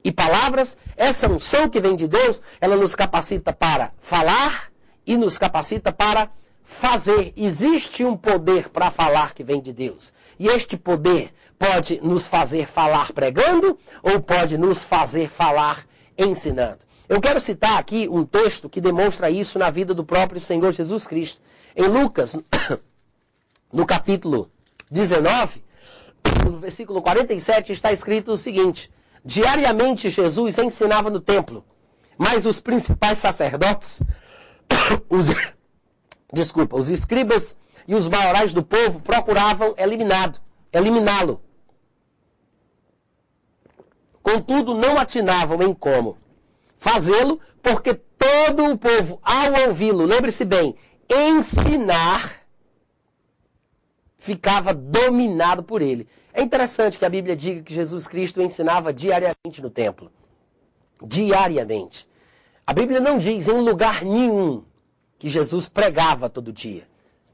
e 0.02 0.10
palavras? 0.10 0.78
Essa 0.96 1.30
unção 1.30 1.68
que 1.68 1.80
vem 1.80 1.94
de 1.94 2.08
Deus, 2.08 2.40
ela 2.62 2.76
nos 2.76 2.94
capacita 2.94 3.52
para 3.52 3.92
falar 4.00 4.72
e 5.06 5.18
nos 5.18 5.36
capacita 5.36 5.92
para 5.92 6.30
fazer. 6.64 7.32
Existe 7.36 8.04
um 8.04 8.16
poder 8.16 8.70
para 8.70 8.90
falar 8.90 9.34
que 9.34 9.44
vem 9.44 9.60
de 9.60 9.72
Deus. 9.72 10.12
E 10.38 10.48
este 10.48 10.76
poder 10.76 11.32
pode 11.58 12.00
nos 12.02 12.26
fazer 12.26 12.66
falar 12.66 13.12
pregando 13.12 13.78
ou 14.02 14.20
pode 14.20 14.58
nos 14.58 14.82
fazer 14.82 15.28
falar 15.28 15.86
ensinando. 16.18 16.78
Eu 17.08 17.20
quero 17.20 17.38
citar 17.38 17.78
aqui 17.78 18.08
um 18.08 18.24
texto 18.24 18.68
que 18.68 18.80
demonstra 18.80 19.30
isso 19.30 19.58
na 19.58 19.68
vida 19.68 19.94
do 19.94 20.04
próprio 20.04 20.40
Senhor 20.40 20.72
Jesus 20.72 21.06
Cristo. 21.06 21.40
Em 21.76 21.86
Lucas, 21.86 22.36
no 23.72 23.84
capítulo 23.84 24.50
19, 24.90 25.62
no 26.44 26.56
versículo 26.56 27.02
47, 27.02 27.72
está 27.72 27.92
escrito 27.92 28.32
o 28.32 28.38
seguinte: 28.38 28.90
Diariamente 29.24 30.08
Jesus 30.08 30.56
ensinava 30.58 31.10
no 31.10 31.20
templo, 31.20 31.64
mas 32.16 32.46
os 32.46 32.58
principais 32.60 33.18
sacerdotes, 33.18 34.02
os 35.10 35.28
desculpa, 36.35 36.76
os 36.76 36.89
escribas 36.89 37.57
e 37.87 37.95
os 37.95 38.07
maiorais 38.07 38.53
do 38.53 38.62
povo 38.62 39.01
procuravam 39.01 39.74
eliminado, 39.78 40.41
eliminá-lo. 40.72 41.41
Contudo, 44.22 44.74
não 44.74 44.99
atinavam 44.99 45.62
em 45.62 45.72
como 45.72 46.18
fazê-lo, 46.76 47.41
porque 47.62 47.95
todo 47.95 48.70
o 48.70 48.76
povo, 48.76 49.20
ao 49.22 49.68
ouvi-lo, 49.68 50.05
lembre-se 50.05 50.45
bem, 50.45 50.74
ensinar, 51.11 52.43
ficava 54.18 54.74
dominado 54.74 55.62
por 55.62 55.80
ele. 55.80 56.07
É 56.32 56.43
interessante 56.43 56.99
que 56.99 57.05
a 57.05 57.11
Bíblia 57.11 57.37
diga 57.37 57.62
que 57.62 57.72
Jesus 57.72 58.07
Cristo 58.07 58.43
ensinava 58.43 58.93
diariamente 58.93 59.62
no 59.62 59.70
templo. 59.70 60.11
Diariamente. 61.03 62.09
A 62.66 62.72
Bíblia 62.72 63.01
não 63.01 63.18
diz 63.18 63.47
em 63.47 63.61
lugar 63.61 64.03
nenhum 64.05 64.64
que 65.24 65.30
Jesus 65.30 65.70
pregava 65.70 66.28
todo 66.28 66.52
dia. 66.52 66.86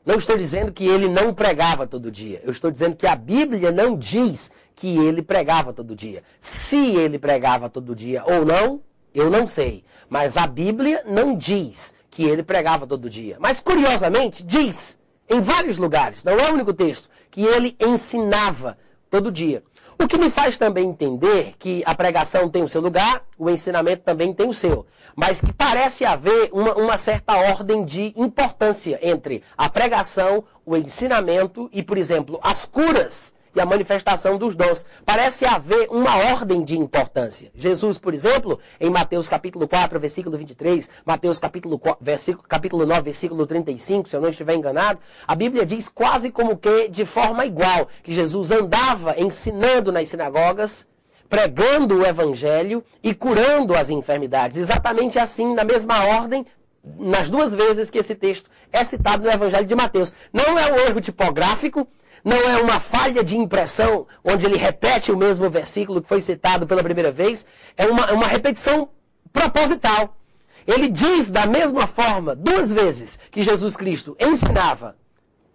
Não 0.07 0.14
estou 0.14 0.36
dizendo 0.36 0.70
que 0.70 0.86
ele 0.86 1.09
não 1.09 1.34
pregava 1.34 1.88
todo 1.88 2.09
dia. 2.09 2.41
Eu 2.45 2.53
estou 2.53 2.70
dizendo 2.70 2.95
que 2.95 3.05
a 3.05 3.16
Bíblia 3.16 3.72
não 3.72 3.99
diz 3.99 4.49
que 4.76 4.97
ele 4.97 5.20
pregava 5.20 5.72
todo 5.72 5.97
dia. 5.97 6.22
Se 6.41 6.95
ele 6.95 7.18
pregava 7.18 7.68
todo 7.68 7.97
dia 7.97 8.22
ou 8.24 8.45
não, 8.45 8.80
eu 9.12 9.28
não 9.28 9.45
sei. 9.45 9.82
Mas 10.09 10.36
a 10.36 10.47
Bíblia 10.47 11.03
não 11.05 11.34
diz 11.34 11.93
que 12.09 12.22
ele 12.22 12.45
pregava 12.45 12.86
todo 12.86 13.11
dia. 13.11 13.38
Mas 13.41 13.59
curiosamente, 13.59 14.45
diz 14.45 14.97
em 15.28 15.41
vários 15.41 15.76
lugares, 15.76 16.22
não 16.22 16.34
é 16.34 16.49
o 16.49 16.55
único 16.55 16.72
texto, 16.72 17.11
que 17.28 17.43
ele 17.43 17.76
ensinava 17.80 18.78
todo 19.11 19.32
dia. 19.32 19.64
O 20.03 20.09
que 20.09 20.17
me 20.17 20.31
faz 20.31 20.57
também 20.57 20.89
entender 20.89 21.53
que 21.59 21.83
a 21.85 21.95
pregação 21.95 22.49
tem 22.49 22.63
o 22.63 22.69
seu 22.69 22.81
lugar, 22.81 23.23
o 23.37 23.51
ensinamento 23.51 24.03
também 24.03 24.33
tem 24.33 24.49
o 24.49 24.55
seu. 24.55 24.87
Mas 25.15 25.43
que 25.43 25.53
parece 25.53 26.07
haver 26.07 26.49
uma, 26.53 26.75
uma 26.75 26.97
certa 26.97 27.37
ordem 27.37 27.85
de 27.85 28.15
importância 28.17 28.99
entre 29.03 29.43
a 29.59 29.69
pregação, 29.69 30.43
o 30.65 30.75
ensinamento 30.75 31.69
e, 31.71 31.83
por 31.83 31.99
exemplo, 31.99 32.41
as 32.43 32.65
curas 32.65 33.35
e 33.55 33.61
a 33.61 33.67
manifestação 33.67 34.39
dos 34.39 34.55
dons. 34.55 34.87
Parece 35.05 35.45
haver 35.45 35.89
uma 35.91 36.17
ordem 36.33 36.63
de 36.63 36.79
importância. 36.79 37.51
Jesus, 37.55 37.99
por 37.99 38.15
exemplo, 38.15 38.59
em 38.81 38.91
Mateus 38.91 39.29
capítulo 39.29 39.67
4, 39.67 39.99
versículo 39.99 40.37
23, 40.37 40.89
Mateus 41.05 41.39
capítulo, 41.39 41.79
4, 41.79 42.05
versículo, 42.05 42.49
capítulo 42.49 42.87
9, 42.87 43.03
versículo 43.03 43.47
35, 43.47 44.09
se 44.09 44.17
eu 44.17 44.21
não 44.21 44.29
estiver 44.29 44.55
enganado, 44.55 45.01
a 45.27 45.35
Bíblia 45.35 45.67
diz 45.67 45.89
quase 45.89 46.31
como 46.31 46.57
que 46.57 46.89
de 46.89 47.05
forma 47.05 47.45
igual, 47.45 47.89
que 48.03 48.13
Jesus 48.13 48.51
andava 48.51 49.15
ensinando 49.19 49.93
nas 49.93 50.09
sinagogas, 50.09 50.87
pregando 51.29 51.99
o 51.99 52.07
evangelho 52.07 52.85
e 53.03 53.15
curando 53.15 53.75
as 53.75 53.89
enfermidades. 53.89 54.57
Exatamente 54.57 55.19
assim, 55.19 55.55
na 55.55 55.65
mesma 55.65 56.05
ordem, 56.05 56.45
nas 56.99 57.29
duas 57.29 57.55
vezes 57.55 57.91
que 57.91 57.99
esse 57.99 58.15
texto 58.15 58.51
é 58.73 58.83
citado 58.85 59.25
no 59.25 59.31
Evangelho 59.31 59.67
de 59.67 59.75
Mateus. 59.75 60.14
Não 60.33 60.59
é 60.59 60.72
um 60.72 60.77
erro 60.77 61.01
tipográfico, 61.01 61.87
não 62.25 62.37
é 62.37 62.61
uma 62.61 62.79
falha 62.79 63.25
de 63.25 63.37
impressão, 63.37 64.07
onde 64.25 64.47
ele 64.47 64.57
repete 64.57 65.11
o 65.11 65.17
mesmo 65.17 65.49
versículo 65.49 66.01
que 66.03 66.09
foi 66.09 66.21
citado 66.21 66.67
pela 66.67 66.83
primeira 66.83 67.11
vez. 67.11 67.47
É 67.76 67.87
uma, 67.87 68.13
uma 68.13 68.26
repetição 68.26 68.88
proposital. 69.33 70.17
Ele 70.67 70.88
diz 70.88 71.30
da 71.30 71.47
mesma 71.47 71.87
forma, 71.87 72.34
duas 72.34 72.71
vezes, 72.71 73.18
que 73.30 73.42
Jesus 73.42 73.76
Cristo 73.76 74.17
ensinava, 74.21 74.97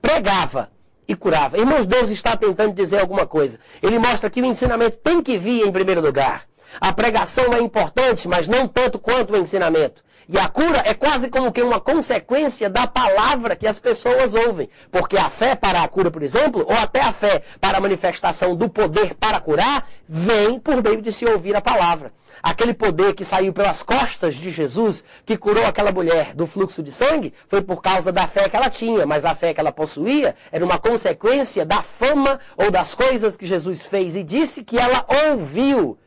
pregava 0.02 0.72
e 1.08 1.16
curava. 1.16 1.58
Irmãos, 1.58 1.86
Deus 1.86 2.10
está 2.10 2.36
tentando 2.36 2.74
dizer 2.74 3.00
alguma 3.00 3.26
coisa. 3.26 3.60
Ele 3.82 4.00
mostra 4.00 4.30
que 4.30 4.42
o 4.42 4.46
ensinamento 4.46 4.98
tem 4.98 5.22
que 5.22 5.38
vir 5.38 5.66
em 5.66 5.72
primeiro 5.72 6.02
lugar. 6.02 6.46
A 6.82 6.92
pregação 6.92 7.46
é 7.54 7.60
importante, 7.60 8.28
mas 8.28 8.48
não 8.48 8.68
tanto 8.68 9.00
quanto 9.00 9.34
o 9.34 9.38
ensinamento. 9.38 10.04
E 10.28 10.40
a 10.40 10.48
cura 10.48 10.82
é 10.86 10.94
quase 10.94 11.30
como 11.30 11.52
que 11.52 11.62
uma 11.62 11.80
consequência 11.80 12.70
da 12.70 12.88
palavra 12.88 13.56
que 13.56 13.68
as 13.68 13.78
pessoas 13.78 14.34
ouvem. 14.34 14.70
Porque 14.92 15.18
a 15.18 15.30
fé 15.30 15.56
para 15.56 15.84
a 15.84 15.88
cura, 15.88 16.10
por 16.10 16.24
exemplo, 16.24 16.66
ou 16.68 16.76
até 16.76 17.02
a 17.02 17.12
fé 17.12 17.44
para 17.62 17.78
a 17.78 17.82
manifestação 17.82 18.56
do 18.56 18.68
poder 18.68 19.14
para 19.16 19.40
curar, 19.40 19.88
vem 20.08 20.60
por 20.60 20.82
meio 20.82 21.02
de 21.02 21.12
se 21.12 21.26
ouvir 21.26 21.56
a 21.56 21.62
palavra. 21.62 22.12
Aquele 22.42 22.74
poder 22.74 23.14
que 23.14 23.24
saiu 23.24 23.54
pelas 23.54 23.82
costas 23.82 24.36
de 24.36 24.52
Jesus, 24.52 25.04
que 25.26 25.38
curou 25.38 25.66
aquela 25.66 25.92
mulher 25.92 26.34
do 26.34 26.46
fluxo 26.46 26.84
de 26.84 26.92
sangue, 26.92 27.34
foi 27.48 27.62
por 27.62 27.82
causa 27.82 28.12
da 28.12 28.28
fé 28.28 28.50
que 28.50 28.56
ela 28.56 28.70
tinha, 28.70 29.06
mas 29.06 29.26
a 29.26 29.34
fé 29.34 29.54
que 29.54 29.60
ela 29.60 29.72
possuía 29.72 30.36
era 30.52 30.66
uma 30.66 30.78
consequência 30.78 31.66
da 31.66 31.82
fama 31.82 32.40
ou 32.58 32.70
das 32.70 32.94
coisas 32.94 33.38
que 33.38 33.46
Jesus 33.46 33.86
fez 33.86 34.16
e 34.16 34.24
disse 34.24 34.64
que 34.64 34.78
ela 34.78 35.06
ouviu, 35.30 35.98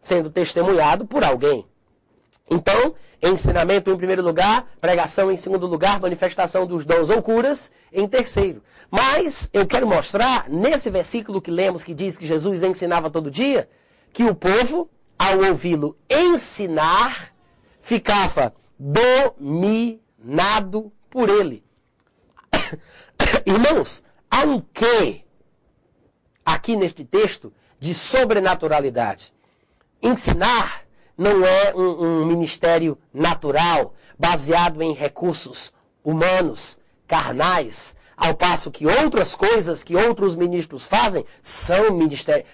sendo 0.00 0.28
testemunhado 0.28 1.06
por 1.06 1.22
alguém. 1.22 1.66
Então, 2.48 2.94
ensinamento 3.20 3.90
em 3.90 3.96
primeiro 3.96 4.22
lugar, 4.22 4.66
pregação 4.80 5.32
em 5.32 5.36
segundo 5.36 5.66
lugar, 5.66 6.00
manifestação 6.00 6.64
dos 6.66 6.84
dons 6.84 7.10
ou 7.10 7.20
curas 7.20 7.72
em 7.92 8.06
terceiro. 8.06 8.62
Mas 8.90 9.50
eu 9.52 9.66
quero 9.66 9.86
mostrar 9.86 10.48
nesse 10.48 10.88
versículo 10.88 11.42
que 11.42 11.50
lemos 11.50 11.82
que 11.82 11.92
diz 11.92 12.16
que 12.16 12.24
Jesus 12.24 12.62
ensinava 12.62 13.10
todo 13.10 13.30
dia, 13.30 13.68
que 14.12 14.24
o 14.24 14.34
povo, 14.34 14.88
ao 15.18 15.38
ouvi-lo 15.38 15.98
ensinar, 16.08 17.34
ficava 17.82 18.54
dominado 18.78 20.12
por 21.10 21.28
ele. 21.28 21.64
Irmãos, 23.44 24.04
há 24.30 24.42
um 24.44 24.60
quê 24.60 25.24
aqui 26.44 26.76
neste 26.76 27.04
texto 27.04 27.52
de 27.80 27.92
sobrenaturalidade. 27.92 29.34
Ensinar 30.00 30.85
não 31.16 31.44
é 31.44 31.74
um, 31.74 32.22
um 32.22 32.26
ministério 32.26 32.98
natural, 33.12 33.94
baseado 34.18 34.82
em 34.82 34.92
recursos 34.92 35.72
humanos, 36.04 36.78
carnais, 37.06 37.94
ao 38.16 38.34
passo 38.34 38.70
que 38.70 38.86
outras 38.86 39.34
coisas 39.34 39.82
que 39.82 39.94
outros 39.94 40.34
ministros 40.34 40.86
fazem 40.86 41.24
são, 41.42 41.98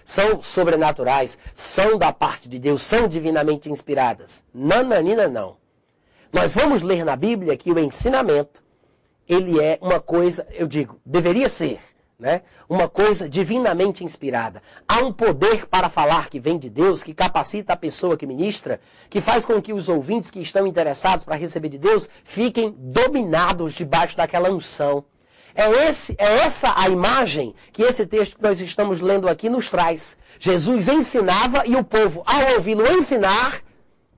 são 0.05 0.43
sobrenaturais, 0.43 1.39
são 1.55 1.97
da 1.97 2.13
parte 2.13 2.49
de 2.49 2.59
Deus, 2.59 2.83
são 2.83 3.07
divinamente 3.07 3.71
inspiradas. 3.71 4.45
Nananina 4.53 5.29
não. 5.29 5.57
Nós 6.33 6.55
vamos 6.55 6.83
ler 6.83 7.05
na 7.05 7.15
Bíblia 7.15 7.57
que 7.57 7.71
o 7.71 7.79
ensinamento, 7.79 8.65
ele 9.29 9.61
é 9.61 9.79
uma 9.81 10.01
coisa, 10.01 10.47
eu 10.51 10.67
digo, 10.67 10.99
deveria 11.05 11.49
ser 11.49 11.79
né? 12.23 12.43
Uma 12.69 12.89
coisa 12.89 13.29
divinamente 13.29 14.05
inspirada. 14.05 14.63
Há 14.87 14.99
um 14.99 15.13
poder 15.13 15.67
para 15.67 15.89
falar 15.89 16.31
que 16.31 16.39
vem 16.39 16.57
de 16.57 16.71
Deus, 16.71 17.03
que 17.03 17.13
capacita 17.13 17.73
a 17.73 17.77
pessoa 17.77 18.17
que 18.17 18.25
ministra, 18.25 18.81
que 19.11 19.21
faz 19.21 19.45
com 19.45 19.61
que 19.61 19.73
os 19.73 19.89
ouvintes 19.89 20.31
que 20.31 20.41
estão 20.41 20.65
interessados 20.65 21.25
para 21.25 21.35
receber 21.35 21.69
de 21.69 21.79
Deus 21.79 22.09
fiquem 22.23 22.75
dominados 22.79 23.75
debaixo 23.75 24.17
daquela 24.17 24.51
unção. 24.51 25.05
É, 25.55 25.89
esse, 25.89 26.15
é 26.17 26.39
essa 26.39 26.73
a 26.77 26.89
imagem 26.89 27.55
que 27.73 27.83
esse 27.83 28.07
texto 28.07 28.37
que 28.37 28.43
nós 28.43 28.61
estamos 28.61 29.01
lendo 29.01 29.29
aqui 29.29 29.51
nos 29.51 29.69
traz. 29.69 30.17
Jesus 30.39 30.89
ensinava 30.89 31.65
e 31.67 31.75
o 31.75 31.85
povo, 31.85 32.23
ao 32.25 32.55
ouvi-lo 32.55 32.87
ensinar, 32.93 33.61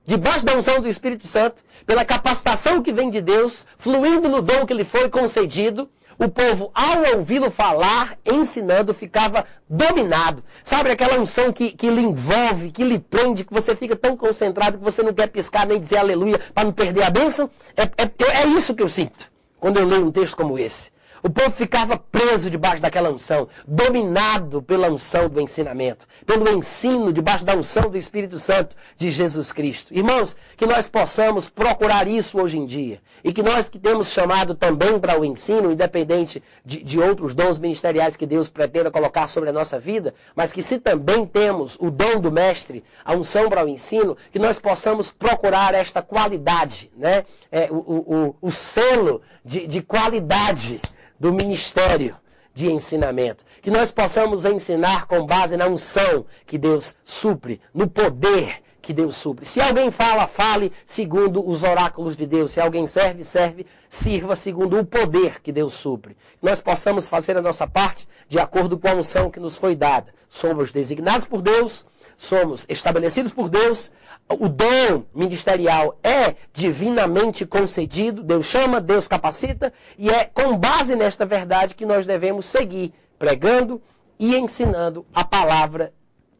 debaixo 0.05 0.45
da 0.45 0.55
unção 0.55 0.79
do 0.79 0.87
Espírito 0.87 1.27
Santo, 1.27 1.63
pela 1.85 2.05
capacitação 2.05 2.81
que 2.81 2.93
vem 2.93 3.09
de 3.09 3.19
Deus, 3.19 3.65
fluindo 3.77 4.29
no 4.29 4.41
dom 4.41 4.65
que 4.65 4.73
lhe 4.73 4.85
foi 4.85 5.09
concedido, 5.09 5.89
o 6.17 6.29
povo, 6.29 6.71
ao 6.73 7.17
ouvi-lo 7.17 7.51
falar, 7.51 8.17
ensinando, 8.25 8.93
ficava 8.93 9.45
dominado. 9.69 10.43
Sabe 10.63 10.91
aquela 10.91 11.19
unção 11.19 11.51
que, 11.51 11.71
que 11.71 11.89
lhe 11.89 12.01
envolve, 12.01 12.71
que 12.71 12.83
lhe 12.83 12.99
prende, 12.99 13.43
que 13.43 13.53
você 13.53 13.75
fica 13.75 13.95
tão 13.95 14.15
concentrado 14.15 14.77
que 14.77 14.83
você 14.83 15.03
não 15.03 15.13
quer 15.13 15.27
piscar 15.27 15.65
nem 15.65 15.79
dizer 15.79 15.97
aleluia 15.97 16.39
para 16.53 16.63
não 16.63 16.71
perder 16.71 17.03
a 17.03 17.09
bênção? 17.09 17.49
É, 17.75 17.83
é, 17.83 18.43
é 18.43 18.47
isso 18.47 18.73
que 18.73 18.83
eu 18.83 18.89
sinto 18.89 19.31
quando 19.59 19.77
eu 19.77 19.85
leio 19.85 20.05
um 20.05 20.11
texto 20.11 20.35
como 20.35 20.59
esse. 20.59 20.94
O 21.25 21.29
povo 21.31 21.49
ficava 21.49 21.97
preso 21.97 22.51
debaixo 22.51 22.83
daquela 22.83 23.09
unção, 23.09 23.47
dominado 23.67 24.61
pela 24.61 24.91
unção 24.91 25.27
do 25.27 25.41
ensinamento, 25.41 26.05
pelo 26.23 26.47
ensino 26.55 27.11
debaixo 27.11 27.43
da 27.43 27.55
unção 27.55 27.89
do 27.89 27.97
Espírito 27.97 28.37
Santo 28.37 28.75
de 28.95 29.09
Jesus 29.09 29.51
Cristo. 29.51 29.91
Irmãos, 29.91 30.35
que 30.55 30.67
nós 30.67 30.87
possamos 30.87 31.49
procurar 31.49 32.07
isso 32.07 32.39
hoje 32.39 32.59
em 32.59 32.65
dia. 32.67 33.01
E 33.23 33.33
que 33.33 33.41
nós 33.41 33.67
que 33.67 33.79
temos 33.79 34.11
chamado 34.11 34.53
também 34.53 34.99
para 34.99 35.19
o 35.19 35.25
ensino, 35.25 35.71
independente 35.71 36.43
de, 36.63 36.83
de 36.83 36.99
outros 36.99 37.33
dons 37.33 37.57
ministeriais 37.57 38.15
que 38.15 38.27
Deus 38.27 38.47
pretenda 38.47 38.91
colocar 38.91 39.25
sobre 39.25 39.49
a 39.49 39.53
nossa 39.53 39.79
vida, 39.79 40.13
mas 40.35 40.53
que 40.53 40.61
se 40.61 40.77
também 40.77 41.25
temos 41.25 41.75
o 41.79 41.89
dom 41.89 42.19
do 42.19 42.31
mestre, 42.31 42.83
a 43.03 43.15
unção 43.15 43.49
para 43.49 43.65
o 43.65 43.67
ensino, 43.67 44.15
que 44.31 44.37
nós 44.37 44.59
possamos 44.59 45.09
procurar 45.09 45.73
esta 45.73 46.03
qualidade, 46.03 46.91
né? 46.95 47.25
É, 47.51 47.67
o, 47.71 47.77
o, 47.77 48.35
o 48.39 48.51
selo 48.51 49.23
de, 49.43 49.65
de 49.65 49.81
qualidade 49.81 50.79
do 51.19 51.33
ministério 51.33 52.17
de 52.53 52.71
ensinamento. 52.71 53.43
Que 53.61 53.69
nós 53.69 53.91
possamos 53.91 54.45
ensinar 54.45 55.05
com 55.07 55.25
base 55.25 55.57
na 55.57 55.67
unção 55.67 56.25
que 56.45 56.57
Deus 56.57 56.95
supre, 57.03 57.61
no 57.73 57.87
poder 57.87 58.63
que 58.81 58.93
Deus 58.93 59.17
supre. 59.17 59.45
Se 59.45 59.59
alguém 59.59 59.89
fala, 59.89 60.27
fale 60.27 60.71
segundo 60.85 61.47
os 61.47 61.63
oráculos 61.63 62.15
de 62.15 62.27
Deus. 62.27 62.51
Se 62.51 62.61
alguém 62.61 62.85
serve, 62.85 63.23
serve, 63.23 63.65
sirva 63.89 64.35
segundo 64.35 64.79
o 64.79 64.85
poder 64.85 65.41
que 65.41 65.51
Deus 65.51 65.73
supre. 65.73 66.15
Nós 66.41 66.61
possamos 66.61 67.07
fazer 67.07 67.35
a 67.35 67.41
nossa 67.41 67.65
parte 67.65 68.07
de 68.27 68.39
acordo 68.39 68.77
com 68.77 68.87
a 68.87 68.93
unção 68.93 69.31
que 69.31 69.39
nos 69.39 69.57
foi 69.57 69.75
dada. 69.75 70.13
Somos 70.29 70.71
designados 70.71 71.27
por 71.27 71.41
Deus 71.41 71.83
somos 72.17 72.65
estabelecidos 72.69 73.33
por 73.33 73.49
Deus, 73.49 73.91
o 74.29 74.47
dom 74.47 75.03
ministerial 75.13 75.99
é 76.03 76.35
divinamente 76.53 77.45
concedido, 77.45 78.23
Deus 78.23 78.45
chama, 78.45 78.79
Deus 78.81 79.07
capacita, 79.07 79.73
e 79.97 80.09
é 80.09 80.25
com 80.25 80.57
base 80.57 80.95
nesta 80.95 81.25
verdade 81.25 81.75
que 81.75 81.85
nós 81.85 82.05
devemos 82.05 82.45
seguir 82.45 82.93
pregando 83.19 83.81
e 84.17 84.35
ensinando 84.35 85.05
a 85.13 85.23
palavra 85.23 85.93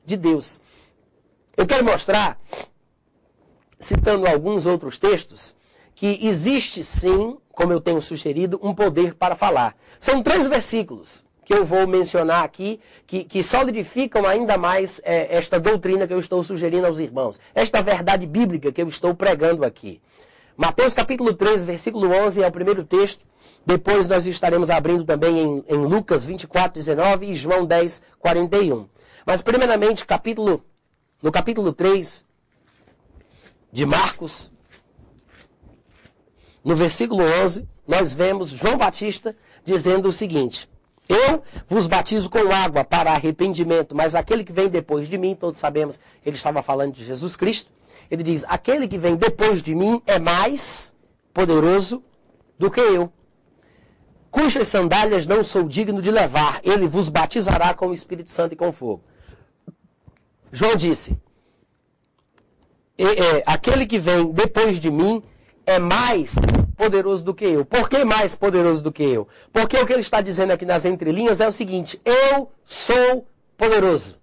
de 0.06 0.16
Deus. 0.16 0.62
Eu 1.58 1.66
quero 1.66 1.86
mostrar, 1.86 2.40
citando 3.80 4.28
alguns 4.28 4.66
outros 4.66 4.98
textos, 4.98 5.56
que 5.94 6.20
existe 6.22 6.84
sim, 6.84 7.38
como 7.52 7.72
eu 7.72 7.80
tenho 7.80 8.02
sugerido, 8.02 8.60
um 8.62 8.74
poder 8.74 9.16
para 9.16 9.36
falar. 9.36 9.76
São 9.98 10.22
três 10.22 10.46
versículos 10.48 11.25
que 11.46 11.54
eu 11.54 11.64
vou 11.64 11.88
mencionar 11.88 12.44
aqui, 12.44 12.80
que, 13.06 13.24
que 13.24 13.44
solidificam 13.44 14.26
ainda 14.26 14.58
mais 14.58 15.00
é, 15.04 15.38
esta 15.38 15.60
doutrina 15.60 16.08
que 16.08 16.14
eu 16.14 16.20
estou 16.20 16.44
sugerindo 16.44 16.88
aos 16.88 16.98
irmãos, 16.98 17.40
esta 17.54 17.84
verdade 17.84 18.26
bíblica 18.26 18.72
que 18.72 18.82
eu 18.82 18.88
estou 18.88 19.14
pregando 19.14 19.64
aqui. 19.64 20.02
Mateus 20.58 20.94
capítulo 20.94 21.34
3, 21.34 21.64
versículo 21.64 22.12
11 22.12 22.42
é 22.42 22.48
o 22.48 22.52
primeiro 22.52 22.84
texto. 22.84 23.24
Depois 23.64 24.08
nós 24.08 24.26
estaremos 24.26 24.70
abrindo 24.70 25.06
também 25.06 25.38
em, 25.38 25.64
em 25.68 25.78
Lucas 25.78 26.26
24, 26.26 26.74
19 26.74 27.32
e 27.32 27.36
João 27.36 27.66
10, 27.66 28.02
41. 28.20 28.88
Mas 29.26 29.42
primeiramente, 29.42 30.04
capítulo, 30.04 30.64
no 31.22 31.32
capítulo 31.32 31.72
3 31.74 32.26
de 33.72 33.86
Marcos, 33.86 34.52
no 36.64 36.76
versículo 36.76 37.24
11, 37.44 37.68
nós 37.88 38.14
vemos 38.14 38.50
João 38.50 38.78
Batista 38.78 39.36
dizendo 39.64 40.08
o 40.08 40.12
seguinte: 40.12 40.70
eu 41.08 41.44
vos 41.68 41.86
batizo 41.86 42.30
com 42.30 42.52
água 42.52 42.84
para 42.84 43.12
arrependimento, 43.12 43.96
mas 43.96 44.16
aquele 44.16 44.44
que 44.44 44.52
vem 44.52 44.68
depois 44.68 45.08
de 45.08 45.18
mim, 45.18 45.36
todos 45.36 45.60
sabemos, 45.60 46.00
ele 46.26 46.36
estava 46.36 46.62
falando 46.62 46.94
de 46.94 47.04
Jesus 47.04 47.36
Cristo. 47.36 47.72
Ele 48.10 48.24
diz: 48.24 48.44
aquele 48.48 48.88
que 48.88 48.98
vem 48.98 49.16
depois 49.16 49.62
de 49.62 49.76
mim 49.76 50.02
é 50.06 50.20
mais 50.20 50.94
poderoso 51.34 52.04
do 52.58 52.72
que 52.72 52.80
eu, 52.80 53.12
cujas 54.32 54.68
sandálias 54.68 55.28
não 55.28 55.44
sou 55.44 55.64
digno 55.64 56.02
de 56.02 56.10
levar. 56.10 56.60
Ele 56.64 56.88
vos 56.88 57.10
batizará 57.10 57.74
com 57.74 57.88
o 57.88 57.94
Espírito 57.94 58.32
Santo 58.32 58.54
e 58.54 58.56
com 58.56 58.72
fogo. 58.72 59.04
João 60.52 60.76
disse: 60.76 61.18
é, 62.98 63.44
aquele 63.46 63.86
que 63.86 64.00
vem 64.00 64.32
depois 64.32 64.80
de 64.80 64.90
mim 64.90 65.22
é 65.66 65.80
mais 65.80 66.36
poderoso 66.76 67.24
do 67.24 67.34
que 67.34 67.46
eu. 67.46 67.66
Por 67.66 67.90
que 67.90 68.04
mais 68.04 68.36
poderoso 68.36 68.84
do 68.84 68.92
que 68.92 69.04
eu? 69.04 69.28
Porque 69.52 69.78
o 69.78 69.86
que 69.86 69.94
ele 69.94 70.02
está 70.02 70.22
dizendo 70.22 70.52
aqui 70.52 70.66
nas 70.66 70.86
entrelinhas 70.86 71.40
é 71.40 71.48
o 71.48 71.52
seguinte: 71.52 72.00
eu 72.06 72.52
sou 72.64 73.28
poderoso. 73.58 74.18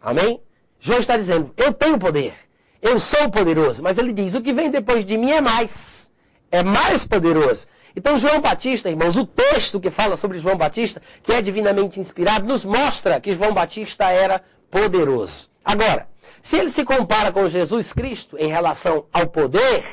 Amém? 0.00 0.40
João 0.78 0.98
está 0.98 1.16
dizendo: 1.16 1.52
eu 1.56 1.72
tenho 1.72 1.98
poder. 1.98 2.34
Eu 2.80 3.00
sou 3.00 3.30
poderoso. 3.30 3.82
Mas 3.82 3.98
ele 3.98 4.12
diz: 4.12 4.34
o 4.34 4.42
que 4.42 4.52
vem 4.52 4.70
depois 4.70 5.04
de 5.04 5.16
mim 5.16 5.30
é 5.30 5.40
mais. 5.40 6.10
É 6.50 6.62
mais 6.62 7.06
poderoso. 7.06 7.66
Então, 7.96 8.16
João 8.16 8.40
Batista, 8.40 8.88
irmãos, 8.88 9.16
o 9.16 9.26
texto 9.26 9.80
que 9.80 9.90
fala 9.90 10.16
sobre 10.16 10.38
João 10.38 10.56
Batista, 10.56 11.02
que 11.22 11.32
é 11.32 11.42
divinamente 11.42 11.98
inspirado, 11.98 12.46
nos 12.46 12.64
mostra 12.64 13.20
que 13.20 13.34
João 13.34 13.52
Batista 13.52 14.08
era 14.08 14.40
poderoso. 14.70 15.50
Agora, 15.64 16.08
se 16.40 16.56
ele 16.56 16.70
se 16.70 16.84
compara 16.84 17.32
com 17.32 17.48
Jesus 17.48 17.92
Cristo 17.92 18.36
em 18.38 18.48
relação 18.48 19.06
ao 19.12 19.26
poder, 19.26 19.84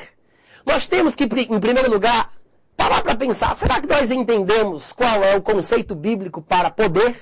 nós 0.66 0.86
temos 0.86 1.14
que, 1.14 1.24
em 1.24 1.60
primeiro 1.60 1.90
lugar, 1.90 2.32
parar 2.76 3.02
para 3.02 3.14
pensar: 3.14 3.56
será 3.56 3.80
que 3.80 3.86
nós 3.86 4.10
entendemos 4.10 4.92
qual 4.92 5.22
é 5.22 5.36
o 5.36 5.40
conceito 5.40 5.94
bíblico 5.94 6.42
para 6.42 6.70
poder? 6.70 7.16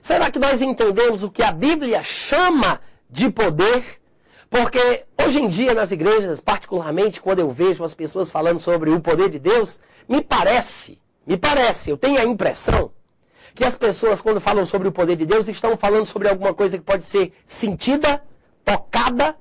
Será 0.00 0.30
que 0.30 0.38
nós 0.38 0.60
entendemos 0.60 1.22
o 1.22 1.30
que 1.30 1.44
a 1.44 1.52
Bíblia 1.52 2.02
chama 2.02 2.80
de 3.08 3.30
poder? 3.30 4.02
Porque 4.50 5.04
hoje 5.24 5.40
em 5.40 5.48
dia 5.48 5.72
nas 5.72 5.92
igrejas, 5.92 6.40
particularmente 6.40 7.22
quando 7.22 7.38
eu 7.38 7.48
vejo 7.48 7.84
as 7.84 7.94
pessoas 7.94 8.30
falando 8.30 8.58
sobre 8.58 8.90
o 8.90 9.00
poder 9.00 9.30
de 9.30 9.38
Deus, 9.38 9.80
me 10.08 10.20
parece, 10.20 11.00
me 11.24 11.38
parece, 11.38 11.88
eu 11.88 11.96
tenho 11.96 12.20
a 12.20 12.24
impressão 12.24 12.92
que 13.54 13.64
as 13.64 13.76
pessoas 13.76 14.20
quando 14.20 14.40
falam 14.40 14.66
sobre 14.66 14.88
o 14.88 14.92
poder 14.92 15.16
de 15.16 15.24
Deus 15.24 15.48
estão 15.48 15.76
falando 15.76 16.06
sobre 16.06 16.28
alguma 16.28 16.52
coisa 16.52 16.76
que 16.76 16.84
pode 16.84 17.04
ser 17.04 17.32
sentida, 17.46 18.22
tocada 18.64 19.36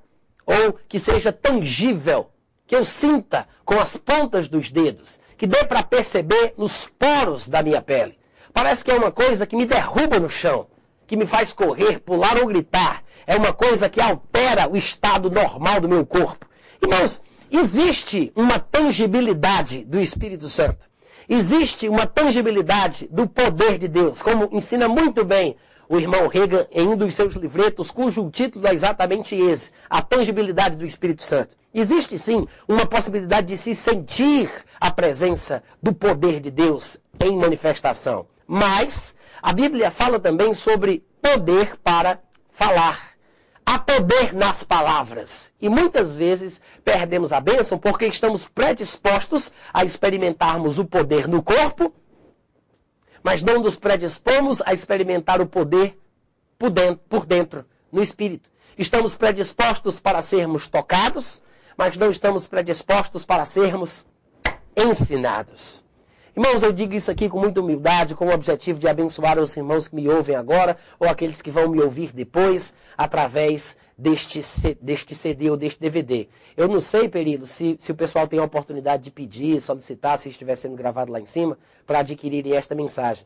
ou 0.45 0.73
que 0.87 0.99
seja 0.99 1.31
tangível, 1.31 2.29
que 2.71 2.75
eu 2.77 2.85
sinta 2.85 3.45
com 3.65 3.77
as 3.81 3.97
pontas 3.97 4.47
dos 4.47 4.71
dedos, 4.71 5.19
que 5.37 5.45
dê 5.45 5.65
para 5.65 5.83
perceber 5.83 6.53
nos 6.57 6.87
poros 6.87 7.49
da 7.49 7.61
minha 7.61 7.81
pele. 7.81 8.17
Parece 8.53 8.81
que 8.85 8.89
é 8.89 8.95
uma 8.95 9.11
coisa 9.11 9.45
que 9.45 9.57
me 9.57 9.65
derruba 9.65 10.21
no 10.21 10.29
chão, 10.29 10.67
que 11.05 11.17
me 11.17 11.25
faz 11.25 11.51
correr, 11.51 11.99
pular 11.99 12.37
ou 12.37 12.47
gritar. 12.47 13.03
É 13.27 13.35
uma 13.35 13.51
coisa 13.51 13.89
que 13.89 13.99
altera 13.99 14.71
o 14.71 14.77
estado 14.77 15.29
normal 15.29 15.81
do 15.81 15.89
meu 15.89 16.05
corpo. 16.05 16.47
Irmãos, 16.81 17.21
existe 17.51 18.31
uma 18.37 18.57
tangibilidade 18.57 19.83
do 19.83 19.99
Espírito 19.99 20.47
Santo. 20.47 20.89
Existe 21.27 21.89
uma 21.89 22.07
tangibilidade 22.07 23.05
do 23.11 23.27
poder 23.27 23.77
de 23.77 23.89
Deus, 23.89 24.21
como 24.21 24.47
ensina 24.49 24.87
muito 24.87 25.25
bem 25.25 25.57
o 25.91 25.99
irmão 25.99 26.29
Reagan 26.29 26.65
em 26.71 26.87
um 26.87 26.95
dos 26.95 27.13
seus 27.13 27.33
livretos, 27.33 27.91
cujo 27.91 28.29
título 28.29 28.65
é 28.65 28.73
exatamente 28.73 29.35
esse: 29.35 29.71
A 29.89 30.01
tangibilidade 30.01 30.77
do 30.77 30.85
Espírito 30.85 31.21
Santo. 31.21 31.57
Existe 31.73 32.17
sim 32.17 32.47
uma 32.65 32.85
possibilidade 32.85 33.47
de 33.47 33.57
se 33.57 33.75
sentir 33.75 34.49
a 34.79 34.89
presença 34.89 35.61
do 35.83 35.93
poder 35.93 36.39
de 36.39 36.49
Deus 36.49 36.95
em 37.19 37.35
manifestação. 37.35 38.25
Mas 38.47 39.17
a 39.41 39.51
Bíblia 39.51 39.91
fala 39.91 40.17
também 40.17 40.53
sobre 40.53 41.05
poder 41.21 41.75
para 41.83 42.21
falar. 42.49 43.11
Há 43.65 43.77
poder 43.77 44.33
nas 44.33 44.63
palavras. 44.63 45.51
E 45.61 45.67
muitas 45.67 46.15
vezes 46.15 46.61
perdemos 46.85 47.33
a 47.33 47.41
bênção 47.41 47.77
porque 47.77 48.05
estamos 48.05 48.47
predispostos 48.47 49.51
a 49.73 49.83
experimentarmos 49.83 50.79
o 50.79 50.85
poder 50.85 51.27
no 51.27 51.43
corpo 51.43 51.93
mas 53.23 53.43
não 53.43 53.61
nos 53.61 53.77
predispomos 53.77 54.61
a 54.65 54.73
experimentar 54.73 55.41
o 55.41 55.47
poder 55.47 55.97
por 56.57 57.25
dentro, 57.25 57.65
no 57.91 58.01
espírito. 58.01 58.49
Estamos 58.77 59.15
predispostos 59.15 59.99
para 59.99 60.21
sermos 60.21 60.67
tocados, 60.67 61.43
mas 61.77 61.97
não 61.97 62.09
estamos 62.09 62.47
predispostos 62.47 63.25
para 63.25 63.45
sermos 63.45 64.05
ensinados. 64.75 65.83
Irmãos, 66.33 66.63
eu 66.63 66.71
digo 66.71 66.93
isso 66.93 67.11
aqui 67.11 67.27
com 67.27 67.37
muita 67.37 67.59
humildade, 67.59 68.15
com 68.15 68.25
o 68.25 68.33
objetivo 68.33 68.79
de 68.79 68.87
abençoar 68.87 69.37
os 69.37 69.55
irmãos 69.57 69.89
que 69.89 69.95
me 69.95 70.07
ouvem 70.07 70.33
agora, 70.33 70.77
ou 70.97 71.09
aqueles 71.09 71.41
que 71.41 71.51
vão 71.51 71.67
me 71.67 71.81
ouvir 71.81 72.13
depois, 72.13 72.73
através 72.97 73.75
deste, 73.97 74.39
deste 74.81 75.13
CD 75.13 75.49
ou 75.49 75.57
deste 75.57 75.81
DVD. 75.81 76.29
Eu 76.55 76.69
não 76.69 76.79
sei, 76.79 77.09
Perilo, 77.09 77.45
se, 77.45 77.75
se 77.77 77.91
o 77.91 77.95
pessoal 77.95 78.29
tem 78.29 78.39
a 78.39 78.43
oportunidade 78.43 79.03
de 79.03 79.11
pedir, 79.11 79.59
solicitar, 79.59 80.17
se 80.17 80.29
estiver 80.29 80.55
sendo 80.55 80.77
gravado 80.77 81.11
lá 81.11 81.19
em 81.19 81.25
cima, 81.25 81.57
para 81.85 81.99
adquirirem 81.99 82.55
esta 82.55 82.73
mensagem. 82.73 83.25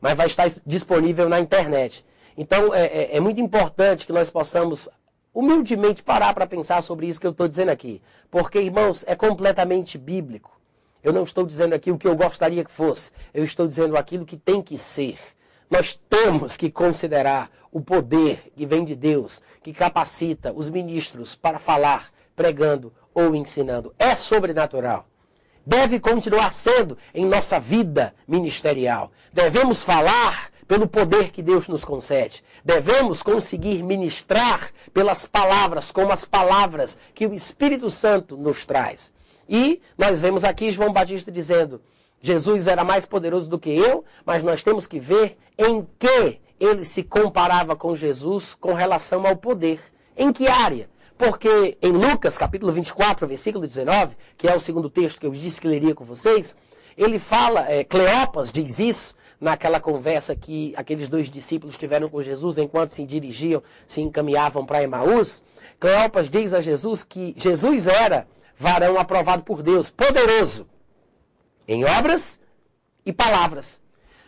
Mas 0.00 0.14
vai 0.14 0.26
estar 0.26 0.48
disponível 0.64 1.28
na 1.28 1.40
internet. 1.40 2.06
Então, 2.36 2.72
é, 2.72 2.84
é, 2.86 3.16
é 3.16 3.20
muito 3.20 3.40
importante 3.40 4.06
que 4.06 4.12
nós 4.12 4.30
possamos 4.30 4.88
humildemente 5.34 6.04
parar 6.04 6.34
para 6.34 6.46
pensar 6.46 6.82
sobre 6.82 7.08
isso 7.08 7.20
que 7.20 7.26
eu 7.26 7.32
estou 7.32 7.48
dizendo 7.48 7.70
aqui. 7.70 8.00
Porque, 8.30 8.60
irmãos, 8.60 9.04
é 9.08 9.16
completamente 9.16 9.98
bíblico. 9.98 10.61
Eu 11.02 11.12
não 11.12 11.24
estou 11.24 11.44
dizendo 11.44 11.74
aqui 11.74 11.90
o 11.90 11.98
que 11.98 12.06
eu 12.06 12.14
gostaria 12.14 12.64
que 12.64 12.70
fosse. 12.70 13.10
Eu 13.34 13.44
estou 13.44 13.66
dizendo 13.66 13.96
aquilo 13.96 14.24
que 14.24 14.36
tem 14.36 14.62
que 14.62 14.78
ser. 14.78 15.18
Nós 15.68 15.98
temos 16.08 16.56
que 16.56 16.70
considerar 16.70 17.50
o 17.72 17.80
poder 17.80 18.52
que 18.54 18.66
vem 18.66 18.84
de 18.84 18.94
Deus, 18.94 19.42
que 19.62 19.72
capacita 19.72 20.52
os 20.52 20.70
ministros 20.70 21.34
para 21.34 21.58
falar, 21.58 22.10
pregando 22.36 22.92
ou 23.14 23.34
ensinando. 23.34 23.94
É 23.98 24.14
sobrenatural. 24.14 25.06
Deve 25.64 25.98
continuar 25.98 26.52
sendo 26.52 26.98
em 27.14 27.24
nossa 27.24 27.58
vida 27.58 28.14
ministerial. 28.28 29.10
Devemos 29.32 29.82
falar 29.82 30.50
pelo 30.68 30.86
poder 30.86 31.30
que 31.30 31.42
Deus 31.42 31.68
nos 31.68 31.84
concede. 31.84 32.44
Devemos 32.64 33.22
conseguir 33.22 33.82
ministrar 33.82 34.70
pelas 34.92 35.26
palavras, 35.26 35.90
como 35.90 36.12
as 36.12 36.24
palavras 36.24 36.96
que 37.14 37.26
o 37.26 37.34
Espírito 37.34 37.90
Santo 37.90 38.36
nos 38.36 38.64
traz. 38.64 39.12
E 39.52 39.82
nós 39.98 40.18
vemos 40.18 40.44
aqui 40.44 40.72
João 40.72 40.94
Batista 40.94 41.30
dizendo: 41.30 41.82
Jesus 42.22 42.66
era 42.66 42.82
mais 42.82 43.04
poderoso 43.04 43.50
do 43.50 43.58
que 43.58 43.68
eu, 43.68 44.02
mas 44.24 44.42
nós 44.42 44.62
temos 44.62 44.86
que 44.86 44.98
ver 44.98 45.36
em 45.58 45.86
que 45.98 46.40
ele 46.58 46.86
se 46.86 47.02
comparava 47.02 47.76
com 47.76 47.94
Jesus 47.94 48.56
com 48.58 48.72
relação 48.72 49.26
ao 49.26 49.36
poder. 49.36 49.78
Em 50.16 50.32
que 50.32 50.48
área? 50.48 50.88
Porque 51.18 51.76
em 51.82 51.92
Lucas, 51.92 52.38
capítulo 52.38 52.72
24, 52.72 53.28
versículo 53.28 53.66
19, 53.66 54.16
que 54.38 54.48
é 54.48 54.56
o 54.56 54.60
segundo 54.60 54.88
texto 54.88 55.20
que 55.20 55.26
eu 55.26 55.32
disse 55.32 55.60
que 55.60 55.68
leria 55.68 55.94
com 55.94 56.02
vocês, 56.02 56.56
ele 56.96 57.18
fala, 57.18 57.70
é, 57.70 57.84
Cleopas 57.84 58.50
diz 58.50 58.78
isso 58.78 59.14
naquela 59.38 59.78
conversa 59.78 60.34
que 60.34 60.72
aqueles 60.78 61.10
dois 61.10 61.30
discípulos 61.30 61.76
tiveram 61.76 62.08
com 62.08 62.22
Jesus 62.22 62.56
enquanto 62.56 62.90
se 62.90 63.04
dirigiam, 63.04 63.62
se 63.86 64.00
encaminhavam 64.00 64.64
para 64.64 64.82
Emaús. 64.82 65.42
Cleopas 65.78 66.30
diz 66.30 66.54
a 66.54 66.60
Jesus 66.62 67.02
que 67.02 67.34
Jesus 67.36 67.86
era 67.86 68.26
varão 68.58 68.98
aprovado 68.98 69.42
por 69.42 69.62
Deus, 69.62 69.90
poderoso 69.90 70.66
em 71.66 71.84
obras 71.84 72.40
e 73.04 73.12
palavras. 73.12 73.80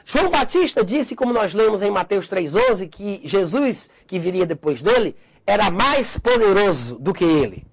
João 0.05 0.31
Batista 0.31 0.85
disse, 0.85 1.17
como 1.17 1.33
nós 1.33 1.55
lemos 1.55 1.81
em 1.81 1.91
Mateus 1.91 2.29
3,11, 2.29 2.89
que 2.89 3.21
Jesus, 3.25 3.89
que 4.07 4.19
viria 4.19 4.45
depois 4.45 4.83
dele, 4.83 5.17
era 5.47 5.71
mais 5.71 6.19
poderoso 6.19 6.97
do 6.97 7.13
que 7.13 7.25
ele. 7.25 7.67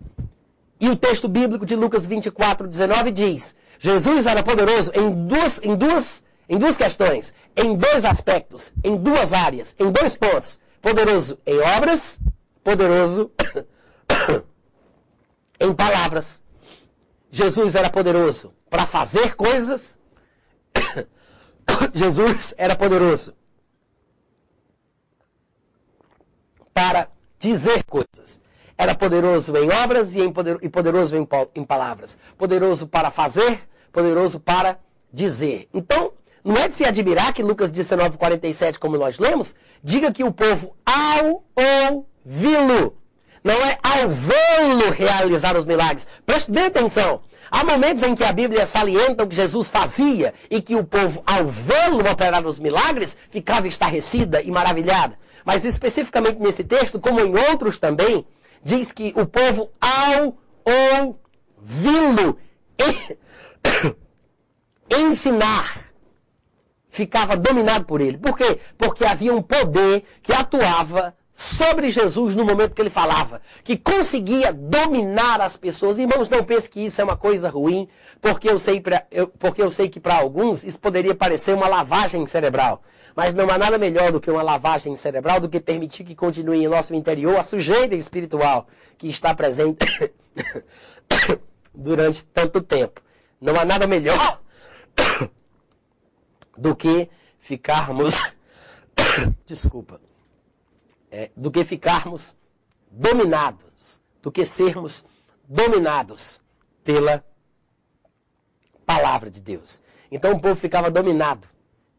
E 0.80 0.90
o 0.90 0.96
texto 0.96 1.28
bíblico 1.28 1.66
de 1.66 1.76
Lucas 1.76 2.06
24, 2.06 2.68
19 2.68 3.12
diz: 3.12 3.56
Jesus 3.78 4.26
era 4.26 4.42
poderoso 4.42 4.92
em 4.96 5.28
duas, 5.28 5.60
em 5.62 5.76
duas, 5.76 6.24
em 6.50 6.58
duas 6.58 6.78
questões, 6.78 7.34
em 7.56 7.76
dois 7.76 8.04
aspectos, 8.04 8.74
em 8.84 8.96
duas 8.96 9.34
áreas, 9.34 9.76
em 9.80 9.92
dois 9.92 10.16
pontos. 10.16 10.60
Poderoso 10.82 11.38
em 11.46 11.60
obras, 11.60 12.20
poderoso 12.64 13.30
em 15.62 15.74
palavras. 15.74 16.42
Jesus 17.32 17.76
era 17.76 17.90
poderoso 17.90 18.54
para 18.70 18.86
fazer 18.86 19.36
coisas. 19.36 19.98
Jesus 21.94 22.54
era 22.58 22.76
poderoso 22.76 23.34
para 26.74 27.08
dizer 27.40 27.84
coisas. 27.84 28.42
Era 28.78 28.96
poderoso 28.96 29.56
em 29.56 29.72
obras 29.72 30.16
e, 30.16 30.22
em 30.22 30.34
poder, 30.34 30.58
e 30.62 30.68
poderoso 30.68 31.16
em, 31.16 31.28
em 31.56 31.64
palavras. 31.64 32.18
Poderoso 32.38 32.88
para 32.88 33.12
fazer, 33.12 33.68
poderoso 33.92 34.40
para 34.40 34.80
dizer. 35.14 35.70
Então, 35.72 36.14
não 36.44 36.58
é 36.58 36.68
de 36.68 36.74
se 36.74 36.84
admirar 36.84 37.32
que 37.34 37.44
Lucas 37.44 37.70
19, 37.70 38.18
47, 38.18 38.80
como 38.80 38.98
nós 38.98 39.20
lemos, 39.20 39.56
diga 39.84 40.12
que 40.12 40.24
o 40.24 40.32
povo, 40.32 40.76
ao 40.84 41.44
ouvi-lo, 41.56 42.98
não 43.44 43.56
é 43.56 43.78
ao 43.82 44.10
vê-lo 44.10 44.92
realizar 44.92 45.58
os 45.58 45.66
milagres. 45.66 46.08
Preste 46.26 46.52
bem 46.52 46.66
atenção. 46.66 47.22
Há 47.50 47.64
momentos 47.64 48.02
em 48.04 48.16
que 48.16 48.24
a 48.24 48.32
Bíblia 48.32 48.66
salienta 48.66 49.24
o 49.24 49.28
que 49.28 49.36
Jesus 49.36 49.70
fazia 49.70 50.34
e 50.50 50.62
que 50.62 50.76
o 50.76 50.84
povo, 50.84 51.22
ao 51.26 51.46
vê-lo 51.46 52.10
operar 52.10 52.46
os 52.46 52.60
milagres, 52.60 53.18
ficava 53.30 53.68
estarrecida 53.68 54.42
e 54.42 54.50
maravilhada. 54.50 55.18
Mas 55.44 55.66
especificamente 55.66 56.40
nesse 56.40 56.64
texto, 56.64 57.00
como 57.00 57.20
em 57.20 57.36
outros 57.50 57.78
também, 57.78 58.26
diz 58.64 58.92
que 58.92 59.14
o 59.18 59.26
povo, 59.26 59.72
ao 59.82 60.38
ouvi-lo 61.58 62.38
ensinar, 64.90 65.92
ficava 66.90 67.36
dominado 67.36 67.86
por 67.86 68.02
ele. 68.02 68.18
Por 68.18 68.38
quê? 68.38 68.60
Porque 68.78 69.04
havia 69.04 69.34
um 69.34 69.42
poder 69.42 70.06
que 70.22 70.32
atuava 70.32 71.16
sobre 71.34 71.90
Jesus 71.90 72.36
no 72.36 72.46
momento 72.46 72.76
que 72.76 72.82
ele 72.82 72.90
falava, 72.90 73.42
que 73.64 73.78
conseguia 73.78 74.52
dominar 74.54 75.42
as 75.42 75.56
pessoas. 75.56 75.98
Irmãos, 75.98 76.30
não 76.30 76.44
pense 76.44 76.70
que 76.70 76.86
isso 76.86 77.00
é 77.00 77.04
uma 77.04 77.18
coisa 77.18 77.50
ruim, 77.50 77.88
porque 78.22 78.50
eu 78.50 78.60
sei, 78.60 78.80
pra, 78.82 79.06
eu, 79.12 79.28
porque 79.28 79.62
eu 79.62 79.72
sei 79.72 79.90
que 79.90 80.00
para 80.00 80.18
alguns 80.18 80.64
isso 80.64 80.80
poderia 80.80 81.16
parecer 81.16 81.56
uma 81.56 81.68
lavagem 81.68 82.26
cerebral. 82.26 82.84
Mas 83.16 83.34
não 83.34 83.50
há 83.50 83.58
nada 83.58 83.78
melhor 83.78 84.12
do 84.12 84.22
que 84.22 84.32
uma 84.32 84.44
lavagem 84.44 84.96
cerebral 84.96 85.40
do 85.40 85.50
que 85.50 85.60
permitir 85.60 86.04
que 86.04 86.16
continue 86.16 86.64
em 86.64 86.68
nosso 86.68 86.94
interior 86.94 87.38
a 87.38 87.44
sujeira 87.44 87.96
espiritual 87.96 88.68
que 88.98 89.10
está 89.10 89.34
presente 89.34 90.14
durante 91.74 92.24
tanto 92.26 92.62
tempo. 92.62 93.02
Não 93.40 93.60
há 93.60 93.66
nada 93.66 93.88
melhor 93.88 94.42
do 96.58 96.74
que 96.76 97.10
ficarmos. 97.40 98.22
Desculpa 99.46 100.11
é, 101.12 101.30
do 101.36 101.52
que 101.52 101.64
ficarmos 101.64 102.36
dominados, 102.90 104.02
do 104.22 104.32
que 104.32 104.46
sermos 104.46 105.06
dominados 105.48 106.42
pela 106.84 107.24
palavra 108.86 109.30
de 109.30 109.42
Deus. 109.42 109.82
Então 110.10 110.32
o 110.32 110.40
povo 110.40 110.56
ficava 110.56 110.90
dominado 110.90 111.48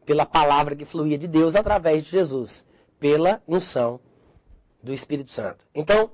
pela 0.05 0.25
palavra 0.25 0.75
que 0.75 0.85
fluía 0.85 1.17
de 1.17 1.27
Deus 1.27 1.55
através 1.55 2.03
de 2.03 2.11
Jesus, 2.11 2.65
pela 2.99 3.41
unção 3.47 3.99
do 4.81 4.91
Espírito 4.91 5.31
Santo. 5.31 5.65
Então, 5.73 6.11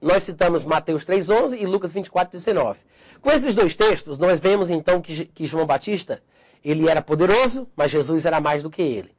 nós 0.00 0.22
citamos 0.22 0.64
Mateus 0.64 1.04
3,11 1.04 1.60
e 1.60 1.66
Lucas 1.66 1.92
24,19. 1.92 2.78
Com 3.20 3.30
esses 3.30 3.54
dois 3.54 3.76
textos, 3.76 4.18
nós 4.18 4.40
vemos 4.40 4.70
então 4.70 5.00
que, 5.00 5.26
que 5.26 5.46
João 5.46 5.66
Batista, 5.66 6.22
ele 6.64 6.88
era 6.88 7.02
poderoso, 7.02 7.68
mas 7.76 7.90
Jesus 7.90 8.24
era 8.26 8.40
mais 8.40 8.62
do 8.62 8.70
que 8.70 8.82
ele. 8.82 9.14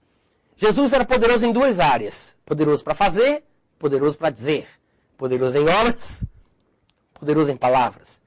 Jesus 0.55 0.93
era 0.93 1.05
poderoso 1.05 1.45
em 1.45 1.51
duas 1.51 1.79
áreas: 1.79 2.35
poderoso 2.45 2.83
para 2.83 2.93
fazer, 2.93 3.43
poderoso 3.79 4.17
para 4.17 4.29
dizer, 4.29 4.67
poderoso 5.17 5.57
em 5.57 5.67
obras, 5.67 6.23
poderoso 7.13 7.51
em 7.51 7.57
palavras. 7.57 8.21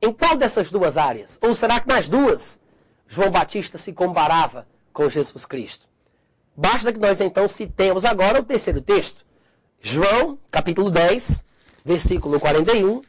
Em 0.00 0.12
qual 0.12 0.36
dessas 0.36 0.70
duas 0.70 0.96
áreas? 0.96 1.38
Ou 1.42 1.54
será 1.54 1.80
que 1.80 1.88
nas 1.88 2.08
duas 2.08 2.58
João 3.06 3.30
Batista 3.30 3.76
se 3.76 3.92
comparava 3.92 4.66
com 4.92 5.08
Jesus 5.08 5.44
Cristo? 5.44 5.88
Basta 6.56 6.92
que 6.92 6.98
nós 6.98 7.20
então 7.20 7.48
citemos 7.48 8.04
agora 8.04 8.40
o 8.40 8.44
terceiro 8.44 8.80
texto. 8.80 9.24
João, 9.80 10.38
capítulo 10.50 10.90
10, 10.90 11.44
versículo 11.84 12.40
41, 12.40 13.02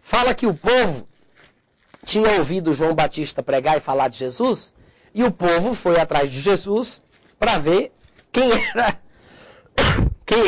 fala 0.00 0.34
que 0.34 0.46
o 0.46 0.54
povo 0.54 1.08
tinha 2.04 2.38
ouvido 2.38 2.72
João 2.72 2.94
Batista 2.94 3.42
pregar 3.42 3.76
e 3.76 3.80
falar 3.80 4.08
de 4.08 4.18
Jesus, 4.18 4.74
e 5.14 5.22
o 5.24 5.30
povo 5.30 5.74
foi 5.74 6.00
atrás 6.00 6.30
de 6.30 6.40
Jesus 6.40 7.02
para 7.38 7.58
ver 7.58 7.92
quem 8.32 8.50
era 8.52 8.98
quem, 10.26 10.42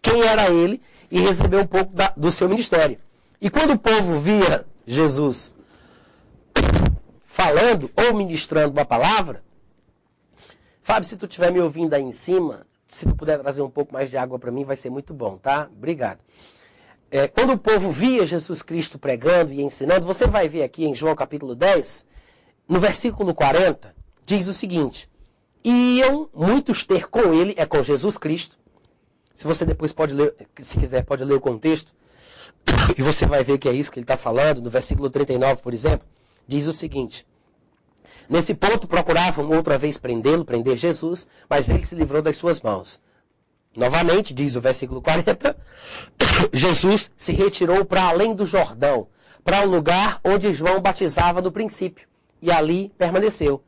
quem 0.00 0.22
era 0.22 0.50
ele 0.50 0.80
e 1.10 1.20
receber 1.20 1.58
um 1.58 1.66
pouco 1.66 1.94
da, 1.94 2.12
do 2.16 2.30
seu 2.30 2.48
ministério. 2.48 2.98
E 3.40 3.50
quando 3.50 3.72
o 3.72 3.78
povo 3.78 4.18
via 4.18 4.66
Jesus 4.86 5.54
falando 7.24 7.90
ou 7.96 8.14
ministrando 8.14 8.72
uma 8.72 8.84
palavra, 8.84 9.42
Fábio, 10.82 11.08
se 11.08 11.16
tu 11.16 11.26
estiver 11.26 11.52
me 11.52 11.60
ouvindo 11.60 11.94
aí 11.94 12.02
em 12.02 12.12
cima, 12.12 12.66
se 12.86 13.06
tu 13.06 13.14
puder 13.14 13.38
trazer 13.38 13.62
um 13.62 13.70
pouco 13.70 13.92
mais 13.92 14.10
de 14.10 14.16
água 14.16 14.38
para 14.38 14.50
mim, 14.50 14.64
vai 14.64 14.76
ser 14.76 14.90
muito 14.90 15.14
bom, 15.14 15.36
tá? 15.36 15.68
Obrigado. 15.72 16.18
É, 17.10 17.28
quando 17.28 17.52
o 17.52 17.58
povo 17.58 17.90
via 17.90 18.24
Jesus 18.24 18.62
Cristo 18.62 18.98
pregando 18.98 19.52
e 19.52 19.62
ensinando, 19.62 20.06
você 20.06 20.26
vai 20.26 20.48
ver 20.48 20.62
aqui 20.62 20.84
em 20.84 20.94
João 20.94 21.14
capítulo 21.14 21.54
10, 21.54 22.06
no 22.68 22.78
versículo 22.78 23.34
40, 23.34 23.94
diz 24.24 24.48
o 24.48 24.54
seguinte: 24.54 25.08
Iam 25.64 26.28
muitos 26.34 26.84
ter 26.84 27.08
com 27.08 27.34
ele, 27.34 27.54
é 27.56 27.66
com 27.66 27.82
Jesus 27.82 28.16
Cristo. 28.16 28.58
Se 29.34 29.46
você 29.46 29.64
depois 29.64 29.92
pode 29.92 30.14
ler, 30.14 30.34
se 30.58 30.78
quiser, 30.78 31.04
pode 31.04 31.24
ler 31.24 31.34
o 31.34 31.40
contexto. 31.40 31.92
E 32.96 33.02
você 33.02 33.26
vai 33.26 33.42
ver 33.42 33.58
que 33.58 33.68
é 33.68 33.72
isso 33.72 33.90
que 33.90 33.98
ele 33.98 34.04
está 34.04 34.16
falando. 34.16 34.60
No 34.60 34.70
versículo 34.70 35.08
39, 35.08 35.62
por 35.62 35.72
exemplo, 35.72 36.06
diz 36.46 36.66
o 36.66 36.72
seguinte: 36.72 37.26
Nesse 38.28 38.54
ponto 38.54 38.86
procuravam 38.86 39.48
outra 39.50 39.76
vez 39.76 39.98
prendê-lo, 39.98 40.44
prender 40.44 40.76
Jesus, 40.76 41.26
mas 41.48 41.68
ele 41.68 41.84
se 41.84 41.94
livrou 41.94 42.22
das 42.22 42.36
suas 42.36 42.60
mãos. 42.60 43.00
Novamente, 43.74 44.34
diz 44.34 44.56
o 44.56 44.60
versículo 44.60 45.00
40, 45.00 45.56
Jesus 46.52 47.10
se 47.16 47.32
retirou 47.32 47.84
para 47.84 48.04
além 48.04 48.34
do 48.34 48.44
Jordão, 48.44 49.08
para 49.44 49.62
o 49.62 49.64
um 49.64 49.70
lugar 49.70 50.20
onde 50.24 50.52
João 50.52 50.80
batizava 50.80 51.40
no 51.40 51.52
princípio, 51.52 52.06
e 52.42 52.50
ali 52.50 52.92
permaneceu. 52.98 53.62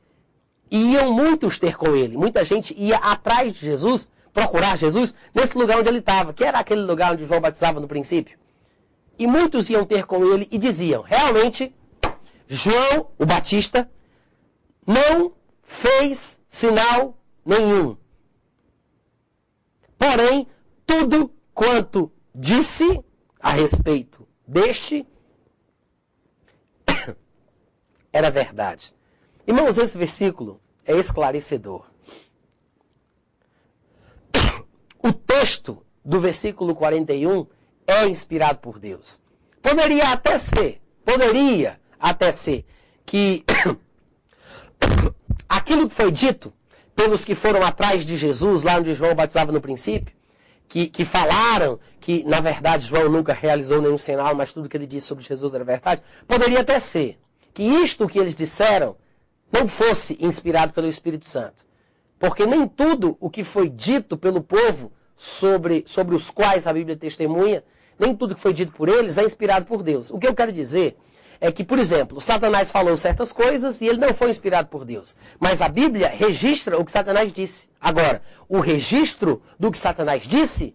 E 0.73 0.95
iam 0.95 1.13
muitos 1.13 1.59
ter 1.59 1.77
com 1.77 1.95
ele, 1.95 2.17
muita 2.17 2.43
gente 2.47 2.75
ia 2.79 2.97
atrás 2.97 3.53
de 3.53 3.67
Jesus, 3.67 4.09
procurar 4.33 4.79
Jesus, 4.79 5.15
nesse 5.35 5.59
lugar 5.59 5.79
onde 5.79 5.89
ele 5.91 5.99
estava, 5.99 6.33
que 6.33 6.43
era 6.43 6.61
aquele 6.61 6.81
lugar 6.81 7.13
onde 7.13 7.27
João 7.27 7.43
batizava 7.43 7.79
no 7.79 7.87
princípio. 7.87 8.39
E 9.19 9.27
muitos 9.27 9.69
iam 9.69 9.85
ter 9.85 10.07
com 10.07 10.25
ele 10.25 10.49
e 10.51 10.57
diziam: 10.57 11.03
realmente, 11.03 11.75
João, 12.49 13.11
o 13.19 13.27
Batista, 13.27 13.87
não 14.87 15.35
fez 15.63 16.41
sinal 16.49 17.19
nenhum. 17.45 17.95
Porém, 19.99 20.47
tudo 20.87 21.31
quanto 21.53 22.11
disse 22.35 23.05
a 23.39 23.51
respeito 23.51 24.27
deste 24.49 25.07
era 28.11 28.31
verdade. 28.31 28.95
Irmãos, 29.47 29.77
esse 29.79 29.97
versículo 29.99 30.61
é 30.85 30.97
esclarecedor. 30.97 31.85
O 35.05 35.13
texto 35.13 35.85
do 36.05 36.21
versículo 36.21 36.77
41 36.77 37.45
é 37.87 38.07
inspirado 38.07 38.61
por 38.61 38.79
Deus. 38.79 39.21
Poderia 39.61 40.13
até 40.13 40.39
ser, 40.39 40.81
poderia 41.05 41.81
até 41.99 42.31
ser 42.31 42.65
que 43.05 43.45
aquilo 45.49 45.89
que 45.89 45.95
foi 45.95 46.13
dito 46.13 46.53
pelos 46.95 47.25
que 47.25 47.35
foram 47.35 47.65
atrás 47.65 48.05
de 48.05 48.17
Jesus, 48.17 48.63
lá 48.63 48.77
onde 48.77 48.95
João 48.95 49.15
batizava 49.15 49.51
no 49.51 49.61
princípio, 49.61 50.15
que, 50.69 50.87
que 50.87 51.05
falaram 51.05 51.81
que, 52.01 52.25
na 52.25 52.41
verdade, 52.41 52.87
João 52.87 53.09
nunca 53.09 53.33
realizou 53.33 53.83
nenhum 53.83 53.99
sinal, 53.99 54.35
mas 54.35 54.53
tudo 54.53 54.69
que 54.69 54.77
ele 54.77 54.87
disse 54.87 55.07
sobre 55.07 55.25
Jesus 55.25 55.53
era 55.53 55.65
verdade, 55.65 56.03
poderia 56.27 56.61
até 56.61 56.79
ser 56.79 57.19
que 57.53 57.63
isto 57.63 58.09
que 58.09 58.19
eles 58.19 58.35
disseram 58.35 58.97
não 59.53 59.69
fosse 59.69 60.17
inspirado 60.21 60.73
pelo 60.73 60.89
Espírito 60.89 61.29
Santo. 61.29 61.65
Porque 62.19 62.47
nem 62.47 62.67
tudo 62.67 63.17
o 63.21 63.29
que 63.29 63.45
foi 63.45 63.69
dito 63.69 64.17
pelo 64.17 64.41
povo 64.41 64.91
sobre, 65.17 65.85
sobre 65.87 66.15
os 66.15 66.31
quais 66.31 66.67
a 66.67 66.73
Bíblia 66.73 66.97
testemunha, 66.97 67.63
nem 67.99 68.17
tudo 68.17 68.35
que 68.35 68.41
foi 68.41 68.53
dito 68.53 68.73
por 68.73 68.89
eles 68.89 69.19
é 69.19 69.25
inspirado 69.25 69.67
por 69.67 69.83
Deus. 69.83 70.11
O 70.11 70.19
que 70.19 70.27
eu 70.27 70.35
quero 70.35 70.51
dizer 70.53 70.97
é 71.41 71.51
que, 71.51 71.65
por 71.65 71.79
exemplo, 71.79 72.21
Satanás 72.21 72.71
falou 72.71 72.97
certas 72.97 73.33
coisas 73.33 73.81
e 73.81 73.89
ele 73.89 73.99
não 73.99 74.15
foi 74.15 74.31
inspirado 74.31 74.69
por 74.69 74.85
Deus. 74.85 75.17
Mas 75.41 75.61
a 75.61 75.69
Bíblia 75.69 76.09
registra 76.09 76.79
o 76.79 76.85
que 76.85 76.93
Satanás 76.93 77.33
disse. 77.33 77.69
Agora, 77.81 78.23
o 78.49 78.61
registro 78.61 79.43
do 79.59 79.71
que 79.71 79.79
Satanás 79.79 80.23
disse 80.23 80.75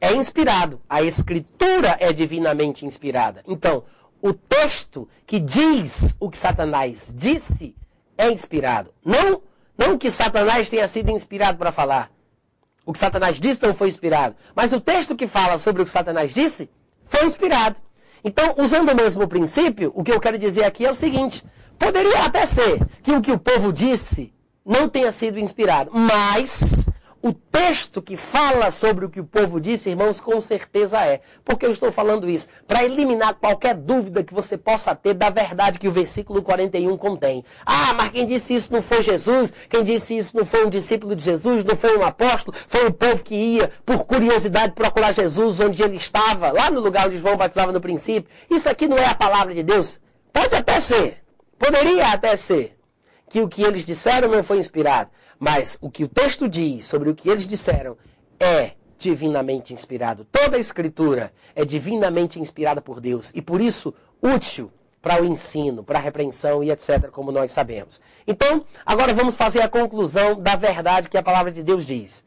é 0.00 0.14
inspirado. 0.14 0.80
A 0.88 1.02
escritura 1.02 1.96
é 2.00 2.12
divinamente 2.12 2.86
inspirada. 2.86 3.42
Então, 3.46 3.84
o 4.22 4.32
texto 4.32 5.06
que 5.26 5.38
diz 5.38 6.16
o 6.18 6.30
que 6.30 6.38
Satanás 6.38 7.12
disse 7.14 7.76
é 8.16 8.30
inspirado. 8.30 8.92
Não, 9.04 9.42
não 9.76 9.98
que 9.98 10.10
Satanás 10.10 10.68
tenha 10.68 10.86
sido 10.88 11.10
inspirado 11.10 11.58
para 11.58 11.72
falar. 11.72 12.10
O 12.84 12.92
que 12.92 12.98
Satanás 12.98 13.40
disse 13.40 13.62
não 13.62 13.74
foi 13.74 13.88
inspirado. 13.88 14.36
Mas 14.54 14.72
o 14.72 14.80
texto 14.80 15.16
que 15.16 15.26
fala 15.26 15.58
sobre 15.58 15.82
o 15.82 15.84
que 15.84 15.90
Satanás 15.90 16.32
disse 16.32 16.70
foi 17.04 17.24
inspirado. 17.24 17.80
Então, 18.22 18.54
usando 18.58 18.90
o 18.90 18.96
mesmo 18.96 19.26
princípio, 19.28 19.92
o 19.94 20.02
que 20.02 20.12
eu 20.12 20.20
quero 20.20 20.38
dizer 20.38 20.64
aqui 20.64 20.84
é 20.86 20.90
o 20.90 20.94
seguinte: 20.94 21.44
poderia 21.78 22.24
até 22.24 22.46
ser 22.46 22.80
que 23.02 23.12
o 23.12 23.20
que 23.20 23.32
o 23.32 23.38
povo 23.38 23.72
disse 23.72 24.32
não 24.64 24.88
tenha 24.88 25.12
sido 25.12 25.38
inspirado, 25.38 25.90
mas 25.92 26.88
o 27.22 27.32
texto 27.32 28.00
que 28.00 28.16
fala 28.16 28.70
sobre 28.70 29.04
o 29.04 29.10
que 29.10 29.20
o 29.20 29.24
povo 29.24 29.60
disse, 29.60 29.90
irmãos, 29.90 30.20
com 30.20 30.40
certeza 30.40 31.00
é. 31.00 31.20
Por 31.44 31.58
que 31.58 31.66
eu 31.66 31.70
estou 31.70 31.90
falando 31.90 32.28
isso? 32.28 32.48
Para 32.66 32.84
eliminar 32.84 33.34
qualquer 33.34 33.74
dúvida 33.74 34.22
que 34.22 34.34
você 34.34 34.56
possa 34.56 34.94
ter 34.94 35.14
da 35.14 35.30
verdade 35.30 35.78
que 35.78 35.88
o 35.88 35.92
versículo 35.92 36.42
41 36.42 36.96
contém. 36.96 37.44
Ah, 37.64 37.94
mas 37.94 38.10
quem 38.10 38.26
disse 38.26 38.54
isso 38.54 38.72
não 38.72 38.82
foi 38.82 39.02
Jesus, 39.02 39.52
quem 39.68 39.82
disse 39.82 40.16
isso 40.16 40.36
não 40.36 40.44
foi 40.44 40.66
um 40.66 40.70
discípulo 40.70 41.16
de 41.16 41.24
Jesus, 41.24 41.64
não 41.64 41.74
foi 41.74 41.96
um 41.98 42.04
apóstolo, 42.04 42.56
foi 42.68 42.86
um 42.86 42.92
povo 42.92 43.24
que 43.24 43.34
ia, 43.34 43.72
por 43.84 44.04
curiosidade, 44.04 44.72
procurar 44.72 45.12
Jesus 45.12 45.58
onde 45.58 45.82
ele 45.82 45.96
estava, 45.96 46.52
lá 46.52 46.70
no 46.70 46.80
lugar 46.80 47.08
onde 47.08 47.18
João 47.18 47.36
batizava 47.36 47.72
no 47.72 47.80
princípio. 47.80 48.30
Isso 48.50 48.68
aqui 48.68 48.86
não 48.86 48.98
é 48.98 49.06
a 49.06 49.14
palavra 49.14 49.54
de 49.54 49.62
Deus? 49.62 50.00
Pode 50.32 50.54
até 50.54 50.78
ser, 50.80 51.22
poderia 51.58 52.08
até 52.12 52.36
ser, 52.36 52.76
que 53.28 53.40
o 53.40 53.48
que 53.48 53.62
eles 53.62 53.84
disseram 53.84 54.28
não 54.28 54.42
foi 54.42 54.58
inspirado. 54.58 55.10
Mas 55.38 55.78
o 55.80 55.90
que 55.90 56.04
o 56.04 56.08
texto 56.08 56.48
diz 56.48 56.84
sobre 56.84 57.10
o 57.10 57.14
que 57.14 57.28
eles 57.28 57.46
disseram 57.46 57.96
é 58.40 58.72
divinamente 58.98 59.74
inspirado. 59.74 60.24
Toda 60.24 60.56
a 60.56 60.60
escritura 60.60 61.32
é 61.54 61.64
divinamente 61.64 62.40
inspirada 62.40 62.80
por 62.80 63.00
Deus 63.00 63.32
e 63.34 63.42
por 63.42 63.60
isso 63.60 63.94
útil 64.22 64.72
para 65.02 65.22
o 65.22 65.24
ensino, 65.24 65.84
para 65.84 65.98
a 65.98 66.02
repreensão 66.02 66.64
e 66.64 66.70
etc, 66.70 67.10
como 67.10 67.30
nós 67.30 67.52
sabemos. 67.52 68.00
Então, 68.26 68.64
agora 68.84 69.14
vamos 69.14 69.36
fazer 69.36 69.60
a 69.60 69.68
conclusão 69.68 70.40
da 70.40 70.56
verdade 70.56 71.08
que 71.08 71.16
a 71.16 71.22
palavra 71.22 71.52
de 71.52 71.62
Deus 71.62 71.86
diz. 71.86 72.24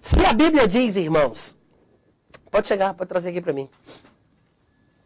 Se 0.00 0.24
a 0.24 0.32
Bíblia 0.32 0.66
diz, 0.66 0.96
irmãos, 0.96 1.58
pode 2.50 2.66
chegar, 2.66 2.94
pode 2.94 3.08
trazer 3.08 3.30
aqui 3.30 3.40
para 3.40 3.52
mim. 3.52 3.68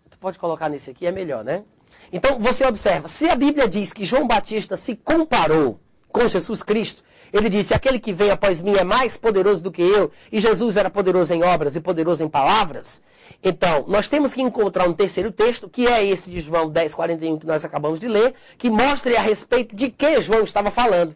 Tu 0.09 0.19
pode 0.19 0.39
colocar 0.39 0.69
nesse 0.69 0.91
aqui, 0.91 1.07
é 1.07 1.11
melhor, 1.11 1.43
né? 1.43 1.65
Então, 2.12 2.39
você 2.39 2.65
observa, 2.65 3.09
se 3.09 3.28
a 3.28 3.35
Bíblia 3.35 3.66
diz 3.66 3.93
que 3.93 4.05
João 4.05 4.27
Batista 4.27 4.77
se 4.77 4.95
comparou 4.95 5.81
com 6.09 6.28
Jesus 6.28 6.62
Cristo, 6.62 7.03
ele 7.32 7.48
disse: 7.48 7.74
Aquele 7.74 7.98
que 7.98 8.12
vem 8.12 8.31
após 8.31 8.61
mim 8.62 8.74
é 8.77 8.85
mais 8.85 9.16
poderoso 9.16 9.62
do 9.62 9.73
que 9.73 9.82
eu. 9.82 10.11
E 10.31 10.39
Jesus 10.39 10.77
era 10.77 10.90
poderoso 10.90 11.32
em 11.32 11.43
obras 11.43 11.77
e 11.77 11.81
poderoso 11.81 12.23
em 12.23 12.28
palavras. 12.28 13.03
Então, 13.43 13.85
nós 13.86 14.09
temos 14.09 14.32
que 14.32 14.43
encontrar 14.43 14.89
um 14.89 14.94
terceiro 14.94 15.31
texto, 15.31 15.69
que 15.69 15.86
é 15.86 16.05
esse 16.05 16.31
de 16.31 16.40
João 16.40 16.70
10, 16.70 16.94
41, 16.94 17.39
que 17.39 17.47
nós 17.47 17.65
acabamos 17.65 18.01
de 18.01 18.09
ler, 18.09 18.35
que 18.57 18.70
mostre 18.70 19.16
a 19.16 19.20
respeito 19.20 19.74
de 19.74 19.90
que 19.90 20.20
João 20.20 20.43
estava 20.43 20.70
falando. 20.70 21.15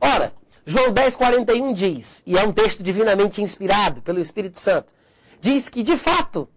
Ora, 0.00 0.32
João 0.64 0.92
10, 0.92 1.16
41 1.16 1.72
diz, 1.72 2.22
e 2.26 2.36
é 2.36 2.42
um 2.42 2.52
texto 2.52 2.82
divinamente 2.82 3.42
inspirado 3.42 4.02
pelo 4.02 4.20
Espírito 4.20 4.58
Santo, 4.58 4.92
diz 5.40 5.68
que, 5.68 5.82
de 5.82 5.96
fato, 5.96 6.48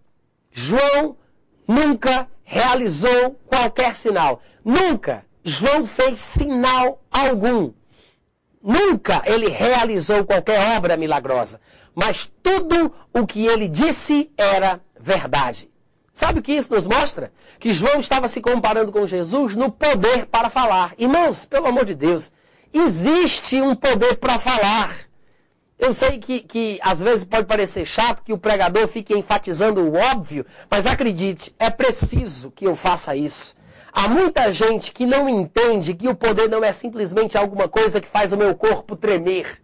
João 0.50 1.16
nunca 1.66 2.28
realizou 2.42 3.38
qualquer 3.46 3.94
sinal. 3.94 4.42
Nunca 4.64 5.24
João 5.44 5.86
fez 5.86 6.18
sinal 6.18 7.00
algum 7.10 7.72
Nunca 8.62 9.22
ele 9.24 9.48
realizou 9.48 10.24
qualquer 10.24 10.76
obra 10.76 10.96
milagrosa. 10.96 11.60
Mas 11.94 12.30
tudo 12.42 12.92
o 13.12 13.26
que 13.26 13.46
ele 13.46 13.68
disse 13.68 14.30
era 14.36 14.80
verdade. 14.98 15.70
Sabe 16.12 16.40
o 16.40 16.42
que 16.42 16.52
isso 16.52 16.74
nos 16.74 16.86
mostra? 16.86 17.32
Que 17.58 17.72
João 17.72 18.00
estava 18.00 18.28
se 18.28 18.40
comparando 18.40 18.92
com 18.92 19.06
Jesus 19.06 19.56
no 19.56 19.70
poder 19.70 20.26
para 20.26 20.50
falar. 20.50 20.92
Irmãos, 20.98 21.46
pelo 21.46 21.66
amor 21.66 21.84
de 21.86 21.94
Deus, 21.94 22.30
existe 22.72 23.60
um 23.60 23.74
poder 23.74 24.16
para 24.16 24.38
falar. 24.38 24.94
Eu 25.78 25.94
sei 25.94 26.18
que, 26.18 26.40
que 26.40 26.78
às 26.82 27.00
vezes 27.00 27.24
pode 27.24 27.46
parecer 27.46 27.86
chato 27.86 28.22
que 28.22 28.34
o 28.34 28.38
pregador 28.38 28.86
fique 28.86 29.16
enfatizando 29.16 29.80
o 29.80 29.96
óbvio, 29.96 30.44
mas 30.70 30.84
acredite, 30.84 31.54
é 31.58 31.70
preciso 31.70 32.50
que 32.50 32.66
eu 32.66 32.76
faça 32.76 33.16
isso. 33.16 33.54
Há 33.92 34.08
muita 34.08 34.52
gente 34.52 34.92
que 34.92 35.04
não 35.04 35.28
entende 35.28 35.94
que 35.94 36.08
o 36.08 36.14
poder 36.14 36.48
não 36.48 36.62
é 36.62 36.72
simplesmente 36.72 37.36
alguma 37.36 37.68
coisa 37.68 38.00
que 38.00 38.06
faz 38.06 38.32
o 38.32 38.36
meu 38.36 38.54
corpo 38.54 38.94
tremer. 38.94 39.60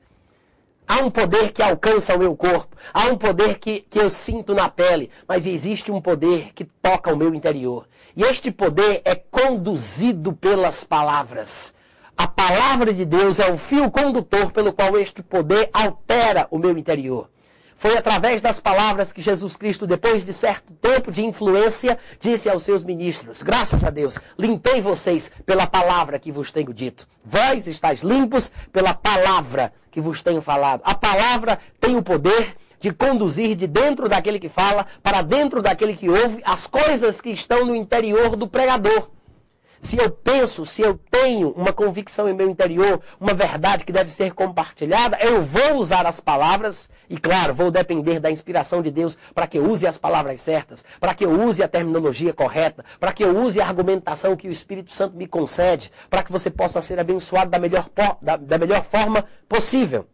Há 0.89 0.97
um 0.97 1.11
poder 1.11 1.53
que 1.53 1.63
alcança 1.63 2.15
o 2.15 2.19
meu 2.19 2.37
corpo, 2.37 2.77
há 2.95 3.07
um 3.07 3.17
poder 3.17 3.59
que, 3.59 3.81
que 3.81 3.99
eu 3.99 4.09
sinto 4.09 4.55
na 4.55 4.69
pele, 4.69 5.11
mas 5.27 5.47
existe 5.47 5.91
um 5.91 6.01
poder 6.01 6.53
que 6.55 6.65
toca 6.65 7.13
o 7.13 7.17
meu 7.17 7.35
interior. 7.35 7.89
E 8.17 8.23
este 8.23 8.51
poder 8.51 9.03
é 9.05 9.15
conduzido 9.15 10.33
pelas 10.33 10.85
palavras. 10.85 11.75
A 12.17 12.27
palavra 12.27 12.95
de 12.95 13.05
Deus 13.05 13.39
é 13.39 13.51
o 13.51 13.59
fio 13.59 13.91
condutor 13.91 14.53
pelo 14.53 14.73
qual 14.73 14.97
este 14.97 15.23
poder 15.23 15.69
altera 15.73 16.47
o 16.51 16.59
meu 16.59 16.79
interior. 16.79 17.29
Foi 17.77 17.97
através 17.97 18.41
das 18.41 18.59
palavras 18.59 19.13
que 19.13 19.21
Jesus 19.21 19.55
Cristo, 19.55 19.87
depois 19.87 20.25
de 20.25 20.33
certo 20.33 20.73
tempo 20.73 21.13
de 21.13 21.23
influência, 21.23 21.99
disse 22.19 22.49
aos 22.49 22.63
seus 22.63 22.83
ministros: 22.83 23.43
Graças 23.43 23.85
a 23.85 23.91
Deus, 23.91 24.19
limpei 24.39 24.81
vocês 24.81 25.31
pela 25.45 25.67
palavra 25.67 26.19
que 26.19 26.33
vos 26.33 26.51
tenho 26.51 26.73
dito. 26.73 27.07
Vós 27.23 27.67
estáis 27.67 28.01
limpos 28.01 28.51
pela 28.73 28.95
palavra 28.95 29.75
que 29.91 30.01
vos 30.01 30.23
tenho 30.23 30.41
falado. 30.41 30.81
A 30.85 30.95
palavra 30.95 31.59
tem 31.79 31.97
o 31.97 32.03
poder 32.03 32.57
de 32.81 32.93
conduzir 32.93 33.55
de 33.55 33.67
dentro 33.67 34.09
daquele 34.09 34.39
que 34.39 34.49
fala 34.49 34.87
para 35.03 35.21
dentro 35.21 35.61
daquele 35.61 35.95
que 35.95 36.09
ouve 36.09 36.41
as 36.45 36.67
coisas 36.67 37.21
que 37.21 37.31
estão 37.31 37.67
no 37.67 37.75
interior 37.75 38.37
do 38.37 38.49
pregador. 38.49 39.11
Se 39.87 39.99
eu 39.99 40.11
penso, 40.11 40.67
se 40.67 40.83
eu 40.83 40.99
tenho 41.09 41.51
uma 41.51 41.73
convicção 41.73 42.29
em 42.29 42.35
meu 42.35 42.51
interior, 42.51 43.01
uma 43.21 43.33
verdade 43.33 43.85
que 43.85 43.93
deve 43.93 44.11
ser 44.11 44.35
compartilhada, 44.35 45.17
eu 45.21 45.41
vou 45.41 45.77
usar 45.77 46.05
as 46.09 46.19
palavras 46.19 46.91
e, 47.09 47.17
claro, 47.17 47.55
vou 47.55 47.71
depender 47.71 48.19
da 48.19 48.29
inspiração 48.29 48.83
de 48.83 48.91
Deus 48.91 49.17
para 49.33 49.47
que 49.47 49.59
eu 49.59 49.71
use 49.71 49.87
as 49.87 49.97
palavras 49.97 50.41
certas, 50.41 50.85
para 50.99 51.15
que 51.15 51.25
eu 51.25 51.31
use 51.31 51.63
a 51.63 51.69
terminologia 51.69 52.33
correta, 52.33 52.85
para 52.99 53.13
que 53.13 53.23
eu 53.23 53.39
use 53.39 53.61
a 53.61 53.69
argumentação 53.69 54.35
que 54.35 54.49
o 54.49 54.51
Espírito 54.51 54.91
Santo 54.91 55.17
me 55.17 55.29
concede, 55.29 55.93
para 56.11 56.25
que 56.25 56.33
você 56.33 56.51
possa 56.51 56.81
ser 56.81 56.99
abençoado 56.99 57.53
da 57.53 57.59
melhor, 57.61 57.89
da, 58.21 58.37
da 58.37 58.59
melhor 58.59 58.83
forma 58.83 59.25
possível. 59.49 60.05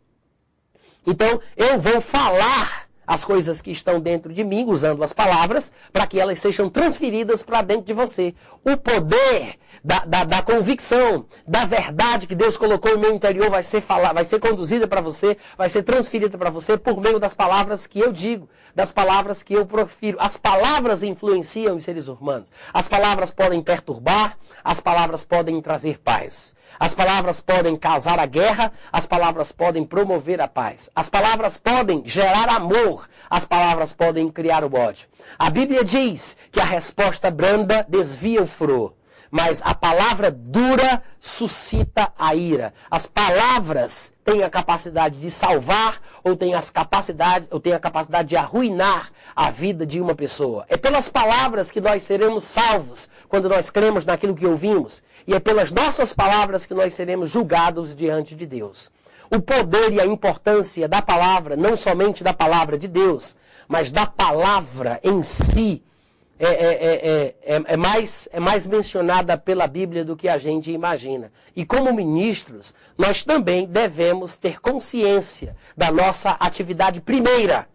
Então, 1.06 1.40
eu 1.56 1.80
vou 1.80 1.98
falar 2.02 2.81
as 3.06 3.24
coisas 3.24 3.60
que 3.60 3.70
estão 3.70 4.00
dentro 4.00 4.32
de 4.32 4.44
mim, 4.44 4.64
usando 4.66 5.02
as 5.02 5.12
palavras, 5.12 5.72
para 5.92 6.06
que 6.06 6.20
elas 6.20 6.38
sejam 6.38 6.68
transferidas 6.68 7.42
para 7.42 7.62
dentro 7.62 7.84
de 7.84 7.92
você. 7.92 8.34
O 8.64 8.76
poder 8.76 9.58
da, 9.82 10.00
da, 10.00 10.24
da, 10.24 10.42
convicção, 10.42 11.26
da 11.46 11.64
verdade 11.64 12.26
que 12.26 12.34
Deus 12.34 12.56
colocou 12.56 12.92
no 12.92 12.98
meu 12.98 13.14
interior 13.14 13.50
vai 13.50 13.62
ser, 13.62 13.80
falar, 13.80 14.12
vai 14.12 14.24
ser 14.24 14.38
conduzida 14.38 14.86
para 14.86 15.00
você, 15.00 15.36
vai 15.56 15.68
ser 15.68 15.82
transferida 15.82 16.38
para 16.38 16.50
você 16.50 16.76
por 16.76 17.00
meio 17.00 17.18
das 17.18 17.34
palavras 17.34 17.86
que 17.86 17.98
eu 17.98 18.12
digo, 18.12 18.48
das 18.74 18.92
palavras 18.92 19.42
que 19.42 19.54
eu 19.54 19.66
profiro. 19.66 20.18
As 20.20 20.36
palavras 20.36 21.02
influenciam 21.02 21.76
os 21.76 21.82
seres 21.82 22.08
humanos. 22.08 22.52
As 22.72 22.86
palavras 22.86 23.30
podem 23.30 23.62
perturbar, 23.62 24.36
as 24.62 24.80
palavras 24.80 25.24
podem 25.24 25.60
trazer 25.60 25.98
paz. 25.98 26.54
As 26.78 26.94
palavras 26.94 27.40
podem 27.40 27.76
causar 27.76 28.18
a 28.18 28.26
guerra, 28.26 28.72
as 28.92 29.06
palavras 29.06 29.52
podem 29.52 29.84
promover 29.84 30.40
a 30.40 30.48
paz. 30.48 30.90
As 30.94 31.08
palavras 31.08 31.58
podem 31.58 32.02
gerar 32.04 32.48
amor, 32.48 32.91
as 33.30 33.44
palavras 33.44 33.92
podem 33.92 34.28
criar 34.28 34.64
o 34.64 34.74
ódio. 34.74 35.08
A 35.38 35.50
Bíblia 35.50 35.84
diz 35.84 36.36
que 36.50 36.60
a 36.60 36.64
resposta 36.64 37.30
branda 37.30 37.86
desvia 37.88 38.42
o 38.42 38.46
furor 38.46 38.94
mas 39.34 39.62
a 39.64 39.74
palavra 39.74 40.30
dura 40.30 41.02
suscita 41.18 42.12
a 42.18 42.34
ira. 42.34 42.74
As 42.90 43.06
palavras 43.06 44.12
têm 44.22 44.42
a 44.42 44.50
capacidade 44.50 45.18
de 45.18 45.30
salvar 45.30 46.02
ou 46.22 46.36
têm, 46.36 46.52
as 46.52 46.68
capacidade, 46.68 47.48
ou 47.50 47.58
têm 47.58 47.72
a 47.72 47.80
capacidade 47.80 48.28
de 48.28 48.36
arruinar 48.36 49.10
a 49.34 49.50
vida 49.50 49.86
de 49.86 50.02
uma 50.02 50.14
pessoa. 50.14 50.66
É 50.68 50.76
pelas 50.76 51.08
palavras 51.08 51.70
que 51.70 51.80
nós 51.80 52.02
seremos 52.02 52.44
salvos 52.44 53.08
quando 53.26 53.48
nós 53.48 53.70
cremos 53.70 54.04
naquilo 54.04 54.34
que 54.34 54.46
ouvimos. 54.46 55.02
E 55.26 55.32
é 55.34 55.40
pelas 55.40 55.70
nossas 55.72 56.12
palavras 56.12 56.66
que 56.66 56.74
nós 56.74 56.92
seremos 56.92 57.30
julgados 57.30 57.96
diante 57.96 58.34
de 58.34 58.44
Deus. 58.44 58.90
O 59.34 59.40
poder 59.40 59.90
e 59.92 60.00
a 60.00 60.04
importância 60.04 60.86
da 60.86 61.00
palavra, 61.00 61.56
não 61.56 61.74
somente 61.74 62.22
da 62.22 62.34
palavra 62.34 62.76
de 62.76 62.86
Deus, 62.86 63.34
mas 63.66 63.90
da 63.90 64.04
palavra 64.04 65.00
em 65.02 65.22
si, 65.22 65.82
é, 66.38 66.48
é, 66.48 67.34
é, 67.54 67.62
é, 67.64 67.76
mais, 67.76 68.28
é 68.30 68.38
mais 68.38 68.66
mencionada 68.66 69.38
pela 69.38 69.66
Bíblia 69.66 70.04
do 70.04 70.16
que 70.16 70.28
a 70.28 70.36
gente 70.36 70.70
imagina. 70.70 71.32
E 71.56 71.64
como 71.64 71.94
ministros, 71.94 72.74
nós 72.98 73.22
também 73.22 73.66
devemos 73.66 74.36
ter 74.36 74.60
consciência 74.60 75.56
da 75.74 75.90
nossa 75.90 76.32
atividade 76.32 77.00
primeira 77.00 77.68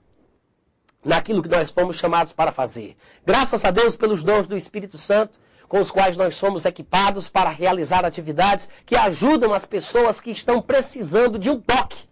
naquilo 1.03 1.41
que 1.41 1.49
nós 1.49 1.71
fomos 1.71 1.95
chamados 1.95 2.33
para 2.33 2.51
fazer. 2.51 2.95
Graças 3.25 3.63
a 3.63 3.71
Deus 3.71 3.95
pelos 3.95 4.23
dons 4.23 4.45
do 4.45 4.57
Espírito 4.57 4.97
Santo, 4.97 5.39
com 5.67 5.79
os 5.79 5.91
quais 5.91 6.15
nós 6.15 6.35
somos 6.35 6.65
equipados 6.65 7.29
para 7.29 7.49
realizar 7.49 8.05
atividades 8.05 8.69
que 8.85 8.95
ajudam 8.95 9.53
as 9.53 9.65
pessoas 9.65 10.21
que 10.21 10.31
estão 10.31 10.61
precisando 10.61 11.37
de 11.37 11.49
um 11.49 11.59
toque 11.59 12.07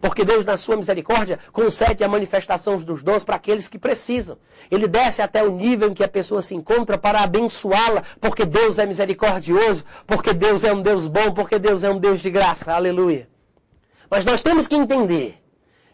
porque 0.00 0.24
Deus, 0.24 0.46
na 0.46 0.56
sua 0.56 0.76
misericórdia, 0.76 1.38
concede 1.52 2.02
a 2.02 2.08
manifestação 2.08 2.76
dos 2.76 3.02
dons 3.02 3.22
para 3.22 3.36
aqueles 3.36 3.68
que 3.68 3.78
precisam. 3.78 4.38
Ele 4.70 4.88
desce 4.88 5.20
até 5.20 5.42
o 5.42 5.52
nível 5.52 5.90
em 5.90 5.94
que 5.94 6.02
a 6.02 6.08
pessoa 6.08 6.40
se 6.40 6.54
encontra 6.54 6.96
para 6.96 7.20
abençoá-la, 7.20 8.02
porque 8.18 8.46
Deus 8.46 8.78
é 8.78 8.86
misericordioso, 8.86 9.84
porque 10.06 10.32
Deus 10.32 10.64
é 10.64 10.72
um 10.72 10.80
Deus 10.80 11.06
bom, 11.06 11.32
porque 11.32 11.58
Deus 11.58 11.84
é 11.84 11.90
um 11.90 11.98
Deus 11.98 12.20
de 12.20 12.30
graça. 12.30 12.72
Aleluia. 12.72 13.28
Mas 14.08 14.24
nós 14.24 14.42
temos 14.42 14.66
que 14.66 14.74
entender 14.74 15.36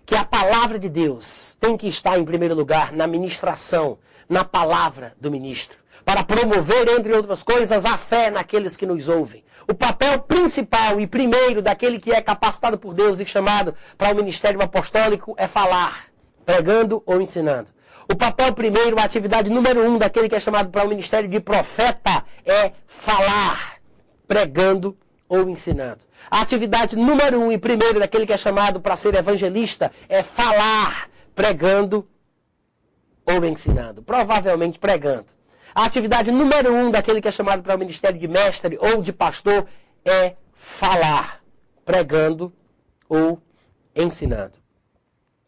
que 0.05 0.15
a 0.15 0.25
palavra 0.25 0.79
de 0.79 0.89
Deus 0.89 1.57
tem 1.59 1.77
que 1.77 1.89
estar 1.89 2.17
em 2.17 2.25
primeiro 2.25 2.55
lugar 2.55 2.93
na 2.93 3.09
ministração, 3.09 3.99
na 4.29 4.45
palavra 4.45 5.17
do 5.21 5.33
ministro, 5.33 5.79
para 6.07 6.23
promover, 6.23 6.89
entre 6.97 7.13
outras 7.13 7.43
coisas, 7.43 7.85
a 7.85 7.99
fé 7.99 8.31
naqueles 8.31 8.77
que 8.77 8.87
nos 8.87 9.09
ouvem. 9.09 9.45
O 9.69 9.75
papel 9.75 10.21
principal 10.21 11.01
e 11.01 11.07
primeiro 11.07 11.61
daquele 11.61 11.99
que 11.99 12.13
é 12.13 12.23
capacitado 12.23 12.79
por 12.79 12.95
Deus 12.95 13.19
e 13.19 13.27
chamado 13.27 13.75
para 13.99 14.13
o 14.13 14.15
ministério 14.15 14.63
apostólico 14.63 15.35
é 15.37 15.49
falar, 15.49 16.05
pregando 16.45 17.03
ou 17.05 17.21
ensinando. 17.21 17.71
O 18.09 18.15
papel 18.15 18.55
primeiro, 18.55 18.97
a 19.01 19.03
atividade 19.03 19.51
número 19.51 19.83
um 19.83 19.99
daquele 19.99 20.29
que 20.29 20.37
é 20.37 20.39
chamado 20.39 20.71
para 20.71 20.85
o 20.85 20.89
ministério 20.89 21.29
de 21.29 21.41
profeta 21.41 22.25
é 22.45 22.71
falar, 22.87 23.81
pregando 24.29 24.97
ou 25.29 25.51
ensinando. 25.51 26.03
A 26.31 26.41
atividade 26.41 26.95
número 26.95 27.41
um 27.41 27.51
e 27.51 27.59
primeiro 27.59 27.99
daquele 27.99 28.27
que 28.27 28.33
é 28.33 28.37
chamado 28.37 28.81
para 28.81 28.95
ser 28.95 29.13
evangelista 29.17 29.91
é 30.09 30.23
falar, 30.23 31.11
pregando 31.35 32.09
ou 33.27 33.45
ensinando. 33.45 34.05
Provavelmente 34.05 34.79
pregando. 34.79 35.35
A 35.77 35.85
atividade 35.85 36.33
número 36.33 36.75
um 36.75 36.91
daquele 36.91 37.21
que 37.21 37.29
é 37.29 37.31
chamado 37.31 37.63
para 37.63 37.75
o 37.75 37.79
ministério 37.79 38.19
de 38.19 38.27
mestre 38.27 38.79
ou 38.81 39.03
de 39.03 39.13
pastor 39.13 39.67
é 40.07 40.35
falar, 40.55 41.43
pregando 41.85 42.51
ou 43.07 43.43
ensinando. 43.95 44.55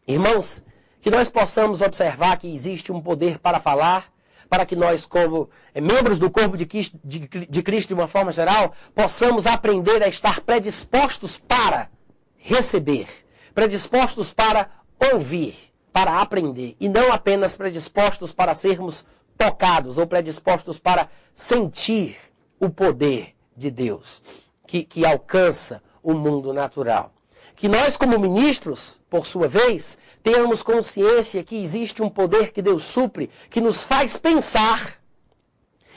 Irmãos, 0.07 0.63
que 1.01 1.09
nós 1.09 1.31
possamos 1.31 1.81
observar 1.81 2.37
que 2.37 2.45
existe 2.53 2.91
um 2.91 3.01
poder 3.01 3.39
para 3.39 3.59
falar, 3.59 4.13
para 4.47 4.67
que 4.67 4.75
nós, 4.75 5.03
como 5.03 5.49
eh, 5.73 5.81
membros 5.81 6.19
do 6.19 6.29
corpo 6.29 6.55
de 6.55 6.67
Cristo, 6.67 6.99
de, 7.03 7.27
de 7.27 7.63
Cristo 7.63 7.87
de 7.87 7.95
uma 7.95 8.07
forma 8.07 8.31
geral, 8.31 8.75
possamos 8.93 9.47
aprender 9.47 10.03
a 10.03 10.07
estar 10.07 10.41
predispostos 10.41 11.39
para 11.39 11.89
receber, 12.37 13.07
predispostos 13.55 14.31
para 14.31 14.69
ouvir, 15.11 15.55
para 15.91 16.21
aprender, 16.21 16.75
e 16.79 16.87
não 16.87 17.11
apenas 17.11 17.55
predispostos 17.55 18.31
para 18.31 18.53
sermos 18.53 19.03
tocados 19.39 19.97
ou 19.97 20.05
predispostos 20.05 20.77
para 20.77 21.09
sentir 21.33 22.17
o 22.59 22.69
poder 22.69 23.33
de 23.55 23.71
Deus 23.71 24.21
que, 24.67 24.83
que 24.83 25.05
alcança 25.05 25.81
o 26.03 26.13
mundo 26.13 26.51
natural. 26.51 27.13
Que 27.55 27.69
nós, 27.69 27.95
como 27.95 28.19
ministros, 28.19 28.99
por 29.09 29.25
sua 29.25 29.47
vez, 29.47 29.97
tenhamos 30.21 30.61
consciência 30.61 31.43
que 31.43 31.55
existe 31.55 32.03
um 32.03 32.09
poder 32.09 32.51
que 32.51 32.61
Deus 32.61 32.83
supre, 32.83 33.29
que 33.49 33.61
nos 33.61 33.81
faz 33.81 34.17
pensar 34.17 34.99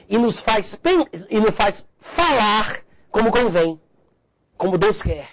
e 0.09 0.17
nos 0.17 0.39
faz, 0.41 0.79
e 1.29 1.41
nos 1.41 1.55
faz 1.55 1.89
falar 1.99 2.79
como 3.11 3.33
convém, 3.33 3.81
como 4.57 4.79
Deus 4.79 5.03
quer. 5.03 5.29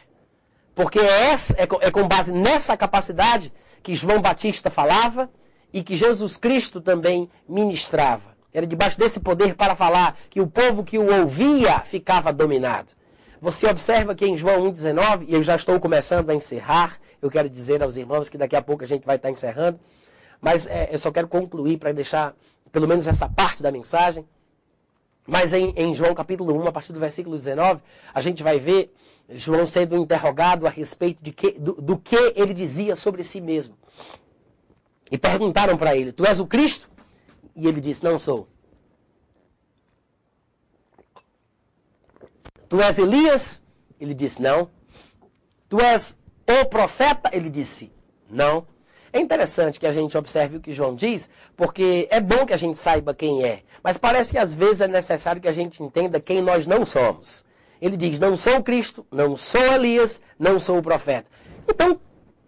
Porque 0.73 0.99
é, 0.99 1.31
essa, 1.31 1.53
é, 1.53 1.67
é 1.81 1.91
com 1.91 2.07
base 2.07 2.31
nessa 2.31 2.75
capacidade 2.75 3.53
que 3.83 3.95
João 3.95 4.19
Batista 4.19 4.69
falava 4.71 5.29
e 5.73 5.83
que 5.83 5.95
Jesus 5.95 6.37
Cristo 6.37 6.81
também 6.81 7.29
ministrava. 7.47 8.37
Era 8.53 8.65
debaixo 8.65 8.97
desse 8.97 9.19
poder 9.19 9.55
para 9.55 9.75
falar 9.75 10.17
que 10.29 10.41
o 10.41 10.47
povo 10.47 10.83
que 10.83 10.97
o 10.97 11.21
ouvia 11.21 11.79
ficava 11.81 12.33
dominado. 12.33 12.93
Você 13.39 13.67
observa 13.67 14.15
que 14.15 14.25
em 14.25 14.35
João 14.35 14.71
1,19, 14.71 15.25
e 15.27 15.33
eu 15.33 15.43
já 15.43 15.55
estou 15.55 15.79
começando 15.79 16.29
a 16.29 16.35
encerrar, 16.35 16.99
eu 17.21 17.29
quero 17.29 17.49
dizer 17.49 17.81
aos 17.81 17.95
irmãos 17.95 18.27
que 18.27 18.37
daqui 18.37 18.55
a 18.55 18.61
pouco 18.61 18.83
a 18.83 18.87
gente 18.87 19.05
vai 19.05 19.15
estar 19.15 19.29
encerrando, 19.29 19.79
mas 20.41 20.65
é, 20.67 20.89
eu 20.91 20.99
só 20.99 21.11
quero 21.11 21.27
concluir 21.27 21.77
para 21.77 21.91
deixar 21.91 22.35
pelo 22.71 22.87
menos 22.87 23.07
essa 23.07 23.29
parte 23.29 23.61
da 23.63 23.71
mensagem. 23.71 24.25
Mas 25.25 25.53
em, 25.53 25.73
em, 25.75 25.93
João 25.93 26.13
capítulo 26.15 26.59
1, 26.63 26.67
a 26.67 26.71
partir 26.71 26.91
do 26.91 26.99
versículo 26.99 27.35
19, 27.35 27.81
a 28.13 28.19
gente 28.19 28.41
vai 28.41 28.57
ver 28.57 28.91
João 29.29 29.67
sendo 29.67 29.95
interrogado 29.95 30.65
a 30.65 30.69
respeito 30.69 31.23
de 31.23 31.31
que, 31.31 31.51
do, 31.51 31.73
do 31.73 31.97
que 31.97 32.33
ele 32.35 32.53
dizia 32.53 32.95
sobre 32.95 33.23
si 33.23 33.39
mesmo. 33.39 33.75
E 35.11 35.17
perguntaram 35.17 35.77
para 35.77 35.95
ele: 35.95 36.11
Tu 36.11 36.25
és 36.25 36.39
o 36.39 36.45
Cristo? 36.45 36.89
E 37.55 37.67
ele 37.67 37.81
disse: 37.81 38.03
Não 38.03 38.19
sou. 38.19 38.47
Tu 42.67 42.81
és 42.81 42.99
Elias? 42.99 43.63
Ele 43.99 44.13
disse: 44.13 44.41
Não. 44.41 44.69
Tu 45.67 45.79
és 45.79 46.15
o 46.47 46.65
profeta? 46.65 47.29
Ele 47.33 47.49
disse: 47.49 47.91
Não. 48.29 48.65
É 49.11 49.19
interessante 49.19 49.79
que 49.79 49.87
a 49.87 49.91
gente 49.91 50.15
observe 50.15 50.57
o 50.57 50.61
que 50.61 50.71
João 50.71 50.93
diz, 50.93 51.31
porque 51.57 52.07
é 52.11 52.21
bom 52.21 52.45
que 52.45 52.53
a 52.53 52.57
gente 52.57 52.77
saiba 52.77 53.11
quem 53.11 53.43
é, 53.43 53.63
mas 53.83 53.97
parece 53.97 54.31
que 54.31 54.37
às 54.37 54.53
vezes 54.53 54.81
é 54.81 54.87
necessário 54.87 55.41
que 55.41 55.47
a 55.47 55.51
gente 55.51 55.81
entenda 55.81 56.19
quem 56.19 56.43
nós 56.43 56.67
não 56.67 56.85
somos. 56.85 57.43
Ele 57.81 57.97
diz: 57.97 58.19
Não 58.19 58.37
sou 58.37 58.57
o 58.57 58.63
Cristo, 58.63 59.05
não 59.11 59.35
sou 59.35 59.73
Elias, 59.73 60.21
não 60.37 60.59
sou 60.59 60.77
o 60.77 60.83
profeta. 60.83 61.29
Então, 61.67 61.99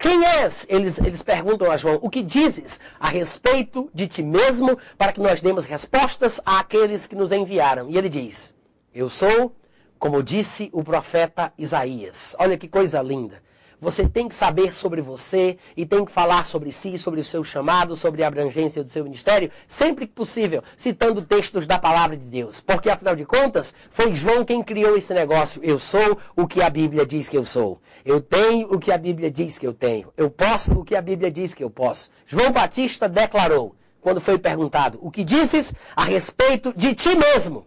quem 0.01 0.25
és? 0.25 0.65
Eles, 0.67 0.97
eles 0.97 1.21
perguntam 1.21 1.71
a 1.71 1.77
João: 1.77 1.99
O 2.01 2.09
que 2.09 2.23
dizes 2.23 2.79
a 2.99 3.07
respeito 3.07 3.87
de 3.93 4.07
ti 4.07 4.23
mesmo, 4.23 4.77
para 4.97 5.13
que 5.13 5.21
nós 5.21 5.41
demos 5.41 5.63
respostas 5.63 6.41
àqueles 6.43 7.05
que 7.05 7.15
nos 7.15 7.31
enviaram? 7.31 7.87
E 7.87 7.97
ele 7.97 8.09
diz: 8.09 8.55
Eu 8.93 9.09
sou, 9.09 9.55
como 9.99 10.23
disse 10.23 10.71
o 10.73 10.83
profeta 10.83 11.53
Isaías. 11.55 12.35
Olha 12.39 12.57
que 12.57 12.67
coisa 12.67 12.99
linda. 13.01 13.43
Você 13.81 14.07
tem 14.07 14.27
que 14.27 14.35
saber 14.35 14.71
sobre 14.71 15.01
você 15.01 15.57
e 15.75 15.87
tem 15.87 16.05
que 16.05 16.11
falar 16.11 16.45
sobre 16.45 16.71
si, 16.71 16.99
sobre 16.99 17.19
o 17.19 17.25
seu 17.25 17.43
chamado, 17.43 17.95
sobre 17.95 18.23
a 18.23 18.27
abrangência 18.27 18.83
do 18.83 18.89
seu 18.91 19.03
ministério, 19.03 19.49
sempre 19.67 20.05
que 20.05 20.13
possível, 20.13 20.63
citando 20.77 21.19
textos 21.23 21.65
da 21.65 21.79
palavra 21.79 22.15
de 22.15 22.23
Deus. 22.23 22.61
Porque, 22.61 22.91
afinal 22.91 23.15
de 23.15 23.25
contas, 23.25 23.73
foi 23.89 24.13
João 24.13 24.45
quem 24.45 24.61
criou 24.61 24.95
esse 24.95 25.15
negócio. 25.15 25.59
Eu 25.63 25.79
sou 25.79 26.19
o 26.35 26.47
que 26.47 26.61
a 26.61 26.69
Bíblia 26.69 27.07
diz 27.07 27.27
que 27.27 27.35
eu 27.35 27.43
sou. 27.43 27.81
Eu 28.05 28.21
tenho 28.21 28.71
o 28.71 28.77
que 28.77 28.91
a 28.91 28.99
Bíblia 28.99 29.31
diz 29.31 29.57
que 29.57 29.65
eu 29.65 29.73
tenho. 29.73 30.13
Eu 30.15 30.29
posso 30.29 30.75
o 30.75 30.83
que 30.83 30.95
a 30.95 31.01
Bíblia 31.01 31.31
diz 31.31 31.51
que 31.51 31.63
eu 31.63 31.69
posso. 31.71 32.11
João 32.23 32.51
Batista 32.51 33.09
declarou, 33.09 33.75
quando 33.99 34.21
foi 34.21 34.37
perguntado: 34.37 34.99
O 35.01 35.09
que 35.09 35.23
dizes 35.23 35.73
a 35.95 36.03
respeito 36.03 36.71
de 36.77 36.93
ti 36.93 37.15
mesmo? 37.15 37.65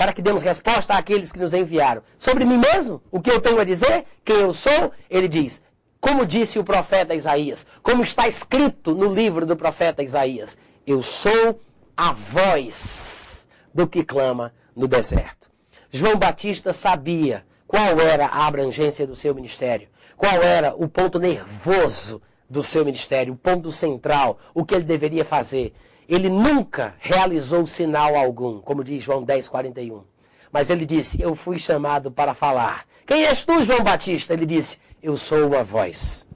Para 0.00 0.14
que 0.14 0.22
demos 0.22 0.40
resposta 0.40 0.94
àqueles 0.94 1.30
que 1.30 1.38
nos 1.38 1.52
enviaram. 1.52 2.02
Sobre 2.16 2.46
mim 2.46 2.56
mesmo, 2.56 3.02
o 3.10 3.20
que 3.20 3.30
eu 3.30 3.38
tenho 3.38 3.60
a 3.60 3.64
dizer, 3.64 4.06
quem 4.24 4.36
eu 4.36 4.54
sou, 4.54 4.92
ele 5.10 5.28
diz, 5.28 5.60
como 6.00 6.24
disse 6.24 6.58
o 6.58 6.64
profeta 6.64 7.14
Isaías, 7.14 7.66
como 7.82 8.02
está 8.02 8.26
escrito 8.26 8.94
no 8.94 9.12
livro 9.14 9.44
do 9.44 9.54
profeta 9.54 10.02
Isaías, 10.02 10.56
eu 10.86 11.02
sou 11.02 11.60
a 11.94 12.14
voz 12.14 13.46
do 13.74 13.86
que 13.86 14.02
clama 14.02 14.54
no 14.74 14.88
deserto. 14.88 15.50
João 15.90 16.16
Batista 16.16 16.72
sabia 16.72 17.44
qual 17.66 18.00
era 18.00 18.24
a 18.24 18.46
abrangência 18.46 19.06
do 19.06 19.14
seu 19.14 19.34
ministério, 19.34 19.90
qual 20.16 20.42
era 20.42 20.74
o 20.74 20.88
ponto 20.88 21.18
nervoso 21.18 22.22
do 22.48 22.62
seu 22.62 22.86
ministério, 22.86 23.34
o 23.34 23.36
ponto 23.36 23.70
central, 23.70 24.38
o 24.54 24.64
que 24.64 24.74
ele 24.74 24.84
deveria 24.84 25.26
fazer. 25.26 25.74
Ele 26.10 26.28
nunca 26.28 26.96
realizou 26.98 27.64
sinal 27.68 28.16
algum, 28.16 28.60
como 28.60 28.82
diz 28.82 29.00
João 29.00 29.22
10, 29.22 29.46
41. 29.46 30.02
Mas 30.50 30.68
ele 30.68 30.84
disse: 30.84 31.22
Eu 31.22 31.36
fui 31.36 31.56
chamado 31.56 32.10
para 32.10 32.34
falar. 32.34 32.84
Quem 33.06 33.24
és 33.24 33.44
tu, 33.44 33.62
João 33.62 33.84
Batista? 33.84 34.32
Ele 34.32 34.44
disse: 34.44 34.78
Eu 35.00 35.16
sou 35.16 35.46
uma 35.46 35.62
voz. 35.62 36.26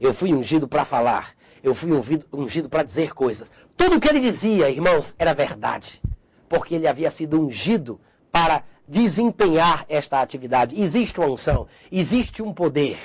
Eu 0.00 0.14
fui 0.14 0.32
ungido 0.32 0.66
para 0.66 0.86
falar. 0.86 1.34
Eu 1.62 1.74
fui 1.74 1.90
ungido 2.32 2.70
para 2.70 2.82
dizer 2.82 3.12
coisas. 3.12 3.52
Tudo 3.76 3.96
o 3.96 4.00
que 4.00 4.08
ele 4.08 4.20
dizia, 4.20 4.70
irmãos, 4.70 5.14
era 5.18 5.34
verdade. 5.34 6.00
Porque 6.48 6.74
ele 6.74 6.88
havia 6.88 7.10
sido 7.10 7.38
ungido 7.38 8.00
para 8.32 8.64
desempenhar 8.88 9.84
esta 9.86 10.22
atividade. 10.22 10.80
Existe 10.80 11.20
uma 11.20 11.28
unção, 11.28 11.68
existe 11.90 12.42
um 12.42 12.54
poder 12.54 12.98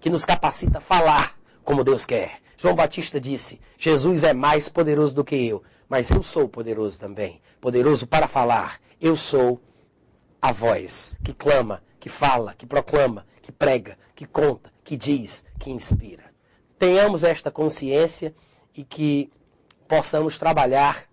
que 0.00 0.10
nos 0.10 0.24
capacita 0.24 0.78
a 0.78 0.80
falar 0.80 1.38
como 1.62 1.84
Deus 1.84 2.04
quer. 2.04 2.40
João 2.58 2.74
Batista 2.74 3.18
disse: 3.18 3.60
Jesus 3.78 4.22
é 4.22 4.34
mais 4.34 4.68
poderoso 4.68 5.14
do 5.14 5.24
que 5.24 5.48
eu, 5.48 5.62
mas 5.88 6.10
eu 6.10 6.22
sou 6.22 6.46
poderoso 6.48 7.00
também 7.00 7.40
poderoso 7.60 8.06
para 8.06 8.28
falar. 8.28 8.80
Eu 9.00 9.16
sou 9.16 9.60
a 10.40 10.52
voz 10.52 11.18
que 11.22 11.32
clama, 11.32 11.82
que 12.00 12.08
fala, 12.08 12.54
que 12.54 12.66
proclama, 12.66 13.26
que 13.42 13.52
prega, 13.52 13.96
que 14.14 14.26
conta, 14.26 14.72
que 14.82 14.96
diz, 14.96 15.44
que 15.58 15.70
inspira. 15.70 16.24
Tenhamos 16.78 17.24
esta 17.24 17.50
consciência 17.50 18.34
e 18.74 18.84
que 18.84 19.30
possamos 19.86 20.38
trabalhar 20.38 21.04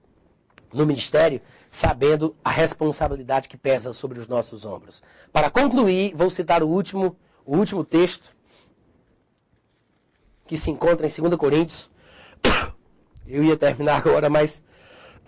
no 0.73 0.85
ministério 0.85 1.41
sabendo 1.69 2.35
a 2.43 2.51
responsabilidade 2.51 3.47
que 3.47 3.57
pesa 3.57 3.93
sobre 3.93 4.19
os 4.19 4.27
nossos 4.27 4.65
ombros. 4.65 5.01
Para 5.31 5.49
concluir, 5.49 6.13
vou 6.15 6.29
citar 6.29 6.61
o 6.61 6.67
último, 6.67 7.15
o 7.45 7.57
último 7.57 7.83
texto 7.83 8.34
que 10.45 10.57
se 10.57 10.69
encontra 10.71 11.07
em 11.07 11.09
2 11.09 11.35
Coríntios. 11.35 11.89
Eu 13.27 13.43
ia 13.43 13.57
terminar 13.57 13.97
agora, 13.97 14.29
mas 14.29 14.63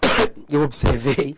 eu 0.52 0.62
observei 0.62 1.36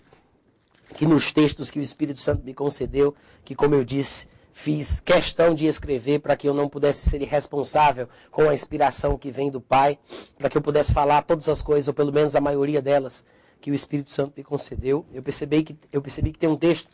que 0.96 1.06
nos 1.06 1.32
textos 1.32 1.72
que 1.72 1.80
o 1.80 1.82
Espírito 1.82 2.20
Santo 2.20 2.44
me 2.44 2.54
concedeu, 2.54 3.16
que 3.46 3.56
como 3.56 3.76
eu 3.76 3.86
disse, 3.86 4.28
fiz 4.52 5.00
questão 5.00 5.54
de 5.54 5.66
escrever 5.68 6.20
para 6.20 6.36
que 6.36 6.50
eu 6.50 6.54
não 6.54 6.68
pudesse 6.68 7.10
ser 7.10 7.22
irresponsável 7.22 8.10
com 8.30 8.50
a 8.50 8.54
inspiração 8.54 9.18
que 9.18 9.32
vem 9.32 9.50
do 9.50 9.62
Pai, 9.62 9.98
para 10.38 10.50
que 10.50 10.58
eu 10.58 10.62
pudesse 10.62 10.94
falar 10.94 11.22
todas 11.22 11.48
as 11.48 11.62
coisas, 11.62 11.88
ou 11.88 11.94
pelo 11.94 12.12
menos 12.12 12.36
a 12.36 12.42
maioria 12.42 12.82
delas, 12.82 13.24
que 13.62 13.72
o 13.72 13.74
Espírito 13.74 14.12
Santo 14.12 14.34
me 14.36 14.44
concedeu. 14.44 15.06
Eu 15.14 15.24
percebi 15.24 15.64
que, 15.64 15.78
eu 15.94 16.02
percebi 16.02 16.34
que 16.34 16.40
tem 16.40 16.50
um 16.50 16.58
texto 16.58 16.90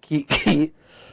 que, 0.00 0.22
que 0.22 0.72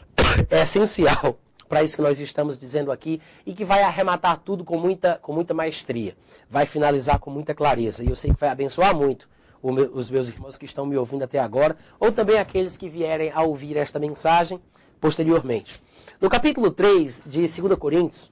é 0.52 0.62
essencial 0.62 1.40
para 1.68 1.84
isso 1.84 1.96
que 1.96 2.02
nós 2.02 2.20
estamos 2.20 2.58
dizendo 2.58 2.92
aqui 2.92 3.22
e 3.46 3.54
que 3.54 3.66
vai 3.66 3.82
arrematar 3.84 4.40
tudo 4.40 4.64
com 4.64 4.78
muita, 4.78 5.20
com 5.22 5.34
muita 5.34 5.54
maestria. 5.54 6.16
Vai 6.50 6.66
finalizar 6.66 7.20
com 7.20 7.30
muita 7.30 7.54
clareza. 7.54 8.04
E 8.04 8.10
eu 8.10 8.16
sei 8.16 8.34
que 8.34 8.40
vai 8.40 8.50
abençoar 8.50 8.96
muito 8.96 9.28
meu, 9.72 9.92
os 9.94 10.10
meus 10.10 10.30
irmãos 10.30 10.58
que 10.58 10.66
estão 10.66 10.86
me 10.86 10.98
ouvindo 10.98 11.24
até 11.24 11.40
agora, 11.40 11.76
ou 12.00 12.12
também 12.12 12.38
aqueles 12.38 12.78
que 12.78 12.90
vierem 12.90 13.32
a 13.34 13.42
ouvir 13.42 13.78
esta 13.78 14.00
mensagem 14.00 14.62
posteriormente. 15.00 15.82
No 16.20 16.30
capítulo 16.30 16.72
3 16.72 17.24
de 17.26 17.40
2 17.40 17.78
Coríntios, 17.78 18.32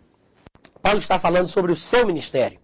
Paulo 0.82 1.00
está 1.00 1.20
falando 1.20 1.48
sobre 1.48 1.72
o 1.72 1.76
seu 1.76 2.06
ministério. 2.06 2.63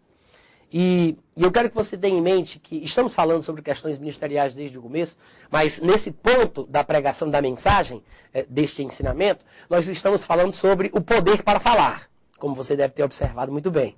E, 0.71 1.17
e, 1.35 1.43
eu 1.43 1.51
quero 1.51 1.69
que 1.69 1.75
você 1.75 1.97
tenha 1.97 2.17
em 2.17 2.21
mente 2.21 2.59
que 2.59 2.75
estamos 2.83 3.13
falando 3.13 3.41
sobre 3.41 3.61
questões 3.61 3.97
ministeriais 3.97 4.53
desde 4.53 4.77
o 4.77 4.81
começo, 4.81 5.17
mas 5.49 5.79
nesse 5.79 6.11
ponto 6.11 6.65
da 6.67 6.83
pregação 6.83 7.29
da 7.29 7.41
mensagem, 7.41 8.03
é, 8.33 8.45
deste 8.47 8.83
ensinamento, 8.83 9.43
nós 9.69 9.87
estamos 9.87 10.23
falando 10.23 10.51
sobre 10.51 10.91
o 10.93 11.01
poder 11.01 11.41
para 11.41 11.59
falar, 11.59 12.07
como 12.37 12.53
você 12.53 12.75
deve 12.75 12.93
ter 12.93 13.03
observado 13.03 13.51
muito 13.51 13.71
bem. 13.71 13.97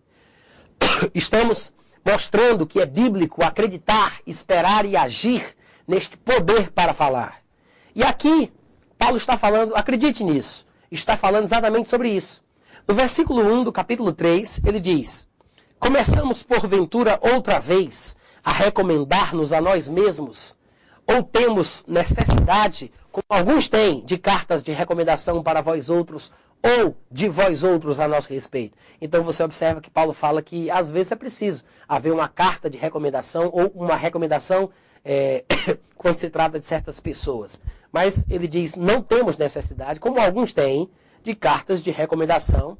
Estamos 1.13 1.73
mostrando 2.05 2.65
que 2.65 2.79
é 2.79 2.85
bíblico 2.85 3.43
acreditar, 3.43 4.19
esperar 4.25 4.85
e 4.85 4.95
agir 4.95 5.55
neste 5.87 6.17
poder 6.17 6.71
para 6.71 6.93
falar. 6.93 7.41
E 7.93 8.03
aqui, 8.03 8.51
Paulo 8.97 9.17
está 9.17 9.37
falando, 9.37 9.75
acredite 9.75 10.23
nisso, 10.23 10.65
está 10.89 11.17
falando 11.17 11.43
exatamente 11.43 11.89
sobre 11.89 12.09
isso. 12.09 12.43
No 12.87 12.95
versículo 12.95 13.41
1 13.41 13.65
do 13.65 13.71
capítulo 13.71 14.13
3, 14.13 14.61
ele 14.65 14.79
diz. 14.79 15.29
Começamos, 15.81 16.43
porventura, 16.43 17.19
outra 17.19 17.59
vez 17.59 18.15
a 18.43 18.51
recomendar-nos 18.51 19.51
a 19.51 19.59
nós 19.59 19.89
mesmos? 19.89 20.55
Ou 21.07 21.23
temos 21.23 21.83
necessidade, 21.87 22.91
como 23.11 23.25
alguns 23.27 23.67
têm, 23.67 24.05
de 24.05 24.15
cartas 24.15 24.61
de 24.61 24.71
recomendação 24.71 25.41
para 25.41 25.59
vós 25.59 25.89
outros, 25.89 26.31
ou 26.61 26.95
de 27.09 27.27
vós 27.27 27.63
outros 27.63 27.99
a 27.99 28.07
nosso 28.07 28.29
respeito? 28.29 28.77
Então 29.01 29.23
você 29.23 29.41
observa 29.41 29.81
que 29.81 29.89
Paulo 29.89 30.13
fala 30.13 30.43
que 30.43 30.69
às 30.69 30.91
vezes 30.91 31.13
é 31.13 31.15
preciso 31.15 31.63
haver 31.89 32.13
uma 32.13 32.27
carta 32.27 32.69
de 32.69 32.77
recomendação 32.77 33.49
ou 33.51 33.71
uma 33.73 33.95
recomendação 33.95 34.69
é, 35.03 35.43
quando 35.97 36.13
se 36.13 36.29
trata 36.29 36.59
de 36.59 36.65
certas 36.65 36.99
pessoas. 36.99 37.59
Mas 37.91 38.23
ele 38.29 38.47
diz: 38.47 38.75
não 38.75 39.01
temos 39.01 39.35
necessidade, 39.35 39.99
como 39.99 40.21
alguns 40.21 40.53
têm, 40.53 40.87
de 41.23 41.33
cartas 41.33 41.81
de 41.81 41.89
recomendação 41.89 42.77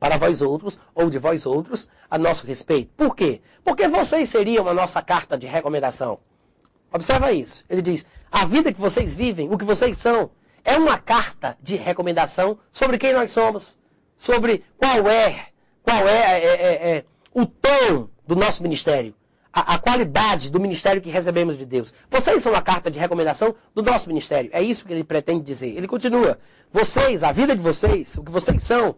para 0.00 0.16
vós 0.16 0.40
outros, 0.40 0.78
ou 0.94 1.10
de 1.10 1.18
vós 1.18 1.44
outros, 1.44 1.88
a 2.10 2.16
nosso 2.16 2.46
respeito. 2.46 2.90
Por 2.96 3.14
quê? 3.14 3.42
Porque 3.62 3.86
vocês 3.86 4.30
seriam 4.30 4.66
a 4.66 4.72
nossa 4.72 5.02
carta 5.02 5.36
de 5.36 5.46
recomendação. 5.46 6.18
Observa 6.90 7.30
isso. 7.32 7.64
Ele 7.68 7.82
diz: 7.82 8.06
a 8.32 8.46
vida 8.46 8.72
que 8.72 8.80
vocês 8.80 9.14
vivem, 9.14 9.52
o 9.52 9.58
que 9.58 9.64
vocês 9.64 9.98
são, 9.98 10.30
é 10.64 10.76
uma 10.76 10.98
carta 10.98 11.56
de 11.62 11.76
recomendação 11.76 12.58
sobre 12.72 12.96
quem 12.96 13.12
nós 13.12 13.30
somos, 13.30 13.78
sobre 14.16 14.64
qual 14.78 15.06
é, 15.06 15.48
qual 15.82 16.08
é, 16.08 16.40
é, 16.40 16.46
é, 16.46 16.96
é 16.96 17.04
o 17.34 17.44
tom 17.44 18.08
do 18.26 18.34
nosso 18.34 18.62
ministério, 18.62 19.14
a, 19.52 19.74
a, 19.74 19.78
qualidade 19.78 20.50
do 20.50 20.60
ministério 20.60 21.02
que 21.02 21.10
recebemos 21.10 21.58
de 21.58 21.66
Deus. 21.66 21.92
Vocês 22.10 22.42
são 22.42 22.54
a 22.54 22.62
carta 22.62 22.90
de 22.90 22.98
recomendação 22.98 23.54
do 23.74 23.82
nosso 23.82 24.08
ministério. 24.08 24.50
É 24.52 24.62
isso 24.62 24.84
que 24.84 24.92
ele 24.92 25.04
pretende 25.04 25.42
dizer. 25.42 25.76
Ele 25.76 25.86
continua. 25.86 26.38
Vocês, 26.72 27.22
a 27.22 27.32
vida 27.32 27.54
de 27.54 27.62
vocês, 27.62 28.16
o 28.16 28.22
que 28.22 28.30
vocês 28.30 28.62
são, 28.62 28.96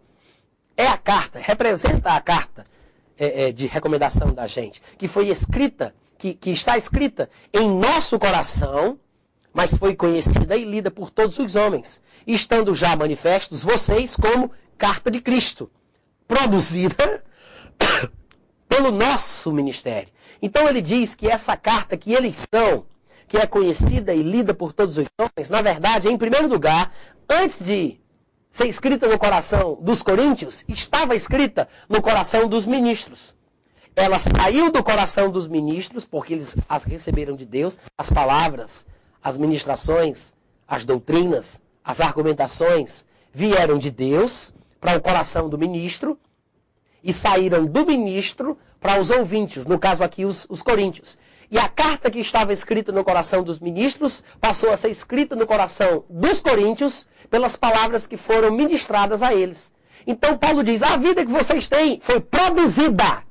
é 0.76 0.86
a 0.86 0.96
carta, 0.96 1.38
representa 1.38 2.10
a 2.10 2.20
carta 2.20 2.64
é, 3.18 3.48
é, 3.48 3.52
de 3.52 3.66
recomendação 3.66 4.32
da 4.32 4.46
gente, 4.46 4.82
que 4.98 5.06
foi 5.06 5.28
escrita, 5.28 5.94
que, 6.18 6.34
que 6.34 6.50
está 6.50 6.76
escrita 6.76 7.28
em 7.52 7.68
nosso 7.68 8.18
coração, 8.18 8.98
mas 9.52 9.74
foi 9.74 9.94
conhecida 9.94 10.56
e 10.56 10.64
lida 10.64 10.90
por 10.90 11.10
todos 11.10 11.38
os 11.38 11.56
homens, 11.56 12.00
estando 12.26 12.74
já 12.74 12.96
manifestos 12.96 13.62
vocês 13.62 14.16
como 14.16 14.50
carta 14.78 15.10
de 15.10 15.20
Cristo, 15.20 15.70
produzida 16.26 17.22
pelo 18.68 18.90
nosso 18.90 19.52
ministério. 19.52 20.08
Então 20.40 20.66
ele 20.68 20.80
diz 20.80 21.14
que 21.14 21.28
essa 21.28 21.56
carta 21.56 21.96
que 21.96 22.12
eles 22.12 22.44
são, 22.52 22.86
que 23.28 23.36
é 23.36 23.46
conhecida 23.46 24.12
e 24.12 24.22
lida 24.22 24.52
por 24.52 24.72
todos 24.72 24.98
os 24.98 25.06
homens, 25.18 25.50
na 25.50 25.62
verdade, 25.62 26.08
em 26.08 26.18
primeiro 26.18 26.48
lugar, 26.48 26.92
antes 27.30 27.62
de 27.62 28.01
ser 28.52 28.66
escrita 28.66 29.08
no 29.08 29.18
coração 29.18 29.78
dos 29.80 30.02
coríntios, 30.02 30.62
estava 30.68 31.16
escrita 31.16 31.66
no 31.88 32.02
coração 32.02 32.46
dos 32.46 32.66
ministros. 32.66 33.34
Ela 33.96 34.18
saiu 34.18 34.70
do 34.70 34.84
coração 34.84 35.30
dos 35.30 35.48
ministros, 35.48 36.04
porque 36.04 36.34
eles 36.34 36.54
as 36.68 36.84
receberam 36.84 37.34
de 37.34 37.46
Deus, 37.46 37.80
as 37.96 38.10
palavras, 38.10 38.86
as 39.24 39.38
ministrações, 39.38 40.34
as 40.68 40.84
doutrinas, 40.84 41.62
as 41.82 42.00
argumentações 42.00 43.06
vieram 43.32 43.78
de 43.78 43.90
Deus 43.90 44.54
para 44.78 44.98
o 44.98 45.00
coração 45.00 45.48
do 45.48 45.56
ministro 45.56 46.18
e 47.02 47.12
saíram 47.12 47.64
do 47.64 47.86
ministro 47.86 48.58
para 48.78 49.00
os 49.00 49.08
ouvintes, 49.08 49.64
no 49.64 49.78
caso 49.78 50.04
aqui 50.04 50.26
os, 50.26 50.46
os 50.50 50.60
coríntios. 50.60 51.16
E 51.52 51.58
a 51.58 51.68
carta 51.68 52.10
que 52.10 52.18
estava 52.18 52.50
escrita 52.50 52.90
no 52.92 53.04
coração 53.04 53.42
dos 53.42 53.60
ministros 53.60 54.24
passou 54.40 54.72
a 54.72 54.76
ser 54.76 54.88
escrita 54.88 55.36
no 55.36 55.46
coração 55.46 56.02
dos 56.08 56.40
coríntios 56.40 57.06
pelas 57.28 57.56
palavras 57.56 58.06
que 58.06 58.16
foram 58.16 58.50
ministradas 58.50 59.22
a 59.22 59.34
eles. 59.34 59.70
Então 60.06 60.38
Paulo 60.38 60.64
diz: 60.64 60.82
a 60.82 60.96
vida 60.96 61.22
que 61.22 61.30
vocês 61.30 61.68
têm 61.68 62.00
foi 62.00 62.20
produzida. 62.20 63.22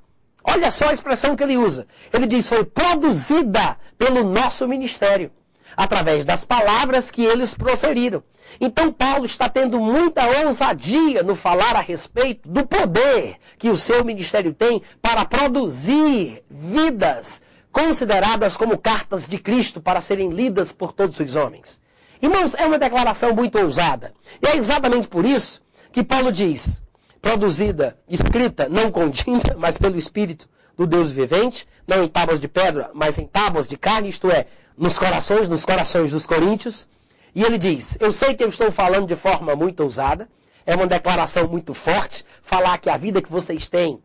Olha 0.44 0.70
só 0.70 0.90
a 0.90 0.94
expressão 0.94 1.36
que 1.36 1.42
ele 1.42 1.58
usa. 1.58 1.88
Ele 2.14 2.28
diz: 2.28 2.48
foi 2.48 2.64
produzida 2.64 3.76
pelo 3.98 4.24
nosso 4.24 4.68
ministério 4.68 5.32
através 5.76 6.24
das 6.24 6.46
palavras 6.46 7.10
que 7.10 7.26
eles 7.26 7.56
proferiram. 7.56 8.22
Então, 8.60 8.92
Paulo 8.92 9.26
está 9.26 9.50
tendo 9.50 9.80
muita 9.80 10.28
ousadia 10.46 11.24
no 11.24 11.36
falar 11.36 11.76
a 11.76 11.82
respeito 11.82 12.48
do 12.48 12.68
poder 12.68 13.38
que 13.58 13.70
o 13.70 13.78
seu 13.78 14.06
ministério 14.06 14.54
tem 14.54 14.80
para 15.02 15.26
produzir 15.26 16.44
vidas 16.50 17.42
consideradas 17.72 18.58
como 18.58 18.78
cartas 18.78 19.26
de 19.26 19.40
Cristo 19.40 19.82
para 19.82 20.02
serem 20.02 20.30
lidas 20.30 20.72
por 20.72 20.92
todos 20.92 21.20
os 21.20 21.36
homens. 21.36 21.82
Irmãos, 22.22 22.54
é 22.54 22.66
uma 22.66 22.78
declaração 22.78 23.34
muito 23.34 23.58
ousada. 23.58 24.14
E 24.42 24.48
é 24.48 24.56
exatamente 24.56 25.08
por 25.08 25.26
isso 25.26 25.62
que 25.92 26.04
Paulo 26.04 26.32
diz: 26.32 26.82
produzida, 27.22 27.98
escrita, 28.08 28.70
não 28.70 28.92
com 28.92 29.10
tinta, 29.10 29.56
mas 29.58 29.78
pelo 29.78 29.98
Espírito 29.98 30.48
do 30.78 30.86
Deus 30.86 31.12
vivente, 31.12 31.68
não 31.88 32.04
em 32.04 32.08
tábuas 32.08 32.40
de 32.40 32.48
pedra, 32.48 32.92
mas 32.94 33.18
em 33.18 33.26
tábuas 33.26 33.68
de 33.68 33.78
carne, 33.78 34.10
isto 34.10 34.30
é, 34.30 34.48
nos 34.78 34.98
corações, 34.98 35.48
nos 35.48 35.66
corações 35.66 36.12
dos 36.12 36.26
coríntios. 36.26 36.88
E 37.34 37.44
ele 37.44 37.58
diz: 37.58 37.98
Eu 38.00 38.12
sei 38.12 38.34
que 38.36 38.44
eu 38.44 38.50
estou 38.50 38.72
falando 38.72 39.08
de 39.08 39.16
forma 39.16 39.56
muito 39.56 39.82
ousada, 39.82 40.30
é 40.66 40.76
uma 40.76 40.88
declaração 40.88 41.48
muito 41.48 41.74
forte, 41.74 42.26
falar 42.42 42.78
que 42.78 42.90
a 42.90 42.98
vida 42.98 43.22
que 43.22 43.32
vocês 43.32 43.68
têm 43.68 44.02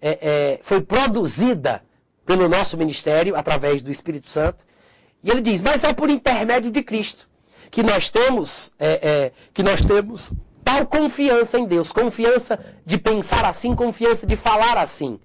é, 0.00 0.18
é, 0.20 0.58
foi 0.62 0.80
produzida 0.80 1.82
pelo 2.26 2.48
nosso 2.48 2.76
ministério, 2.76 3.36
através 3.36 3.80
do 3.80 3.90
Espírito 3.90 4.28
Santo. 4.28 4.66
E 5.22 5.30
ele 5.30 5.40
diz: 5.40 5.62
Mas 5.62 5.84
é 5.84 5.94
por 5.94 6.10
intermédio 6.10 6.70
de 6.70 6.82
Cristo 6.82 7.28
que 7.70 7.82
nós 7.82 8.10
temos, 8.10 8.72
é, 8.78 9.08
é 9.08 9.32
que 9.54 9.62
nós 9.62 9.84
temos 9.84 10.34
tal 10.64 10.84
confiança 10.86 11.58
em 11.58 11.64
Deus, 11.64 11.92
confiança 11.92 12.58
de 12.84 12.98
pensar 12.98 13.44
assim, 13.44 13.74
confiança 13.74 14.26
de 14.26 14.36
falar 14.36 14.76
assim. 14.76 15.18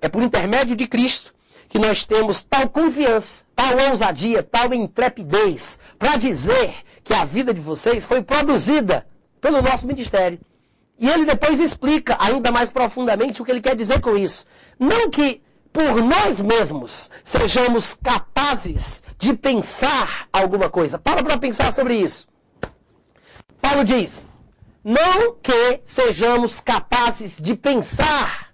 É 0.00 0.08
por 0.08 0.22
intermédio 0.22 0.74
de 0.74 0.86
Cristo 0.86 1.32
que 1.68 1.78
nós 1.78 2.04
temos 2.04 2.42
tal 2.42 2.68
confiança, 2.68 3.44
tal 3.54 3.90
ousadia, 3.90 4.42
tal 4.42 4.74
intrepidez 4.74 5.78
para 5.98 6.16
dizer 6.16 6.74
que 7.02 7.14
a 7.14 7.24
vida 7.24 7.54
de 7.54 7.60
vocês 7.60 8.04
foi 8.04 8.20
produzida 8.20 9.06
pelo 9.40 9.62
nosso 9.62 9.86
ministério. 9.86 10.38
E 10.98 11.08
ele 11.08 11.24
depois 11.24 11.58
explica 11.58 12.16
ainda 12.20 12.52
mais 12.52 12.70
profundamente 12.70 13.40
o 13.40 13.44
que 13.44 13.50
ele 13.50 13.60
quer 13.60 13.74
dizer 13.74 14.00
com 14.00 14.16
isso. 14.16 14.44
Não 14.78 15.08
que 15.08 15.40
por 15.72 16.02
nós 16.02 16.40
mesmos 16.40 17.10
sejamos 17.24 17.94
capazes 17.94 19.02
de 19.18 19.34
pensar 19.34 20.28
alguma 20.32 20.68
coisa. 20.68 20.98
Para 20.98 21.22
para 21.22 21.38
pensar 21.38 21.72
sobre 21.72 21.94
isso. 21.94 22.28
Paulo 23.60 23.84
diz: 23.84 24.28
não 24.84 25.34
que 25.40 25.80
sejamos 25.84 26.60
capazes 26.60 27.38
de 27.40 27.54
pensar 27.54 28.52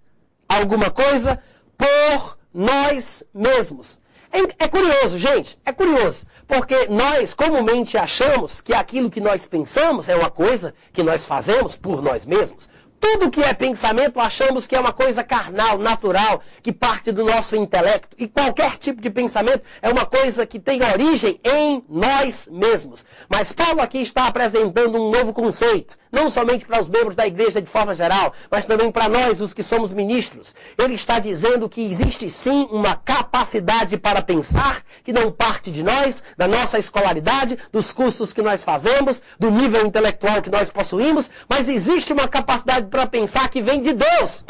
alguma 0.48 0.90
coisa 0.90 1.42
por 1.76 2.38
nós 2.52 3.24
mesmos. 3.34 4.00
É, 4.30 4.64
é, 4.64 4.68
curioso, 4.68 5.18
gente, 5.18 5.58
é 5.64 5.72
curioso, 5.72 6.26
porque 6.46 6.86
nós 6.88 7.32
comumente 7.32 7.96
achamos 7.96 8.60
que 8.60 8.74
aquilo 8.74 9.10
que 9.10 9.22
nós 9.22 9.46
pensamos 9.46 10.06
é 10.06 10.14
uma 10.14 10.30
coisa 10.30 10.74
que 10.92 11.02
nós 11.02 11.24
fazemos 11.24 11.76
por 11.76 12.02
nós 12.02 12.26
mesmos. 12.26 12.68
Tudo 13.00 13.30
que 13.30 13.40
é 13.40 13.54
pensamento 13.54 14.18
achamos 14.18 14.66
que 14.66 14.74
é 14.74 14.80
uma 14.80 14.92
coisa 14.92 15.22
carnal, 15.22 15.78
natural, 15.78 16.42
que 16.62 16.72
parte 16.72 17.12
do 17.12 17.24
nosso 17.24 17.54
intelecto. 17.54 18.16
E 18.18 18.26
qualquer 18.26 18.76
tipo 18.76 19.00
de 19.00 19.08
pensamento 19.08 19.62
é 19.80 19.88
uma 19.88 20.04
coisa 20.04 20.44
que 20.44 20.58
tem 20.58 20.82
origem 20.82 21.40
em 21.44 21.84
nós 21.88 22.48
mesmos. 22.50 23.04
Mas 23.28 23.52
Paulo 23.52 23.80
aqui 23.80 23.98
está 23.98 24.26
apresentando 24.26 25.00
um 25.00 25.10
novo 25.10 25.32
conceito, 25.32 25.96
não 26.10 26.28
somente 26.28 26.66
para 26.66 26.80
os 26.80 26.88
membros 26.88 27.14
da 27.14 27.26
igreja 27.26 27.62
de 27.62 27.68
forma 27.68 27.94
geral, 27.94 28.32
mas 28.50 28.66
também 28.66 28.90
para 28.90 29.08
nós, 29.08 29.40
os 29.40 29.54
que 29.54 29.62
somos 29.62 29.92
ministros. 29.92 30.54
Ele 30.76 30.94
está 30.94 31.18
dizendo 31.18 31.68
que 31.68 31.80
existe 31.80 32.28
sim 32.28 32.68
uma 32.70 32.96
capacidade 32.96 33.96
para 33.96 34.22
pensar 34.22 34.82
que 35.04 35.12
não 35.12 35.30
parte 35.30 35.70
de 35.70 35.84
nós, 35.84 36.22
da 36.36 36.48
nossa 36.48 36.78
escolaridade, 36.78 37.56
dos 37.70 37.92
cursos 37.92 38.32
que 38.32 38.42
nós 38.42 38.64
fazemos, 38.64 39.22
do 39.38 39.50
nível 39.50 39.86
intelectual 39.86 40.42
que 40.42 40.50
nós 40.50 40.70
possuímos, 40.70 41.30
mas 41.48 41.68
existe 41.68 42.12
uma 42.12 42.26
capacidade 42.26 42.87
para 42.88 43.06
pensar 43.06 43.48
que 43.48 43.62
vem 43.62 43.80
de 43.80 43.92
Deus. 43.92 44.44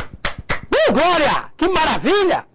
Uh, 0.72 0.92
glória! 0.92 1.50
Que 1.56 1.68
maravilha! 1.68 2.46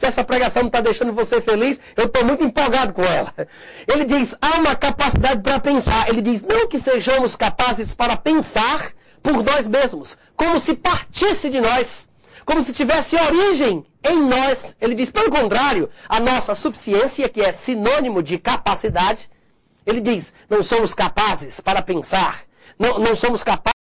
Se 0.00 0.06
essa 0.06 0.24
pregação 0.24 0.62
não 0.62 0.68
está 0.68 0.80
deixando 0.80 1.12
você 1.12 1.42
feliz, 1.42 1.78
eu 1.94 2.06
estou 2.06 2.24
muito 2.24 2.42
empolgado 2.42 2.94
com 2.94 3.02
ela. 3.02 3.34
Ele 3.86 4.04
diz: 4.04 4.34
há 4.40 4.58
uma 4.58 4.74
capacidade 4.74 5.42
para 5.42 5.60
pensar. 5.60 6.08
Ele 6.08 6.22
diz: 6.22 6.42
não 6.42 6.66
que 6.66 6.78
sejamos 6.78 7.36
capazes 7.36 7.92
para 7.92 8.16
pensar 8.16 8.92
por 9.22 9.44
nós 9.44 9.68
mesmos, 9.68 10.16
como 10.34 10.58
se 10.58 10.74
partisse 10.74 11.50
de 11.50 11.60
nós, 11.60 12.08
como 12.46 12.62
se 12.62 12.72
tivesse 12.72 13.14
origem 13.14 13.84
em 14.02 14.22
nós. 14.22 14.74
Ele 14.80 14.94
diz: 14.94 15.10
pelo 15.10 15.30
contrário, 15.30 15.90
a 16.08 16.18
nossa 16.18 16.54
suficiência, 16.54 17.28
que 17.28 17.42
é 17.42 17.52
sinônimo 17.52 18.22
de 18.22 18.38
capacidade, 18.38 19.30
ele 19.84 20.00
diz: 20.00 20.32
não 20.48 20.62
somos 20.62 20.94
capazes 20.94 21.60
para 21.60 21.82
pensar, 21.82 22.40
não, 22.78 22.98
não 22.98 23.14
somos 23.14 23.42
capazes. 23.42 23.79